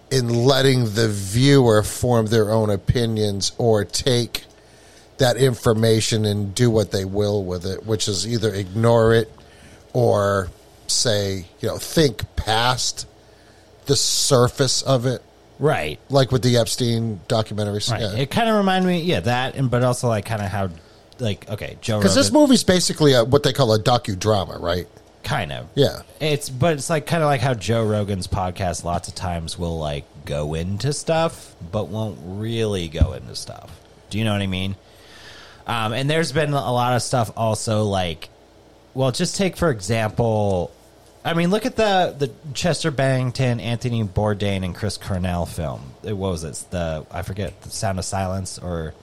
in 0.10 0.30
letting 0.30 0.94
the 0.94 1.10
viewer 1.10 1.84
form 1.84 2.28
their 2.28 2.52
own 2.52 2.70
opinions 2.70 3.52
or 3.58 3.84
take 3.84 4.44
that 5.18 5.38
information 5.38 6.26
and 6.26 6.54
do 6.56 6.70
what 6.70 6.92
they 6.92 7.06
will 7.06 7.44
with 7.44 7.66
it, 7.66 7.86
which 7.86 8.08
is 8.08 8.28
either 8.28 8.54
ignore 8.54 9.14
it 9.14 9.32
or 9.94 10.50
say, 10.94 11.46
you 11.60 11.68
know, 11.68 11.78
think 11.78 12.24
past 12.36 13.08
the 13.86 13.96
surface 13.96 14.82
of 14.82 15.06
it, 15.06 15.22
right, 15.60 16.00
like 16.10 16.32
with 16.32 16.44
the 16.44 16.58
Epstein 16.58 17.20
documentaries. 17.28 17.92
right. 17.92 18.02
Yeah. 18.02 18.16
It 18.16 18.32
kind 18.32 18.50
of 18.50 18.56
reminded 18.56 18.88
me, 18.88 19.02
yeah, 19.02 19.20
that, 19.22 19.56
and 19.56 19.70
but 19.70 19.84
also 19.84 20.08
like 20.08 20.26
kind 20.26 20.42
of 20.42 20.50
how, 20.50 20.70
like, 21.20 21.50
okay, 21.50 21.78
Joe 21.82 22.00
Because 22.00 22.16
this 22.16 22.32
movie's 22.32 22.64
basically 22.64 23.14
a, 23.14 23.24
what 23.24 23.44
they 23.44 23.54
call 23.54 23.74
a 23.74 23.80
docudrama, 23.80 24.60
right? 24.62 24.88
kind 25.24 25.54
of, 25.54 25.68
Yeah. 25.76 26.02
It's 26.20 26.50
but 26.50 26.74
it's 26.74 26.90
like 26.90 27.06
kind 27.06 27.24
of 27.24 27.28
like 27.28 27.40
how 27.40 27.54
Joe 27.54 27.86
Rogan's 27.86 28.28
podcast 28.28 28.84
lots 28.84 29.08
of 29.08 29.16
times 29.16 29.58
will 29.58 29.80
like 29.80 30.04
go 30.26 30.54
into 30.54 30.92
stuff 30.92 31.56
but 31.72 31.88
won't 31.88 32.20
really 32.24 32.90
go 32.90 33.14
into 33.14 33.34
stuff. 33.36 33.72
Do 34.10 34.18
you 34.20 34.26
know 34.26 34.34
what 34.34 34.42
I 34.42 34.48
mean? 34.48 34.76
Um, 35.66 35.94
and 35.94 36.10
there's 36.10 36.34
been 36.34 36.52
a 36.52 36.74
lot 36.74 36.98
of 36.98 37.02
stuff 37.02 37.32
also 37.38 37.84
like 37.86 38.28
well 38.94 39.12
just 39.12 39.38
take 39.38 39.56
for 39.56 39.70
example 39.70 40.72
I 41.26 41.34
mean 41.34 41.50
look 41.50 41.66
at 41.66 41.76
the 41.76 42.16
the 42.18 42.32
Chester 42.54 42.92
Bennington, 42.92 43.60
Anthony 43.60 44.04
Bourdain 44.04 44.64
and 44.64 44.76
Chris 44.76 44.98
Cornell 44.98 45.46
film. 45.46 45.94
It 46.04 46.14
what 46.14 46.32
was 46.32 46.44
it? 46.44 46.66
The 46.70 47.06
I 47.12 47.22
forget 47.22 47.62
the 47.62 47.70
Sound 47.70 48.00
of 48.00 48.06
Silence 48.06 48.60
or 48.60 48.94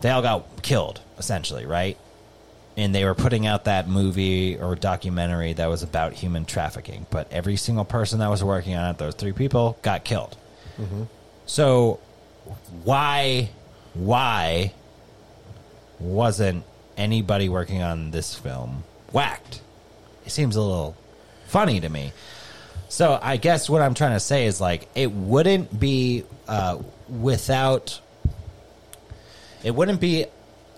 they 0.00 0.10
all 0.10 0.22
got 0.22 0.62
killed 0.62 1.00
essentially, 1.18 1.66
right? 1.66 1.98
and 2.76 2.94
they 2.94 3.04
were 3.04 3.14
putting 3.14 3.46
out 3.46 3.64
that 3.64 3.88
movie 3.88 4.58
or 4.58 4.74
documentary 4.74 5.54
that 5.54 5.68
was 5.68 5.82
about 5.82 6.12
human 6.12 6.44
trafficking. 6.44 7.06
But 7.10 7.32
every 7.32 7.56
single 7.56 7.84
person 7.84 8.18
that 8.18 8.28
was 8.28 8.44
working 8.44 8.74
on 8.74 8.90
it, 8.90 8.98
those 8.98 9.14
three 9.14 9.32
people, 9.32 9.78
got 9.82 10.04
killed. 10.04 10.36
Mm-hmm. 10.78 11.04
So 11.46 12.00
why 12.84 13.50
why 13.94 14.74
wasn't 15.98 16.64
anybody 16.96 17.48
working 17.48 17.82
on 17.82 18.10
this 18.10 18.34
film 18.34 18.84
whacked? 19.10 19.62
It 20.26 20.32
seems 20.32 20.56
a 20.56 20.60
little 20.60 20.96
funny 21.46 21.80
to 21.80 21.88
me. 21.88 22.12
So 22.88 23.18
I 23.20 23.36
guess 23.36 23.70
what 23.70 23.82
I'm 23.82 23.94
trying 23.94 24.12
to 24.12 24.20
say 24.20 24.46
is 24.46 24.60
like 24.60 24.88
it 24.94 25.10
wouldn't 25.10 25.78
be 25.78 26.24
uh, 26.46 26.78
without 27.08 28.00
it 29.62 29.74
wouldn't 29.74 30.00
be 30.00 30.26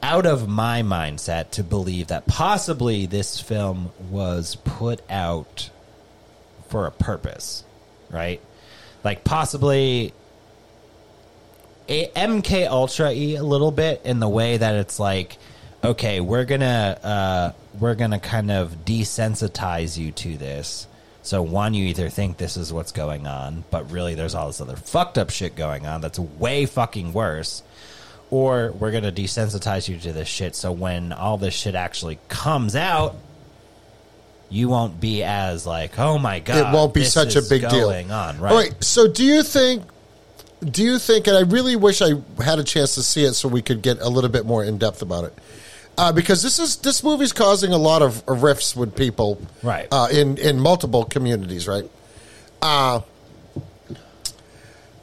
out 0.03 0.27
of 0.27 0.49
my 0.49 0.83
mindset 0.83 1.51
to 1.53 1.65
believe 1.65 2.09
that 2.09 2.27
possibly 2.27 3.07
this 3.07 3.41
film 3.41 3.91
was 4.11 4.57
put 4.57 5.01
out 5.11 5.71
for 6.69 6.87
a 6.87 6.91
purpose, 6.91 7.65
right? 8.11 8.41
Like 9.03 9.25
possibly 9.25 10.13
a 11.89 12.07
MK 12.09 12.69
Ultra 12.69 13.13
E 13.13 13.37
a 13.37 13.43
little 13.43 13.71
bit 13.71 14.03
in 14.05 14.21
the 14.21 14.29
way 14.29 14.57
that 14.57 14.77
it's 14.77 14.99
like, 15.01 15.37
okay, 15.83 16.21
we're 16.21 16.45
gonna 16.45 16.99
uh, 17.03 17.53
we're 17.81 17.95
gonna 17.95 18.21
kind 18.21 18.51
of 18.51 18.85
desensitize 18.85 19.97
you 19.99 20.13
to 20.13 20.37
this. 20.37 20.87
So 21.23 21.43
one, 21.43 21.75
you 21.75 21.87
either 21.87 22.09
think 22.09 22.37
this 22.39 22.57
is 22.57 22.73
what's 22.73 22.93
going 22.93 23.27
on, 23.27 23.65
but 23.71 23.91
really 23.91 24.15
there's 24.15 24.35
all 24.35 24.47
this 24.47 24.61
other 24.61 24.77
fucked 24.77 25.19
up 25.19 25.31
shit 25.31 25.57
going 25.57 25.87
on 25.87 26.01
that's 26.01 26.19
way 26.19 26.67
fucking 26.67 27.13
worse. 27.13 27.63
Or 28.31 28.73
we're 28.73 28.93
gonna 28.93 29.13
desensitize 29.13 29.89
you 29.89 29.99
to 29.99 30.13
this 30.13 30.29
shit, 30.29 30.55
so 30.55 30.73
when 30.73 31.13
all 31.13 31.39
this 31.39 31.55
shit 31.55 31.75
actually 31.75 32.19
comes 32.29 32.77
out, 32.77 33.17
you 34.51 34.69
won't 34.69 35.01
be 35.01 35.23
as 35.23 35.67
like, 35.67 35.99
oh 35.99 36.19
my 36.19 36.41
god, 36.41 36.57
it 36.57 36.75
won't 36.75 36.95
be 36.95 37.01
this 37.01 37.13
such 37.13 37.37
a 37.37 37.43
big 37.43 37.63
deal. 37.63 37.89
going 37.89 38.11
on, 38.11 38.39
right? 38.39 38.51
All 38.51 38.59
right. 38.59 38.85
So 38.85 39.09
do 39.09 39.25
you 39.25 39.43
think? 39.43 39.85
Do 40.63 40.83
you 40.83 40.99
think? 40.99 41.27
And 41.27 41.37
I 41.37 41.43
really 41.43 41.77
wish 41.77 42.03
I 42.03 42.15
had 42.43 42.59
a 42.59 42.65
chance 42.65 42.95
to 42.97 43.03
see 43.03 43.25
it 43.25 43.35
so 43.35 43.49
we 43.49 43.63
could 43.63 43.81
get 43.81 44.01
a 44.01 44.09
little 44.09 44.31
bit 44.31 44.45
more 44.45 44.65
in 44.65 44.79
depth 44.79 45.03
about 45.03 45.25
it. 45.25 45.39
Uh, 45.99 46.13
because 46.13 46.43
this 46.45 46.59
is 46.61 46.77
this 46.77 47.03
movie's 47.03 47.33
causing 47.33 47.73
a 47.73 47.77
lot 47.77 48.03
of 48.03 48.23
rifts 48.29 48.77
with 48.77 48.95
people, 48.95 49.41
Right. 49.65 49.89
Uh, 49.91 50.07
in 50.13 50.39
in 50.39 50.61
multiple 50.61 51.05
communities, 51.05 51.67
right? 51.67 51.91
Uh 52.63 53.01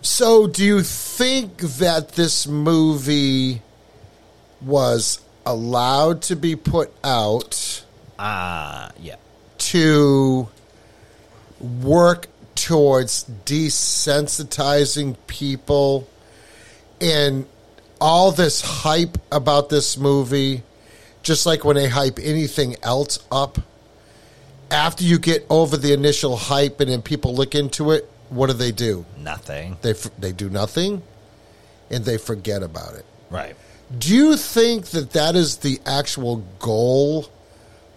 so 0.02 0.48
do 0.48 0.64
you 0.64 0.84
think 0.84 1.58
that 1.60 2.10
this 2.14 2.48
movie 2.48 3.62
was 4.62 5.20
allowed 5.46 6.22
to 6.24 6.36
be 6.36 6.56
put 6.56 6.94
out? 7.04 7.84
Ah, 8.18 8.92
yeah. 9.02 9.16
to 9.58 10.48
work 11.60 12.28
towards 12.56 13.26
desensitizing 13.46 15.18
people 15.28 16.08
and 17.02 17.46
all 18.00 18.32
this 18.32 18.62
hype 18.62 19.18
about 19.32 19.68
this 19.70 19.98
movie 19.98 20.64
just 21.26 21.46
like 21.46 21.66
when 21.66 21.76
they 21.76 21.90
hype 21.90 22.20
anything 22.22 22.76
else 22.84 23.20
up 23.32 23.58
after 24.72 25.04
you 25.04 25.18
get 25.20 25.46
over 25.50 25.76
the 25.76 25.92
initial 25.92 26.38
hype 26.38 26.80
and 26.80 26.90
then 26.90 27.02
people 27.02 27.34
look 27.36 27.56
into 27.56 27.92
it 27.92 28.10
what 28.30 28.48
do 28.48 28.54
they 28.54 28.72
do 28.72 29.06
Nothing. 29.18 29.78
they 29.82 29.94
they 30.20 30.32
do 30.32 30.50
nothing 30.50 31.02
and 31.90 32.06
they 32.06 32.18
forget 32.18 32.64
about 32.64 32.94
it 32.94 33.06
Right. 33.30 33.56
do 33.98 34.16
you 34.16 34.38
think 34.38 34.88
that 34.88 35.12
that 35.12 35.36
is 35.36 35.58
the 35.58 35.80
actual 35.86 36.38
goal 36.60 37.28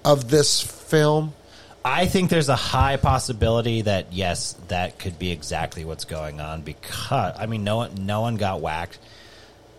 of 0.04 0.30
this 0.30 0.60
film 0.60 1.34
I 1.84 2.06
think 2.06 2.28
there's 2.28 2.48
a 2.50 2.56
high 2.56 2.96
possibility 2.96 3.82
that 3.82 4.12
yes, 4.12 4.54
that 4.66 4.98
could 4.98 5.18
be 5.18 5.30
exactly 5.30 5.84
what's 5.86 6.04
going 6.04 6.38
on 6.40 6.60
because 6.60 7.34
I 7.38 7.46
mean, 7.46 7.64
no 7.64 7.76
one, 7.76 8.04
no 8.04 8.20
one 8.20 8.36
got 8.36 8.60
whacked. 8.60 8.98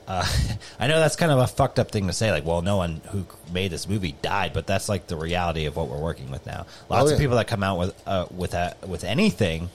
Uh, 0.10 0.26
I 0.80 0.88
know 0.88 1.00
that's 1.00 1.16
kind 1.16 1.32
of 1.32 1.40
a 1.40 1.48
fucked 1.48 1.80
up 1.80 1.92
thing 1.92 2.08
to 2.08 2.14
say. 2.14 2.32
Like, 2.32 2.44
well, 2.46 2.62
no 2.62 2.76
one 2.78 3.00
who 3.12 3.26
made 3.54 3.72
this 3.72 3.88
movie 3.88 4.16
died, 4.22 4.52
but 4.54 4.66
that's 4.68 4.90
like 4.90 5.08
the 5.08 5.16
reality 5.16 5.66
of 5.66 5.76
what 5.78 5.88
we're 5.88 6.00
working 6.02 6.30
with 6.32 6.46
now. 6.46 6.66
Lots 6.90 7.12
Oh, 7.12 7.14
of 7.14 7.20
people 7.20 7.38
that 7.38 7.48
come 7.48 7.64
out 7.64 7.78
with 7.80 8.04
uh, 8.08 8.26
with 8.36 8.54
a, 8.56 8.76
with 8.88 9.04
anything, 9.04 9.70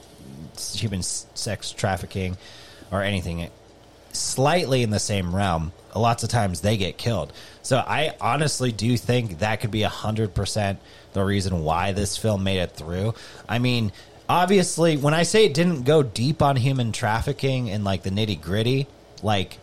human 0.73 0.99
s- 0.99 1.25
sex 1.33 1.71
trafficking, 1.71 2.37
or 2.91 3.01
anything 3.01 3.49
slightly 4.11 4.81
in 4.83 4.89
the 4.91 4.99
same 4.99 5.35
realm, 5.35 5.71
lots 5.95 6.23
of 6.23 6.29
times 6.29 6.61
they 6.61 6.77
get 6.77 6.97
killed. 6.97 7.33
So 7.63 7.77
I 7.77 8.15
honestly 8.21 8.71
do 8.71 8.95
think 8.97 9.39
that 9.39 9.59
could 9.61 9.71
be 9.71 9.81
hundred 9.81 10.33
percent 10.33 10.79
the 11.13 11.23
reason 11.23 11.63
why 11.63 11.91
this 11.93 12.17
film 12.17 12.43
made 12.43 12.59
it 12.59 12.71
through. 12.71 13.13
I 13.47 13.59
mean, 13.59 13.91
obviously, 14.29 14.97
when 14.97 15.13
I 15.13 15.23
say 15.23 15.45
it 15.45 15.53
didn't 15.53 15.83
go 15.83 16.03
deep 16.03 16.41
on 16.41 16.55
human 16.57 16.91
trafficking 16.91 17.69
and 17.69 17.83
like 17.83 18.03
the 18.03 18.09
nitty 18.09 18.41
gritty, 18.41 18.87
like 19.23 19.57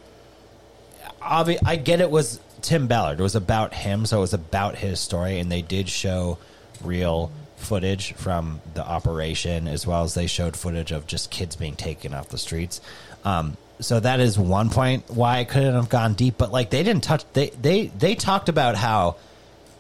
obvi- 1.23 1.59
I 1.65 1.77
get 1.77 2.01
it 2.01 2.11
was 2.11 2.41
Tim 2.61 2.87
Ballard. 2.87 3.21
It 3.21 3.23
was 3.23 3.37
about 3.37 3.75
him, 3.75 4.07
so 4.07 4.19
it 4.19 4.21
was 4.21 4.35
about 4.35 4.77
his 4.77 5.01
story, 5.01 5.39
and 5.39 5.51
they 5.51 5.63
did 5.63 5.89
show 5.89 6.39
real 6.83 7.31
footage 7.57 8.13
from 8.15 8.61
the 8.75 8.85
operation 8.85 9.69
as 9.69 9.87
well 9.87 10.03
as 10.03 10.15
they 10.15 10.27
showed 10.27 10.57
footage 10.57 10.91
of 10.91 11.07
just 11.07 11.31
kids 11.31 11.55
being 11.55 11.77
taken 11.77 12.13
off 12.13 12.29
the 12.29 12.39
streets. 12.39 12.81
Um, 13.25 13.57
so 13.79 14.01
that 14.01 14.21
is 14.21 14.39
one 14.39 14.71
point 14.71 15.05
why 15.09 15.39
I 15.39 15.45
couldn't 15.45 15.75
have 15.75 15.89
gone 15.89 16.15
deep, 16.15 16.35
but 16.39 16.53
like 16.53 16.71
they 16.71 16.83
didn't 16.83 17.05
touch. 17.05 17.25
They 17.33 17.51
they 17.51 17.87
they 17.87 18.15
talked 18.15 18.49
about 18.49 18.77
how 18.77 19.17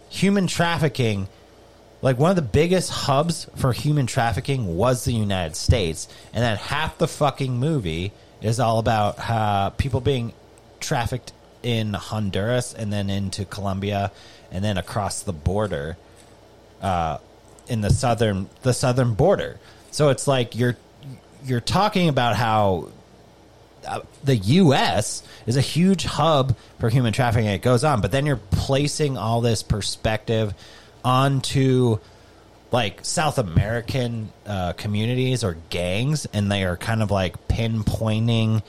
human 0.09 0.47
trafficking 0.47 1.29
like 2.03 2.19
one 2.19 2.31
of 2.31 2.37
the 2.37 2.43
biggest 2.43 2.91
hubs 2.91 3.47
for 3.57 3.73
human 3.73 4.07
trafficking 4.07 4.77
was 4.77 5.05
the 5.05 5.13
United 5.13 5.55
States, 5.55 6.09
and 6.35 6.43
then 6.43 6.57
half 6.57 6.99
the 6.99 7.07
fucking 7.09 7.59
movie 7.59 8.13
is 8.43 8.59
all 8.59 8.81
about 8.81 9.19
how 9.19 9.71
people 9.71 10.01
being 10.01 10.33
trafficked 10.83 11.33
in 11.63 11.95
Honduras 11.95 12.75
and 12.75 12.93
then 12.93 13.09
into 13.09 13.45
Colombia 13.45 14.13
and 14.51 14.65
then 14.65 14.77
across 14.77 15.23
the 15.23 15.33
border 15.33 15.97
uh, 16.83 17.19
in 17.69 17.81
the 17.81 17.91
southern 17.91 18.49
the 18.63 18.75
southern 18.75 19.15
border. 19.15 19.59
So 19.91 20.11
it's 20.11 20.27
like 20.27 20.57
you're 20.57 20.77
you're 21.45 21.61
talking 21.61 22.09
about 22.09 22.37
how 22.37 22.89
uh, 23.87 24.01
the 24.23 24.37
U.S. 24.37 25.23
is 25.47 25.57
a 25.57 25.61
huge 25.61 26.05
hub 26.05 26.57
for 26.79 26.89
human 26.89 27.13
trafficking. 27.13 27.49
It 27.49 27.63
goes 27.63 27.85
on, 27.85 28.01
but 28.01 28.13
then 28.13 28.27
you're 28.27 28.37
placing 28.37 29.17
all 29.17 29.41
this 29.41 29.63
perspective 29.63 30.55
onto 31.05 31.99
like 32.71 33.05
South 33.05 33.39
American 33.39 34.33
uh, 34.47 34.73
communities 34.75 35.45
or 35.45 35.57
gangs, 35.71 36.27
and 36.33 36.51
they 36.51 36.65
are 36.65 36.77
kind 36.77 37.03
of 37.03 37.11
like 37.11 37.49
pinpointing 37.49 38.63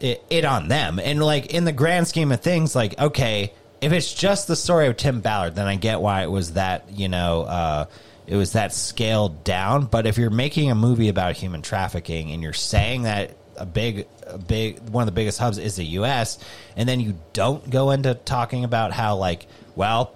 it, 0.00 0.44
on 0.44 0.68
them. 0.68 0.98
And 0.98 1.22
like 1.22 1.46
in 1.46 1.64
the 1.64 1.72
grand 1.72 2.08
scheme 2.08 2.32
of 2.32 2.40
things, 2.40 2.74
like 2.74 2.98
okay, 2.98 3.52
if 3.80 3.92
it's 3.92 4.12
just 4.12 4.48
the 4.48 4.56
story 4.56 4.86
of 4.86 4.96
Tim 4.96 5.20
Ballard, 5.20 5.54
then 5.54 5.66
I 5.66 5.76
get 5.76 6.00
why 6.00 6.22
it 6.22 6.30
was 6.30 6.54
that 6.54 6.90
you 6.90 7.08
know 7.08 7.42
uh, 7.42 7.84
it 8.26 8.36
was 8.36 8.52
that 8.52 8.72
scaled 8.72 9.44
down. 9.44 9.86
But 9.86 10.06
if 10.06 10.18
you're 10.18 10.30
making 10.30 10.70
a 10.70 10.74
movie 10.74 11.08
about 11.08 11.36
human 11.36 11.62
trafficking 11.62 12.30
and 12.32 12.42
you're 12.42 12.52
saying 12.52 13.02
that 13.02 13.36
a 13.56 13.66
big, 13.66 14.06
a 14.26 14.38
big 14.38 14.80
one 14.90 15.02
of 15.02 15.06
the 15.06 15.12
biggest 15.12 15.38
hubs 15.38 15.58
is 15.58 15.76
the 15.76 15.84
U.S., 15.84 16.38
and 16.76 16.88
then 16.88 17.00
you 17.00 17.18
don't 17.32 17.68
go 17.70 17.90
into 17.90 18.14
talking 18.14 18.64
about 18.64 18.92
how 18.92 19.16
like 19.16 19.46
well. 19.74 20.14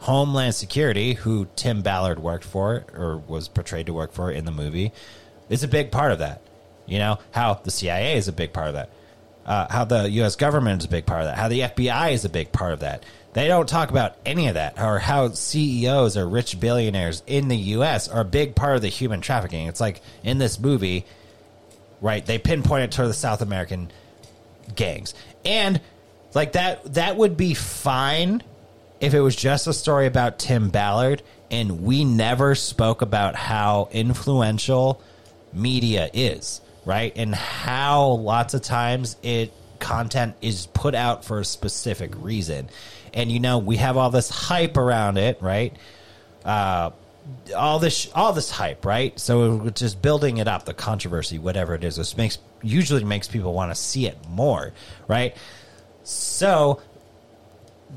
Homeland 0.00 0.54
Security, 0.54 1.12
who 1.12 1.46
Tim 1.56 1.82
Ballard 1.82 2.18
worked 2.18 2.44
for 2.44 2.86
or 2.94 3.18
was 3.18 3.48
portrayed 3.48 3.84
to 3.84 3.92
work 3.92 4.14
for 4.14 4.30
in 4.30 4.46
the 4.46 4.50
movie, 4.50 4.92
is 5.50 5.62
a 5.62 5.68
big 5.68 5.90
part 5.90 6.10
of 6.10 6.20
that. 6.20 6.40
You 6.86 6.98
know, 6.98 7.18
how 7.32 7.52
the 7.52 7.70
CIA 7.70 8.16
is 8.16 8.26
a 8.26 8.32
big 8.32 8.54
part 8.54 8.68
of 8.68 8.74
that. 8.74 8.88
Uh, 9.46 9.66
how 9.70 9.84
the 9.84 10.08
U.S. 10.10 10.36
government 10.36 10.82
is 10.82 10.86
a 10.86 10.90
big 10.90 11.06
part 11.06 11.22
of 11.22 11.26
that. 11.26 11.38
How 11.38 11.48
the 11.48 11.60
FBI 11.60 12.12
is 12.12 12.24
a 12.24 12.28
big 12.28 12.52
part 12.52 12.72
of 12.72 12.80
that. 12.80 13.04
They 13.32 13.48
don't 13.48 13.68
talk 13.68 13.90
about 13.90 14.16
any 14.26 14.48
of 14.48 14.54
that, 14.54 14.80
or 14.80 14.98
how 14.98 15.30
CEOs 15.30 16.16
or 16.16 16.28
rich 16.28 16.58
billionaires 16.58 17.22
in 17.26 17.48
the 17.48 17.56
U.S. 17.56 18.08
are 18.08 18.20
a 18.20 18.24
big 18.24 18.54
part 18.54 18.76
of 18.76 18.82
the 18.82 18.88
human 18.88 19.20
trafficking. 19.20 19.66
It's 19.66 19.80
like 19.80 20.02
in 20.22 20.38
this 20.38 20.58
movie, 20.58 21.06
right? 22.00 22.24
They 22.24 22.38
pinpoint 22.38 22.84
it 22.84 22.92
to 22.92 23.06
the 23.06 23.14
South 23.14 23.40
American 23.40 23.90
gangs, 24.74 25.14
and 25.44 25.80
like 26.34 26.52
that. 26.52 26.94
That 26.94 27.16
would 27.16 27.36
be 27.36 27.54
fine 27.54 28.42
if 29.00 29.14
it 29.14 29.20
was 29.20 29.34
just 29.34 29.66
a 29.66 29.72
story 29.72 30.06
about 30.06 30.38
Tim 30.38 30.70
Ballard 30.70 31.22
and 31.50 31.82
we 31.82 32.04
never 32.04 32.54
spoke 32.54 33.02
about 33.02 33.34
how 33.34 33.88
influential 33.92 35.02
media 35.52 36.08
is, 36.12 36.60
right? 36.84 37.12
And 37.16 37.34
how 37.34 38.06
lots 38.06 38.54
of 38.54 38.62
times 38.62 39.16
it 39.22 39.52
content 39.78 40.36
is 40.42 40.66
put 40.66 40.94
out 40.94 41.24
for 41.24 41.40
a 41.40 41.44
specific 41.44 42.12
reason. 42.16 42.68
And 43.14 43.30
you 43.32 43.40
know, 43.40 43.58
we 43.58 43.76
have 43.76 43.96
all 43.96 44.10
this 44.10 44.28
hype 44.28 44.76
around 44.76 45.18
it, 45.18 45.40
right? 45.40 45.74
Uh 46.44 46.90
all 47.54 47.78
this 47.78 48.10
all 48.14 48.32
this 48.32 48.50
hype, 48.50 48.84
right? 48.84 49.18
So 49.18 49.66
it's 49.66 49.80
just 49.80 50.00
building 50.00 50.38
it 50.38 50.48
up, 50.48 50.64
the 50.64 50.74
controversy, 50.74 51.38
whatever 51.38 51.74
it 51.74 51.84
is, 51.84 51.98
which 51.98 52.16
makes 52.16 52.38
usually 52.62 53.04
makes 53.04 53.28
people 53.28 53.52
want 53.52 53.70
to 53.70 53.74
see 53.74 54.06
it 54.06 54.16
more, 54.28 54.72
right? 55.08 55.36
So 56.02 56.80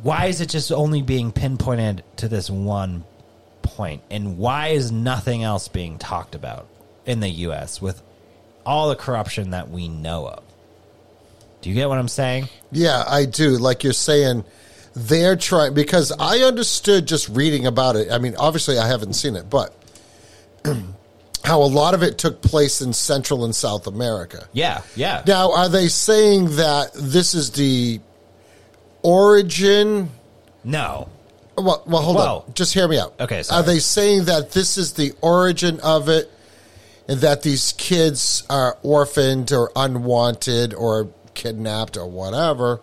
why 0.01 0.26
is 0.26 0.41
it 0.41 0.49
just 0.49 0.72
only 0.72 1.01
being 1.01 1.31
pinpointed 1.31 2.03
to 2.18 2.27
this 2.27 2.49
one 2.49 3.03
point? 3.61 4.01
And 4.10 4.38
why 4.38 4.69
is 4.69 4.91
nothing 4.91 5.43
else 5.43 5.68
being 5.68 5.97
talked 5.99 6.35
about 6.35 6.68
in 7.05 7.19
the 7.19 7.30
U.S. 7.30 7.81
with 7.81 8.01
all 8.65 8.90
the 8.90 8.95
corruption 8.95 9.52
that 9.52 9.69
we 9.69 9.88
know 9.88 10.27
of? 10.27 10.44
Do 11.61 11.69
you 11.69 11.76
get 11.76 11.88
what 11.90 11.98
I'm 11.98 12.07
saying? 12.10 12.49
Yeah, 12.72 13.03
I 13.07 13.26
do. 13.26 13.52
Like 13.57 13.84
you're 13.84 13.94
saying, 13.94 14.44
they're 14.95 15.35
trying 15.35 15.73
because 15.73 16.11
I 16.11 16.40
understood 16.40 17.07
just 17.07 17.30
reading 17.30 17.65
about 17.65 17.95
it. 17.95 18.11
I 18.11 18.18
mean, 18.18 18.35
obviously, 18.38 18.77
I 18.77 18.88
haven't 18.88 19.14
seen 19.14 19.35
it, 19.35 19.49
but 19.49 19.73
how 21.44 21.61
a 21.61 21.65
lot 21.65 21.94
of 21.94 22.03
it 22.03 22.18
took 22.18 22.41
place 22.41 22.81
in 22.81 22.94
Central 22.94 23.45
and 23.45 23.56
South 23.56 23.88
America. 23.88 24.48
Yeah, 24.53 24.81
yeah. 24.95 25.23
Now, 25.26 25.53
are 25.53 25.69
they 25.69 25.88
saying 25.88 26.56
that 26.57 26.91
this 26.94 27.34
is 27.34 27.52
the 27.52 27.99
origin? 29.02 30.10
No. 30.64 31.10
Well, 31.57 31.84
well 31.85 32.02
hold 32.02 32.15
Well- 32.18 32.45
on. 32.48 32.53
Just 32.53 32.73
hear 32.73 32.88
me 32.88 32.98
out. 32.99 33.14
Okay, 33.19 33.44
sorry. 33.44 33.60
Are 33.60 33.64
they 33.64 33.80
saying 33.80 34.26
that 34.26 34.52
this 34.52 34.77
is 34.77 34.94
the 34.94 35.14
origin 35.22 35.80
of 35.81 36.10
it 36.10 36.30
and 37.08 37.20
that 37.20 37.44
these 37.44 37.74
kids 37.74 38.44
are 38.50 38.78
orphaned 38.82 39.52
or 39.52 39.72
unwanted 39.76 40.74
or 40.74 41.10
kidnapped 41.34 41.98
or 41.98 42.08
whatever 42.08 42.80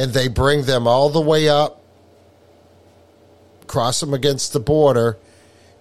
and 0.00 0.14
they 0.14 0.28
bring 0.28 0.62
them 0.62 0.86
all 0.86 1.10
the 1.10 1.20
way 1.20 1.46
up, 1.46 1.82
cross 3.66 4.00
them 4.00 4.14
against 4.14 4.54
the 4.54 4.58
border 4.58 5.18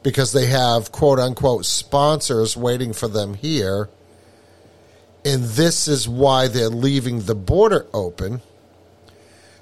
because 0.03 0.33
they 0.33 0.47
have 0.47 0.91
quote 0.91 1.19
unquote 1.19 1.65
sponsors 1.65 2.57
waiting 2.57 2.91
for 2.91 3.07
them 3.07 3.33
here. 3.35 3.87
And 5.23 5.45
this 5.45 5.87
is 5.87 6.05
why 6.07 6.49
they're 6.49 6.67
leaving 6.67 7.21
the 7.21 7.35
border 7.35 7.87
open 7.93 8.41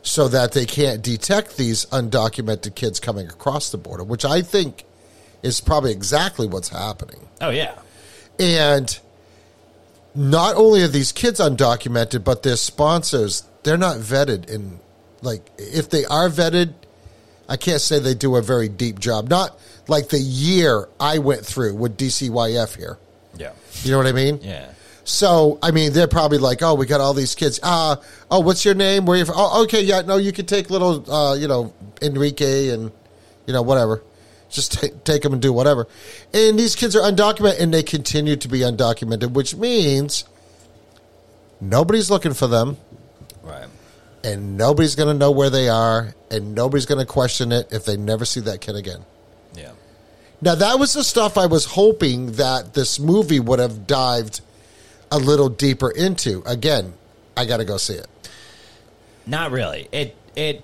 so 0.02 0.28
that 0.28 0.54
they 0.54 0.66
can't 0.66 1.04
detect 1.04 1.56
these 1.56 1.86
undocumented 1.88 2.74
kids 2.74 3.00
coming 3.00 3.28
across 3.28 3.70
the 3.70 3.78
border, 3.78 4.04
which 4.04 4.26
I 4.26 4.42
think 4.42 4.86
is 5.44 5.62
probably 5.62 5.92
exactly 5.92 6.48
what's 6.48 6.70
happening. 6.70 7.28
Oh, 7.42 7.52
yeah. 7.52 7.76
And 8.40 9.00
not 10.16 10.56
only 10.56 10.82
are 10.84 10.88
these 10.88 11.12
kids 11.12 11.40
undocumented, 11.40 12.24
but 12.24 12.44
their 12.44 12.56
sponsors, 12.56 13.44
they're 13.64 13.78
not 13.78 13.98
vetted. 13.98 14.54
And 14.54 14.80
like, 15.22 15.50
if 15.58 15.90
they 15.90 16.06
are 16.06 16.30
vetted, 16.30 16.74
I 17.50 17.58
can't 17.58 17.82
say 17.82 18.00
they 18.00 18.14
do 18.14 18.36
a 18.36 18.42
very 18.42 18.68
deep 18.68 19.00
job. 19.00 19.30
Not 19.30 19.58
like 19.88 20.10
the 20.10 20.20
year 20.20 20.90
I 21.00 21.20
went 21.20 21.46
through 21.46 21.76
with 21.76 21.98
DCYF 21.98 22.76
here. 22.76 22.98
Yeah. 23.38 23.54
You 23.84 23.92
know 23.92 23.98
what 23.98 24.08
I 24.08 24.12
mean? 24.12 24.40
Yeah. 24.42 24.72
So, 25.04 25.58
I 25.64 25.72
mean, 25.72 25.94
they're 25.94 26.08
probably 26.08 26.38
like, 26.38 26.62
oh, 26.62 26.76
we 26.76 26.86
got 26.86 27.00
all 27.00 27.14
these 27.14 27.34
kids. 27.34 27.62
Uh, 27.64 27.96
oh, 28.30 28.42
what's 28.42 28.66
your 28.66 28.76
name? 28.76 29.06
Where 29.06 29.18
you 29.18 29.24
from? 29.24 29.36
Oh, 29.38 29.64
okay, 29.64 29.82
yeah, 29.82 30.02
no, 30.02 30.18
you 30.18 30.34
can 30.34 30.46
take 30.46 30.70
little, 30.70 31.10
uh, 31.10 31.34
you 31.36 31.48
know, 31.48 31.74
Enrique 32.02 32.70
and, 32.70 32.92
you 33.46 33.54
know, 33.54 33.62
whatever. 33.62 34.04
Just 34.50 34.74
take, 34.74 35.04
take 35.04 35.22
them 35.24 35.34
and 35.34 35.42
do 35.42 35.52
whatever. 35.52 35.88
And 36.34 36.58
these 36.58 36.76
kids 36.76 36.96
are 36.96 37.02
undocumented 37.02 37.60
and 37.60 37.74
they 37.74 37.84
continue 37.84 38.36
to 38.38 38.48
be 38.48 38.60
undocumented, 38.60 39.32
which 39.34 39.56
means 39.56 40.24
nobody's 41.60 42.10
looking 42.10 42.34
for 42.34 42.48
them 42.48 42.78
Right. 43.44 43.68
and 44.24 44.58
nobody's 44.58 44.96
going 44.96 45.08
to 45.10 45.14
know 45.18 45.32
where 45.32 45.50
they 45.50 45.70
are 45.70 46.14
and 46.32 46.54
nobody's 46.56 46.86
going 46.86 47.00
to 47.00 47.06
question 47.06 47.52
it 47.52 47.68
if 47.72 47.86
they 47.86 47.98
never 47.98 48.26
see 48.26 48.40
that 48.42 48.62
kid 48.62 48.76
again. 48.76 49.04
Yeah. 49.56 49.72
Now, 50.42 50.56
that 50.56 50.78
was 50.80 50.94
the 50.94 51.04
stuff 51.04 51.38
I 51.38 51.46
was 51.48 51.66
hoping 51.66 52.34
that 52.34 52.74
this 52.74 53.00
movie 53.00 53.40
would 53.40 53.60
have 53.60 53.88
dived 53.88 54.42
a 55.12 55.18
little 55.18 55.50
deeper 55.50 55.90
into. 55.90 56.44
Again, 56.46 56.94
I 57.36 57.46
got 57.46 57.58
to 57.58 57.66
go 57.66 57.78
see 57.78 57.96
it. 57.96 58.08
Not 59.26 59.52
really. 59.52 59.88
It 59.92 60.16
it 60.36 60.64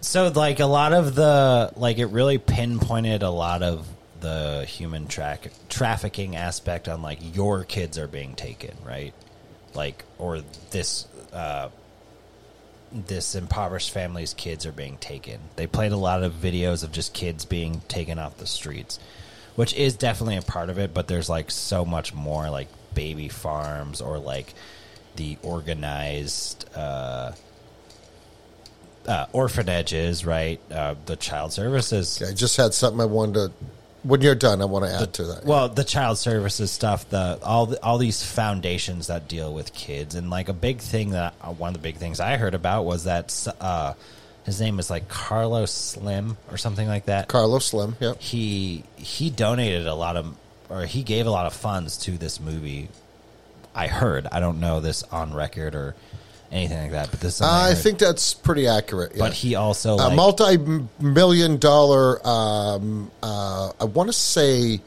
so 0.00 0.28
like 0.28 0.60
a 0.60 0.66
lot 0.66 0.92
of 0.92 1.14
the 1.14 1.72
like 1.76 1.98
it 1.98 2.06
really 2.06 2.38
pinpointed 2.38 3.22
a 3.22 3.30
lot 3.30 3.62
of 3.62 3.86
the 4.20 4.64
human 4.66 5.06
track 5.06 5.50
trafficking 5.68 6.36
aspect 6.36 6.88
on 6.88 7.02
like 7.02 7.18
your 7.34 7.64
kids 7.64 7.98
are 7.98 8.08
being 8.08 8.34
taken, 8.34 8.76
right? 8.84 9.14
Like 9.74 10.04
or 10.18 10.42
this 10.70 11.06
uh 11.32 11.68
this 12.92 13.34
impoverished 13.34 13.90
family's 13.90 14.32
kids 14.32 14.64
are 14.64 14.72
being 14.72 14.96
taken. 14.98 15.40
They 15.56 15.66
played 15.66 15.92
a 15.92 15.96
lot 15.96 16.22
of 16.22 16.32
videos 16.34 16.84
of 16.84 16.92
just 16.92 17.12
kids 17.12 17.44
being 17.44 17.82
taken 17.88 18.18
off 18.18 18.38
the 18.38 18.46
streets, 18.46 18.98
which 19.54 19.74
is 19.74 19.96
definitely 19.96 20.36
a 20.36 20.42
part 20.42 20.70
of 20.70 20.78
it, 20.78 20.94
but 20.94 21.08
there's 21.08 21.28
like 21.28 21.50
so 21.50 21.84
much 21.84 22.14
more 22.14 22.48
like 22.48 22.68
baby 22.94 23.28
farms 23.28 24.00
or 24.00 24.18
like 24.18 24.54
the 25.16 25.36
organized 25.42 26.64
uh 26.76 27.32
uh, 29.06 29.26
orphanages, 29.32 30.24
right? 30.24 30.60
Uh, 30.70 30.94
the 31.06 31.16
child 31.16 31.52
services. 31.52 32.22
I 32.22 32.32
just 32.32 32.56
had 32.56 32.74
something 32.74 33.00
I 33.00 33.06
wanted 33.06 33.34
to. 33.34 33.52
When 34.02 34.20
you're 34.20 34.36
done, 34.36 34.62
I 34.62 34.66
want 34.66 34.84
to 34.84 34.92
add 34.92 35.14
to 35.14 35.24
that. 35.24 35.44
Well, 35.44 35.68
the 35.68 35.82
child 35.82 36.18
services 36.18 36.70
stuff, 36.70 37.08
the 37.10 37.40
all 37.42 37.66
the, 37.66 37.82
all 37.82 37.98
these 37.98 38.22
foundations 38.22 39.08
that 39.08 39.26
deal 39.26 39.52
with 39.52 39.74
kids, 39.74 40.14
and 40.14 40.30
like 40.30 40.48
a 40.48 40.52
big 40.52 40.78
thing 40.78 41.10
that 41.10 41.34
uh, 41.40 41.52
one 41.52 41.70
of 41.70 41.74
the 41.74 41.80
big 41.80 41.96
things 41.96 42.20
I 42.20 42.36
heard 42.36 42.54
about 42.54 42.84
was 42.84 43.04
that 43.04 43.46
uh, 43.60 43.94
his 44.44 44.60
name 44.60 44.78
is 44.78 44.90
like 44.90 45.08
Carlos 45.08 45.72
Slim 45.72 46.36
or 46.52 46.56
something 46.56 46.86
like 46.86 47.06
that. 47.06 47.26
Carlos 47.26 47.66
Slim, 47.66 47.96
yep. 47.98 48.20
he 48.20 48.84
he 48.96 49.28
donated 49.28 49.88
a 49.88 49.94
lot 49.94 50.16
of 50.16 50.36
or 50.68 50.86
he 50.86 51.02
gave 51.02 51.26
a 51.26 51.30
lot 51.30 51.46
of 51.46 51.52
funds 51.52 51.96
to 51.98 52.12
this 52.12 52.38
movie. 52.40 52.88
I 53.74 53.88
heard. 53.88 54.26
I 54.30 54.40
don't 54.40 54.60
know 54.60 54.80
this 54.80 55.02
on 55.04 55.34
record 55.34 55.74
or 55.74 55.94
anything 56.56 56.80
like 56.82 56.90
that, 56.92 57.10
but 57.10 57.20
this. 57.20 57.34
is 57.34 57.36
something 57.36 57.54
I 57.54 57.68
heard. 57.68 57.78
think 57.78 57.98
that's 57.98 58.34
pretty 58.34 58.66
accurate. 58.66 59.12
Yeah. 59.14 59.20
But 59.20 59.32
he 59.32 59.54
also 59.54 59.94
a 59.94 59.96
like, 59.96 60.16
multi-million 60.16 61.58
dollar. 61.58 62.26
Um, 62.26 63.10
uh, 63.22 63.72
I 63.80 63.84
want 63.84 64.08
to 64.08 64.12
say, 64.12 64.80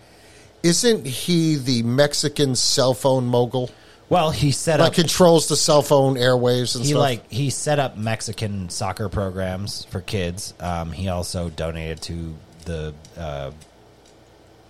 isn't 0.63 1.05
he 1.05 1.55
the 1.55 1.83
Mexican 1.83 2.55
cell 2.55 2.93
phone 2.93 3.25
mogul? 3.27 3.69
well, 4.09 4.31
he 4.31 4.51
set 4.51 4.77
That 4.77 4.87
up 4.87 4.93
controls 4.95 5.47
the 5.49 5.55
cell 5.55 5.83
phone 5.83 6.15
airwaves 6.15 6.75
and 6.75 6.83
he 6.83 6.91
stuff. 6.91 6.99
like 6.99 7.31
he 7.31 7.51
set 7.51 7.77
up 7.77 7.95
Mexican 7.95 8.69
soccer 8.69 9.07
programs 9.07 9.85
for 9.85 10.01
kids. 10.01 10.55
Um, 10.59 10.91
he 10.91 11.09
also 11.09 11.49
donated 11.51 12.01
to 12.03 12.35
the 12.65 12.93
uh, 13.15 13.51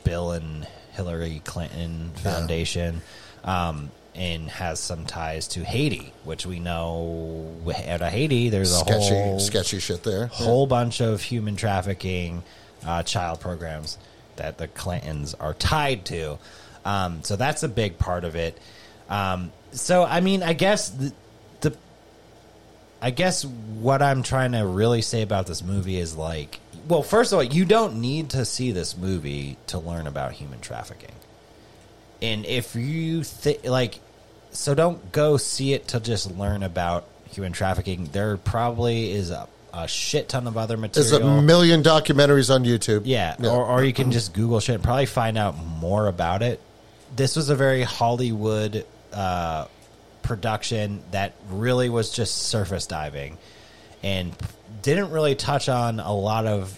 Bill 0.03 0.31
and 0.34 0.67
Hillary 0.91 1.41
Clinton 1.45 2.11
Foundation, 2.15 3.01
um, 3.45 3.89
and 4.20 4.50
has 4.50 4.82
some 4.82 5.06
ties 5.06 5.48
to 5.48 5.64
Haiti, 5.64 6.12
which 6.26 6.46
we 6.46 6.60
know 6.60 7.56
out 7.88 8.02
of 8.02 8.12
Haiti. 8.12 8.50
There's 8.50 8.74
a 8.74 8.80
sketchy, 8.80 9.16
whole 9.16 9.40
sketchy 9.40 9.80
shit 9.80 10.04
there. 10.04 10.28
whole 10.28 10.68
bunch 10.68 11.00
of 11.00 11.22
human 11.22 11.56
trafficking 11.56 12.44
uh, 12.86 13.02
child 13.04 13.40
programs 13.40 13.98
that 14.36 14.58
the 14.58 14.68
Clintons 14.68 15.36
are 15.36 15.54
tied 15.54 16.04
to. 16.06 16.38
Um, 16.84 17.24
so 17.24 17.38
that's 17.38 17.64
a 17.64 17.70
big 17.70 17.98
part 17.98 18.26
of 18.26 18.36
it. 18.36 18.58
Um, 19.10 19.54
so 19.72 20.04
I 20.04 20.20
mean, 20.20 20.44
I 20.44 20.52
guess 20.52 20.90
the, 20.90 21.14
the 21.62 21.78
I 23.02 23.12
guess 23.12 23.46
what 23.46 24.02
I'm 24.02 24.22
trying 24.22 24.52
to 24.52 24.66
really 24.66 25.02
say 25.02 25.22
about 25.22 25.48
this 25.48 25.64
movie 25.64 25.98
is 25.98 26.14
like, 26.14 26.60
well, 26.90 27.04
first 27.04 27.32
of 27.32 27.38
all, 27.38 27.44
you 27.44 27.64
don't 27.64 28.02
need 28.02 28.32
to 28.32 28.44
see 28.44 28.74
this 28.74 28.98
movie 28.98 29.56
to 29.68 29.80
learn 29.80 30.08
about 30.08 30.34
human 30.34 30.60
trafficking. 30.60 31.16
And 32.22 32.46
if 32.46 32.76
you 32.76 33.24
think 33.24 33.64
like, 33.64 34.02
so 34.51 34.73
don't 34.73 35.11
go 35.11 35.38
see 35.38 35.73
it 35.73 35.89
to 35.89 35.99
just 35.99 36.31
learn 36.31 36.63
about 36.63 37.05
human 37.31 37.51
trafficking. 37.51 38.09
There 38.11 38.38
probably 38.38 39.11
is 39.11 39.30
a, 39.30 39.47
a 39.73 39.88
shit 39.88 40.30
ton 40.30 40.47
of 40.47 40.57
other 40.57 40.77
material. 40.77 41.19
There's 41.19 41.21
a 41.21 41.41
million 41.41 41.84
documentaries 41.84 42.53
on 42.53 42.63
YouTube. 42.63 43.03
Yeah, 43.05 43.35
Or, 43.43 43.65
or 43.65 43.84
you 43.84 43.93
can 43.93 44.11
just 44.11 44.34
Google 44.34 44.59
shit 44.59 44.76
and 44.76 44.84
probably 44.84 45.05
find 45.05 45.38
out 45.38 45.57
more 45.57 46.07
about 46.07 46.41
it. 46.41 46.59
This 47.15 47.35
was 47.35 47.49
a 47.49 47.55
very 47.55 47.84
Hollywood 47.84 48.85
uh, 49.13 49.65
production 50.21 51.01
that 51.11 51.34
really 51.49 51.89
was 51.89 52.11
just 52.11 52.38
surface 52.38 52.85
diving 52.85 53.38
and 54.03 54.35
didn't 54.81 55.11
really 55.11 55.35
touch 55.35 55.69
on 55.69 55.99
a 55.99 56.13
lot 56.13 56.45
of 56.45 56.77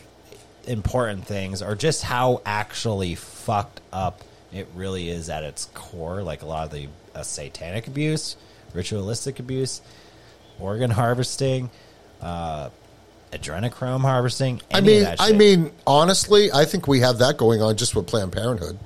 important 0.67 1.25
things 1.25 1.61
or 1.61 1.75
just 1.75 2.03
how 2.03 2.41
actually 2.45 3.15
fucked 3.15 3.81
up 3.91 4.21
it 4.53 4.67
really 4.75 5.09
is 5.09 5.29
at 5.29 5.43
its 5.43 5.65
core. 5.73 6.23
Like 6.23 6.41
a 6.41 6.45
lot 6.45 6.65
of 6.65 6.71
the 6.71 6.87
uh, 7.15 7.23
satanic 7.23 7.87
abuse, 7.87 8.35
ritualistic 8.73 9.39
abuse, 9.39 9.81
organ 10.59 10.91
harvesting, 10.91 11.69
uh, 12.21 12.69
adrenochrome 13.31 14.01
harvesting. 14.01 14.61
I 14.73 14.81
mean, 14.81 15.07
I 15.19 15.33
mean, 15.33 15.71
honestly, 15.87 16.51
I 16.51 16.65
think 16.65 16.87
we 16.87 16.99
have 16.99 17.19
that 17.19 17.37
going 17.37 17.61
on 17.61 17.77
just 17.77 17.95
with 17.95 18.07
Planned 18.07 18.31
Parenthood. 18.31 18.77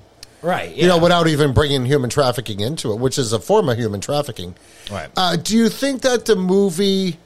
right? 0.41 0.75
You 0.75 0.87
know, 0.87 0.97
without 0.99 1.27
even 1.27 1.53
bringing 1.53 1.85
human 1.85 2.09
trafficking 2.09 2.59
into 2.59 2.91
it, 2.91 2.99
which 2.99 3.17
is 3.17 3.33
a 3.33 3.39
form 3.39 3.69
of 3.69 3.77
human 3.77 4.01
trafficking. 4.01 4.55
Right. 4.91 5.09
Uh, 5.17 5.35
do 5.35 5.57
you 5.57 5.69
think 5.69 6.01
that 6.01 6.25
the 6.25 6.35
movie 6.35 7.17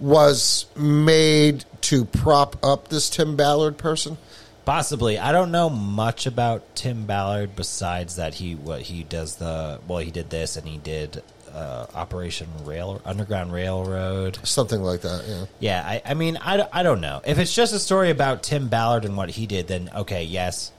was 0.00 0.66
made 0.76 1.64
to 1.82 2.04
prop 2.04 2.56
up 2.64 2.88
this 2.88 3.08
Tim 3.10 3.36
Ballard 3.36 3.78
person? 3.78 4.18
Possibly. 4.64 5.18
I 5.18 5.32
don't 5.32 5.50
know 5.50 5.68
much 5.70 6.26
about 6.26 6.76
Tim 6.76 7.06
Ballard 7.06 7.56
besides 7.56 8.16
that 8.16 8.34
he 8.34 8.54
what 8.54 8.82
he 8.82 9.02
does 9.02 9.36
the 9.36 9.80
well 9.88 9.98
he 9.98 10.10
did 10.10 10.30
this 10.30 10.56
and 10.56 10.68
he 10.68 10.78
did 10.78 11.22
uh, 11.52 11.86
Operation 11.94 12.46
Rail 12.64 13.00
Underground 13.04 13.52
Railroad. 13.52 14.38
Something 14.46 14.82
like 14.82 15.00
that. 15.00 15.24
Yeah. 15.26 15.44
Yeah, 15.58 15.82
I, 15.84 16.02
I 16.12 16.14
mean, 16.14 16.36
I, 16.36 16.56
don't- 16.58 16.68
I 16.72 16.82
don't 16.84 17.00
know. 17.00 17.20
If 17.26 17.38
it's 17.38 17.52
just 17.52 17.72
a 17.74 17.80
story 17.80 18.10
about 18.10 18.44
Tim 18.44 18.68
Ballard 18.68 19.04
and 19.04 19.16
what 19.16 19.30
he 19.30 19.46
did, 19.46 19.66
then 19.66 19.90
okay, 19.96 20.22
yes, 20.24 20.70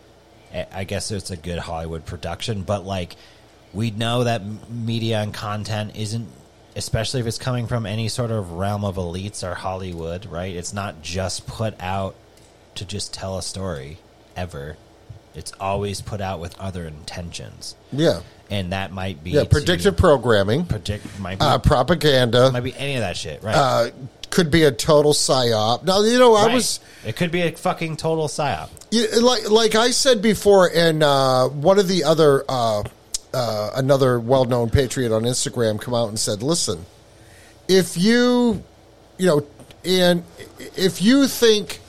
I 0.73 0.85
guess 0.85 1.11
it's 1.11 1.31
a 1.31 1.35
good 1.37 1.59
Hollywood 1.59 2.05
production. 2.05 2.61
But 2.63 2.85
like, 2.85 3.17
we 3.73 3.91
know 3.91 4.23
that 4.23 4.41
media 4.69 5.19
and 5.21 5.33
content 5.33 5.95
isn't, 5.97 6.27
especially 6.77 7.19
if 7.19 7.27
it's 7.27 7.37
coming 7.37 7.67
from 7.67 7.85
any 7.85 8.07
sort 8.07 8.31
of 8.31 8.53
realm 8.53 8.85
of 8.85 8.95
elites 8.95 9.43
or 9.49 9.55
Hollywood, 9.55 10.25
right? 10.27 10.55
It's 10.55 10.73
not 10.73 11.01
just 11.01 11.47
put 11.47 11.73
out 11.81 12.15
to 12.75 12.85
just 12.85 13.13
tell 13.13 13.37
a 13.37 13.41
story 13.41 13.99
ever. 14.35 14.77
It's 15.33 15.53
always 15.59 16.01
put 16.01 16.19
out 16.21 16.39
with 16.39 16.59
other 16.59 16.85
intentions, 16.85 17.75
Yeah. 17.91 18.19
and 18.49 18.73
that 18.73 18.91
might 18.91 19.23
be 19.23 19.31
Yeah. 19.31 19.41
to 19.43 19.45
Predictive 19.49 19.95
programming, 19.95 20.65
predict 20.65 21.19
might 21.19 21.39
be, 21.39 21.45
uh, 21.45 21.57
propaganda, 21.59 22.51
might 22.51 22.63
be 22.63 22.75
any 22.77 22.95
of 22.95 23.01
that 23.01 23.15
shit, 23.15 23.41
right? 23.41 23.55
uh, 23.55 23.89
could 24.29 24.51
be 24.51 24.63
a 24.63 24.71
total 24.71 25.13
psyop. 25.13 25.83
Now, 25.83 26.01
you 26.01 26.17
know, 26.19 26.35
I 26.35 26.45
Right. 26.47 26.53
was. 26.55 26.79
It 27.05 27.15
could 27.15 27.31
be 27.31 27.41
a 27.41 27.51
fucking 27.51 27.97
total 27.97 28.27
psyop. 28.27 28.69
Yeah, 28.89 29.05
like 29.21 29.49
like 29.49 29.75
I 29.75 29.91
said 29.91 30.21
before, 30.21 30.69
and 30.73 31.01
uh, 31.03 31.47
one 31.47 31.79
of 31.79 31.87
the 31.87 32.03
other 32.03 32.43
uh, 32.49 32.83
uh, 33.33 33.69
another 33.75 34.19
well 34.19 34.43
known 34.45 34.69
patriot 34.69 35.13
on 35.13 35.23
Instagram 35.23 35.79
come 35.79 35.93
out 35.93 36.09
and 36.09 36.19
said, 36.19 36.43
"Listen, 36.43 36.85
if 37.69 37.95
you, 37.97 38.63
you 39.17 39.27
know, 39.27 39.43
and 39.85 40.23
if 40.75 41.01
you 41.01 41.27
think 41.27 41.79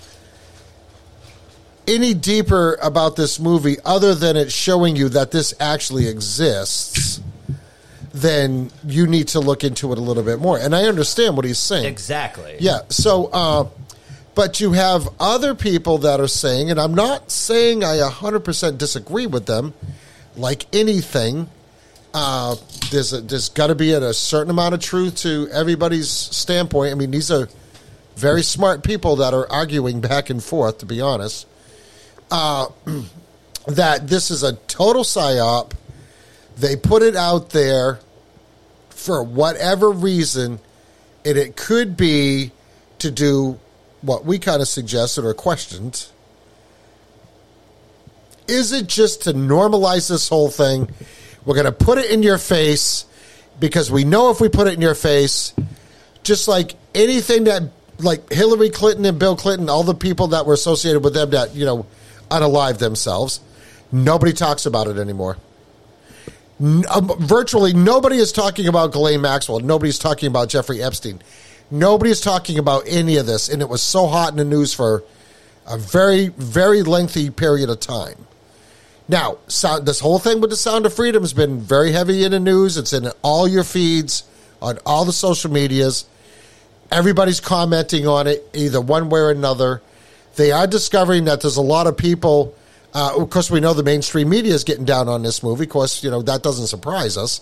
any 1.87 2.15
deeper 2.15 2.79
about 2.83 3.17
this 3.17 3.39
movie 3.41 3.77
other 3.85 4.15
than 4.15 4.37
it 4.37 4.53
showing 4.53 4.97
you 4.97 5.09
that 5.11 5.31
this 5.31 5.55
actually 5.61 6.09
exists." 6.09 7.21
Then 8.15 8.71
you 8.87 9.07
need 9.07 9.29
to 9.29 9.41
look 9.41 9.65
into 9.65 9.91
it 9.93 9.97
a 9.97 10.01
little 10.03 10.23
bit 10.23 10.39
more, 10.39 10.59
and 10.59 10.75
I 10.75 10.85
understand 10.85 11.35
what 11.35 11.47
he's 11.47 11.59
saying. 11.59 11.87
Exactly. 11.87 12.57
Yeah. 12.61 12.81
So, 12.91 13.31
uh, 13.33 13.69
but 14.35 14.61
you 14.61 14.73
have 14.73 15.09
other 15.21 15.55
people 15.55 15.99
that 15.99 16.21
are 16.21 16.29
saying, 16.29 16.71
and 16.71 16.81
I'm 16.81 16.95
not 16.95 17.31
saying 17.31 17.85
I 17.85 17.97
100% 17.99 18.79
disagree 18.79 19.27
with 19.27 19.47
them. 19.47 19.75
Like 20.37 20.67
anything, 20.75 21.49
uh, 22.15 22.57
there's 22.91 23.13
a, 23.13 23.21
there's 23.21 23.49
got 23.51 23.67
to 23.69 23.75
be 23.75 23.93
a 23.93 24.13
certain 24.15 24.51
amount 24.51 24.75
of 24.75 24.81
truth 24.81 25.17
to 25.19 25.49
everybody's 25.53 26.11
standpoint. 26.11 26.93
I 26.93 26.95
mean, 26.95 27.11
these 27.11 27.31
are 27.31 27.49
very 28.17 28.43
smart 28.43 28.83
people 28.83 29.17
that 29.17 29.35
are 29.35 29.51
arguing 29.51 30.01
back 30.01 30.31
and 30.31 30.43
forth. 30.43 30.79
To 30.79 30.87
be 30.87 31.01
honest, 31.01 31.47
uh, 32.33 32.69
that 33.69 34.09
this 34.09 34.31
is 34.31 34.43
a 34.43 34.55
total 34.67 35.05
psyop. 35.05 35.73
They 36.57 36.75
put 36.75 37.03
it 37.03 37.15
out 37.15 37.51
there 37.51 38.01
for 38.91 39.23
whatever 39.23 39.91
reason, 39.91 40.59
and 41.25 41.37
it 41.37 41.57
could 41.57 41.97
be 41.97 42.51
to 42.99 43.11
do 43.11 43.59
what 44.01 44.25
we 44.25 44.39
kind 44.39 44.63
of 44.63 44.69
suggested 44.69 45.25
or 45.25 45.35
questioned. 45.35 46.07
Is 48.49 48.73
it 48.73 48.89
just 48.89 49.23
to 49.23 49.33
normalize 49.33 50.09
this 50.09 50.29
whole 50.29 50.51
thing? 50.51 50.91
We're 51.45 51.55
going 51.55 51.67
to 51.67 51.73
put 51.73 51.99
it 51.99 52.11
in 52.11 52.23
your 52.23 52.39
face 52.39 53.05
because 53.61 53.91
we 53.91 54.05
know 54.05 54.31
if 54.31 54.41
we 54.41 54.49
put 54.49 54.67
it 54.67 54.75
in 54.75 54.81
your 54.81 54.95
face, 54.95 55.55
just 56.23 56.49
like 56.49 56.75
anything 56.95 57.45
that, 57.45 57.63
like 57.99 58.33
Hillary 58.33 58.71
Clinton 58.71 59.05
and 59.05 59.19
Bill 59.19 59.37
Clinton, 59.37 59.69
all 59.69 59.85
the 59.85 59.95
people 59.95 60.29
that 60.29 60.47
were 60.47 60.55
associated 60.55 61.05
with 61.05 61.15
them 61.15 61.31
that, 61.31 61.55
you 61.55 61.65
know, 61.65 61.87
unalive 62.41 62.79
themselves, 62.79 63.41
nobody 63.91 64.33
talks 64.33 64.67
about 64.67 64.87
it 64.87 64.99
anymore. 64.99 65.37
N- 66.61 66.85
um, 66.91 67.11
virtually 67.19 67.73
nobody 67.73 68.17
is 68.17 68.33
talking 68.33 68.69
about 68.69 68.93
Ghislaine 68.93 69.21
Maxwell. 69.21 69.61
Nobody's 69.61 69.99
talking 69.99 70.29
about 70.29 70.49
Jeffrey 70.49 70.83
Epstein. 70.83 71.21
Nobody's 71.71 72.21
talking 72.21 72.59
about 72.59 72.85
any 72.87 73.17
of 73.17 73.27
this, 73.27 73.49
and 73.49 73.63
it 73.63 73.69
was 73.69 73.83
so 73.83 74.07
hot 74.07 74.31
in 74.33 74.37
the 74.37 74.45
news 74.45 74.75
for 74.75 75.03
a 75.67 75.79
very, 75.79 76.29
very 76.29 76.83
lengthy 76.83 77.31
period 77.31 77.71
of 77.71 77.81
time. 77.81 78.27
Now, 79.09 79.39
this 79.47 80.01
whole 80.01 80.19
thing 80.19 80.41
with 80.41 80.51
the 80.51 80.57
Sound 80.57 80.87
of 80.87 80.95
Freedom 80.95 81.23
has 81.23 81.33
been 81.33 81.61
very 81.61 81.93
heavy 81.93 82.25
in 82.25 82.33
the 82.33 82.41
news. 82.41 82.77
It's 82.77 82.93
in 82.93 83.11
all 83.23 83.49
your 83.49 83.65
feeds 83.65 84.25
on 84.61 84.79
all 84.87 85.05
the 85.05 85.13
social 85.13 85.51
medias. 85.51 86.07
Everybody's 86.91 87.41
commenting 87.41 88.07
on 88.07 88.27
it, 88.27 88.49
either 88.55 88.81
one 88.81 89.09
way 89.09 89.21
or 89.21 89.31
another. 89.31 89.83
They 90.37 90.53
are 90.53 90.67
discovering 90.67 91.25
that 91.25 91.41
there's 91.41 91.57
a 91.57 91.63
lot 91.63 91.87
of 91.87 91.97
people. 91.97 92.55
Uh, 92.95 93.15
of 93.17 93.31
course, 93.31 93.51
we 93.51 93.59
know 93.59 93.73
the 93.73 93.83
mainstream 93.83 94.29
media 94.29 94.53
is 94.53 94.65
getting 94.65 94.85
down 94.85 95.09
on 95.09 95.23
this 95.23 95.43
movie. 95.43 95.65
Of 95.65 95.71
course, 95.71 96.05
you 96.05 96.11
know 96.11 96.21
that 96.23 96.43
doesn't 96.43 96.67
surprise 96.67 97.17
us. 97.17 97.41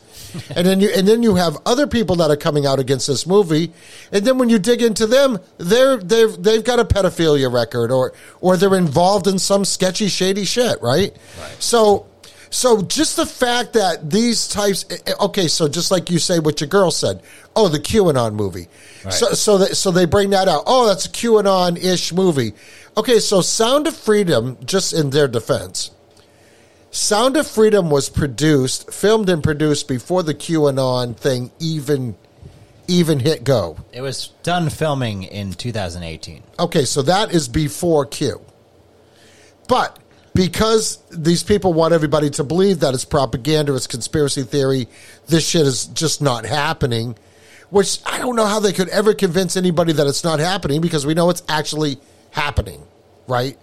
and 0.56 0.66
then 0.66 0.80
you 0.80 0.90
and 0.94 1.08
then 1.08 1.22
you 1.22 1.34
have 1.34 1.58
other 1.66 1.86
people 1.86 2.16
that 2.16 2.30
are 2.30 2.36
coming 2.36 2.66
out 2.66 2.78
against 2.78 3.06
this 3.08 3.26
movie. 3.26 3.72
And 4.12 4.24
then 4.24 4.38
when 4.38 4.48
you 4.48 4.58
dig 4.58 4.80
into 4.80 5.06
them, 5.06 5.38
they're 5.58 5.96
they've 5.96 6.40
they've 6.40 6.64
got 6.64 6.78
a 6.78 6.84
pedophilia 6.84 7.52
record, 7.52 7.90
or 7.90 8.12
or 8.40 8.56
they're 8.56 8.76
involved 8.76 9.26
in 9.26 9.38
some 9.38 9.64
sketchy, 9.64 10.08
shady 10.08 10.44
shit, 10.44 10.80
right? 10.82 11.16
right. 11.40 11.56
So. 11.58 12.06
So 12.52 12.82
just 12.82 13.14
the 13.14 13.26
fact 13.26 13.74
that 13.74 14.10
these 14.10 14.48
types, 14.48 14.84
eh, 14.90 14.96
eh, 15.06 15.12
okay, 15.20 15.46
so 15.46 15.68
just 15.68 15.92
like 15.92 16.10
you 16.10 16.18
say, 16.18 16.40
what 16.40 16.60
your 16.60 16.66
girl 16.66 16.90
said, 16.90 17.22
oh, 17.54 17.68
the 17.68 17.78
QAnon 17.78 18.34
movie. 18.34 18.66
So 19.08 19.34
so 19.34 19.58
that, 19.58 19.76
so 19.76 19.92
they 19.92 20.04
bring 20.04 20.30
that 20.30 20.48
out. 20.48 20.64
Oh, 20.66 20.88
that's 20.88 21.06
a 21.06 21.10
QAnon 21.10 21.78
ish 21.82 22.12
movie. 22.12 22.54
Okay, 23.00 23.18
so 23.18 23.40
Sound 23.40 23.86
of 23.86 23.96
Freedom, 23.96 24.58
just 24.62 24.92
in 24.92 25.08
their 25.08 25.26
defense, 25.26 25.90
Sound 26.90 27.34
of 27.38 27.46
Freedom 27.46 27.88
was 27.88 28.10
produced, 28.10 28.92
filmed 28.92 29.30
and 29.30 29.42
produced 29.42 29.88
before 29.88 30.22
the 30.22 30.34
QAnon 30.34 31.16
thing 31.16 31.50
even 31.58 32.14
even 32.88 33.18
hit 33.18 33.42
go. 33.42 33.78
It 33.90 34.02
was 34.02 34.34
done 34.42 34.68
filming 34.68 35.22
in 35.22 35.54
2018. 35.54 36.42
Okay, 36.58 36.84
so 36.84 37.00
that 37.00 37.32
is 37.32 37.48
before 37.48 38.04
Q. 38.04 38.38
But 39.66 39.98
because 40.34 40.98
these 41.10 41.42
people 41.42 41.72
want 41.72 41.94
everybody 41.94 42.28
to 42.28 42.44
believe 42.44 42.80
that 42.80 42.92
it's 42.92 43.06
propaganda, 43.06 43.74
it's 43.74 43.86
conspiracy 43.86 44.42
theory, 44.42 44.88
this 45.26 45.48
shit 45.48 45.66
is 45.66 45.86
just 45.86 46.20
not 46.20 46.44
happening, 46.44 47.16
which 47.70 48.00
I 48.04 48.18
don't 48.18 48.36
know 48.36 48.44
how 48.44 48.60
they 48.60 48.74
could 48.74 48.90
ever 48.90 49.14
convince 49.14 49.56
anybody 49.56 49.94
that 49.94 50.06
it's 50.06 50.22
not 50.22 50.38
happening 50.38 50.82
because 50.82 51.06
we 51.06 51.14
know 51.14 51.30
it's 51.30 51.42
actually 51.48 51.96
happening, 52.30 52.82
right? 53.26 53.56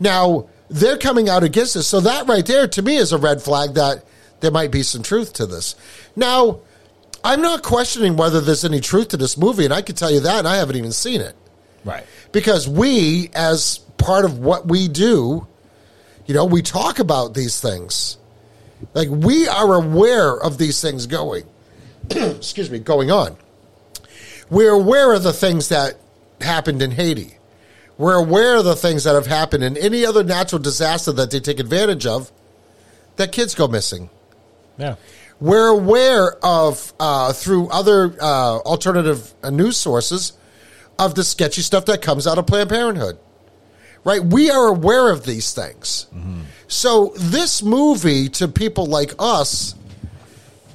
Now, 0.00 0.48
they're 0.68 0.98
coming 0.98 1.28
out 1.28 1.42
against 1.44 1.74
this. 1.74 1.86
So 1.86 2.00
that 2.00 2.26
right 2.26 2.44
there 2.44 2.66
to 2.66 2.82
me 2.82 2.96
is 2.96 3.12
a 3.12 3.18
red 3.18 3.42
flag 3.42 3.74
that 3.74 4.04
there 4.40 4.50
might 4.50 4.70
be 4.70 4.82
some 4.82 5.02
truth 5.02 5.32
to 5.34 5.46
this. 5.46 5.76
Now, 6.16 6.60
I'm 7.22 7.40
not 7.40 7.62
questioning 7.62 8.16
whether 8.16 8.40
there's 8.40 8.64
any 8.64 8.80
truth 8.80 9.08
to 9.08 9.16
this 9.16 9.38
movie, 9.38 9.64
and 9.64 9.72
I 9.72 9.82
can 9.82 9.94
tell 9.96 10.10
you 10.10 10.20
that, 10.20 10.40
and 10.40 10.48
I 10.48 10.56
haven't 10.56 10.76
even 10.76 10.92
seen 10.92 11.20
it 11.20 11.34
Right. 11.84 12.04
because 12.32 12.68
we, 12.68 13.30
as 13.34 13.78
part 13.96 14.24
of 14.24 14.38
what 14.38 14.66
we 14.68 14.88
do, 14.88 15.46
you 16.26 16.34
know, 16.34 16.44
we 16.44 16.60
talk 16.62 16.98
about 16.98 17.34
these 17.34 17.60
things. 17.60 18.18
Like 18.92 19.08
we 19.08 19.48
are 19.48 19.74
aware 19.74 20.36
of 20.38 20.58
these 20.58 20.80
things 20.82 21.06
going, 21.06 21.44
excuse 22.10 22.70
me, 22.70 22.78
going 22.78 23.10
on. 23.10 23.36
We're 24.50 24.72
aware 24.72 25.12
of 25.14 25.22
the 25.22 25.32
things 25.32 25.70
that 25.70 25.94
happened 26.40 26.82
in 26.82 26.90
Haiti. 26.90 27.38
We're 27.96 28.16
aware 28.16 28.56
of 28.56 28.64
the 28.64 28.74
things 28.76 29.04
that 29.04 29.14
have 29.14 29.26
happened 29.26 29.62
in 29.62 29.76
any 29.76 30.04
other 30.04 30.24
natural 30.24 30.60
disaster 30.60 31.12
that 31.12 31.30
they 31.30 31.40
take 31.40 31.60
advantage 31.60 32.06
of 32.06 32.32
that 33.16 33.32
kids 33.32 33.54
go 33.54 33.68
missing. 33.68 34.10
Yeah. 34.76 34.96
We're 35.40 35.68
aware 35.68 36.36
of, 36.44 36.92
uh, 36.98 37.32
through 37.32 37.68
other 37.68 38.16
uh, 38.20 38.58
alternative 38.58 39.32
uh, 39.42 39.50
news 39.50 39.76
sources, 39.76 40.32
of 40.98 41.14
the 41.14 41.24
sketchy 41.24 41.62
stuff 41.62 41.86
that 41.86 42.02
comes 42.02 42.26
out 42.26 42.38
of 42.38 42.46
Planned 42.46 42.70
Parenthood. 42.70 43.18
Right? 44.04 44.22
We 44.22 44.50
are 44.50 44.68
aware 44.68 45.10
of 45.10 45.24
these 45.24 45.52
things. 45.52 46.06
So, 46.68 47.12
this 47.16 47.62
movie, 47.62 48.28
to 48.30 48.48
people 48.48 48.86
like 48.86 49.12
us, 49.18 49.74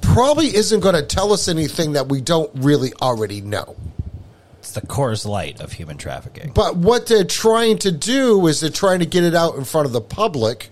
probably 0.01 0.47
isn't 0.47 0.79
going 0.79 0.95
to 0.95 1.03
tell 1.03 1.31
us 1.31 1.47
anything 1.47 1.93
that 1.93 2.07
we 2.07 2.21
don't 2.21 2.49
really 2.55 2.91
already 3.01 3.41
know. 3.41 3.75
It's 4.69 4.79
the 4.79 4.85
Coors 4.85 5.25
Light 5.25 5.61
of 5.61 5.73
human 5.73 5.97
trafficking. 5.97 6.51
But 6.53 6.77
what 6.77 7.07
they're 7.07 7.23
trying 7.23 7.79
to 7.79 7.91
do 7.91 8.45
is 8.45 8.59
they're 8.59 8.69
trying 8.69 8.99
to 8.99 9.07
get 9.07 9.23
it 9.23 9.33
out 9.33 9.55
in 9.55 9.63
front 9.63 9.87
of 9.87 9.93
the 9.93 10.01
public. 10.01 10.69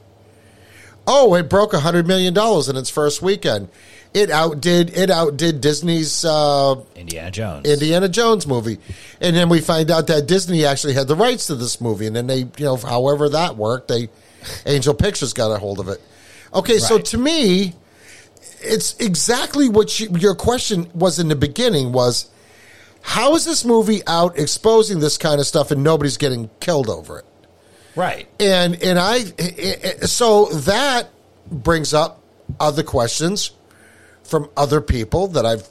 Oh, 1.07 1.33
it 1.33 1.49
broke 1.49 1.73
a 1.73 1.79
hundred 1.79 2.05
million 2.05 2.31
dollars 2.31 2.69
in 2.69 2.75
its 2.75 2.91
first 2.91 3.23
weekend. 3.23 3.69
It 4.13 4.29
outdid 4.29 4.95
it 4.95 5.09
outdid 5.09 5.61
Disney's 5.61 6.23
uh, 6.23 6.75
Indiana 6.95 7.31
Jones. 7.31 7.67
Indiana 7.67 8.07
Jones 8.07 8.45
movie, 8.45 8.77
and 9.19 9.35
then 9.35 9.49
we 9.49 9.61
find 9.61 9.89
out 9.89 10.05
that 10.07 10.27
Disney 10.27 10.63
actually 10.63 10.93
had 10.93 11.07
the 11.07 11.15
rights 11.15 11.47
to 11.47 11.55
this 11.55 11.81
movie, 11.81 12.05
and 12.05 12.15
then 12.15 12.27
they, 12.27 12.39
you 12.41 12.65
know, 12.65 12.75
however 12.75 13.29
that 13.29 13.57
worked, 13.57 13.87
they 13.87 14.09
Angel 14.67 14.93
Pictures 14.93 15.33
got 15.33 15.49
a 15.49 15.57
hold 15.57 15.79
of 15.79 15.87
it. 15.87 15.99
Okay, 16.53 16.77
so 16.77 16.99
to 16.99 17.17
me, 17.17 17.73
it's 18.61 18.95
exactly 18.99 19.69
what 19.69 19.99
you, 19.99 20.09
your 20.19 20.35
question 20.35 20.87
was 20.93 21.17
in 21.17 21.29
the 21.29 21.35
beginning 21.35 21.91
was 21.93 22.29
how 23.09 23.35
is 23.35 23.45
this 23.45 23.63
movie 23.63 24.01
out 24.05 24.38
exposing 24.38 24.99
this 24.99 25.17
kind 25.17 25.39
of 25.39 25.47
stuff 25.47 25.71
and 25.71 25.81
nobody's 25.84 26.17
getting 26.17 26.49
killed 26.59 26.89
over 26.89 27.19
it 27.19 27.25
right. 27.95 28.27
and 28.39 28.81
and 28.84 28.99
i 28.99 29.15
i- 29.39 29.77
i- 30.01 30.05
so 30.05 30.45
that 30.47 31.07
brings 31.49 31.93
up 31.93 32.21
other 32.59 32.84
questions 32.84 33.51
from 34.23 34.49
other 34.57 34.81
people 34.81 35.27
that 35.29 35.45
I've 35.45 35.65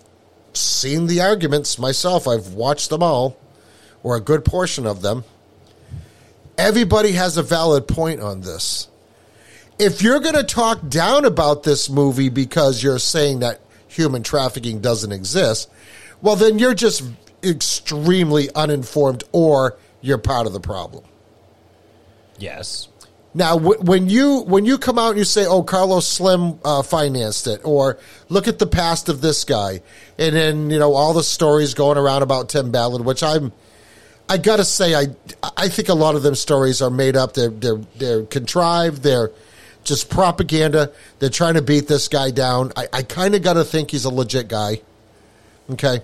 seen 0.54 1.06
the 1.08 1.20
arguments 1.20 1.78
myself. 1.78 2.26
I've 2.26 2.54
watched 2.54 2.88
them 2.88 3.02
all, 3.02 3.36
or 4.02 4.16
a 4.16 4.20
good 4.20 4.42
portion 4.46 4.86
of 4.86 5.02
them. 5.02 5.24
Everybody 6.56 7.12
has 7.12 7.36
a 7.36 7.42
valid 7.42 7.86
point 7.86 8.20
on 8.20 8.40
this. 8.40 8.88
If 9.78 10.00
you're 10.00 10.20
going 10.20 10.34
to 10.36 10.42
talk 10.44 10.88
down 10.88 11.26
about 11.26 11.62
this 11.64 11.90
movie 11.90 12.30
because 12.30 12.82
you're 12.82 12.98
saying 12.98 13.40
that 13.40 13.60
human 13.88 14.22
trafficking 14.22 14.80
doesn't 14.80 15.12
exist, 15.12 15.68
well, 16.22 16.36
then 16.36 16.58
you're 16.58 16.72
just 16.74 17.02
extremely 17.46 18.48
uninformed 18.54 19.24
or 19.32 19.76
you're 20.00 20.18
part 20.18 20.46
of 20.46 20.52
the 20.52 20.60
problem. 20.60 21.04
Yes. 22.38 22.88
Now, 23.34 23.58
w- 23.58 23.80
when 23.82 24.08
you 24.08 24.40
when 24.42 24.64
you 24.64 24.78
come 24.78 24.98
out 24.98 25.10
and 25.10 25.18
you 25.18 25.24
say, 25.24 25.44
"Oh, 25.44 25.62
Carlos 25.62 26.06
Slim 26.06 26.58
uh, 26.64 26.82
financed 26.82 27.46
it," 27.46 27.60
or 27.64 27.98
"Look 28.30 28.48
at 28.48 28.58
the 28.58 28.66
past 28.66 29.10
of 29.10 29.20
this 29.20 29.44
guy," 29.44 29.82
and 30.18 30.34
then 30.34 30.70
you 30.70 30.78
know 30.78 30.94
all 30.94 31.12
the 31.12 31.22
stories 31.22 31.74
going 31.74 31.98
around 31.98 32.22
about 32.22 32.48
Tim 32.48 32.70
Ballard, 32.70 33.04
which 33.04 33.22
I'm, 33.22 33.52
I 34.26 34.38
gotta 34.38 34.64
say, 34.64 34.94
I 34.94 35.08
I 35.54 35.68
think 35.68 35.90
a 35.90 35.94
lot 35.94 36.14
of 36.14 36.22
them 36.22 36.34
stories 36.34 36.80
are 36.80 36.88
made 36.88 37.14
up. 37.14 37.34
They're 37.34 37.50
they're 37.50 37.80
they're 37.96 38.22
contrived. 38.22 39.02
They're 39.02 39.30
just 39.84 40.08
propaganda. 40.08 40.90
They're 41.18 41.28
trying 41.28 41.54
to 41.54 41.62
beat 41.62 41.88
this 41.88 42.08
guy 42.08 42.30
down. 42.30 42.72
I, 42.74 42.88
I 42.90 43.02
kind 43.02 43.34
of 43.34 43.42
gotta 43.42 43.64
think 43.64 43.90
he's 43.90 44.06
a 44.06 44.10
legit 44.10 44.48
guy. 44.48 44.80
Okay, 45.68 46.00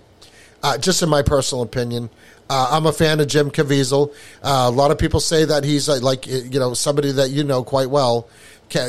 uh, 0.63 0.79
just 0.79 1.03
in 1.03 1.09
my 1.09 1.23
personal 1.23 1.63
opinion. 1.63 2.11
Uh, 2.49 2.69
I'm 2.71 2.87
a 2.87 2.93
fan 2.93 3.21
of 3.21 3.29
Jim 3.29 3.51
Caviezel. 3.51 4.13
Uh, 4.43 4.67
a 4.67 4.71
lot 4.71 4.91
of 4.91 4.99
people 4.99 5.21
say 5.21 5.45
that 5.45 5.65
he's 5.65 5.89
uh, 5.89 5.99
like 6.03 6.27
you 6.27 6.59
know 6.61 6.75
somebody 6.75 7.13
that 7.13 7.31
you 7.31 7.45
know 7.45 7.65
quite 7.65 7.91
well. 7.91 8.29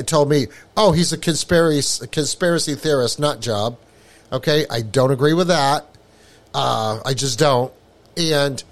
Told 0.06 0.30
me, 0.30 0.48
oh, 0.78 0.94
he's 0.94 1.12
a 1.12 1.18
conspiracy 1.18 2.08
conspiracy 2.08 2.76
theorist, 2.76 3.20
not 3.20 3.42
job. 3.42 3.78
Okay, 4.32 4.66
I 4.70 4.82
don't 4.82 5.12
agree 5.12 5.34
with 5.34 5.50
that. 5.50 5.86
Uh, 6.54 7.02
I 7.06 7.14
just 7.14 7.38
don't. 7.38 7.74
And 8.16 8.64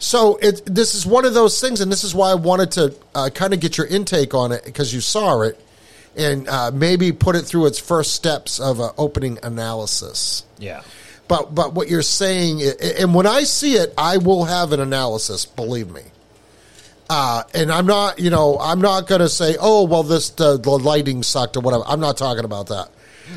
so 0.00 0.36
it 0.36 0.62
this 0.66 0.94
is 0.94 1.06
one 1.06 1.24
of 1.24 1.34
those 1.34 1.60
things, 1.60 1.80
and 1.80 1.90
this 1.90 2.02
is 2.02 2.14
why 2.14 2.30
I 2.30 2.34
wanted 2.34 2.72
to 2.72 2.94
uh, 3.14 3.30
kind 3.32 3.54
of 3.54 3.60
get 3.60 3.78
your 3.78 3.86
intake 3.86 4.34
on 4.34 4.50
it 4.50 4.64
because 4.64 4.92
you 4.92 5.00
saw 5.00 5.42
it, 5.42 5.60
and 6.16 6.48
uh, 6.48 6.70
maybe 6.72 7.12
put 7.12 7.36
it 7.36 7.42
through 7.42 7.66
its 7.66 7.78
first 7.78 8.14
steps 8.14 8.58
of 8.58 8.80
an 8.80 8.90
opening 8.98 9.38
analysis. 9.42 10.44
Yeah. 10.58 10.82
But 11.30 11.54
but 11.54 11.74
what 11.74 11.88
you're 11.88 12.02
saying, 12.02 12.60
and 12.98 13.14
when 13.14 13.24
I 13.24 13.44
see 13.44 13.74
it, 13.74 13.94
I 13.96 14.16
will 14.16 14.46
have 14.46 14.72
an 14.72 14.80
analysis. 14.80 15.46
Believe 15.46 15.88
me. 15.88 16.02
Uh, 17.08 17.44
and 17.54 17.70
I'm 17.70 17.86
not, 17.86 18.18
you 18.18 18.30
know, 18.30 18.58
I'm 18.60 18.80
not 18.80 19.06
going 19.06 19.20
to 19.20 19.28
say, 19.28 19.56
oh, 19.60 19.84
well, 19.84 20.02
this 20.02 20.30
the, 20.30 20.58
the 20.58 20.70
lighting 20.70 21.22
sucked 21.22 21.56
or 21.56 21.60
whatever. 21.60 21.84
I'm 21.86 22.00
not 22.00 22.16
talking 22.16 22.44
about 22.44 22.66
that. 22.66 22.88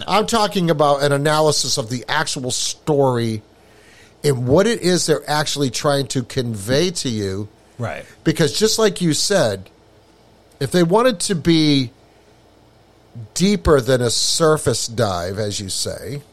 I'm 0.07 0.25
talking 0.25 0.71
about 0.71 1.03
an 1.03 1.11
analysis 1.11 1.77
of 1.77 1.91
the 1.91 2.03
actual 2.09 2.49
story 2.49 3.43
and 4.23 4.47
what 4.47 4.65
it 4.65 4.81
is 4.81 5.05
they're 5.05 5.29
actually 5.29 5.69
trying 5.69 6.07
to 6.07 6.23
convey 6.23 6.89
to 6.89 7.09
you. 7.09 7.47
Right. 7.77 8.05
Because 8.23 8.57
just 8.57 8.79
like 8.79 9.01
you 9.01 9.13
said, 9.13 9.69
if 10.59 10.71
they 10.71 10.81
wanted 10.81 11.19
to 11.21 11.35
be 11.35 11.91
deeper 13.35 13.79
than 13.81 14.01
a 14.01 14.09
surface 14.09 14.87
dive, 14.87 15.37
as 15.37 15.59
you 15.59 15.69
say, 15.69 16.23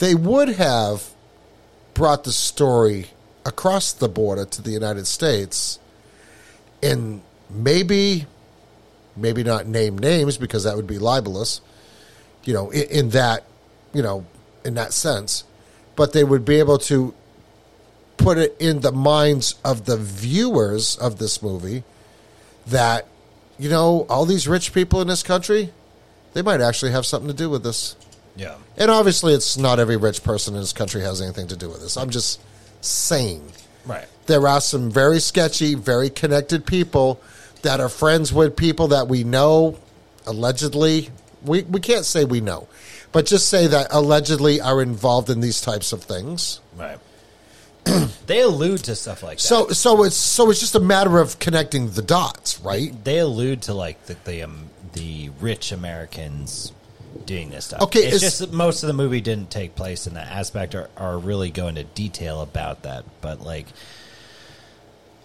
they 0.00 0.14
would 0.14 0.48
have 0.48 1.10
brought 1.94 2.24
the 2.24 2.32
story 2.32 3.06
across 3.44 3.92
the 3.92 4.08
border 4.08 4.46
to 4.46 4.62
the 4.62 4.70
United 4.70 5.06
States 5.06 5.78
and 6.82 7.20
maybe, 7.50 8.26
maybe 9.14 9.44
not 9.44 9.66
name 9.66 9.98
names 9.98 10.38
because 10.38 10.64
that 10.64 10.74
would 10.74 10.86
be 10.86 10.98
libelous, 10.98 11.60
you 12.44 12.54
know, 12.54 12.70
in, 12.70 12.88
in 12.88 13.10
that, 13.10 13.44
you 13.92 14.02
know, 14.02 14.24
in 14.64 14.74
that 14.74 14.94
sense, 14.94 15.44
but 15.96 16.14
they 16.14 16.24
would 16.24 16.46
be 16.46 16.58
able 16.58 16.78
to 16.78 17.14
put 18.16 18.38
it 18.38 18.56
in 18.58 18.80
the 18.80 18.92
minds 18.92 19.54
of 19.64 19.84
the 19.84 19.98
viewers 19.98 20.96
of 20.96 21.18
this 21.18 21.42
movie 21.42 21.82
that 22.66 23.06
you 23.58 23.68
know 23.70 24.06
all 24.10 24.26
these 24.26 24.46
rich 24.46 24.74
people 24.74 25.00
in 25.00 25.08
this 25.08 25.22
country 25.22 25.72
they 26.34 26.42
might 26.42 26.60
actually 26.60 26.92
have 26.92 27.06
something 27.06 27.28
to 27.28 27.34
do 27.34 27.48
with 27.48 27.62
this 27.62 27.96
Yeah. 28.36 28.54
and 28.76 28.90
obviously 28.90 29.34
it's 29.34 29.56
not 29.58 29.78
every 29.78 29.96
rich 29.96 30.22
person 30.22 30.54
in 30.54 30.60
this 30.60 30.72
country 30.72 31.02
has 31.02 31.20
anything 31.20 31.48
to 31.48 31.56
do 31.56 31.68
with 31.68 31.80
this 31.80 31.96
i'm 31.96 32.10
just 32.10 32.40
saying 32.80 33.42
Right. 33.86 34.06
there 34.26 34.46
are 34.46 34.60
some 34.60 34.90
very 34.90 35.20
sketchy 35.20 35.74
very 35.74 36.10
connected 36.10 36.64
people 36.66 37.20
that 37.62 37.80
are 37.80 37.88
friends 37.88 38.32
with 38.32 38.56
people 38.56 38.88
that 38.88 39.08
we 39.08 39.24
know 39.24 39.78
allegedly 40.26 41.10
we, 41.44 41.62
we 41.62 41.80
can't 41.80 42.04
say 42.04 42.24
we 42.24 42.40
know 42.40 42.68
but 43.12 43.26
just 43.26 43.48
say 43.48 43.66
that 43.66 43.88
allegedly 43.90 44.60
are 44.60 44.80
involved 44.80 45.28
in 45.30 45.40
these 45.40 45.60
types 45.60 45.92
of 45.92 46.02
things 46.02 46.60
Right. 46.76 46.98
they 48.26 48.42
allude 48.42 48.84
to 48.84 48.94
stuff 48.94 49.22
like 49.22 49.38
that. 49.38 49.42
So 49.42 49.68
so 49.70 50.04
it's 50.04 50.14
so 50.14 50.50
it's 50.50 50.60
just 50.60 50.74
a 50.74 50.80
matter 50.80 51.18
of 51.18 51.38
connecting 51.38 51.90
the 51.90 52.02
dots, 52.02 52.60
right? 52.60 52.92
they 53.04 53.18
allude 53.18 53.62
to 53.62 53.74
like 53.74 54.04
the 54.04 54.16
the, 54.24 54.42
um, 54.42 54.68
the 54.92 55.30
rich 55.40 55.72
Americans 55.72 56.72
doing 57.26 57.50
this 57.50 57.66
stuff. 57.66 57.82
Okay, 57.82 58.00
it's 58.00 58.16
is- 58.16 58.20
just 58.22 58.38
that 58.40 58.52
most 58.52 58.82
of 58.82 58.86
the 58.86 58.92
movie 58.92 59.20
didn't 59.20 59.50
take 59.50 59.74
place 59.74 60.06
in 60.06 60.14
that 60.14 60.28
aspect, 60.28 60.74
or, 60.74 60.88
or 60.98 61.18
really 61.18 61.50
go 61.50 61.68
into 61.68 61.84
detail 61.84 62.40
about 62.42 62.82
that. 62.82 63.04
But 63.20 63.40
like, 63.40 63.66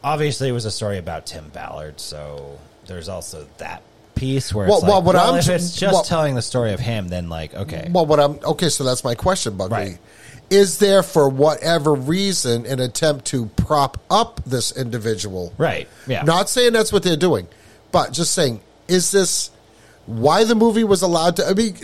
obviously, 0.03 0.49
it 0.49 0.53
was 0.53 0.65
a 0.65 0.71
story 0.71 0.97
about 0.97 1.25
Tim 1.25 1.49
Ballard, 1.49 1.99
so 1.99 2.59
there's 2.87 3.09
also 3.09 3.47
that 3.57 3.81
piece 4.15 4.53
where 4.53 4.67
Well- 4.67 4.77
it's 4.77 4.83
like, 4.83 4.91
well, 4.91 5.01
what 5.01 5.15
well, 5.15 5.33
I'm 5.33 5.39
if 5.39 5.49
it's 5.49 5.75
just 5.75 5.93
well- 5.93 6.03
telling 6.03 6.35
the 6.35 6.41
story 6.41 6.73
of 6.73 6.79
him, 6.79 7.07
then 7.09 7.29
like, 7.29 7.53
okay, 7.53 7.89
Well, 7.91 8.05
what 8.05 8.19
I'm 8.19 8.39
okay. 8.43 8.69
So 8.69 8.83
that's 8.83 9.03
my 9.03 9.15
question, 9.15 9.57
Bugsy. 9.57 9.71
Right. 9.71 9.97
Is 10.51 10.77
there, 10.77 11.01
for 11.01 11.27
whatever 11.27 11.95
reason, 11.95 12.67
an 12.67 12.79
attempt 12.79 13.25
to 13.25 13.47
prop 13.47 13.99
up 14.11 14.41
this 14.45 14.71
individual? 14.77 15.51
right, 15.57 15.87
yeah, 16.05 16.21
Not 16.21 16.49
saying 16.49 16.71
that's 16.73 16.93
what 16.93 17.01
they're 17.01 17.17
doing, 17.17 17.47
but 17.91 18.11
just 18.13 18.31
saying, 18.31 18.61
is 18.87 19.11
this 19.11 19.49
why 20.05 20.43
the 20.43 20.55
movie 20.55 20.83
was 20.83 21.01
allowed 21.01 21.37
to? 21.37 21.45
I 21.47 21.53
mean, 21.53 21.75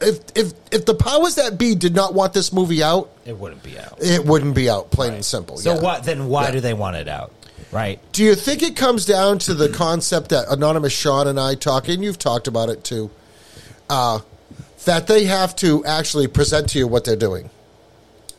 if 0.00 0.18
if 0.34 0.52
if 0.72 0.86
the 0.86 0.94
powers 0.94 1.34
that 1.36 1.58
be 1.58 1.74
did 1.74 1.94
not 1.94 2.14
want 2.14 2.32
this 2.32 2.52
movie 2.52 2.82
out, 2.82 3.10
it 3.26 3.36
wouldn't 3.36 3.62
be 3.62 3.78
out. 3.78 3.98
it 4.00 4.24
wouldn't 4.24 4.54
be 4.54 4.70
out. 4.70 4.90
Plain 4.90 5.14
and 5.14 5.24
simple. 5.24 5.56
So 5.58 5.74
yeah. 5.74 5.80
what? 5.80 6.04
Then 6.04 6.28
why 6.28 6.44
Yeah. 6.46 6.50
do 6.52 6.60
they 6.60 6.74
want 6.74 6.96
it 6.96 7.08
out? 7.08 7.32
Right. 7.72 8.00
Do 8.12 8.24
you 8.24 8.34
think 8.34 8.62
it 8.62 8.74
comes 8.76 9.04
down 9.06 9.38
to 9.40 9.54
the 9.54 9.68
concept 9.68 10.30
that 10.30 10.48
Anonymous 10.48 10.92
Sean 10.92 11.28
and 11.28 11.38
I 11.38 11.54
talk, 11.54 11.88
and 11.88 12.02
you've 12.02 12.18
talked 12.18 12.48
about 12.48 12.68
it 12.68 12.82
too, 12.82 13.10
uh, 13.88 14.20
that 14.86 15.06
they 15.06 15.24
have 15.26 15.54
to 15.56 15.84
actually 15.84 16.26
present 16.26 16.70
to 16.70 16.78
you 16.78 16.88
what 16.88 17.04
they're 17.04 17.14
doing? 17.14 17.50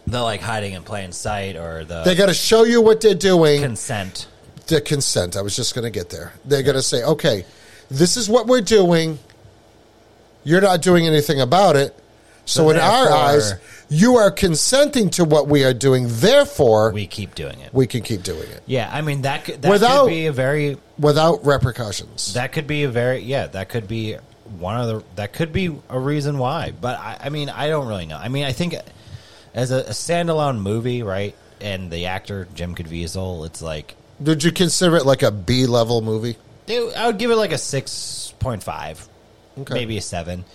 The 0.07 0.21
like 0.21 0.41
hiding 0.41 0.73
in 0.73 0.81
plain 0.83 1.11
sight, 1.11 1.55
or 1.55 1.85
the 1.85 2.01
They 2.03 2.15
got 2.15 2.25
to 2.25 2.33
show 2.33 2.63
you 2.63 2.81
what 2.81 2.99
they're 3.01 3.13
doing. 3.13 3.61
consent. 3.61 4.25
the 4.67 4.81
consent. 4.81 5.37
I 5.37 5.41
was 5.41 5.55
just 5.55 5.75
going 5.75 5.83
to 5.83 5.91
get 5.91 6.09
there. 6.09 6.33
They're 6.43 6.63
going 6.63 6.75
to 6.75 6.81
say, 6.81 7.03
okay, 7.03 7.45
this 7.91 8.17
is 8.17 8.29
what 8.29 8.47
we're 8.47 8.61
doing. 8.61 9.19
You're 10.43 10.61
not 10.61 10.81
doing 10.81 11.05
anything 11.05 11.39
about 11.41 11.75
it. 11.75 11.95
So, 12.45 12.63
So 12.63 12.69
in 12.71 12.77
our 12.77 13.09
eyes, 13.11 13.53
you 13.89 14.15
are 14.15 14.31
consenting 14.31 15.11
to 15.11 15.23
what 15.25 15.47
we 15.47 15.63
are 15.63 15.73
doing. 15.75 16.05
Therefore, 16.09 16.91
we, 16.91 17.05
keep 17.05 17.35
doing 17.35 17.59
it. 17.59 17.71
We 17.73 17.85
can 17.85 18.01
keep 18.01 18.23
doing 18.23 18.49
it 18.49 18.63
Yeah, 18.65 18.89
I 18.91 19.01
mean 19.01 19.21
that 19.21 19.45
could 19.45 19.61
that 19.61 19.69
Without- 19.69 20.05
could 20.05 20.09
be 20.09 20.25
a 20.25 20.31
very 20.31 20.77
without 20.97 21.45
repercussions. 21.45 22.33
that 22.33 22.51
could 22.51 22.65
be 22.67 22.83
a 22.83 22.89
very 22.89 23.19
yeah 23.19 23.47
that 23.47 23.69
could 23.69 23.87
be 23.87 24.15
one 24.57 24.79
of 24.81 24.87
the 24.87 25.03
that 25.15 25.33
could 25.33 25.53
be 25.53 25.75
a 25.89 25.99
reason 25.99 26.37
why. 26.39 26.71
But 26.71 26.97
I, 26.97 27.17
I 27.25 27.29
mean 27.29 27.49
I 27.49 27.67
don't 27.67 27.87
really 27.87 28.07
know. 28.07 28.17
I 28.17 28.29
mean 28.29 28.45
I 28.45 28.53
think 28.53 28.75
as 29.53 29.69
a, 29.71 29.77
a 29.81 29.89
standalone 29.91 30.59
movie, 30.59 31.03
right? 31.03 31.35
And 31.59 31.91
the 31.91 32.07
actor 32.07 32.47
Jim 32.55 32.73
Caviezel, 32.73 33.45
it's 33.45 33.61
like 33.61 33.95
Did 34.21 34.43
you 34.43 34.51
consider 34.51 34.95
it 34.97 35.05
like 35.05 35.21
a 35.21 35.31
B 35.31 35.67
level 35.67 36.01
movie? 36.01 36.37
I 36.69 37.07
would 37.07 37.17
give 37.17 37.31
it 37.31 37.35
like 37.35 37.51
a 37.51 37.57
six 37.57 38.33
point 38.39 38.63
five, 38.63 39.07
Okay. 39.59 39.73
maybe 39.73 39.97
a 39.97 40.01
seven. 40.01 40.45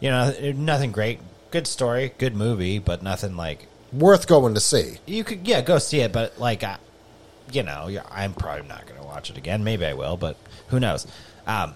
You 0.00 0.10
know, 0.10 0.34
nothing 0.54 0.92
great. 0.92 1.20
Good 1.50 1.66
story, 1.66 2.12
good 2.18 2.34
movie, 2.36 2.78
but 2.78 3.02
nothing 3.02 3.36
like 3.36 3.66
Worth 3.92 4.26
going 4.26 4.54
to 4.54 4.60
see. 4.60 4.98
you 5.06 5.22
could 5.24 5.46
yeah 5.46 5.60
go 5.62 5.78
see 5.78 6.00
it 6.00 6.12
but 6.12 6.38
like 6.40 6.64
I, 6.64 6.76
you 7.52 7.62
know 7.62 7.88
i'm 8.10 8.34
probably 8.34 8.66
not 8.66 8.84
going 8.86 9.00
to 9.00 9.06
watch 9.06 9.30
it 9.30 9.38
again 9.38 9.62
maybe 9.62 9.86
i 9.86 9.94
will 9.94 10.16
but 10.16 10.36
who 10.68 10.80
knows 10.80 11.06
um 11.46 11.72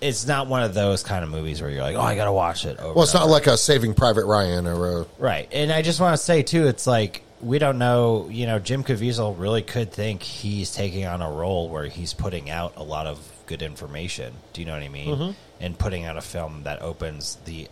it's 0.00 0.24
not 0.24 0.46
one 0.46 0.62
of 0.62 0.72
those 0.72 1.02
kind 1.02 1.24
of 1.24 1.30
movies 1.30 1.60
where 1.60 1.68
you're 1.68 1.82
like 1.82 1.96
oh 1.96 2.00
i 2.00 2.14
gotta 2.14 2.32
watch 2.32 2.64
it 2.64 2.78
over 2.78 2.94
Well, 2.94 3.02
it's 3.02 3.12
not 3.12 3.28
like 3.28 3.48
a 3.48 3.56
Saving 3.58 3.92
Private 3.92 4.24
Ryan 4.26 4.68
or 4.68 5.00
a. 5.02 5.06
right 5.18 5.48
and 5.52 5.72
i 5.72 5.82
just 5.82 6.00
want 6.00 6.16
to 6.16 6.22
say 6.22 6.44
too 6.44 6.68
it's 6.68 6.86
like 6.86 7.22
we 7.40 7.58
don't 7.58 7.78
know 7.78 8.28
you 8.30 8.46
know 8.46 8.58
jim 8.58 8.82
caviezel 8.82 9.38
really 9.38 9.62
could 9.62 9.92
think 9.92 10.22
he's 10.22 10.72
taking 10.72 11.04
on 11.06 11.22
a 11.22 11.30
role 11.30 11.68
where 11.68 11.84
he's 11.86 12.12
putting 12.12 12.50
out 12.50 12.72
a 12.76 12.82
lot 12.82 13.06
of 13.06 13.18
good 13.46 13.62
information 13.62 14.32
do 14.52 14.60
you 14.60 14.66
know 14.66 14.72
what 14.72 14.82
i 14.82 14.88
mean 14.88 15.14
Mm-hmm. 15.16 15.30
and 15.60 15.78
putting 15.78 16.04
out 16.04 16.16
a 16.16 16.20
film 16.20 16.64
that 16.64 16.82
opens 16.82 17.36
the 17.44 17.68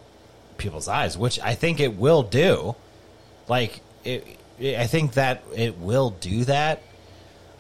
people's 0.57 0.87
eyes 0.89 1.19
which 1.19 1.41
i 1.41 1.55
think 1.55 1.81
it 1.81 1.97
will 1.97 2.23
do 2.23 2.75
like 3.49 3.81
it, 4.05 4.25
it, 4.59 4.79
I 4.79 4.87
think 4.87 5.15
that 5.15 5.43
it 5.55 5.77
will 5.79 6.11
do 6.11 6.45
that, 6.45 6.81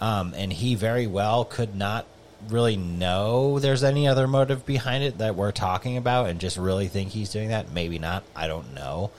um, 0.00 0.32
and 0.36 0.52
he 0.52 0.74
very 0.76 1.06
well 1.06 1.44
could 1.44 1.74
not 1.74 2.06
really 2.48 2.76
know 2.76 3.58
there's 3.58 3.82
any 3.84 4.06
other 4.08 4.26
motive 4.26 4.64
behind 4.64 5.02
it 5.04 5.18
that 5.18 5.34
we're 5.36 5.52
talking 5.52 5.96
about 5.96 6.28
and 6.28 6.40
just 6.40 6.56
really 6.56 6.88
think 6.88 7.10
he's 7.10 7.30
doing 7.30 7.48
that. 7.50 7.70
Maybe 7.72 7.98
not. 7.98 8.22
I 8.34 8.46
don't 8.46 8.72
know. 8.74 9.10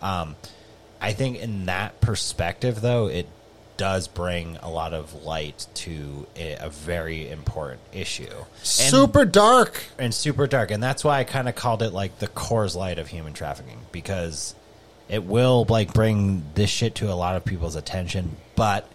Um, 0.00 0.34
I 1.02 1.12
think 1.12 1.38
in 1.38 1.66
that 1.66 2.00
perspective, 2.00 2.80
though, 2.80 3.08
it 3.08 3.26
does 3.76 4.06
bring 4.06 4.56
a 4.62 4.70
lot 4.70 4.94
of 4.94 5.24
light 5.24 5.66
to 5.74 6.26
a, 6.36 6.56
a 6.60 6.70
very 6.70 7.28
important 7.28 7.80
issue. 7.92 8.28
And- 8.30 8.46
Super 8.62 9.24
dark. 9.24 9.82
and 9.98 10.14
super 10.14 10.46
dark, 10.46 10.70
and 10.70 10.80
that's 10.82 11.02
why 11.02 11.18
I 11.18 11.24
kind 11.24 11.48
of 11.48 11.56
called 11.56 11.82
it 11.82 11.92
like 11.92 12.18
the 12.20 12.28
Coors 12.28 12.76
Light 12.76 12.98
of 12.98 13.08
human 13.08 13.32
trafficking 13.32 13.80
because 13.90 14.54
it 15.08 15.24
will 15.24 15.66
like 15.68 15.92
bring 15.92 16.44
this 16.54 16.70
shit 16.70 16.94
to 16.96 17.10
a 17.12 17.14
lot 17.14 17.34
of 17.34 17.44
people's 17.44 17.74
attention, 17.76 18.36
but 18.54 18.88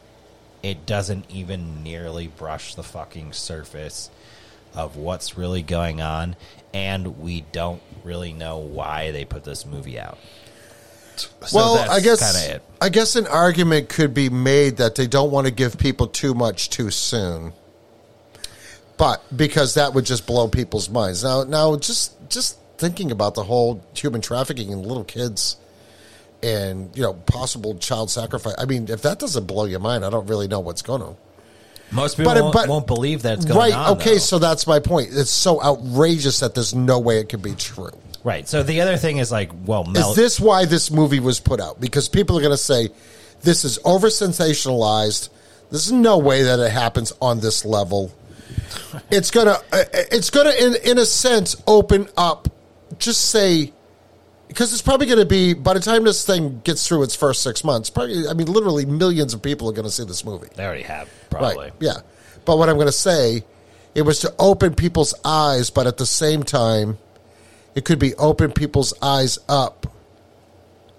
it 0.64 0.86
doesn't 0.86 1.30
even 1.30 1.84
nearly 1.84 2.28
brush 2.28 2.74
the 2.76 2.84
fucking 2.84 3.34
surface 3.34 4.10
of 4.74 4.96
what's 4.96 5.38
really 5.38 5.62
going 5.64 6.02
on, 6.02 6.36
and 6.74 7.20
we 7.20 7.42
don't 7.52 7.82
really 8.04 8.32
know 8.32 8.58
why 8.60 9.12
they 9.12 9.26
put 9.26 9.44
this 9.44 9.66
movie 9.66 10.00
out. 10.00 10.18
So 11.20 11.56
well, 11.58 11.76
that's 11.76 11.90
I 11.90 12.00
guess 12.02 12.48
it. 12.50 12.62
I 12.82 12.90
guess 12.90 13.16
an 13.16 13.28
argument 13.28 13.90
could 13.90 14.14
be 14.14 14.30
made 14.30 14.78
that 14.78 14.96
they 14.96 15.08
don't 15.08 15.32
want 15.32 15.48
to 15.48 15.52
give 15.54 15.78
people 15.78 16.08
too 16.08 16.34
much 16.34 16.70
too 16.70 16.92
soon. 16.92 17.54
But 18.98 19.22
because 19.36 19.76
that 19.76 19.94
would 19.94 20.06
just 20.06 20.26
blow 20.26 20.48
people's 20.48 20.90
minds. 20.90 21.24
Now 21.24 21.44
now 21.44 21.76
just 21.78 22.14
just 22.30 22.58
thinking 22.78 23.12
about 23.12 23.36
the 23.36 23.44
whole 23.44 23.84
human 23.96 24.22
trafficking 24.22 24.72
and 24.74 24.86
little 24.86 25.04
kids 25.04 25.58
and 26.44 26.96
you 26.96 27.02
know 27.04 27.14
possible 27.14 27.76
child 27.78 28.10
sacrifice. 28.10 28.56
I 28.58 28.66
mean, 28.66 28.88
if 28.90 29.02
that 29.04 29.20
doesn't 29.20 29.46
blow 29.46 29.66
your 29.66 29.80
mind, 29.80 30.04
I 30.06 30.10
don't 30.10 30.28
really 30.28 30.48
know 30.48 30.60
what's 30.60 30.82
going 30.82 31.02
to. 31.02 31.16
Most 31.92 32.18
people 32.18 32.34
But- 32.34 32.42
won't, 32.44 32.54
but- 32.54 32.68
won't 32.70 32.88
believe 32.88 33.22
that 33.22 33.36
it's 33.38 33.46
going 33.46 33.58
Right. 33.58 33.74
on. 33.74 33.94
okay, 33.98 34.14
though. 34.14 34.18
so 34.20 34.40
that's 34.40 34.68
my 34.68 34.80
point. 34.80 35.10
It's 35.14 35.32
so 35.32 35.62
outrageous 35.64 36.40
that 36.42 36.54
there's 36.54 36.76
no 36.76 37.00
way 37.00 37.20
it 37.20 37.30
could 37.30 37.42
be 37.42 37.56
true. 37.56 37.92
Right. 38.28 38.48
So 38.48 38.62
the 38.64 38.82
other 38.82 38.98
thing 38.98 39.18
is 39.18 39.32
like, 39.32 39.52
well, 39.66 39.86
Mel, 39.86 40.12
Is 40.12 40.16
this 40.16 40.40
why 40.40 40.66
this 40.66 40.92
movie 40.92 41.20
was 41.20 41.40
put 41.40 41.60
out? 41.60 41.80
Because 41.80 42.10
people 42.10 42.38
are 42.38 42.42
going 42.42 42.52
to 42.52 42.58
say 42.58 42.90
this 43.42 43.64
is 43.66 43.80
over 43.86 44.08
sensationalized. 44.08 45.30
There's 45.72 45.92
no 45.92 46.18
way 46.18 46.44
that 46.44 46.60
it 46.60 46.72
happens 46.72 47.14
on 47.22 47.40
this 47.40 47.66
level. 47.66 48.12
It's 49.10 49.32
gonna, 49.32 49.58
uh, 49.72 49.84
it's 49.94 50.30
gonna, 50.30 50.52
in 50.52 50.76
in 50.84 50.98
a 50.98 51.06
sense, 51.06 51.62
open 51.68 52.08
up. 52.16 52.48
Just 53.00 53.30
say, 53.30 53.74
because 54.48 54.72
it's 54.72 54.82
probably 54.82 55.08
going 55.08 55.20
to 55.20 55.26
be 55.26 55.54
by 55.54 55.74
the 55.74 55.80
time 55.80 56.04
this 56.06 56.26
thing 56.26 56.62
gets 56.64 56.88
through 56.88 57.04
its 57.04 57.16
first 57.16 57.44
six 57.44 57.64
months. 57.64 57.90
Probably, 57.90 58.28
I 58.28 58.34
mean, 58.34 58.48
literally 58.48 58.86
millions 58.86 59.34
of 59.34 59.42
people 59.42 59.70
are 59.70 59.74
going 59.74 59.86
to 59.86 59.92
see 59.92 60.06
this 60.06 60.24
movie. 60.24 60.48
they 60.56 60.66
already 60.66 60.84
have 60.84 61.10
probably. 61.30 61.58
Right. 61.58 61.74
Yeah. 61.80 61.98
But 62.46 62.58
what 62.58 62.70
I'm 62.70 62.76
going 62.76 62.88
to 62.88 62.94
say, 62.94 63.44
it 63.94 64.04
was 64.04 64.20
to 64.22 64.34
open 64.40 64.74
people's 64.74 65.14
eyes, 65.26 65.70
but 65.70 65.86
at 65.86 65.98
the 65.98 66.06
same 66.06 66.44
time, 66.44 66.98
it 67.78 67.86
could 67.86 68.00
be 68.00 68.14
open 68.16 68.52
people's 68.52 68.94
eyes 69.02 69.38
up 69.48 69.86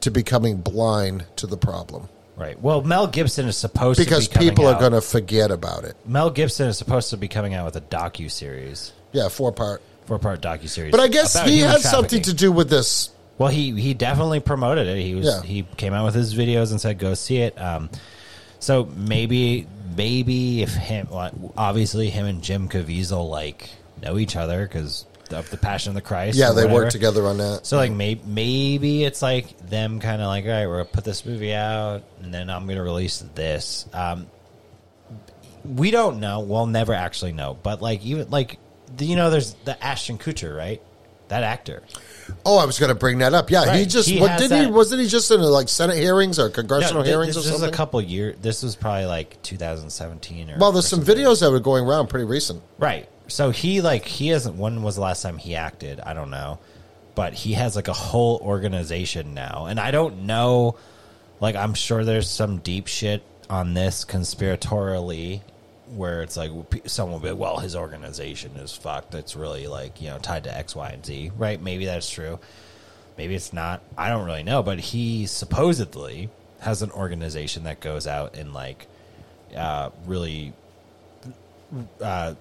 to 0.00 0.10
becoming 0.10 0.58
blind 0.58 1.24
to 1.36 1.46
the 1.46 1.56
problem 1.56 2.08
Right. 2.36 2.56
Well, 2.62 2.82
Mel 2.82 3.08
Gibson 3.08 3.48
is 3.48 3.56
supposed 3.56 3.98
because 3.98 4.28
to 4.28 4.38
be 4.38 4.48
people 4.50 4.68
are 4.68 4.78
going 4.78 4.92
to 4.92 5.00
forget 5.00 5.50
about 5.50 5.82
it. 5.82 5.96
Mel 6.06 6.30
Gibson 6.30 6.68
is 6.68 6.78
supposed 6.78 7.10
to 7.10 7.16
be 7.16 7.26
coming 7.26 7.52
out 7.52 7.64
with 7.64 7.74
a 7.74 7.80
docu 7.80 8.30
series, 8.30 8.92
Yeah, 9.10 9.28
four 9.28 9.50
part. 9.50 9.82
four 10.06 10.20
part 10.20 10.40
docu 10.40 10.68
series. 10.68 10.92
But 10.92 11.00
I 11.00 11.08
guess 11.08 11.36
he 11.44 11.58
had 11.58 11.80
something 11.80 12.22
to 12.22 12.32
do 12.32 12.52
with 12.52 12.70
this. 12.70 13.10
Well, 13.38 13.48
he 13.48 13.72
he 13.80 13.92
definitely 13.92 14.38
promoted 14.38 14.86
it. 14.86 15.02
He 15.02 15.16
was 15.16 15.26
Yeah. 15.26 15.42
he 15.42 15.64
came 15.76 15.92
out 15.92 16.04
with 16.04 16.14
his 16.14 16.32
videos 16.32 16.70
and 16.70 16.80
said 16.80 17.00
go 17.00 17.14
see 17.14 17.38
it. 17.38 17.60
Um, 17.60 17.90
so 18.60 18.88
maybe 18.96 19.66
maybe 19.96 20.62
if 20.62 20.72
him 20.74 21.08
obviously 21.56 22.08
him 22.08 22.24
and 22.26 22.40
Jim 22.40 22.68
Caviezel 22.68 23.28
like 23.28 23.68
know 24.00 24.16
each 24.16 24.36
other 24.36 24.62
because 24.64 25.06
of 25.32 25.50
the 25.50 25.56
Passion 25.56 25.90
of 25.90 25.94
the 25.94 26.00
Christ. 26.00 26.36
Yeah, 26.38 26.48
they 26.52 26.62
whatever. 26.62 26.74
worked 26.74 26.92
together 26.92 27.26
on 27.26 27.38
that. 27.38 27.66
So 27.66 27.76
like 27.76 27.92
maybe 27.92 28.22
maybe 28.26 29.04
it's 29.04 29.22
like 29.22 29.58
them 29.68 30.00
kind 30.00 30.20
of 30.22 30.28
like 30.28 30.44
all 30.44 30.50
right, 30.50 30.66
we're 30.66 30.78
gonna 30.78 30.84
put 30.90 31.04
this 31.04 31.24
movie 31.26 31.54
out 31.54 32.02
and 32.22 32.32
then 32.32 32.50
I'm 32.50 32.66
gonna 32.66 32.82
release 32.82 33.24
this. 33.34 33.86
Um, 33.92 34.26
we 35.64 35.90
don't 35.90 36.20
know. 36.20 36.40
We'll 36.40 36.66
never 36.66 36.92
actually 36.94 37.32
know. 37.32 37.56
But 37.62 37.82
like 37.82 38.04
even 38.04 38.30
like 38.30 38.58
the- 38.96 39.04
you 39.06 39.16
know, 39.16 39.30
there's 39.30 39.54
the 39.64 39.82
Ashton 39.82 40.18
Kutcher, 40.18 40.56
right? 40.56 40.80
That 41.28 41.42
actor. 41.42 41.82
Oh, 42.46 42.56
I 42.56 42.64
was 42.64 42.78
going 42.78 42.88
to 42.88 42.94
bring 42.94 43.18
that 43.18 43.34
up. 43.34 43.50
Yeah, 43.50 43.76
he 43.76 43.84
just 43.84 44.08
He 44.08 44.18
what 44.18 44.38
did 44.38 44.50
he 44.50 44.66
wasn't 44.66 45.02
he 45.02 45.08
just 45.08 45.30
in 45.30 45.42
like 45.42 45.68
Senate 45.68 45.96
hearings 45.98 46.38
or 46.38 46.48
congressional 46.48 47.02
thi- 47.02 47.10
hearings 47.10 47.34
this 47.34 47.44
or 47.46 47.52
was 47.52 47.60
something? 47.60 47.68
a 47.68 47.76
couple 47.76 48.00
years. 48.00 48.36
This 48.40 48.62
was 48.62 48.76
probably 48.76 49.04
like 49.04 49.42
2017 49.42 50.50
or 50.50 50.58
well, 50.58 50.72
there's 50.72 50.86
or 50.86 50.88
some 50.96 51.02
videos 51.04 51.40
that 51.40 51.50
were 51.50 51.60
going 51.60 51.84
around 51.84 52.08
pretty 52.08 52.24
recent. 52.24 52.62
Right. 52.78 53.08
So 53.28 53.50
he 53.50 53.80
like 53.82 54.04
he 54.04 54.28
hasn't. 54.28 54.56
When 54.56 54.82
was 54.82 54.96
the 54.96 55.02
last 55.02 55.22
time 55.22 55.38
he 55.38 55.54
acted? 55.54 56.00
I 56.00 56.14
don't 56.14 56.30
know, 56.30 56.58
but 57.14 57.34
he 57.34 57.52
has 57.52 57.76
like 57.76 57.88
a 57.88 57.92
whole 57.92 58.40
organization 58.42 59.34
now, 59.34 59.66
and 59.68 59.78
I 59.78 59.90
don't 59.90 60.22
know. 60.22 60.76
Like 61.40 61.54
I'm 61.54 61.74
sure 61.74 62.04
there's 62.04 62.28
some 62.28 62.58
deep 62.58 62.88
shit 62.88 63.22
on 63.50 63.74
this 63.74 64.04
conspiratorially, 64.04 65.42
where 65.94 66.22
it's 66.22 66.36
like 66.36 66.50
someone 66.86 67.20
will 67.20 67.28
be 67.28 67.34
well, 67.34 67.58
his 67.58 67.76
organization 67.76 68.56
is 68.56 68.72
fucked. 68.72 69.14
It's 69.14 69.36
really 69.36 69.66
like 69.66 70.00
you 70.00 70.08
know 70.08 70.18
tied 70.18 70.44
to 70.44 70.56
X, 70.56 70.74
Y, 70.74 70.88
and 70.88 71.04
Z. 71.04 71.32
Right? 71.36 71.60
Maybe 71.60 71.84
that's 71.84 72.10
true. 72.10 72.40
Maybe 73.18 73.34
it's 73.34 73.52
not. 73.52 73.82
I 73.96 74.08
don't 74.08 74.24
really 74.24 74.42
know. 74.42 74.62
But 74.62 74.78
he 74.80 75.26
supposedly 75.26 76.30
has 76.60 76.80
an 76.80 76.90
organization 76.92 77.64
that 77.64 77.80
goes 77.80 78.06
out 78.06 78.36
and 78.36 78.54
like 78.54 78.86
uh, 79.54 79.90
really 80.06 80.54
uh, 82.00 82.34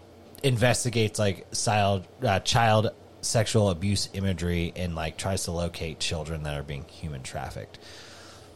investigates 0.43 1.19
like 1.19 1.51
child 1.53 2.07
uh, 2.23 2.39
child 2.39 2.91
sexual 3.22 3.69
abuse 3.69 4.09
imagery 4.14 4.72
and 4.76 4.95
like 4.95 5.18
tries 5.18 5.43
to 5.45 5.51
locate 5.51 5.99
children 5.99 6.43
that 6.43 6.57
are 6.57 6.64
being 6.64 6.85
human 6.85 7.23
trafficked. 7.23 7.80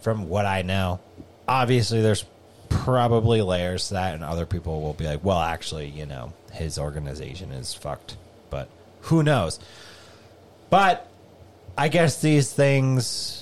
From 0.02 0.30
what 0.30 0.46
I 0.46 0.62
know, 0.62 1.00
obviously 1.48 2.02
there's 2.02 2.26
probably 2.70 3.42
layers 3.42 3.90
to 3.90 3.96
that, 3.96 4.16
and 4.16 4.24
other 4.24 4.46
people 4.46 4.82
will 4.82 4.94
be 4.94 5.06
like, 5.06 5.24
"Well, 5.24 5.40
actually, 5.40 5.88
you 5.88 6.06
know, 6.06 6.34
his 6.54 6.80
organization 6.80 7.52
is 7.52 7.74
fucked," 7.74 8.18
but 8.50 8.70
who 9.02 9.24
knows? 9.24 9.60
But 10.70 11.08
I 11.78 11.90
guess 11.90 12.22
these 12.22 12.52
things 12.52 13.41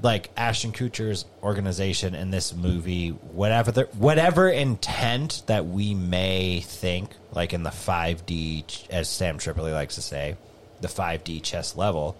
like 0.00 0.30
Ashton 0.36 0.72
Kutcher's 0.72 1.24
organization 1.42 2.14
in 2.14 2.30
this 2.30 2.54
movie, 2.54 3.10
whatever 3.10 3.72
the, 3.72 3.82
whatever 3.98 4.48
intent 4.48 5.42
that 5.46 5.66
we 5.66 5.94
may 5.94 6.60
think, 6.60 7.10
like 7.32 7.52
in 7.52 7.62
the 7.62 7.70
five 7.70 8.24
D, 8.24 8.64
as 8.90 9.08
Sam 9.08 9.38
Tripoli 9.38 9.72
likes 9.72 9.96
to 9.96 10.02
say, 10.02 10.36
the 10.80 10.88
five 10.88 11.24
D 11.24 11.40
chess 11.40 11.76
level, 11.76 12.16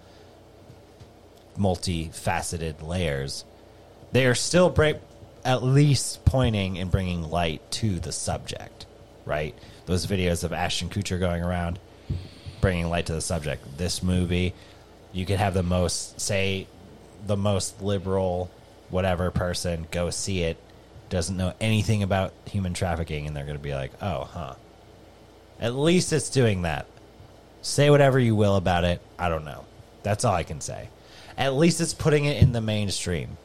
multifaceted 1.59 2.87
layers, 2.87 3.45
they 4.13 4.27
are 4.27 4.35
still 4.35 4.75
at 5.45 5.63
least 5.63 6.25
pointing 6.25 6.79
and 6.79 6.91
bringing 6.91 7.23
light 7.31 7.69
to 7.73 7.99
the 7.99 8.13
subject, 8.13 8.87
right? 9.25 9.55
Those 9.87 10.07
videos 10.07 10.45
of 10.45 10.53
Ashton 10.53 10.89
Kutcher 10.89 11.19
going 11.19 11.43
around 11.43 11.79
bringing 12.61 12.89
light 12.89 13.07
to 13.07 13.13
the 13.13 13.21
subject. 13.21 13.77
This 13.77 14.03
movie, 14.03 14.55
you 15.13 15.27
could 15.27 15.39
have 15.39 15.55
the 15.55 15.63
most 15.63 16.21
say 16.21 16.69
the 17.27 17.37
most 17.37 17.81
liberal 17.83 18.51
whatever 18.91 19.31
person 19.31 19.87
go 19.91 20.11
see 20.11 20.43
it 20.43 20.57
doesn't 21.09 21.37
know 21.37 21.55
anything 21.61 22.03
about 22.03 22.33
human 22.47 22.75
trafficking 22.75 23.27
and 23.27 23.37
they're 23.37 23.45
going 23.45 23.57
to 23.57 23.63
be 23.63 23.75
like, 23.75 23.93
"Oh, 24.03 24.25
huh." 24.25 24.55
At 25.61 25.75
least 25.75 26.13
it's 26.13 26.31
doing 26.31 26.63
that. 26.63 26.87
Say 27.61 27.91
whatever 27.91 28.19
you 28.19 28.35
will 28.35 28.57
about 28.57 28.85
it. 28.85 29.01
I 29.19 29.29
don't 29.29 29.45
know. 29.45 29.65
That's 30.03 30.25
all 30.25 30.35
I 30.35 30.43
can 30.43 30.61
say. 30.61 30.89
At 31.39 31.55
least 31.55 31.81
it's 31.81 31.95
putting 31.95 32.25
it 32.25 32.43
in 32.43 32.53
the 32.53 32.61
mainstream. 32.61 33.37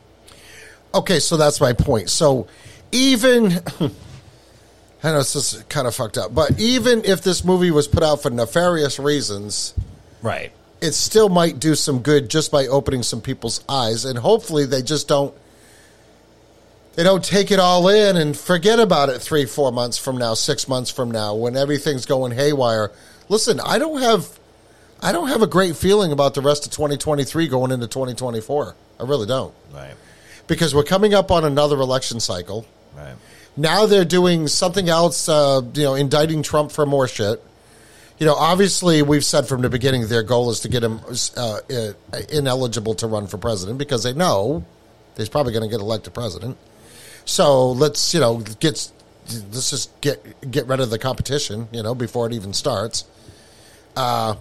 Okay, 0.94 1.20
so 1.20 1.38
that's 1.38 1.62
my 1.62 1.74
point. 1.74 2.10
So 2.10 2.48
even 2.92 3.52
I 5.04 5.12
know 5.12 5.20
this 5.20 5.36
is 5.36 5.64
kind 5.70 5.88
of 5.88 5.94
fucked 5.94 6.18
up, 6.18 6.34
but 6.34 6.60
even 6.60 7.04
if 7.06 7.22
this 7.22 7.44
movie 7.44 7.72
was 7.72 7.88
put 7.88 8.02
out 8.02 8.24
for 8.24 8.30
nefarious 8.30 8.98
reasons, 8.98 9.74
Right. 10.22 10.52
It 10.82 10.94
still 10.94 11.30
might 11.30 11.60
do 11.60 11.76
some 11.76 12.00
good 12.00 12.30
just 12.30 12.52
by 12.52 12.68
opening 12.68 13.04
some 13.04 13.22
people's 13.22 13.64
eyes, 13.68 14.06
and 14.06 14.20
hopefully 14.20 14.66
they 14.66 14.82
just 14.82 15.08
don't 15.08 15.34
they 16.96 17.04
don't 17.04 17.24
take 17.24 17.52
it 17.52 17.60
all 17.60 17.88
in 17.90 18.18
and 18.18 18.36
forget 18.36 18.80
about 18.80 19.10
it 19.10 19.20
three, 19.22 19.46
four 19.46 19.72
months 19.72 19.98
from 20.00 20.18
now, 20.18 20.34
six 20.34 20.68
months 20.68 20.90
from 20.90 21.12
now, 21.12 21.36
when 21.36 21.56
everything's 21.56 22.08
going 22.08 22.32
haywire. 22.32 22.92
Listen, 23.30 23.60
I 23.60 23.78
don't 23.78 24.02
have 24.02 24.40
I 25.02 25.12
don't 25.12 25.28
have 25.28 25.44
a 25.44 25.48
great 25.48 25.76
feeling 25.76 26.12
about 26.12 26.34
the 26.34 26.42
rest 26.42 26.66
of 26.66 26.72
2023 26.72 27.48
going 27.48 27.72
into 27.72 27.88
2024. 27.88 28.76
I 29.00 29.04
really 29.04 29.28
don't 29.28 29.54
Right. 29.74 29.94
because 30.48 30.74
we're 30.74 30.84
coming 30.84 31.14
up 31.14 31.30
on 31.30 31.46
another 31.46 31.80
election 31.80 32.20
cycle. 32.20 32.66
Right. 32.96 33.14
Now 33.56 33.86
they're 33.86 34.06
doing 34.06 34.48
something 34.48 34.90
else, 34.90 35.30
uh, 35.30 35.62
you 35.76 35.84
know, 35.84 35.94
indicting 35.94 36.42
Trump 36.42 36.72
for 36.72 36.86
more 36.88 37.08
shit. 37.08 37.44
You 38.20 38.26
know, 38.26 38.34
obviously, 38.34 39.04
we've 39.04 39.26
said 39.26 39.48
from 39.48 39.62
the 39.62 39.70
beginning 39.70 40.08
their 40.08 40.24
goal 40.24 40.50
is 40.50 40.62
to 40.62 40.70
get 40.70 40.84
him 40.84 41.02
uh, 41.36 41.60
uh, 41.70 41.94
ineligible 42.30 42.96
to 42.96 43.08
run 43.08 43.28
for 43.28 43.38
president 43.38 43.78
because 43.78 44.04
they 44.04 44.14
know 44.14 44.66
he's 45.16 45.30
probably 45.30 45.54
going 45.54 45.64
to 45.64 45.70
get 45.70 45.82
elected 45.82 46.14
president. 46.14 46.58
So 47.26 47.72
let's, 47.72 48.14
you 48.14 48.20
know, 48.20 48.38
get 48.60 48.92
let's 49.52 49.70
just 49.70 50.02
get 50.02 50.50
get 50.50 50.66
rid 50.68 50.80
of 50.80 50.90
the 50.90 50.98
competition, 50.98 51.68
you 51.72 51.84
know, 51.84 51.94
before 51.94 52.26
it 52.26 52.34
even 52.34 52.54
starts. 52.54 53.06
Uh, 53.96 54.36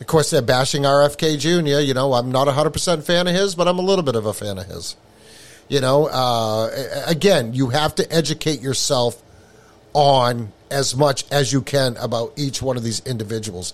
of 0.00 0.06
course, 0.08 0.30
they're 0.30 0.42
bashing 0.42 0.82
RFK 0.82 1.38
Jr. 1.38 1.80
You 1.80 1.94
know, 1.94 2.14
I'm 2.14 2.32
not 2.32 2.48
a 2.48 2.52
hundred 2.52 2.70
percent 2.72 3.04
fan 3.04 3.28
of 3.28 3.34
his, 3.34 3.54
but 3.54 3.68
I'm 3.68 3.78
a 3.78 3.82
little 3.82 4.04
bit 4.04 4.16
of 4.16 4.26
a 4.26 4.32
fan 4.32 4.58
of 4.58 4.66
his. 4.66 4.96
You 5.68 5.80
know, 5.80 6.06
uh, 6.06 6.68
again, 7.06 7.54
you 7.54 7.68
have 7.68 7.94
to 7.96 8.12
educate 8.12 8.60
yourself 8.60 9.22
on 9.94 10.52
as 10.70 10.94
much 10.96 11.24
as 11.32 11.52
you 11.52 11.62
can 11.62 11.96
about 11.96 12.32
each 12.36 12.60
one 12.60 12.76
of 12.76 12.82
these 12.82 13.00
individuals. 13.06 13.72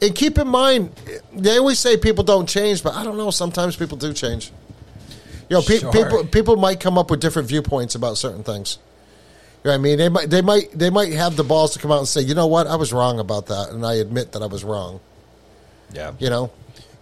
And 0.00 0.14
keep 0.14 0.38
in 0.38 0.46
mind, 0.48 0.92
they 1.34 1.58
always 1.58 1.78
say 1.80 1.96
people 1.96 2.22
don't 2.24 2.48
change, 2.48 2.82
but 2.84 2.94
I 2.94 3.02
don't 3.04 3.16
know. 3.16 3.30
Sometimes 3.32 3.74
people 3.76 3.96
do 3.98 4.12
change. 4.12 4.52
You 5.50 5.56
know, 5.56 5.62
pe- 5.62 5.78
Sure. 5.78 5.92
people 5.92 6.24
people 6.26 6.56
might 6.56 6.78
come 6.78 6.96
up 6.98 7.10
with 7.10 7.20
different 7.20 7.48
viewpoints 7.48 7.94
about 7.94 8.16
certain 8.18 8.44
things. 8.44 8.78
You 9.64 9.70
know 9.70 9.70
what 9.72 9.74
I 9.74 9.78
mean? 9.78 9.98
They 9.98 10.08
might 10.08 10.30
they 10.30 10.42
might 10.42 10.70
they 10.78 10.90
might 10.90 11.12
have 11.14 11.34
the 11.34 11.42
balls 11.42 11.72
to 11.72 11.78
come 11.80 11.90
out 11.90 11.98
and 11.98 12.06
say, 12.06 12.20
you 12.20 12.34
know 12.34 12.46
what, 12.46 12.66
I 12.68 12.76
was 12.76 12.92
wrong 12.92 13.18
about 13.18 13.46
that, 13.46 13.70
and 13.70 13.84
I 13.84 13.94
admit 13.94 14.32
that 14.32 14.42
I 14.42 14.46
was 14.46 14.62
wrong. 14.62 15.00
Yeah. 15.92 16.12
You 16.20 16.30
know, 16.30 16.52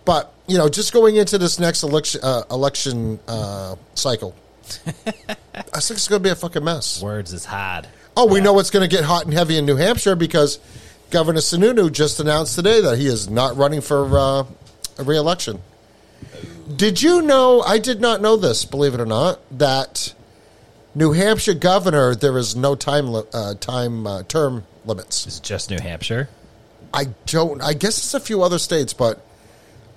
but 0.07 0.33
you 0.47 0.57
know, 0.57 0.69
just 0.71 0.93
going 0.95 1.17
into 1.17 1.37
this 1.39 1.59
next 1.59 1.83
election 1.83 2.21
uh, 2.23 2.45
election 2.51 3.19
uh, 3.29 3.75
cycle, 3.95 4.35
I 4.87 5.81
think 5.81 5.99
it's 5.99 6.09
going 6.09 6.23
to 6.23 6.27
be 6.27 6.31
a 6.31 6.37
fucking 6.37 6.65
mess. 6.65 7.03
Words 7.03 7.33
is 7.35 7.45
hard. 7.45 7.89
Oh, 8.17 8.27
we 8.27 8.41
know 8.41 8.59
it's 8.59 8.71
going 8.71 8.89
to 8.89 8.95
get 8.95 9.05
hot 9.05 9.25
and 9.27 9.35
heavy 9.35 9.59
in 9.59 9.67
New 9.67 9.77
Hampshire 9.77 10.17
because 10.17 10.59
Governor 11.11 11.41
Sununu 11.41 11.93
just 11.93 12.19
announced 12.19 12.55
today 12.55 12.81
that 12.81 12.99
he 12.99 13.07
is 13.07 13.29
not 13.29 13.57
running 13.57 13.81
for 13.83 14.19
uh, 14.19 14.45
a 14.99 15.05
reelection. 15.05 15.61
Did 16.75 17.03
you 17.03 17.23
know? 17.23 17.61
I 17.61 17.79
did 17.79 18.01
not 18.01 18.23
know 18.23 18.37
this. 18.37 18.65
Believe 18.65 18.95
it 18.95 19.01
or 19.01 19.07
not, 19.07 19.39
that 19.59 20.15
New 20.95 21.13
Hampshire 21.13 21.55
governor 21.55 22.15
there 22.15 22.37
is 22.39 22.57
no 22.57 22.75
time 22.75 23.13
li- 23.13 23.23
uh, 23.33 23.55
time 23.55 24.07
uh, 24.07 24.23
term 24.25 24.65
limits. 24.85 25.27
It's 25.27 25.39
just 25.39 25.71
New 25.71 25.79
Hampshire. 25.79 26.29
I 26.93 27.09
don't. 27.27 27.63
I 27.63 27.75
guess 27.75 27.99
it's 27.99 28.15
a 28.15 28.21
few 28.21 28.43
other 28.43 28.59
states, 28.59 28.95
but 28.95 29.25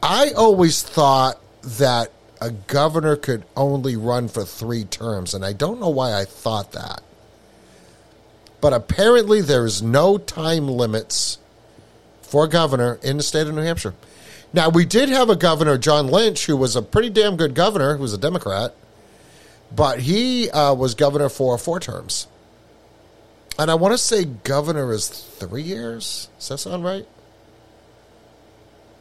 I 0.04 0.32
always 0.32 0.84
thought 0.84 1.40
that 1.64 2.12
a 2.42 2.52
governor 2.52 3.16
could 3.16 3.46
only 3.56 3.96
run 3.96 4.28
for 4.28 4.44
three 4.44 4.84
terms, 4.84 5.34
and 5.34 5.44
I 5.44 5.54
don't 5.54 5.80
know 5.80 5.90
why 5.90 6.20
I 6.20 6.26
thought 6.26 6.74
that. 6.74 7.02
But 8.62 8.74
apparently, 8.74 9.42
there 9.42 9.66
is 9.66 9.82
no 9.82 10.18
time 10.18 10.68
limits 10.68 11.38
for 12.22 12.48
governor 12.48 13.00
in 13.02 13.18
the 13.18 13.24
state 13.24 13.48
of 13.48 13.54
New 13.54 13.62
Hampshire. 13.62 13.94
Now, 14.52 14.70
we 14.70 14.86
did 14.86 15.10
have 15.10 15.30
a 15.30 15.36
governor, 15.36 15.78
John 15.78 16.08
Lynch, 16.08 16.46
who 16.46 16.58
was 16.58 16.76
a 16.76 16.82
pretty 16.82 17.10
damn 17.10 17.38
good 17.38 17.54
governor, 17.54 17.96
who 17.96 18.02
was 18.02 18.14
a 18.14 18.18
Democrat, 18.18 18.74
but 19.74 20.00
he 20.00 20.50
uh, 20.50 20.74
was 20.74 20.96
governor 20.96 21.30
for 21.30 21.58
four 21.58 21.80
terms. 21.80 22.28
And 23.60 23.70
I 23.70 23.76
want 23.76 23.94
to 23.94 23.98
say 23.98 24.26
governor 24.26 24.92
is 24.94 25.10
three 25.10 25.62
years. 25.62 26.30
Does 26.40 26.50
that 26.50 26.58
sound 26.60 26.84
right? 26.84 27.06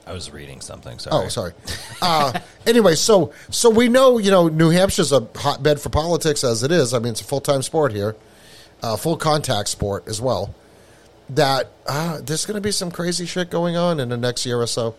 I 0.09 0.13
was 0.13 0.31
reading 0.31 0.61
something. 0.61 0.99
Sorry. 0.99 1.27
Oh, 1.27 1.29
sorry. 1.29 1.53
Uh, 2.01 2.41
anyway, 2.67 2.95
so 2.95 3.33
so 3.51 3.69
we 3.69 3.89
know 3.89 4.19
you 4.19 4.31
know 4.31 4.49
New 4.49 4.71
Hampshire's 4.71 5.13
a 5.13 5.29
hotbed 5.37 5.81
for 5.81 5.91
politics 5.91 6.45
as 6.45 6.63
it 6.63 6.73
is. 6.73 6.95
I 6.95 6.99
mean, 6.99 7.13
it's 7.13 7.21
a 7.21 7.25
full 7.25 7.43
time 7.43 7.61
sport 7.61 7.93
here, 7.93 8.17
uh, 8.83 8.97
full 8.97 9.17
contact 9.17 9.69
sport 9.69 10.07
as 10.07 10.21
well. 10.21 10.55
That 11.31 11.71
uh, 11.87 12.21
there's 12.23 12.47
going 12.47 12.55
to 12.55 12.61
be 12.61 12.71
some 12.71 12.91
crazy 12.91 13.27
shit 13.27 13.51
going 13.51 13.77
on 13.77 14.01
in 14.01 14.09
the 14.09 14.17
next 14.17 14.47
year 14.47 14.61
or 14.61 14.67
so, 14.67 14.95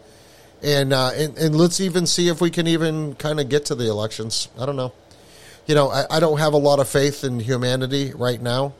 and 0.61 0.93
uh, 0.93 1.11
and, 1.15 1.37
and 1.37 1.55
let's 1.55 1.79
even 1.79 2.05
see 2.05 2.27
if 2.27 2.39
we 2.39 2.51
can 2.51 2.67
even 2.67 3.15
kind 3.15 3.39
of 3.39 3.49
get 3.49 3.65
to 3.65 3.75
the 3.75 3.89
elections. 3.89 4.47
I 4.59 4.65
don't 4.65 4.75
know. 4.75 4.93
You 5.65 5.75
know, 5.75 5.89
I, 5.89 6.05
I 6.09 6.19
don't 6.19 6.37
have 6.39 6.53
a 6.53 6.57
lot 6.57 6.79
of 6.79 6.87
faith 6.87 7.23
in 7.23 7.39
humanity 7.39 8.13
right 8.13 8.41
now. 8.41 8.73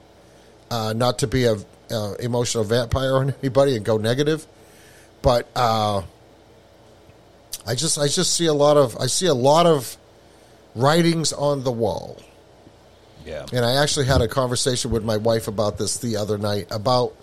Uh, 0.70 0.94
not 0.96 1.20
to 1.20 1.28
be 1.28 1.46
a 1.46 1.56
emotional 2.20 2.64
vampire 2.64 3.16
on 3.16 3.34
anybody 3.42 3.76
and 3.76 3.84
go 3.84 3.98
negative, 3.98 4.46
but. 5.22 5.50
Uh, 5.56 6.04
I 7.70 7.76
just 7.76 8.00
I 8.00 8.08
just 8.08 8.34
see 8.36 8.48
a 8.48 8.54
lot 8.54 8.78
of 8.78 8.98
I 8.98 9.06
see 9.06 9.28
a 9.28 9.34
lot 9.34 9.68
of 9.68 9.96
writings 10.76 11.34
on 11.34 11.64
the 11.64 11.72
wall. 11.72 12.18
Yeah. 13.30 13.46
And 13.54 13.64
I 13.64 13.82
actually 13.84 14.08
had 14.08 14.22
a 14.22 14.28
conversation 14.28 14.90
with 14.90 15.04
my 15.04 15.18
wife 15.18 15.48
about 15.48 15.78
this 15.78 15.98
the 16.00 16.18
other 16.18 16.38
night 16.40 16.66
about 16.72 17.14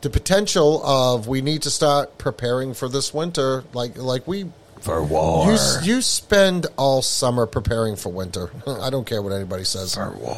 the 0.00 0.10
potential 0.10 0.84
of 0.84 1.28
we 1.28 1.40
need 1.40 1.62
to 1.62 1.70
start 1.70 2.18
preparing 2.18 2.74
for 2.74 2.88
this 2.88 3.14
winter 3.14 3.64
like 3.72 3.96
like 3.96 4.26
we 4.26 4.46
For 4.80 5.02
war. 5.02 5.46
you, 5.50 5.58
you 5.82 6.02
spend 6.02 6.66
all 6.76 7.00
summer 7.00 7.46
preparing 7.46 7.94
for 7.96 8.10
winter. 8.10 8.50
I 8.66 8.90
don't 8.90 9.06
care 9.06 9.22
what 9.22 9.32
anybody 9.32 9.64
says. 9.64 9.94
For 9.94 10.10
war. 10.10 10.36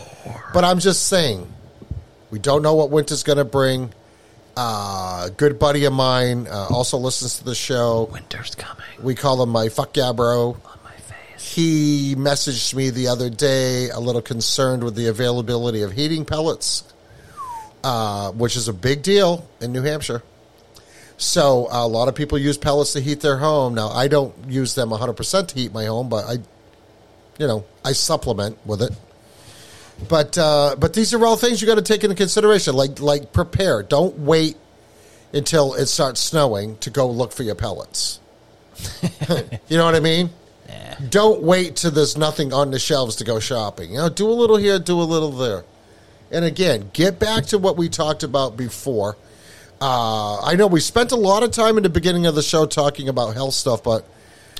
But 0.52 0.64
I'm 0.64 0.78
just 0.78 1.06
saying, 1.06 1.50
we 2.30 2.38
don't 2.38 2.62
know 2.62 2.74
what 2.74 2.90
winter's 2.90 3.22
going 3.22 3.38
to 3.38 3.44
bring. 3.44 3.92
Uh, 4.58 5.24
a 5.26 5.30
good 5.30 5.58
buddy 5.58 5.84
of 5.84 5.92
mine 5.92 6.46
uh, 6.46 6.68
also 6.70 6.96
listens 6.96 7.38
to 7.38 7.44
the 7.44 7.54
show. 7.54 8.08
Winter's 8.10 8.54
coming 8.54 8.86
We 9.02 9.14
call 9.14 9.42
him 9.42 9.50
my 9.50 9.68
fuck 9.68 9.96
yeah 9.96 10.12
bro. 10.12 10.56
He 11.38 12.14
messaged 12.16 12.74
me 12.74 12.90
the 12.90 13.08
other 13.08 13.28
day 13.28 13.90
a 13.90 14.00
little 14.00 14.22
concerned 14.22 14.82
with 14.82 14.94
the 14.94 15.08
availability 15.08 15.82
of 15.82 15.92
heating 15.92 16.24
pellets, 16.24 16.84
uh, 17.84 18.32
which 18.32 18.56
is 18.56 18.68
a 18.68 18.72
big 18.72 19.02
deal 19.02 19.48
in 19.60 19.72
New 19.72 19.82
Hampshire. 19.82 20.22
So 21.18 21.68
a 21.70 21.86
lot 21.86 22.08
of 22.08 22.14
people 22.14 22.38
use 22.38 22.58
pellets 22.58 22.92
to 22.92 23.00
heat 23.00 23.20
their 23.20 23.38
home. 23.38 23.74
Now 23.74 23.88
I 23.88 24.08
don't 24.08 24.34
use 24.48 24.74
them 24.74 24.90
100% 24.90 25.48
to 25.48 25.54
heat 25.54 25.72
my 25.72 25.86
home, 25.86 26.08
but 26.08 26.24
I, 26.26 26.32
you 27.38 27.46
know, 27.46 27.64
I 27.84 27.92
supplement 27.92 28.58
with 28.66 28.82
it. 28.82 28.92
But 30.08 30.36
uh, 30.36 30.76
but 30.78 30.92
these 30.92 31.14
are 31.14 31.24
all 31.24 31.36
things 31.36 31.60
you 31.60 31.66
got 31.66 31.76
to 31.76 31.82
take 31.82 32.04
into 32.04 32.16
consideration. 32.16 32.74
Like 32.74 33.00
like 33.00 33.32
prepare. 33.32 33.82
Don't 33.82 34.18
wait 34.18 34.56
until 35.32 35.72
it 35.72 35.86
starts 35.86 36.20
snowing 36.20 36.76
to 36.78 36.90
go 36.90 37.10
look 37.10 37.32
for 37.32 37.42
your 37.44 37.54
pellets. 37.54 38.20
you 39.68 39.78
know 39.78 39.86
what 39.86 39.94
I 39.94 40.00
mean? 40.00 40.28
Yeah. 40.68 40.96
Don't 41.10 41.42
wait 41.42 41.76
till 41.76 41.90
there's 41.90 42.16
nothing 42.16 42.52
on 42.52 42.70
the 42.70 42.78
shelves 42.78 43.16
to 43.16 43.24
go 43.24 43.38
shopping. 43.40 43.92
You 43.92 43.98
know, 43.98 44.08
do 44.08 44.28
a 44.28 44.32
little 44.32 44.56
here, 44.56 44.78
do 44.78 45.00
a 45.00 45.04
little 45.04 45.30
there. 45.30 45.64
And 46.30 46.44
again, 46.44 46.90
get 46.92 47.18
back 47.18 47.46
to 47.46 47.58
what 47.58 47.76
we 47.76 47.88
talked 47.88 48.22
about 48.24 48.56
before. 48.56 49.16
Uh, 49.80 50.40
I 50.40 50.54
know 50.56 50.66
we 50.66 50.80
spent 50.80 51.12
a 51.12 51.16
lot 51.16 51.42
of 51.42 51.50
time 51.50 51.76
in 51.76 51.82
the 51.82 51.88
beginning 51.88 52.26
of 52.26 52.34
the 52.34 52.42
show 52.42 52.66
talking 52.66 53.08
about 53.08 53.34
health 53.34 53.54
stuff, 53.54 53.84
but 53.84 54.04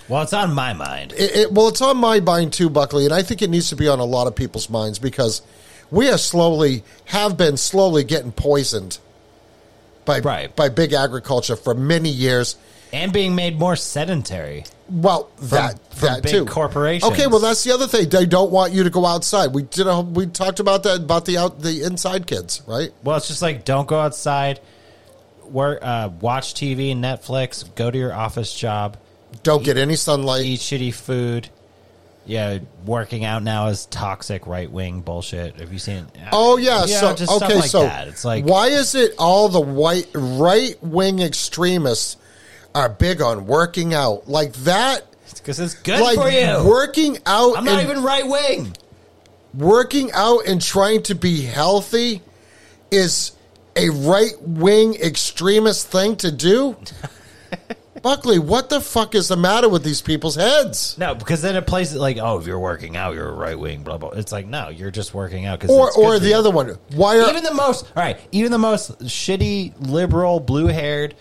Well, 0.09 0.23
it's 0.23 0.33
on 0.35 0.53
my 0.55 0.74
mind. 0.74 1.12
it, 1.15 1.35
it, 1.37 1.53
well, 1.53 1.69
it's 1.69 1.81
on 1.83 1.97
my 1.97 2.20
mind 2.20 2.53
too, 2.53 2.69
Buckley, 2.70 3.05
and 3.05 3.15
I 3.15 3.23
think 3.23 3.43
it 3.43 3.51
needs 3.51 3.70
to 3.70 3.77
be 3.77 3.89
on 3.89 3.99
a 3.99 4.05
lot 4.05 4.27
of 4.27 4.37
people's 4.37 4.69
minds 4.70 4.99
because 4.99 5.43
we 5.91 6.09
are 6.11 6.19
slowly 6.19 6.85
have 7.07 7.37
been 7.37 7.57
slowly 7.57 8.05
getting 8.05 8.31
poisoned 8.33 8.99
by 10.05 10.20
Right. 10.20 10.55
by 10.55 10.69
big 10.69 10.93
agriculture 10.93 11.57
for 11.57 11.74
many 11.74 12.11
years. 12.11 12.57
And 12.93 13.12
being 13.12 13.35
made 13.35 13.59
more 13.59 13.74
sedentary. 13.74 14.65
Well, 14.89 15.31
that 15.43 15.81
from 15.95 16.07
that 16.09 16.23
big 16.23 16.33
too. 16.33 16.45
corporations. 16.47 17.13
Okay, 17.13 17.27
well 17.27 17.41
that's 17.41 17.65
the 17.65 17.73
other 17.73 17.87
thing. 17.89 18.09
They 18.09 18.25
don't 18.27 18.53
want 18.53 18.73
you 18.73 18.85
to 18.85 18.91
go 18.91 19.05
outside. 19.05 19.53
We 19.53 19.63
did. 19.63 19.87
A, 19.87 20.01
we 20.01 20.27
talked 20.27 20.61
about 20.61 20.85
that 20.85 20.97
about 21.01 21.25
the 21.25 21.39
out 21.39 21.61
the 21.61 21.83
inside 21.83 22.27
kids, 22.27 22.63
right? 22.67 22.91
Well, 23.03 23.17
it's 23.17 23.29
just 23.29 23.43
like 23.43 23.65
don't 23.65 23.89
go 23.89 23.99
outside. 23.99 24.61
Work, 25.51 25.79
uh, 25.83 26.11
watch 26.21 26.55
TV, 26.55 26.95
Netflix. 26.97 27.65
Go 27.75 27.91
to 27.91 27.99
your 27.99 28.13
office 28.13 28.53
job. 28.55 28.97
Don't 29.43 29.65
get 29.65 29.77
any 29.77 29.97
sunlight. 29.97 30.45
Eat 30.45 30.61
shitty 30.61 30.95
food. 30.95 31.49
Yeah, 32.27 32.59
working 32.85 33.25
out 33.25 33.45
now 33.45 33.69
is 33.69 33.87
toxic 33.87 34.49
right 34.49 34.71
wing 34.71 35.01
bullshit. 35.01 35.61
Have 35.61 35.73
you 35.73 35.79
seen? 35.79 36.07
Oh 36.33 36.57
yeah, 36.57 36.85
Yeah, 36.85 37.15
so 37.15 37.37
okay, 37.37 37.55
like 37.55 37.71
so 37.71 37.83
that. 37.85 38.09
It's 38.09 38.25
like- 38.25 38.45
why 38.45 38.67
is 38.67 38.97
it 38.97 39.13
all 39.19 39.49
the 39.49 39.61
white 39.61 40.09
right 40.13 40.77
wing 40.83 41.21
extremists 41.21 42.17
are 42.77 42.89
big 42.89 43.20
on 43.23 43.47
working 43.47 43.94
out 43.94 44.28
like 44.28 44.53
that? 44.65 45.03
because 45.35 45.61
it's 45.61 45.74
good 45.74 46.01
like 46.01 46.16
for 46.16 46.28
you. 46.28 46.69
working 46.69 47.19
out. 47.27 47.57
I'm 47.59 47.65
not 47.65 47.81
and- 47.81 47.90
even 47.90 48.03
right 48.03 48.27
wing. 48.27 48.77
working 49.55 50.11
out 50.12 50.47
and 50.47 50.61
trying 50.61 51.03
to 51.05 51.15
be 51.15 51.43
healthy 51.43 52.23
is 52.90 53.32
a 53.77 53.90
right 53.90 54.32
wing 54.40 54.94
extremist 54.94 55.89
thing 55.89 56.16
to 56.16 56.32
do? 56.32 56.77
Buckley, 58.03 58.39
what 58.39 58.69
the 58.69 58.81
fuck 58.81 59.15
is 59.15 59.28
the 59.28 59.36
matter 59.36 59.69
with 59.69 59.82
these 59.82 60.01
people's 60.01 60.36
heads? 60.36 60.97
No, 60.97 61.15
because 61.15 61.43
then 61.43 61.57
it 61.57 61.66
plays 61.66 61.93
it 61.93 61.98
like, 61.98 62.19
oh, 62.19 62.39
if 62.39 62.47
you're 62.47 62.59
working 62.59 62.97
out, 62.97 63.15
you're 63.15 63.28
a 63.28 63.32
right 63.35 63.59
wing. 63.59 63.82
Blah 63.82 63.98
blah. 63.98 64.11
It's 64.11 64.31
like, 64.32 64.47
no, 64.47 64.69
you're 64.69 64.90
just 64.93 65.12
working 65.12 65.47
out 65.47 65.59
because 65.61 65.74
Or 65.74 65.90
or 65.93 66.19
the 66.19 66.35
other 66.35 66.51
one. 66.51 66.78
Why 66.94 67.19
are 67.19 67.28
even 67.31 67.43
the 67.43 67.55
most 67.55 67.85
all 67.97 68.03
right, 68.03 68.19
even 68.32 68.53
the 68.53 68.59
most 68.59 68.98
shitty 69.01 69.74
liberal, 69.90 70.39
blue 70.40 70.66
haired, 70.66 71.15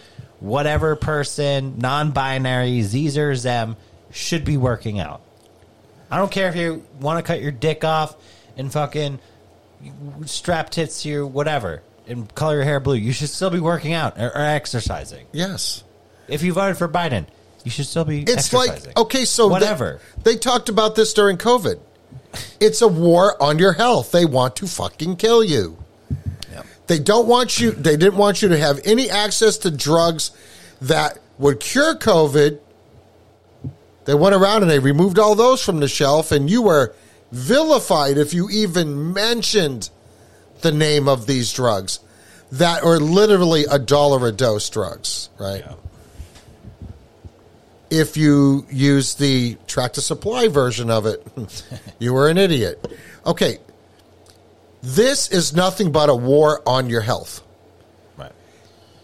whatever 0.46 0.96
person, 0.96 1.78
non 1.78 2.12
binary, 2.12 2.82
Z's 2.84 3.18
or 3.18 3.36
Zem 3.36 3.76
should 4.12 4.46
be 4.46 4.58
working 4.58 5.00
out. 5.00 5.22
I 6.10 6.18
don't 6.18 6.32
care 6.32 6.48
if 6.50 6.56
you 6.56 6.86
want 7.00 7.18
to 7.18 7.28
cut 7.28 7.42
your 7.42 7.52
dick 7.52 7.84
off 7.84 8.16
and 8.56 8.72
fucking 8.72 9.20
strap 10.26 10.70
tits 10.70 11.04
to 11.04 11.10
your 11.10 11.28
whatever 11.28 11.82
and 12.08 12.34
color 12.36 12.56
your 12.56 12.64
hair 12.64 12.80
blue. 12.80 12.96
You 12.96 13.12
should 13.12 13.30
still 13.30 13.50
be 13.50 13.60
working 13.60 13.94
out 13.94 14.20
or, 14.20 14.28
or 14.28 14.42
exercising. 14.42 15.26
Yes. 15.32 15.84
If 16.28 16.44
you 16.44 16.54
voted 16.54 16.78
for 16.78 16.88
Biden, 16.88 17.26
you 17.64 17.72
should 17.72 17.88
still 17.88 18.06
be 18.06 18.22
It's 18.22 18.54
like 18.54 18.96
okay, 18.96 19.26
so 19.26 19.48
whatever. 19.48 20.00
They, 20.24 20.34
they 20.34 20.38
talked 20.38 20.70
about 20.70 20.96
this 20.96 21.14
during 21.14 21.38
COVID. 21.38 21.80
It's 22.60 22.82
a 22.82 22.88
war 22.88 23.42
on 23.42 23.60
your 23.60 23.74
health. 23.74 24.12
They 24.12 24.26
want 24.26 24.56
to 24.58 24.68
fucking 24.68 25.16
kill 25.16 25.44
you. 25.44 25.78
They 26.88 27.00
don't 27.00 27.28
want 27.28 27.60
you, 27.60 27.72
they 27.72 27.98
didn't 27.98 28.18
want 28.18 28.42
you 28.42 28.50
to 28.50 28.58
have 28.58 28.80
any 28.86 29.10
access 29.10 29.58
to 29.60 29.72
drugs 29.72 30.32
that 30.82 31.20
would 31.38 31.60
cure 31.60 31.96
COVID. 31.96 32.60
They 34.06 34.14
went 34.14 34.36
around 34.36 34.62
and 34.62 34.70
they 34.70 34.80
removed 34.80 35.18
all 35.18 35.36
those 35.36 35.64
from 35.64 35.80
the 35.80 35.88
shelf, 35.88 36.32
and 36.32 36.50
you 36.50 36.62
were 36.62 36.94
vilified 37.32 38.18
if 38.18 38.34
you 38.34 38.50
even 38.50 39.14
mentioned 39.14 39.90
the 40.62 40.72
name 40.72 41.08
of 41.08 41.28
these 41.28 41.52
drugs 41.52 42.00
that 42.52 42.84
are 42.84 43.00
literally 43.00 43.66
a 43.70 43.80
dollar 43.80 44.28
a 44.28 44.32
dose 44.32 44.70
drugs, 44.70 45.30
right? 45.40 45.64
Yeah. 45.66 45.76
If 47.90 48.18
you 48.18 48.66
use 48.70 49.16
the 49.16 49.58
Tractor 49.68 50.02
Supply 50.02 50.48
version 50.48 50.90
of 50.90 51.06
it, 51.06 51.26
you 52.00 52.14
were 52.14 52.30
an 52.30 52.38
idiot. 52.38 52.86
Okay, 53.26 53.60
this 54.86 55.30
is 55.32 55.56
nothing 55.56 55.92
but 55.92 56.10
a 56.10 56.16
war 56.16 56.62
on 56.68 56.90
your 56.90 57.02
health. 57.02 57.42
Right. 58.18 58.32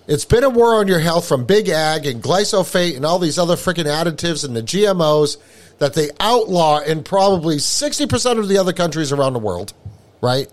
It's 0.07 0.25
been 0.25 0.43
a 0.43 0.49
war 0.49 0.75
on 0.75 0.87
your 0.87 0.99
health 0.99 1.27
from 1.27 1.45
Big 1.45 1.69
Ag 1.69 2.05
and 2.05 2.21
glyphosate 2.21 2.95
and 2.95 3.03
all 3.03 3.17
these 3.17 3.39
other 3.39 3.55
freaking 3.55 3.85
additives 3.85 4.45
and 4.45 4.55
the 4.55 4.61
GMOs 4.61 5.37
that 5.79 5.95
they 5.95 6.11
outlaw 6.19 6.79
in 6.81 7.03
probably 7.03 7.55
60% 7.55 8.37
of 8.37 8.47
the 8.47 8.59
other 8.59 8.73
countries 8.73 9.11
around 9.11 9.33
the 9.33 9.39
world, 9.39 9.73
right? 10.21 10.47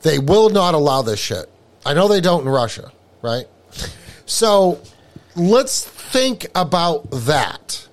They 0.00 0.18
will 0.18 0.48
not 0.48 0.72
allow 0.72 1.02
this 1.02 1.20
shit. 1.20 1.50
I 1.84 1.92
know 1.92 2.08
they 2.08 2.22
don't 2.22 2.42
in 2.42 2.48
Russia, 2.48 2.92
right? 3.20 3.46
So 4.24 4.80
let's 5.36 5.84
think 5.86 6.46
about 6.54 7.10
that. 7.10 7.86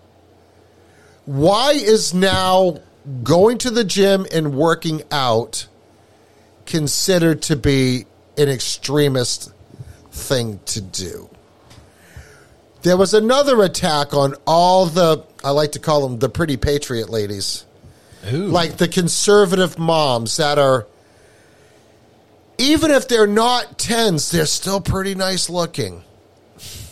Why 1.25 1.71
is 1.71 2.13
now 2.13 2.77
going 3.23 3.57
to 3.59 3.69
the 3.69 3.83
gym 3.83 4.25
and 4.31 4.55
working 4.55 5.03
out 5.11 5.67
considered 6.71 7.41
to 7.43 7.55
be 7.57 8.05
an 8.37 8.47
extremist 8.47 9.51
thing 10.11 10.59
to 10.65 10.81
do? 10.81 11.29
There 12.81 12.97
was 12.97 13.13
another 13.13 13.61
attack 13.61 14.13
on 14.13 14.35
all 14.47 14.85
the, 14.85 15.23
I 15.43 15.51
like 15.51 15.73
to 15.73 15.79
call 15.79 16.07
them 16.07 16.19
the 16.19 16.29
pretty 16.29 16.57
patriot 16.57 17.09
ladies, 17.09 17.65
Ooh. 18.31 18.47
like 18.47 18.77
the 18.77 18.87
conservative 18.87 19.77
moms 19.77 20.37
that 20.37 20.57
are, 20.57 20.87
even 22.57 22.89
if 22.89 23.07
they're 23.07 23.27
not 23.27 23.77
tens, 23.77 24.31
they're 24.31 24.45
still 24.45 24.81
pretty 24.81 25.13
nice 25.13 25.49
looking. 25.49 26.03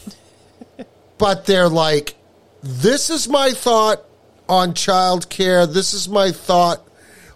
but 1.18 1.46
they're 1.46 1.70
like, 1.70 2.16
this 2.62 3.10
is 3.10 3.28
my 3.30 3.52
thought 3.52 4.04
on 4.48 4.74
child 4.74 5.30
care. 5.30 5.66
This 5.66 5.94
is 5.94 6.10
my 6.10 6.32
thought 6.32 6.86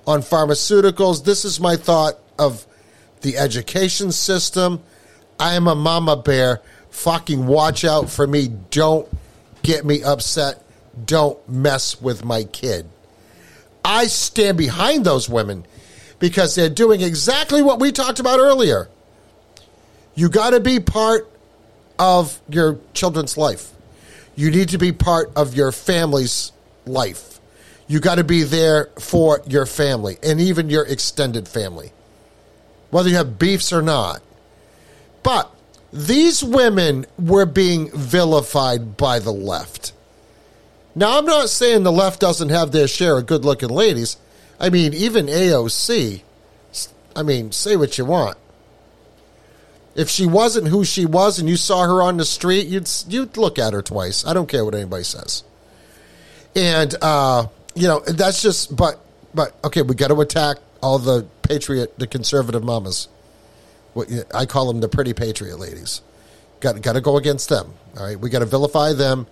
on 0.05 0.21
pharmaceuticals. 0.21 1.23
This 1.23 1.45
is 1.45 1.59
my 1.59 1.75
thought 1.75 2.19
of 2.37 2.65
the 3.21 3.37
education 3.37 4.11
system. 4.11 4.81
I 5.39 5.55
am 5.55 5.67
a 5.67 5.75
mama 5.75 6.17
bear. 6.17 6.61
Fucking 6.89 7.47
watch 7.47 7.83
out 7.83 8.09
for 8.09 8.27
me. 8.27 8.49
Don't 8.69 9.07
get 9.63 9.85
me 9.85 10.03
upset. 10.03 10.61
Don't 11.05 11.37
mess 11.49 12.01
with 12.01 12.23
my 12.23 12.43
kid. 12.43 12.87
I 13.83 14.05
stand 14.05 14.57
behind 14.57 15.05
those 15.05 15.27
women 15.27 15.65
because 16.19 16.55
they're 16.55 16.69
doing 16.69 17.01
exactly 17.01 17.61
what 17.61 17.79
we 17.79 17.91
talked 17.91 18.19
about 18.19 18.39
earlier. 18.39 18.89
You 20.15 20.29
got 20.29 20.51
to 20.51 20.59
be 20.59 20.79
part 20.79 21.29
of 21.97 22.39
your 22.47 22.79
children's 22.93 23.37
life. 23.37 23.71
You 24.35 24.51
need 24.51 24.69
to 24.69 24.77
be 24.77 24.91
part 24.91 25.31
of 25.35 25.55
your 25.55 25.71
family's 25.71 26.51
life. 26.85 27.39
You 27.87 27.99
got 27.99 28.15
to 28.15 28.23
be 28.23 28.43
there 28.43 28.89
for 28.99 29.41
your 29.47 29.65
family 29.65 30.17
and 30.23 30.39
even 30.39 30.69
your 30.69 30.85
extended 30.85 31.47
family, 31.47 31.91
whether 32.93 33.09
you 33.09 33.15
have 33.15 33.39
beefs 33.39 33.73
or 33.73 33.81
not. 33.81 34.21
But 35.23 35.51
these 35.91 36.43
women 36.43 37.07
were 37.17 37.47
being 37.47 37.89
vilified 37.91 38.97
by 38.97 39.17
the 39.17 39.31
left. 39.31 39.93
Now, 40.93 41.17
I'm 41.17 41.25
not 41.25 41.49
saying 41.49 41.81
the 41.81 41.91
left 41.91 42.19
doesn't 42.19 42.49
have 42.49 42.71
their 42.71 42.87
share 42.87 43.17
of 43.17 43.25
good 43.25 43.43
looking 43.43 43.69
ladies. 43.69 44.17
I 44.59 44.69
mean, 44.69 44.93
even 44.93 45.25
AOC, 45.25 46.21
I 47.15 47.23
mean, 47.23 47.51
say 47.51 47.75
what 47.75 47.97
you 47.97 48.05
want. 48.05 48.37
If 49.95 50.09
she 50.09 50.27
wasn't 50.27 50.67
who 50.67 50.85
she 50.85 51.07
was 51.07 51.39
and 51.39 51.49
you 51.49 51.57
saw 51.57 51.85
her 51.85 51.99
on 52.01 52.17
the 52.17 52.25
street, 52.25 52.67
you'd, 52.67 52.89
you'd 53.07 53.37
look 53.37 53.57
at 53.57 53.73
her 53.73 53.81
twice. 53.81 54.23
I 54.23 54.33
don't 54.33 54.47
care 54.47 54.63
what 54.63 54.75
anybody 54.75 55.03
says. 55.03 55.43
And, 56.55 56.93
uh, 57.01 57.47
you 57.73 57.87
know, 57.87 58.01
that's 58.01 58.43
just, 58.43 58.75
but, 58.75 58.99
but, 59.33 59.55
okay, 59.65 59.81
we 59.81 59.95
got 59.95 60.09
to 60.09 60.21
attack 60.21 60.57
all 60.83 60.99
the 60.99 61.25
patriot, 61.41 61.97
the 61.97 62.05
conservative 62.05 62.63
mamas. 62.63 63.07
What 63.93 64.09
I 64.33 64.45
call 64.45 64.67
them 64.67 64.81
the 64.81 64.89
pretty 64.89 65.13
patriot 65.13 65.57
ladies. 65.59 66.01
Got, 66.59 66.81
got 66.81 66.93
to 66.93 67.01
go 67.01 67.17
against 67.17 67.49
them. 67.49 67.73
All 67.97 68.05
right. 68.05 68.19
We 68.19 68.29
got 68.29 68.39
to 68.39 68.45
vilify 68.45 68.93
them. 68.93 69.27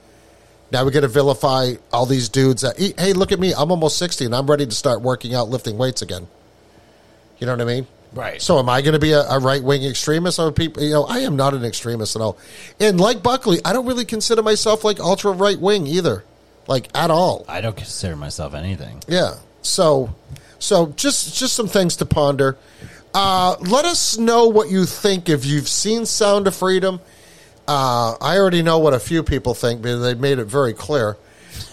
Now 0.72 0.86
we 0.86 0.92
got 0.92 1.02
to 1.02 1.08
vilify 1.08 1.74
all 1.92 2.06
these 2.06 2.30
dudes 2.30 2.62
that, 2.62 2.78
hey, 2.78 3.14
look 3.14 3.32
at 3.32 3.40
me. 3.40 3.54
I'm 3.54 3.72
almost 3.72 3.98
60 3.98 4.26
and 4.26 4.36
I'm 4.36 4.48
ready 4.50 4.66
to 4.66 4.72
start 4.72 5.02
working 5.02 5.36
out, 5.36 5.50
lifting 5.50 5.78
weights 5.78 6.02
again. 6.02 6.28
You 7.40 7.48
know 7.48 7.54
what 7.54 7.62
I 7.62 7.66
mean? 7.66 7.88
Right. 8.14 8.42
So 8.42 8.60
am 8.60 8.70
I 8.70 8.82
going 8.82 8.94
to 8.94 9.00
be 9.00 9.12
a, 9.12 9.22
a 9.22 9.40
right 9.40 9.64
wing 9.64 9.84
extremist? 9.84 10.40
Or 10.40 10.52
people, 10.52 10.84
you 10.84 10.92
know, 10.92 11.04
I 11.06 11.20
am 11.20 11.36
not 11.36 11.54
an 11.54 11.66
extremist 11.66 12.16
at 12.16 12.22
all. 12.22 12.38
And 12.80 13.00
like 13.00 13.24
Buckley, 13.24 13.60
I 13.66 13.74
don't 13.74 13.86
really 13.86 14.06
consider 14.06 14.44
myself 14.44 14.84
like 14.84 15.00
ultra 15.00 15.32
right 15.32 15.60
wing 15.60 15.88
either, 15.88 16.24
like 16.68 16.90
at 16.96 17.10
all. 17.10 17.46
I 17.48 17.62
don't 17.62 17.76
consider 17.76 18.16
myself 18.16 18.54
anything. 18.54 19.02
Yeah. 19.08 19.36
So, 19.62 20.14
so 20.62 20.88
just 20.96 21.38
just 21.38 21.54
some 21.54 21.68
things 21.68 21.98
to 21.98 22.06
ponder. 22.06 22.58
Uh, 23.14 23.56
let 23.60 23.84
us 23.86 24.18
know 24.18 24.48
what 24.48 24.70
you 24.70 24.86
think 24.86 25.28
if 25.28 25.46
you've 25.46 25.68
seen 25.68 26.06
Sound 26.06 26.48
of 26.48 26.56
Freedom. 26.56 27.00
Uh, 27.68 28.16
I 28.22 28.38
already 28.38 28.62
know 28.62 28.80
what 28.80 28.94
a 28.94 29.00
few 29.00 29.24
people 29.24 29.54
think 29.54 29.82
but 29.82 29.98
they 29.98 30.14
made 30.14 30.40
it 30.40 30.46
very 30.46 30.74
clear. 30.74 31.18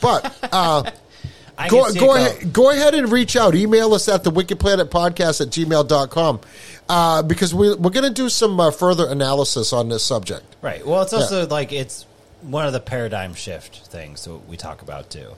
But 0.01 0.37
uh, 0.53 0.91
I 1.59 1.69
go, 1.69 1.93
go, 1.93 2.15
ahead, 2.15 2.53
go 2.53 2.71
ahead 2.71 2.95
and 2.95 3.11
reach 3.11 3.37
out. 3.37 3.55
Email 3.55 3.95
us 3.95 4.09
at 4.09 4.23
the 4.23 4.31
Wicked 4.31 4.61
Planet 4.61 4.91
Podcast 4.91 5.41
at 5.41 5.49
gmail.com 5.49 6.41
uh, 6.89 7.23
because 7.23 7.53
we, 7.53 7.75
we're 7.75 7.91
going 7.91 8.05
to 8.05 8.11
do 8.11 8.29
some 8.29 8.61
uh, 8.61 8.71
further 8.71 9.09
analysis 9.09 9.73
on 9.73 9.89
this 9.89 10.05
subject. 10.05 10.45
Right. 10.63 10.87
Well, 10.87 11.03
it's 11.03 11.13
also 11.13 11.47
like 11.49 11.73
it's 11.73 12.07
one 12.43 12.67
of 12.67 12.73
the 12.73 12.81
paradigm 12.81 13.35
shift 13.35 13.89
things 13.89 14.25
that 14.25 14.49
we 14.49 14.57
talk 14.57 14.83
about 14.83 15.11
too. 15.11 15.33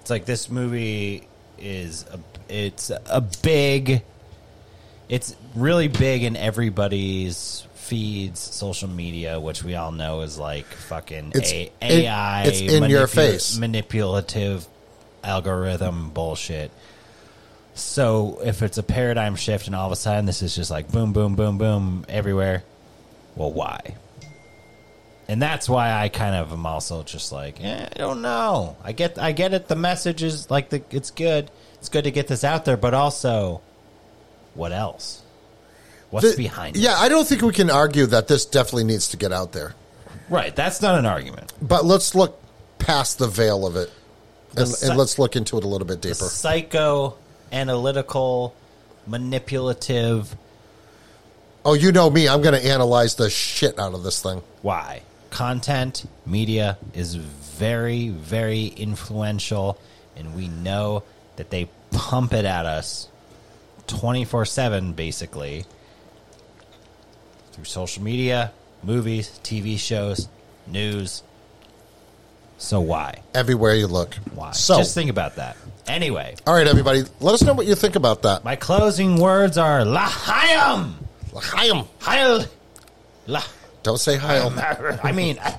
It's 0.00 0.10
like 0.10 0.26
this 0.26 0.50
movie 0.50 1.26
is 1.60 2.04
a, 2.12 2.18
it's 2.52 2.90
a 2.90 3.20
big 3.42 4.02
it's 5.08 5.34
really 5.56 5.88
big 5.88 6.22
in 6.22 6.36
everybody's 6.36 7.66
feeds, 7.74 8.38
social 8.38 8.88
media, 8.88 9.40
which 9.40 9.64
we 9.64 9.74
all 9.74 9.90
know 9.90 10.20
is 10.20 10.38
like 10.38 10.64
fucking 10.66 11.30
It's- 11.34 11.50
a, 11.52 11.62
it- 11.64 11.72
AI. 11.80 12.44
it's 12.44 12.60
in 12.60 12.84
your 12.88 13.06
face. 13.08 13.58
manipulative 13.58 14.66
algorithm 15.24 16.10
bullshit. 16.10 16.70
So 17.74 18.38
if 18.44 18.62
it's 18.62 18.78
a 18.78 18.82
paradigm 18.82 19.34
shift 19.36 19.66
and 19.66 19.74
all 19.74 19.86
of 19.86 19.92
a 19.92 19.96
sudden 19.96 20.26
this 20.26 20.42
is 20.42 20.54
just 20.54 20.70
like 20.70 20.90
boom, 20.92 21.12
boom, 21.12 21.34
boom, 21.34 21.58
boom 21.58 22.04
everywhere, 22.08 22.62
well, 23.34 23.52
why? 23.52 23.96
And 25.30 25.40
that's 25.40 25.68
why 25.68 25.92
I 25.92 26.08
kind 26.08 26.34
of 26.34 26.52
am 26.52 26.66
also 26.66 27.04
just 27.04 27.30
like, 27.30 27.62
eh, 27.62 27.86
I 27.94 27.96
don't 27.96 28.20
know. 28.20 28.76
I 28.82 28.90
get, 28.90 29.16
I 29.16 29.30
get 29.30 29.54
it. 29.54 29.68
The 29.68 29.76
message 29.76 30.24
is 30.24 30.50
like 30.50 30.70
the, 30.70 30.82
it's 30.90 31.12
good. 31.12 31.52
It's 31.74 31.88
good 31.88 32.02
to 32.02 32.10
get 32.10 32.26
this 32.26 32.42
out 32.42 32.64
there, 32.64 32.76
but 32.76 32.94
also, 32.94 33.60
what 34.54 34.72
else? 34.72 35.22
What's 36.10 36.32
The- 36.32 36.36
behind 36.36 36.74
it? 36.74 36.80
Yeah, 36.80 36.96
I 36.98 37.08
don't 37.08 37.28
think 37.28 37.42
we 37.42 37.52
can 37.52 37.70
argue 37.70 38.06
that 38.06 38.26
this 38.26 38.44
definitely 38.44 38.82
needs 38.82 39.06
to 39.10 39.16
get 39.16 39.30
out 39.32 39.52
there. 39.52 39.76
Right. 40.28 40.54
That's 40.56 40.82
not 40.82 40.98
an 40.98 41.06
argument. 41.06 41.52
But 41.62 41.84
let's 41.84 42.16
look 42.16 42.36
past 42.80 43.18
the 43.20 43.28
veil 43.28 43.68
of 43.68 43.76
it 43.76 43.88
and, 44.56 44.66
The 44.66 44.88
and 44.88 44.98
let's 44.98 45.16
look 45.16 45.36
into 45.36 45.56
it 45.58 45.62
a 45.62 45.68
little 45.68 45.86
bit 45.86 46.00
deeper. 46.00 46.14
psycho, 46.24 47.14
analytical, 47.52 48.56
manipulative. 49.06 50.34
Oh, 51.64 51.74
you 51.74 51.92
know 51.92 52.10
me. 52.10 52.28
I'm 52.28 52.42
going 52.42 52.60
to 52.60 52.66
analyze 52.68 53.14
the 53.14 53.30
shit 53.30 53.78
out 53.78 53.94
of 53.94 54.02
this 54.02 54.20
thing. 54.20 54.42
Why? 54.62 55.02
Content, 55.30 56.06
media 56.26 56.76
is 56.92 57.14
very, 57.14 58.08
very 58.08 58.66
influential, 58.66 59.78
and 60.16 60.34
we 60.34 60.48
know 60.48 61.02
that 61.36 61.50
they 61.50 61.68
pump 61.90 62.32
it 62.32 62.44
at 62.44 62.66
us 62.66 63.08
24 63.86 64.44
7, 64.44 64.92
basically, 64.92 65.64
through 67.52 67.64
social 67.64 68.02
media, 68.02 68.52
movies, 68.82 69.40
TV 69.42 69.78
shows, 69.78 70.28
news. 70.66 71.22
So, 72.58 72.80
why? 72.80 73.22
Everywhere 73.34 73.74
you 73.74 73.86
look. 73.86 74.14
Why? 74.34 74.52
So, 74.52 74.78
Just 74.78 74.94
think 74.94 75.10
about 75.10 75.36
that. 75.36 75.56
Anyway, 75.86 76.36
all 76.46 76.54
right, 76.54 76.66
everybody, 76.66 77.02
let 77.20 77.34
us 77.34 77.42
know 77.42 77.54
what 77.54 77.66
you 77.66 77.74
think 77.74 77.96
about 77.96 78.22
that. 78.22 78.44
my 78.44 78.54
closing 78.54 79.16
words 79.16 79.58
are 79.58 79.84
La 79.84 80.06
Lahayim! 80.06 80.92
Chaim. 81.34 81.84
Heil! 82.00 82.44
La. 83.26 83.42
Don't 83.82 83.98
say 83.98 84.16
Heil. 84.16 84.52
I 85.02 85.12
mean, 85.12 85.38
I 85.40 85.56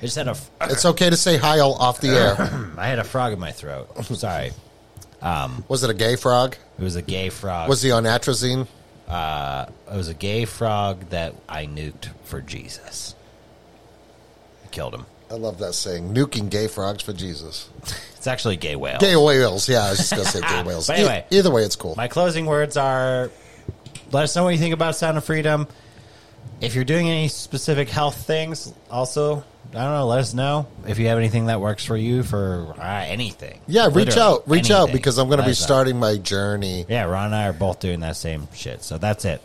just 0.00 0.16
had 0.16 0.28
a. 0.28 0.36
It's 0.62 0.84
okay 0.84 1.10
to 1.10 1.16
say 1.16 1.36
Heil 1.36 1.72
off 1.72 2.00
the 2.00 2.08
air. 2.08 2.36
I 2.78 2.86
had 2.88 2.98
a 2.98 3.04
frog 3.04 3.32
in 3.32 3.38
my 3.40 3.52
throat. 3.52 3.88
Sorry. 4.04 4.52
was 5.22 5.82
it 5.82 5.90
a 5.90 5.94
gay 5.94 6.16
frog? 6.16 6.56
It 6.78 6.82
was 6.82 6.96
a 6.96 7.02
gay 7.02 7.28
frog. 7.30 7.68
Was 7.68 7.82
he 7.82 7.90
on 7.90 8.04
atrazine? 8.04 8.66
uh, 9.08 9.66
it 9.92 9.96
was 9.96 10.08
a 10.08 10.14
gay 10.14 10.44
frog 10.44 11.08
that 11.10 11.34
I 11.48 11.66
nuked 11.66 12.08
for 12.24 12.40
Jesus. 12.40 13.14
I 14.64 14.68
killed 14.68 14.94
him. 14.94 15.06
I 15.30 15.34
love 15.34 15.58
that 15.58 15.74
saying. 15.74 16.12
Nuking 16.14 16.50
gay 16.50 16.66
frogs 16.68 17.02
for 17.02 17.12
Jesus. 17.12 17.68
It's 18.16 18.32
actually 18.32 18.56
gay 18.56 18.74
whale. 18.74 18.98
Gay 18.98 19.14
whales. 19.14 19.68
Yeah, 19.68 19.84
I 19.84 19.90
was 19.90 19.98
just 19.98 20.10
going 20.10 20.24
to 20.24 20.28
say 20.32 20.40
gay 20.40 20.62
whales. 20.66 20.88
But 20.88 20.98
anyway. 20.98 21.24
E- 21.30 21.38
either 21.38 21.48
way, 21.52 21.62
it's 21.62 21.76
cool. 21.76 21.94
My 21.96 22.08
closing 22.08 22.44
words 22.44 22.76
are: 22.76 23.30
Let 24.10 24.24
us 24.24 24.34
know 24.34 24.42
what 24.42 24.48
you 24.50 24.58
think 24.58 24.74
about 24.74 24.96
Sound 24.96 25.16
of 25.16 25.24
Freedom. 25.24 25.68
If 26.60 26.74
you're 26.74 26.84
doing 26.84 27.08
any 27.08 27.28
specific 27.28 27.88
health 27.88 28.26
things, 28.26 28.72
also 28.90 29.44
I 29.70 29.84
don't 29.84 29.92
know. 29.92 30.06
Let 30.06 30.20
us 30.20 30.32
know 30.32 30.66
if 30.86 30.98
you 30.98 31.08
have 31.08 31.18
anything 31.18 31.46
that 31.46 31.60
works 31.60 31.84
for 31.84 31.96
you 31.96 32.22
for 32.22 32.74
uh, 32.78 33.04
anything. 33.06 33.60
yeah, 33.66 33.86
reach 33.86 33.94
Literally 33.94 34.20
out. 34.20 34.48
Reach 34.48 34.70
out 34.70 34.92
because 34.92 35.18
I'm 35.18 35.28
going 35.28 35.40
to 35.40 35.46
be 35.46 35.54
starting 35.54 35.98
my 35.98 36.16
journey. 36.16 36.86
Yeah, 36.88 37.04
Ron 37.04 37.26
and 37.26 37.34
I 37.34 37.48
are 37.48 37.52
both 37.52 37.80
doing 37.80 38.00
that 38.00 38.16
same 38.16 38.48
shit. 38.54 38.82
So 38.82 38.98
that's 38.98 39.24
it. 39.24 39.42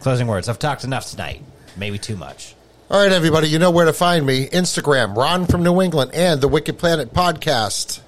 Closing 0.00 0.26
words. 0.26 0.48
I've 0.48 0.58
talked 0.58 0.84
enough 0.84 1.10
tonight. 1.10 1.42
Maybe 1.76 1.98
too 1.98 2.16
much. 2.16 2.54
All 2.90 3.02
right, 3.02 3.10
everybody, 3.10 3.48
you 3.48 3.58
know 3.58 3.70
where 3.70 3.86
to 3.86 3.92
find 3.92 4.26
me. 4.26 4.46
Instagram, 4.46 5.16
Ron 5.16 5.46
from 5.46 5.62
New 5.62 5.80
England, 5.80 6.12
and 6.14 6.40
the 6.40 6.48
Wicked 6.48 6.78
Planet 6.78 7.12
podcast. 7.12 8.00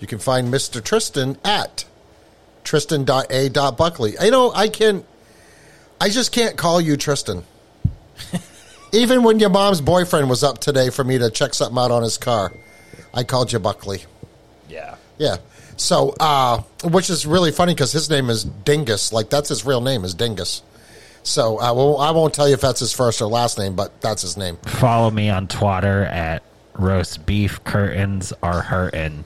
You 0.00 0.06
can 0.06 0.18
find 0.18 0.52
Mr. 0.52 0.82
Tristan 0.82 1.36
at 1.44 1.84
tristan.a.buckley. 2.64 4.14
You 4.20 4.30
know, 4.30 4.52
I 4.52 4.68
can 4.68 5.04
I 6.00 6.08
just 6.08 6.32
can't 6.32 6.56
call 6.56 6.80
you 6.80 6.96
Tristan. 6.96 7.44
Even 8.92 9.22
when 9.22 9.40
your 9.40 9.50
mom's 9.50 9.80
boyfriend 9.80 10.28
was 10.30 10.44
up 10.44 10.58
today 10.58 10.90
for 10.90 11.02
me 11.02 11.18
to 11.18 11.30
check 11.30 11.54
something 11.54 11.78
out 11.78 11.90
on 11.90 12.02
his 12.02 12.18
car, 12.18 12.52
I 13.12 13.24
called 13.24 13.52
you 13.52 13.58
Buckley. 13.58 14.04
Yeah. 14.68 14.96
Yeah. 15.18 15.36
So, 15.76 16.14
uh, 16.20 16.62
which 16.84 17.10
is 17.10 17.26
really 17.26 17.50
funny 17.50 17.74
because 17.74 17.92
his 17.92 18.08
name 18.08 18.30
is 18.30 18.44
Dingus. 18.44 19.12
Like 19.12 19.30
that's 19.30 19.48
his 19.48 19.64
real 19.64 19.80
name 19.80 20.04
is 20.04 20.14
Dingus. 20.14 20.62
So, 21.22 21.58
uh, 21.60 21.72
well, 21.72 21.98
I 21.98 22.10
won't 22.10 22.34
tell 22.34 22.46
you 22.46 22.54
if 22.54 22.60
that's 22.60 22.80
his 22.80 22.92
first 22.92 23.20
or 23.22 23.26
last 23.26 23.58
name, 23.58 23.74
but 23.74 24.00
that's 24.00 24.22
his 24.22 24.36
name. 24.36 24.56
Follow 24.58 25.10
me 25.10 25.30
on 25.30 25.48
Twitter 25.48 26.04
at 26.04 26.42
roast 26.74 27.24
beef 27.24 27.64
curtains 27.64 28.32
are 28.42 28.60
hurting. 28.60 29.24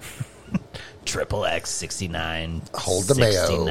Triple 1.04 1.44
X 1.44 1.70
sixty 1.70 2.08
nine. 2.08 2.62
Hold 2.74 3.04
the 3.04 3.14
mayo. 3.14 3.66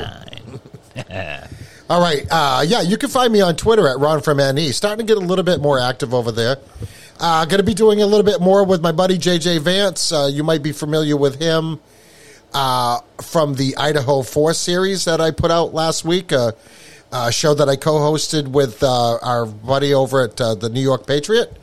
69. 0.96 1.50
All 1.90 2.02
right. 2.02 2.26
Uh, 2.30 2.64
yeah, 2.66 2.82
you 2.82 2.98
can 2.98 3.10
find 3.10 3.32
me 3.32 3.42
on 3.42 3.56
Twitter 3.56 3.88
at 3.88 4.00
Ron 4.00 4.22
from 4.22 4.38
NE. 4.38 4.72
Starting 4.72 5.06
to 5.06 5.14
get 5.14 5.22
a 5.22 5.26
little 5.26 5.44
bit 5.44 5.60
more 5.62 5.80
active 5.80 6.14
over 6.14 6.32
there. 6.32 6.58
Uh, 7.20 7.46
going 7.46 7.60
to 7.60 7.64
be 7.64 7.74
doing 7.74 8.02
a 8.02 8.06
little 8.06 8.24
bit 8.24 8.42
more 8.42 8.66
with 8.66 8.82
my 8.82 8.92
buddy 8.92 9.18
JJ 9.18 9.60
Vance. 9.62 10.12
Uh, 10.12 10.30
you 10.32 10.44
might 10.44 10.64
be 10.64 10.72
familiar 10.72 11.16
with 11.16 11.40
him 11.40 11.80
uh, 12.54 13.00
from 13.22 13.56
the 13.56 13.76
Idaho 13.78 14.22
4 14.22 14.54
series 14.54 15.06
that 15.06 15.22
I 15.22 15.32
put 15.32 15.52
out 15.52 15.74
last 15.74 16.06
week. 16.06 16.32
Uh, 16.32 16.54
a 17.12 17.32
show 17.32 17.54
that 17.54 17.70
I 17.70 17.76
co 17.76 17.94
hosted 17.94 18.48
with 18.48 18.82
uh, 18.82 19.20
our 19.22 19.46
buddy 19.46 19.94
over 19.94 20.24
at 20.24 20.42
uh, 20.42 20.56
the 20.56 20.70
New 20.70 20.82
York 20.82 21.06
Patriot. 21.06 21.56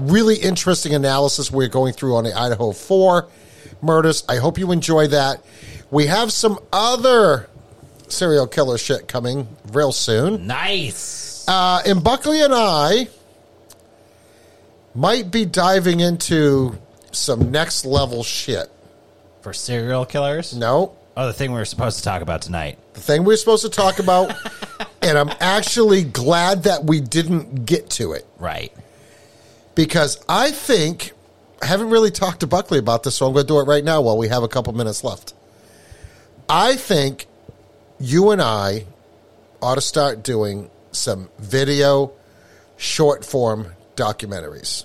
Really 0.00 0.36
interesting 0.36 0.94
analysis 0.94 1.50
we're 1.50 1.68
going 1.68 1.92
through 1.92 2.16
on 2.16 2.24
the 2.24 2.32
Idaho 2.32 2.72
4 2.72 3.28
murders. 3.82 4.24
I 4.28 4.36
hope 4.36 4.58
you 4.58 4.72
enjoy 4.72 5.08
that. 5.08 5.44
We 5.90 6.06
have 6.06 6.32
some 6.32 6.58
other 6.72 7.50
serial 8.12 8.46
killer 8.46 8.78
shit 8.78 9.08
coming 9.08 9.48
real 9.72 9.92
soon. 9.92 10.46
nice. 10.46 11.44
Uh, 11.48 11.82
and 11.86 12.04
Buckley 12.04 12.40
and 12.40 12.54
I 12.54 13.08
might 14.94 15.30
be 15.30 15.44
diving 15.44 16.00
into 16.00 16.78
some 17.10 17.50
next 17.50 17.84
level 17.84 18.22
shit. 18.22 18.70
For 19.40 19.52
serial 19.52 20.04
killers? 20.06 20.54
No, 20.54 20.96
Oh, 21.14 21.26
the 21.26 21.32
thing 21.34 21.52
we 21.52 21.58
were 21.58 21.66
supposed 21.66 21.98
to 21.98 22.04
talk 22.04 22.22
about 22.22 22.40
tonight. 22.42 22.78
the 22.94 23.00
thing 23.00 23.24
we 23.24 23.34
are 23.34 23.36
supposed 23.36 23.64
to 23.64 23.68
talk 23.70 23.98
about, 23.98 24.32
and 25.02 25.18
I'm 25.18 25.30
actually 25.40 26.04
glad 26.04 26.62
that 26.62 26.84
we 26.84 27.00
didn't 27.00 27.66
get 27.66 27.90
to 27.90 28.12
it 28.12 28.26
Right. 28.38 28.72
because 29.74 30.22
I 30.28 30.52
think 30.52 31.12
I 31.60 31.66
haven't 31.66 31.90
really 31.90 32.10
talked 32.10 32.40
to 32.40 32.46
Buckley 32.46 32.78
about 32.78 33.02
this, 33.02 33.14
so 33.16 33.26
I'm 33.26 33.32
going 33.34 33.44
to 33.46 33.48
do 33.48 33.58
it 33.60 33.64
right 33.64 33.84
now 33.84 34.00
while 34.00 34.16
we 34.16 34.28
have 34.28 34.42
a 34.42 34.48
couple 34.48 34.72
minutes 34.72 35.04
left. 35.04 35.34
I 36.48 36.76
think 36.76 37.26
you 38.02 38.30
and 38.32 38.42
I 38.42 38.84
ought 39.62 39.76
to 39.76 39.80
start 39.80 40.22
doing 40.24 40.70
some 40.90 41.30
video 41.38 42.12
short 42.76 43.24
form 43.24 43.68
documentaries. 43.96 44.84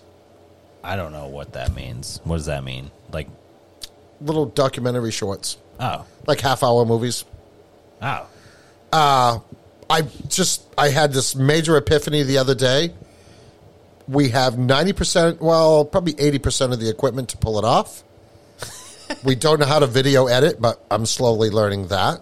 I 0.83 0.95
don't 0.95 1.11
know 1.11 1.27
what 1.27 1.53
that 1.53 1.75
means. 1.75 2.21
What 2.23 2.37
does 2.37 2.45
that 2.45 2.63
mean? 2.63 2.91
Like, 3.11 3.27
Little 4.21 4.45
documentary 4.45 5.11
shorts, 5.11 5.57
oh, 5.79 6.05
like 6.25 6.39
half 6.41 6.63
hour 6.63 6.85
movies. 6.85 7.23
oh, 8.01 8.27
Uh 8.91 9.39
I 9.89 10.01
just 10.27 10.63
I 10.77 10.89
had 10.89 11.13
this 11.13 11.35
major 11.35 11.77
epiphany 11.77 12.23
the 12.23 12.37
other 12.39 12.55
day. 12.55 12.93
We 14.07 14.29
have 14.29 14.53
90%, 14.55 15.39
well, 15.41 15.83
probably 15.85 16.13
80% 16.13 16.71
of 16.73 16.79
the 16.79 16.89
equipment 16.89 17.29
to 17.29 17.37
pull 17.37 17.59
it 17.59 17.65
off. 17.65 18.03
we 19.23 19.35
don't 19.35 19.59
know 19.59 19.65
how 19.65 19.79
to 19.79 19.87
video 19.87 20.27
edit, 20.27 20.61
but 20.61 20.81
I'm 20.89 21.05
slowly 21.05 21.49
learning 21.49 21.87
that. 21.87 22.21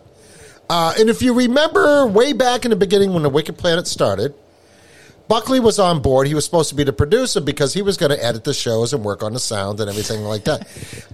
Uh, 0.69 0.93
and 0.99 1.09
if 1.09 1.21
you 1.21 1.33
remember 1.33 2.05
way 2.07 2.33
back 2.33 2.65
in 2.65 2.71
the 2.71 2.75
beginning 2.77 3.13
when 3.13 3.23
the 3.23 3.29
Wicked 3.29 3.57
Planet 3.57 3.87
started, 3.87 4.33
Buckley 5.27 5.59
was 5.59 5.79
on 5.79 6.01
board. 6.01 6.27
He 6.27 6.33
was 6.35 6.45
supposed 6.45 6.69
to 6.69 6.75
be 6.75 6.83
the 6.83 6.93
producer 6.93 7.41
because 7.41 7.73
he 7.73 7.81
was 7.81 7.97
going 7.97 8.11
to 8.11 8.23
edit 8.23 8.43
the 8.43 8.53
shows 8.53 8.93
and 8.93 9.03
work 9.03 9.23
on 9.23 9.33
the 9.33 9.39
sound 9.39 9.79
and 9.79 9.89
everything 9.89 10.21
like 10.23 10.43
that. 10.45 10.61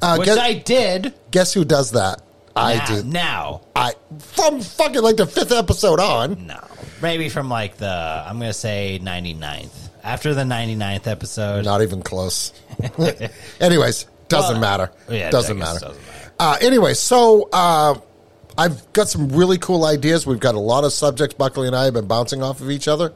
Uh, 0.01 0.15
which 0.17 0.25
guess, 0.27 0.37
I 0.37 0.53
did. 0.53 1.13
guess 1.31 1.53
who 1.53 1.63
does 1.65 1.91
that? 1.91 2.21
I 2.55 2.83
do. 2.85 3.03
now. 3.03 3.61
I 3.75 3.93
from 4.19 4.59
fucking 4.59 5.01
like 5.01 5.15
the 5.15 5.25
fifth 5.25 5.53
episode 5.53 6.01
on. 6.01 6.47
No, 6.47 6.59
maybe 7.01 7.29
from 7.29 7.49
like 7.49 7.77
the 7.77 7.87
I'm 7.87 8.39
gonna 8.39 8.51
say 8.51 8.99
99th. 9.01 9.69
After 10.03 10.33
the 10.33 10.41
99th 10.41 11.07
episode, 11.07 11.63
Not 11.63 11.81
even 11.81 12.01
close. 12.01 12.51
Anyways, 13.61 14.05
doesn't 14.27 14.59
Well, 14.59 14.59
matter. 14.59 14.91
yeah, 15.09 15.29
doesn't 15.29 15.57
matter. 15.57 15.79
doesn't 15.79 16.05
matter. 16.05 16.31
Uh, 16.39 16.57
anyway, 16.59 16.93
so 16.93 17.47
uh, 17.53 17.95
I've 18.57 18.91
got 18.93 19.09
some 19.09 19.29
really 19.29 19.57
cool 19.57 19.85
ideas. 19.85 20.25
We've 20.27 20.39
got 20.39 20.55
a 20.55 20.59
lot 20.59 20.83
of 20.83 20.93
subjects. 20.93 21.35
Buckley 21.35 21.67
and 21.67 21.75
I 21.75 21.85
have 21.85 21.93
been 21.93 22.07
bouncing 22.07 22.43
off 22.43 22.61
of 22.61 22.69
each 22.69 22.87
other. 22.87 23.13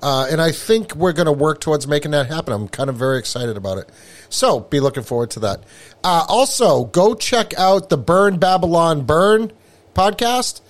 Uh, 0.00 0.28
and 0.30 0.40
I 0.40 0.52
think 0.52 0.94
we're 0.94 1.12
going 1.12 1.26
to 1.26 1.32
work 1.32 1.60
towards 1.60 1.88
making 1.88 2.12
that 2.12 2.26
happen. 2.26 2.52
I'm 2.52 2.68
kind 2.68 2.88
of 2.88 2.96
very 2.96 3.18
excited 3.18 3.56
about 3.56 3.78
it. 3.78 3.90
So 4.28 4.60
be 4.60 4.78
looking 4.80 5.02
forward 5.02 5.30
to 5.32 5.40
that. 5.40 5.64
Uh, 6.04 6.24
also, 6.28 6.84
go 6.84 7.14
check 7.14 7.52
out 7.58 7.88
the 7.88 7.96
Burn 7.96 8.38
Babylon 8.38 9.04
Burn 9.04 9.52
podcast. 9.94 10.60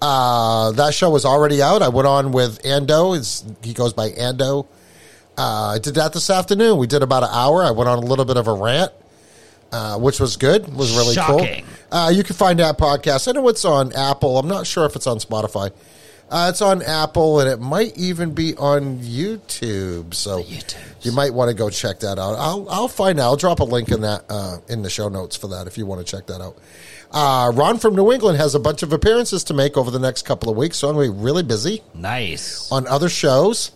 Uh, 0.00 0.72
that 0.72 0.94
show 0.94 1.10
was 1.10 1.26
already 1.26 1.60
out. 1.60 1.82
I 1.82 1.88
went 1.88 2.08
on 2.08 2.32
with 2.32 2.62
Ando. 2.62 3.16
It's, 3.16 3.44
he 3.62 3.74
goes 3.74 3.92
by 3.92 4.10
Ando. 4.10 4.66
Uh, 5.36 5.74
I 5.74 5.78
did 5.78 5.94
that 5.96 6.14
this 6.14 6.30
afternoon. 6.30 6.78
We 6.78 6.86
did 6.86 7.02
about 7.02 7.22
an 7.22 7.30
hour. 7.32 7.62
I 7.62 7.70
went 7.72 7.88
on 7.88 7.98
a 7.98 8.06
little 8.06 8.24
bit 8.24 8.38
of 8.38 8.48
a 8.48 8.52
rant, 8.54 8.92
uh, 9.72 9.98
which 9.98 10.20
was 10.20 10.36
good. 10.36 10.72
Was 10.74 10.96
really 10.96 11.14
Shocking. 11.14 11.64
cool. 11.64 11.98
Uh, 11.98 12.10
you 12.10 12.22
can 12.22 12.36
find 12.36 12.58
that 12.58 12.78
podcast. 12.78 13.28
I 13.28 13.32
know 13.32 13.48
it's 13.48 13.64
on 13.64 13.92
Apple. 13.94 14.38
I'm 14.38 14.48
not 14.48 14.66
sure 14.66 14.86
if 14.86 14.96
it's 14.96 15.06
on 15.06 15.18
Spotify. 15.18 15.72
Uh, 16.30 16.46
it's 16.48 16.62
on 16.62 16.80
Apple, 16.82 17.40
and 17.40 17.50
it 17.50 17.58
might 17.60 17.96
even 17.98 18.32
be 18.34 18.56
on 18.56 18.98
YouTube. 19.00 20.14
So 20.14 20.44
you 21.02 21.10
might 21.10 21.34
want 21.34 21.48
to 21.50 21.54
go 21.54 21.70
check 21.70 22.00
that 22.00 22.20
out. 22.20 22.36
I'll 22.38 22.68
I'll 22.70 22.88
find 22.88 23.18
out. 23.18 23.24
I'll 23.24 23.36
drop 23.36 23.58
a 23.58 23.64
link 23.64 23.90
in 23.90 24.02
that 24.02 24.24
uh, 24.28 24.58
in 24.68 24.82
the 24.82 24.90
show 24.90 25.08
notes 25.08 25.34
for 25.36 25.48
that 25.48 25.66
if 25.66 25.76
you 25.76 25.86
want 25.86 26.06
to 26.06 26.10
check 26.16 26.26
that 26.28 26.40
out. 26.40 26.56
Uh, 27.10 27.50
Ron 27.52 27.78
from 27.78 27.96
New 27.96 28.12
England 28.12 28.38
has 28.38 28.54
a 28.54 28.60
bunch 28.60 28.84
of 28.84 28.92
appearances 28.92 29.42
to 29.44 29.54
make 29.54 29.76
over 29.76 29.90
the 29.90 29.98
next 29.98 30.22
couple 30.22 30.48
of 30.48 30.56
weeks, 30.56 30.76
so 30.76 30.88
I'm 30.88 30.94
going 30.94 31.10
to 31.10 31.16
be 31.16 31.20
really 31.20 31.42
busy 31.42 31.82
nice. 31.92 32.70
on 32.70 32.86
other 32.86 33.08
shows. 33.08 33.72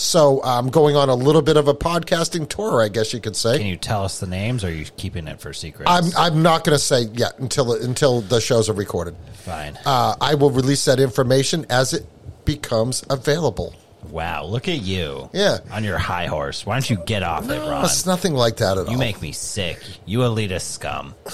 So 0.00 0.40
I'm 0.44 0.70
going 0.70 0.94
on 0.94 1.08
a 1.08 1.14
little 1.14 1.42
bit 1.42 1.56
of 1.56 1.66
a 1.66 1.74
podcasting 1.74 2.48
tour, 2.48 2.80
I 2.80 2.88
guess 2.88 3.12
you 3.12 3.20
could 3.20 3.34
say. 3.34 3.58
Can 3.58 3.66
you 3.66 3.76
tell 3.76 4.04
us 4.04 4.20
the 4.20 4.28
names, 4.28 4.62
or 4.62 4.68
are 4.68 4.70
you 4.70 4.84
keeping 4.96 5.26
it 5.26 5.40
for 5.40 5.52
secrets? 5.52 5.90
I'm 5.90 6.04
I'm 6.16 6.40
not 6.42 6.62
going 6.64 6.78
to 6.78 6.82
say 6.82 7.02
yet 7.14 7.38
until 7.40 7.72
until 7.74 8.20
the 8.20 8.40
shows 8.40 8.68
are 8.68 8.74
recorded. 8.74 9.16
Fine. 9.34 9.76
Uh, 9.84 10.14
I 10.20 10.36
will 10.36 10.50
release 10.50 10.84
that 10.84 11.00
information 11.00 11.66
as 11.68 11.92
it 11.94 12.06
becomes 12.44 13.04
available. 13.10 13.74
wow, 14.08 14.44
look 14.44 14.68
at 14.68 14.80
you. 14.82 15.28
Yeah. 15.32 15.58
On 15.72 15.82
your 15.82 15.98
high 15.98 16.26
horse. 16.26 16.64
Why 16.64 16.76
don't 16.76 16.88
you 16.88 16.98
get 17.04 17.24
off 17.24 17.44
it, 17.44 17.48
No, 17.48 17.68
Ron? 17.68 17.84
it's 17.84 18.06
nothing 18.06 18.34
like 18.34 18.58
that 18.58 18.78
at 18.78 18.86
all. 18.86 18.92
You 18.92 18.98
make 18.98 19.20
me 19.20 19.32
sick. 19.32 19.80
You 20.06 20.20
elitist 20.20 20.62
scum. 20.62 21.14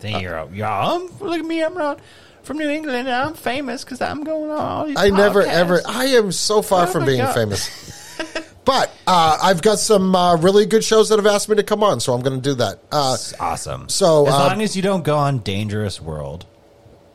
Think 0.00 0.22
you're, 0.22 0.48
you're 0.52 0.66
um, 0.66 1.10
look 1.20 1.38
at 1.38 1.44
me, 1.44 1.62
I'm 1.62 1.76
Ron 1.76 2.00
from 2.50 2.58
New 2.58 2.68
England, 2.68 3.06
and 3.06 3.08
I'm 3.08 3.34
famous 3.34 3.84
because 3.84 4.00
I'm 4.00 4.24
going 4.24 4.50
on 4.50 4.58
all 4.58 4.84
these 4.84 4.96
I 4.98 5.10
never 5.10 5.40
ever. 5.40 5.80
I 5.86 6.06
am 6.06 6.32
so 6.32 6.62
far 6.62 6.88
Oh 6.88 6.90
from 6.90 7.04
being 7.06 7.20
God. 7.20 7.32
famous. 7.32 8.18
but 8.64 8.90
uh, 9.06 9.38
I've 9.40 9.62
got 9.62 9.78
some 9.78 10.16
uh, 10.16 10.36
really 10.36 10.66
good 10.66 10.82
shows 10.82 11.10
that 11.10 11.20
have 11.20 11.26
asked 11.28 11.48
me 11.48 11.54
to 11.54 11.62
come 11.62 11.84
on, 11.84 12.00
so 12.00 12.12
I'm 12.12 12.22
going 12.22 12.42
to 12.42 12.42
do 12.42 12.56
that. 12.56 12.80
Uh, 12.90 13.16
awesome. 13.38 13.88
So, 13.88 14.26
as 14.26 14.34
uh, 14.34 14.46
long 14.48 14.62
as 14.62 14.74
you 14.74 14.82
don't 14.82 15.04
go 15.04 15.16
on 15.16 15.38
Dangerous 15.38 16.00
World 16.00 16.44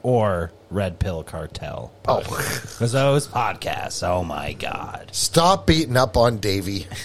or 0.03 0.53
Red 0.69 0.99
Pill 0.99 1.21
Cartel, 1.21 1.91
Oh. 2.07 2.21
because 2.21 2.93
those 2.93 3.27
podcasts, 3.27 4.07
oh 4.07 4.23
my 4.23 4.53
god, 4.53 5.09
stop 5.11 5.67
beating 5.67 5.97
up 5.97 6.15
on 6.15 6.37
Davey. 6.37 6.87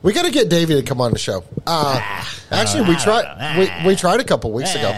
We 0.00 0.12
got 0.12 0.26
to 0.26 0.30
get 0.30 0.48
Davey 0.48 0.74
to 0.74 0.82
come 0.84 1.00
on 1.00 1.10
the 1.12 1.18
show. 1.18 1.42
Uh, 1.66 2.24
actually, 2.52 2.88
we 2.88 2.94
I 2.94 2.98
tried. 2.98 3.58
We, 3.84 3.88
we 3.88 3.96
tried 3.96 4.20
a 4.20 4.24
couple 4.24 4.52
weeks 4.52 4.74
ago. 4.76 4.90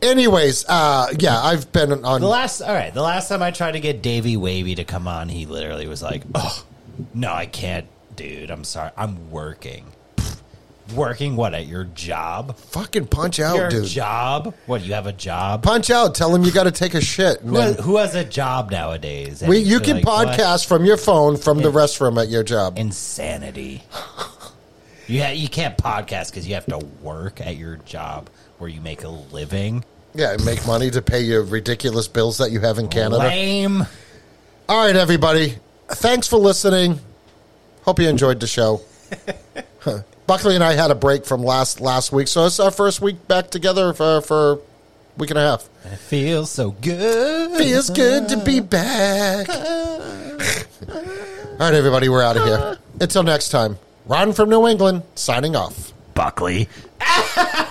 Anyways, 0.00 0.64
uh, 0.68 1.08
yeah, 1.18 1.40
I've 1.40 1.72
been 1.72 2.04
on. 2.04 2.20
The 2.20 2.28
last, 2.28 2.60
all 2.60 2.72
right, 2.72 2.94
the 2.94 3.02
last 3.02 3.28
time 3.28 3.42
I 3.42 3.50
tried 3.50 3.72
to 3.72 3.80
get 3.80 4.00
Davey 4.00 4.36
Wavy 4.36 4.76
to 4.76 4.84
come 4.84 5.08
on, 5.08 5.28
he 5.28 5.44
literally 5.44 5.88
was 5.88 6.02
like, 6.02 6.22
"Oh, 6.34 6.64
no, 7.14 7.32
I 7.32 7.46
can't, 7.46 7.86
dude. 8.14 8.50
I'm 8.50 8.64
sorry, 8.64 8.90
I'm 8.96 9.30
working. 9.30 9.86
Working 10.94 11.36
what 11.36 11.52
at 11.52 11.66
your 11.66 11.84
job? 11.84 12.56
fucking 12.56 13.08
punch 13.08 13.40
out, 13.40 13.56
your 13.56 13.68
dude. 13.68 13.84
job? 13.86 14.54
What? 14.64 14.82
You 14.82 14.94
have 14.94 15.06
a 15.06 15.12
job? 15.12 15.62
Punch 15.62 15.90
out. 15.90 16.14
Tell 16.14 16.34
him 16.34 16.44
you 16.44 16.50
got 16.50 16.64
to 16.64 16.70
take 16.70 16.94
a 16.94 17.00
shit. 17.02 17.40
Who 17.40 17.56
has, 17.56 17.78
who 17.80 17.96
has 17.98 18.14
a 18.14 18.24
job 18.24 18.70
nowadays? 18.70 19.42
we, 19.46 19.58
you 19.58 19.80
can 19.80 19.96
like, 19.96 20.06
what? 20.06 20.28
podcast 20.28 20.66
from 20.66 20.86
your 20.86 20.96
phone 20.96 21.36
from 21.36 21.58
the 21.58 21.70
restroom 21.70 22.18
at 22.22 22.28
your 22.30 22.42
job. 22.42 22.78
insanity. 22.78 23.82
You 25.08 25.22
ha- 25.22 25.30
you 25.30 25.48
can't 25.48 25.74
podcast 25.78 26.30
because 26.30 26.46
you 26.46 26.52
have 26.52 26.66
to 26.66 26.76
work 27.00 27.40
at 27.40 27.56
your 27.56 27.76
job 27.76 28.28
where 28.58 28.68
you 28.68 28.80
make 28.80 29.04
a 29.04 29.08
living. 29.08 29.84
Yeah, 30.14 30.32
and 30.32 30.44
make 30.44 30.66
money 30.66 30.90
to 30.90 31.02
pay 31.02 31.20
your 31.20 31.42
ridiculous 31.42 32.08
bills 32.08 32.38
that 32.38 32.50
you 32.50 32.60
have 32.60 32.78
in 32.78 32.88
Canada. 32.88 33.18
Lame. 33.18 33.86
All 34.68 34.84
right, 34.84 34.96
everybody. 34.96 35.58
Thanks 35.88 36.26
for 36.26 36.36
listening. 36.36 37.00
Hope 37.82 37.98
you 38.00 38.08
enjoyed 38.08 38.40
the 38.40 38.46
show. 38.46 38.82
Buckley 40.26 40.54
and 40.54 40.62
I 40.62 40.74
had 40.74 40.90
a 40.90 40.94
break 40.94 41.24
from 41.24 41.42
last 41.42 41.80
last 41.80 42.12
week, 42.12 42.28
so 42.28 42.44
it's 42.44 42.60
our 42.60 42.70
first 42.70 43.00
week 43.00 43.26
back 43.28 43.50
together 43.50 43.94
for 43.94 44.20
for 44.20 44.52
a 44.52 44.58
week 45.16 45.30
and 45.30 45.38
a 45.38 45.42
half. 45.42 45.68
It 45.84 45.96
feels 45.96 46.50
so 46.50 46.72
good. 46.72 47.56
Feels 47.56 47.88
good 47.88 48.28
to 48.28 48.36
be 48.36 48.60
back. 48.60 49.48
All 49.48 49.56
right, 51.58 51.74
everybody, 51.74 52.10
we're 52.10 52.22
out 52.22 52.36
of 52.36 52.44
here. 52.44 52.78
Until 53.00 53.22
next 53.22 53.48
time, 53.48 53.78
Ron 54.04 54.34
from 54.34 54.50
New 54.50 54.66
England 54.66 55.02
signing 55.14 55.56
off. 55.56 55.94
Buckley. 56.12 56.68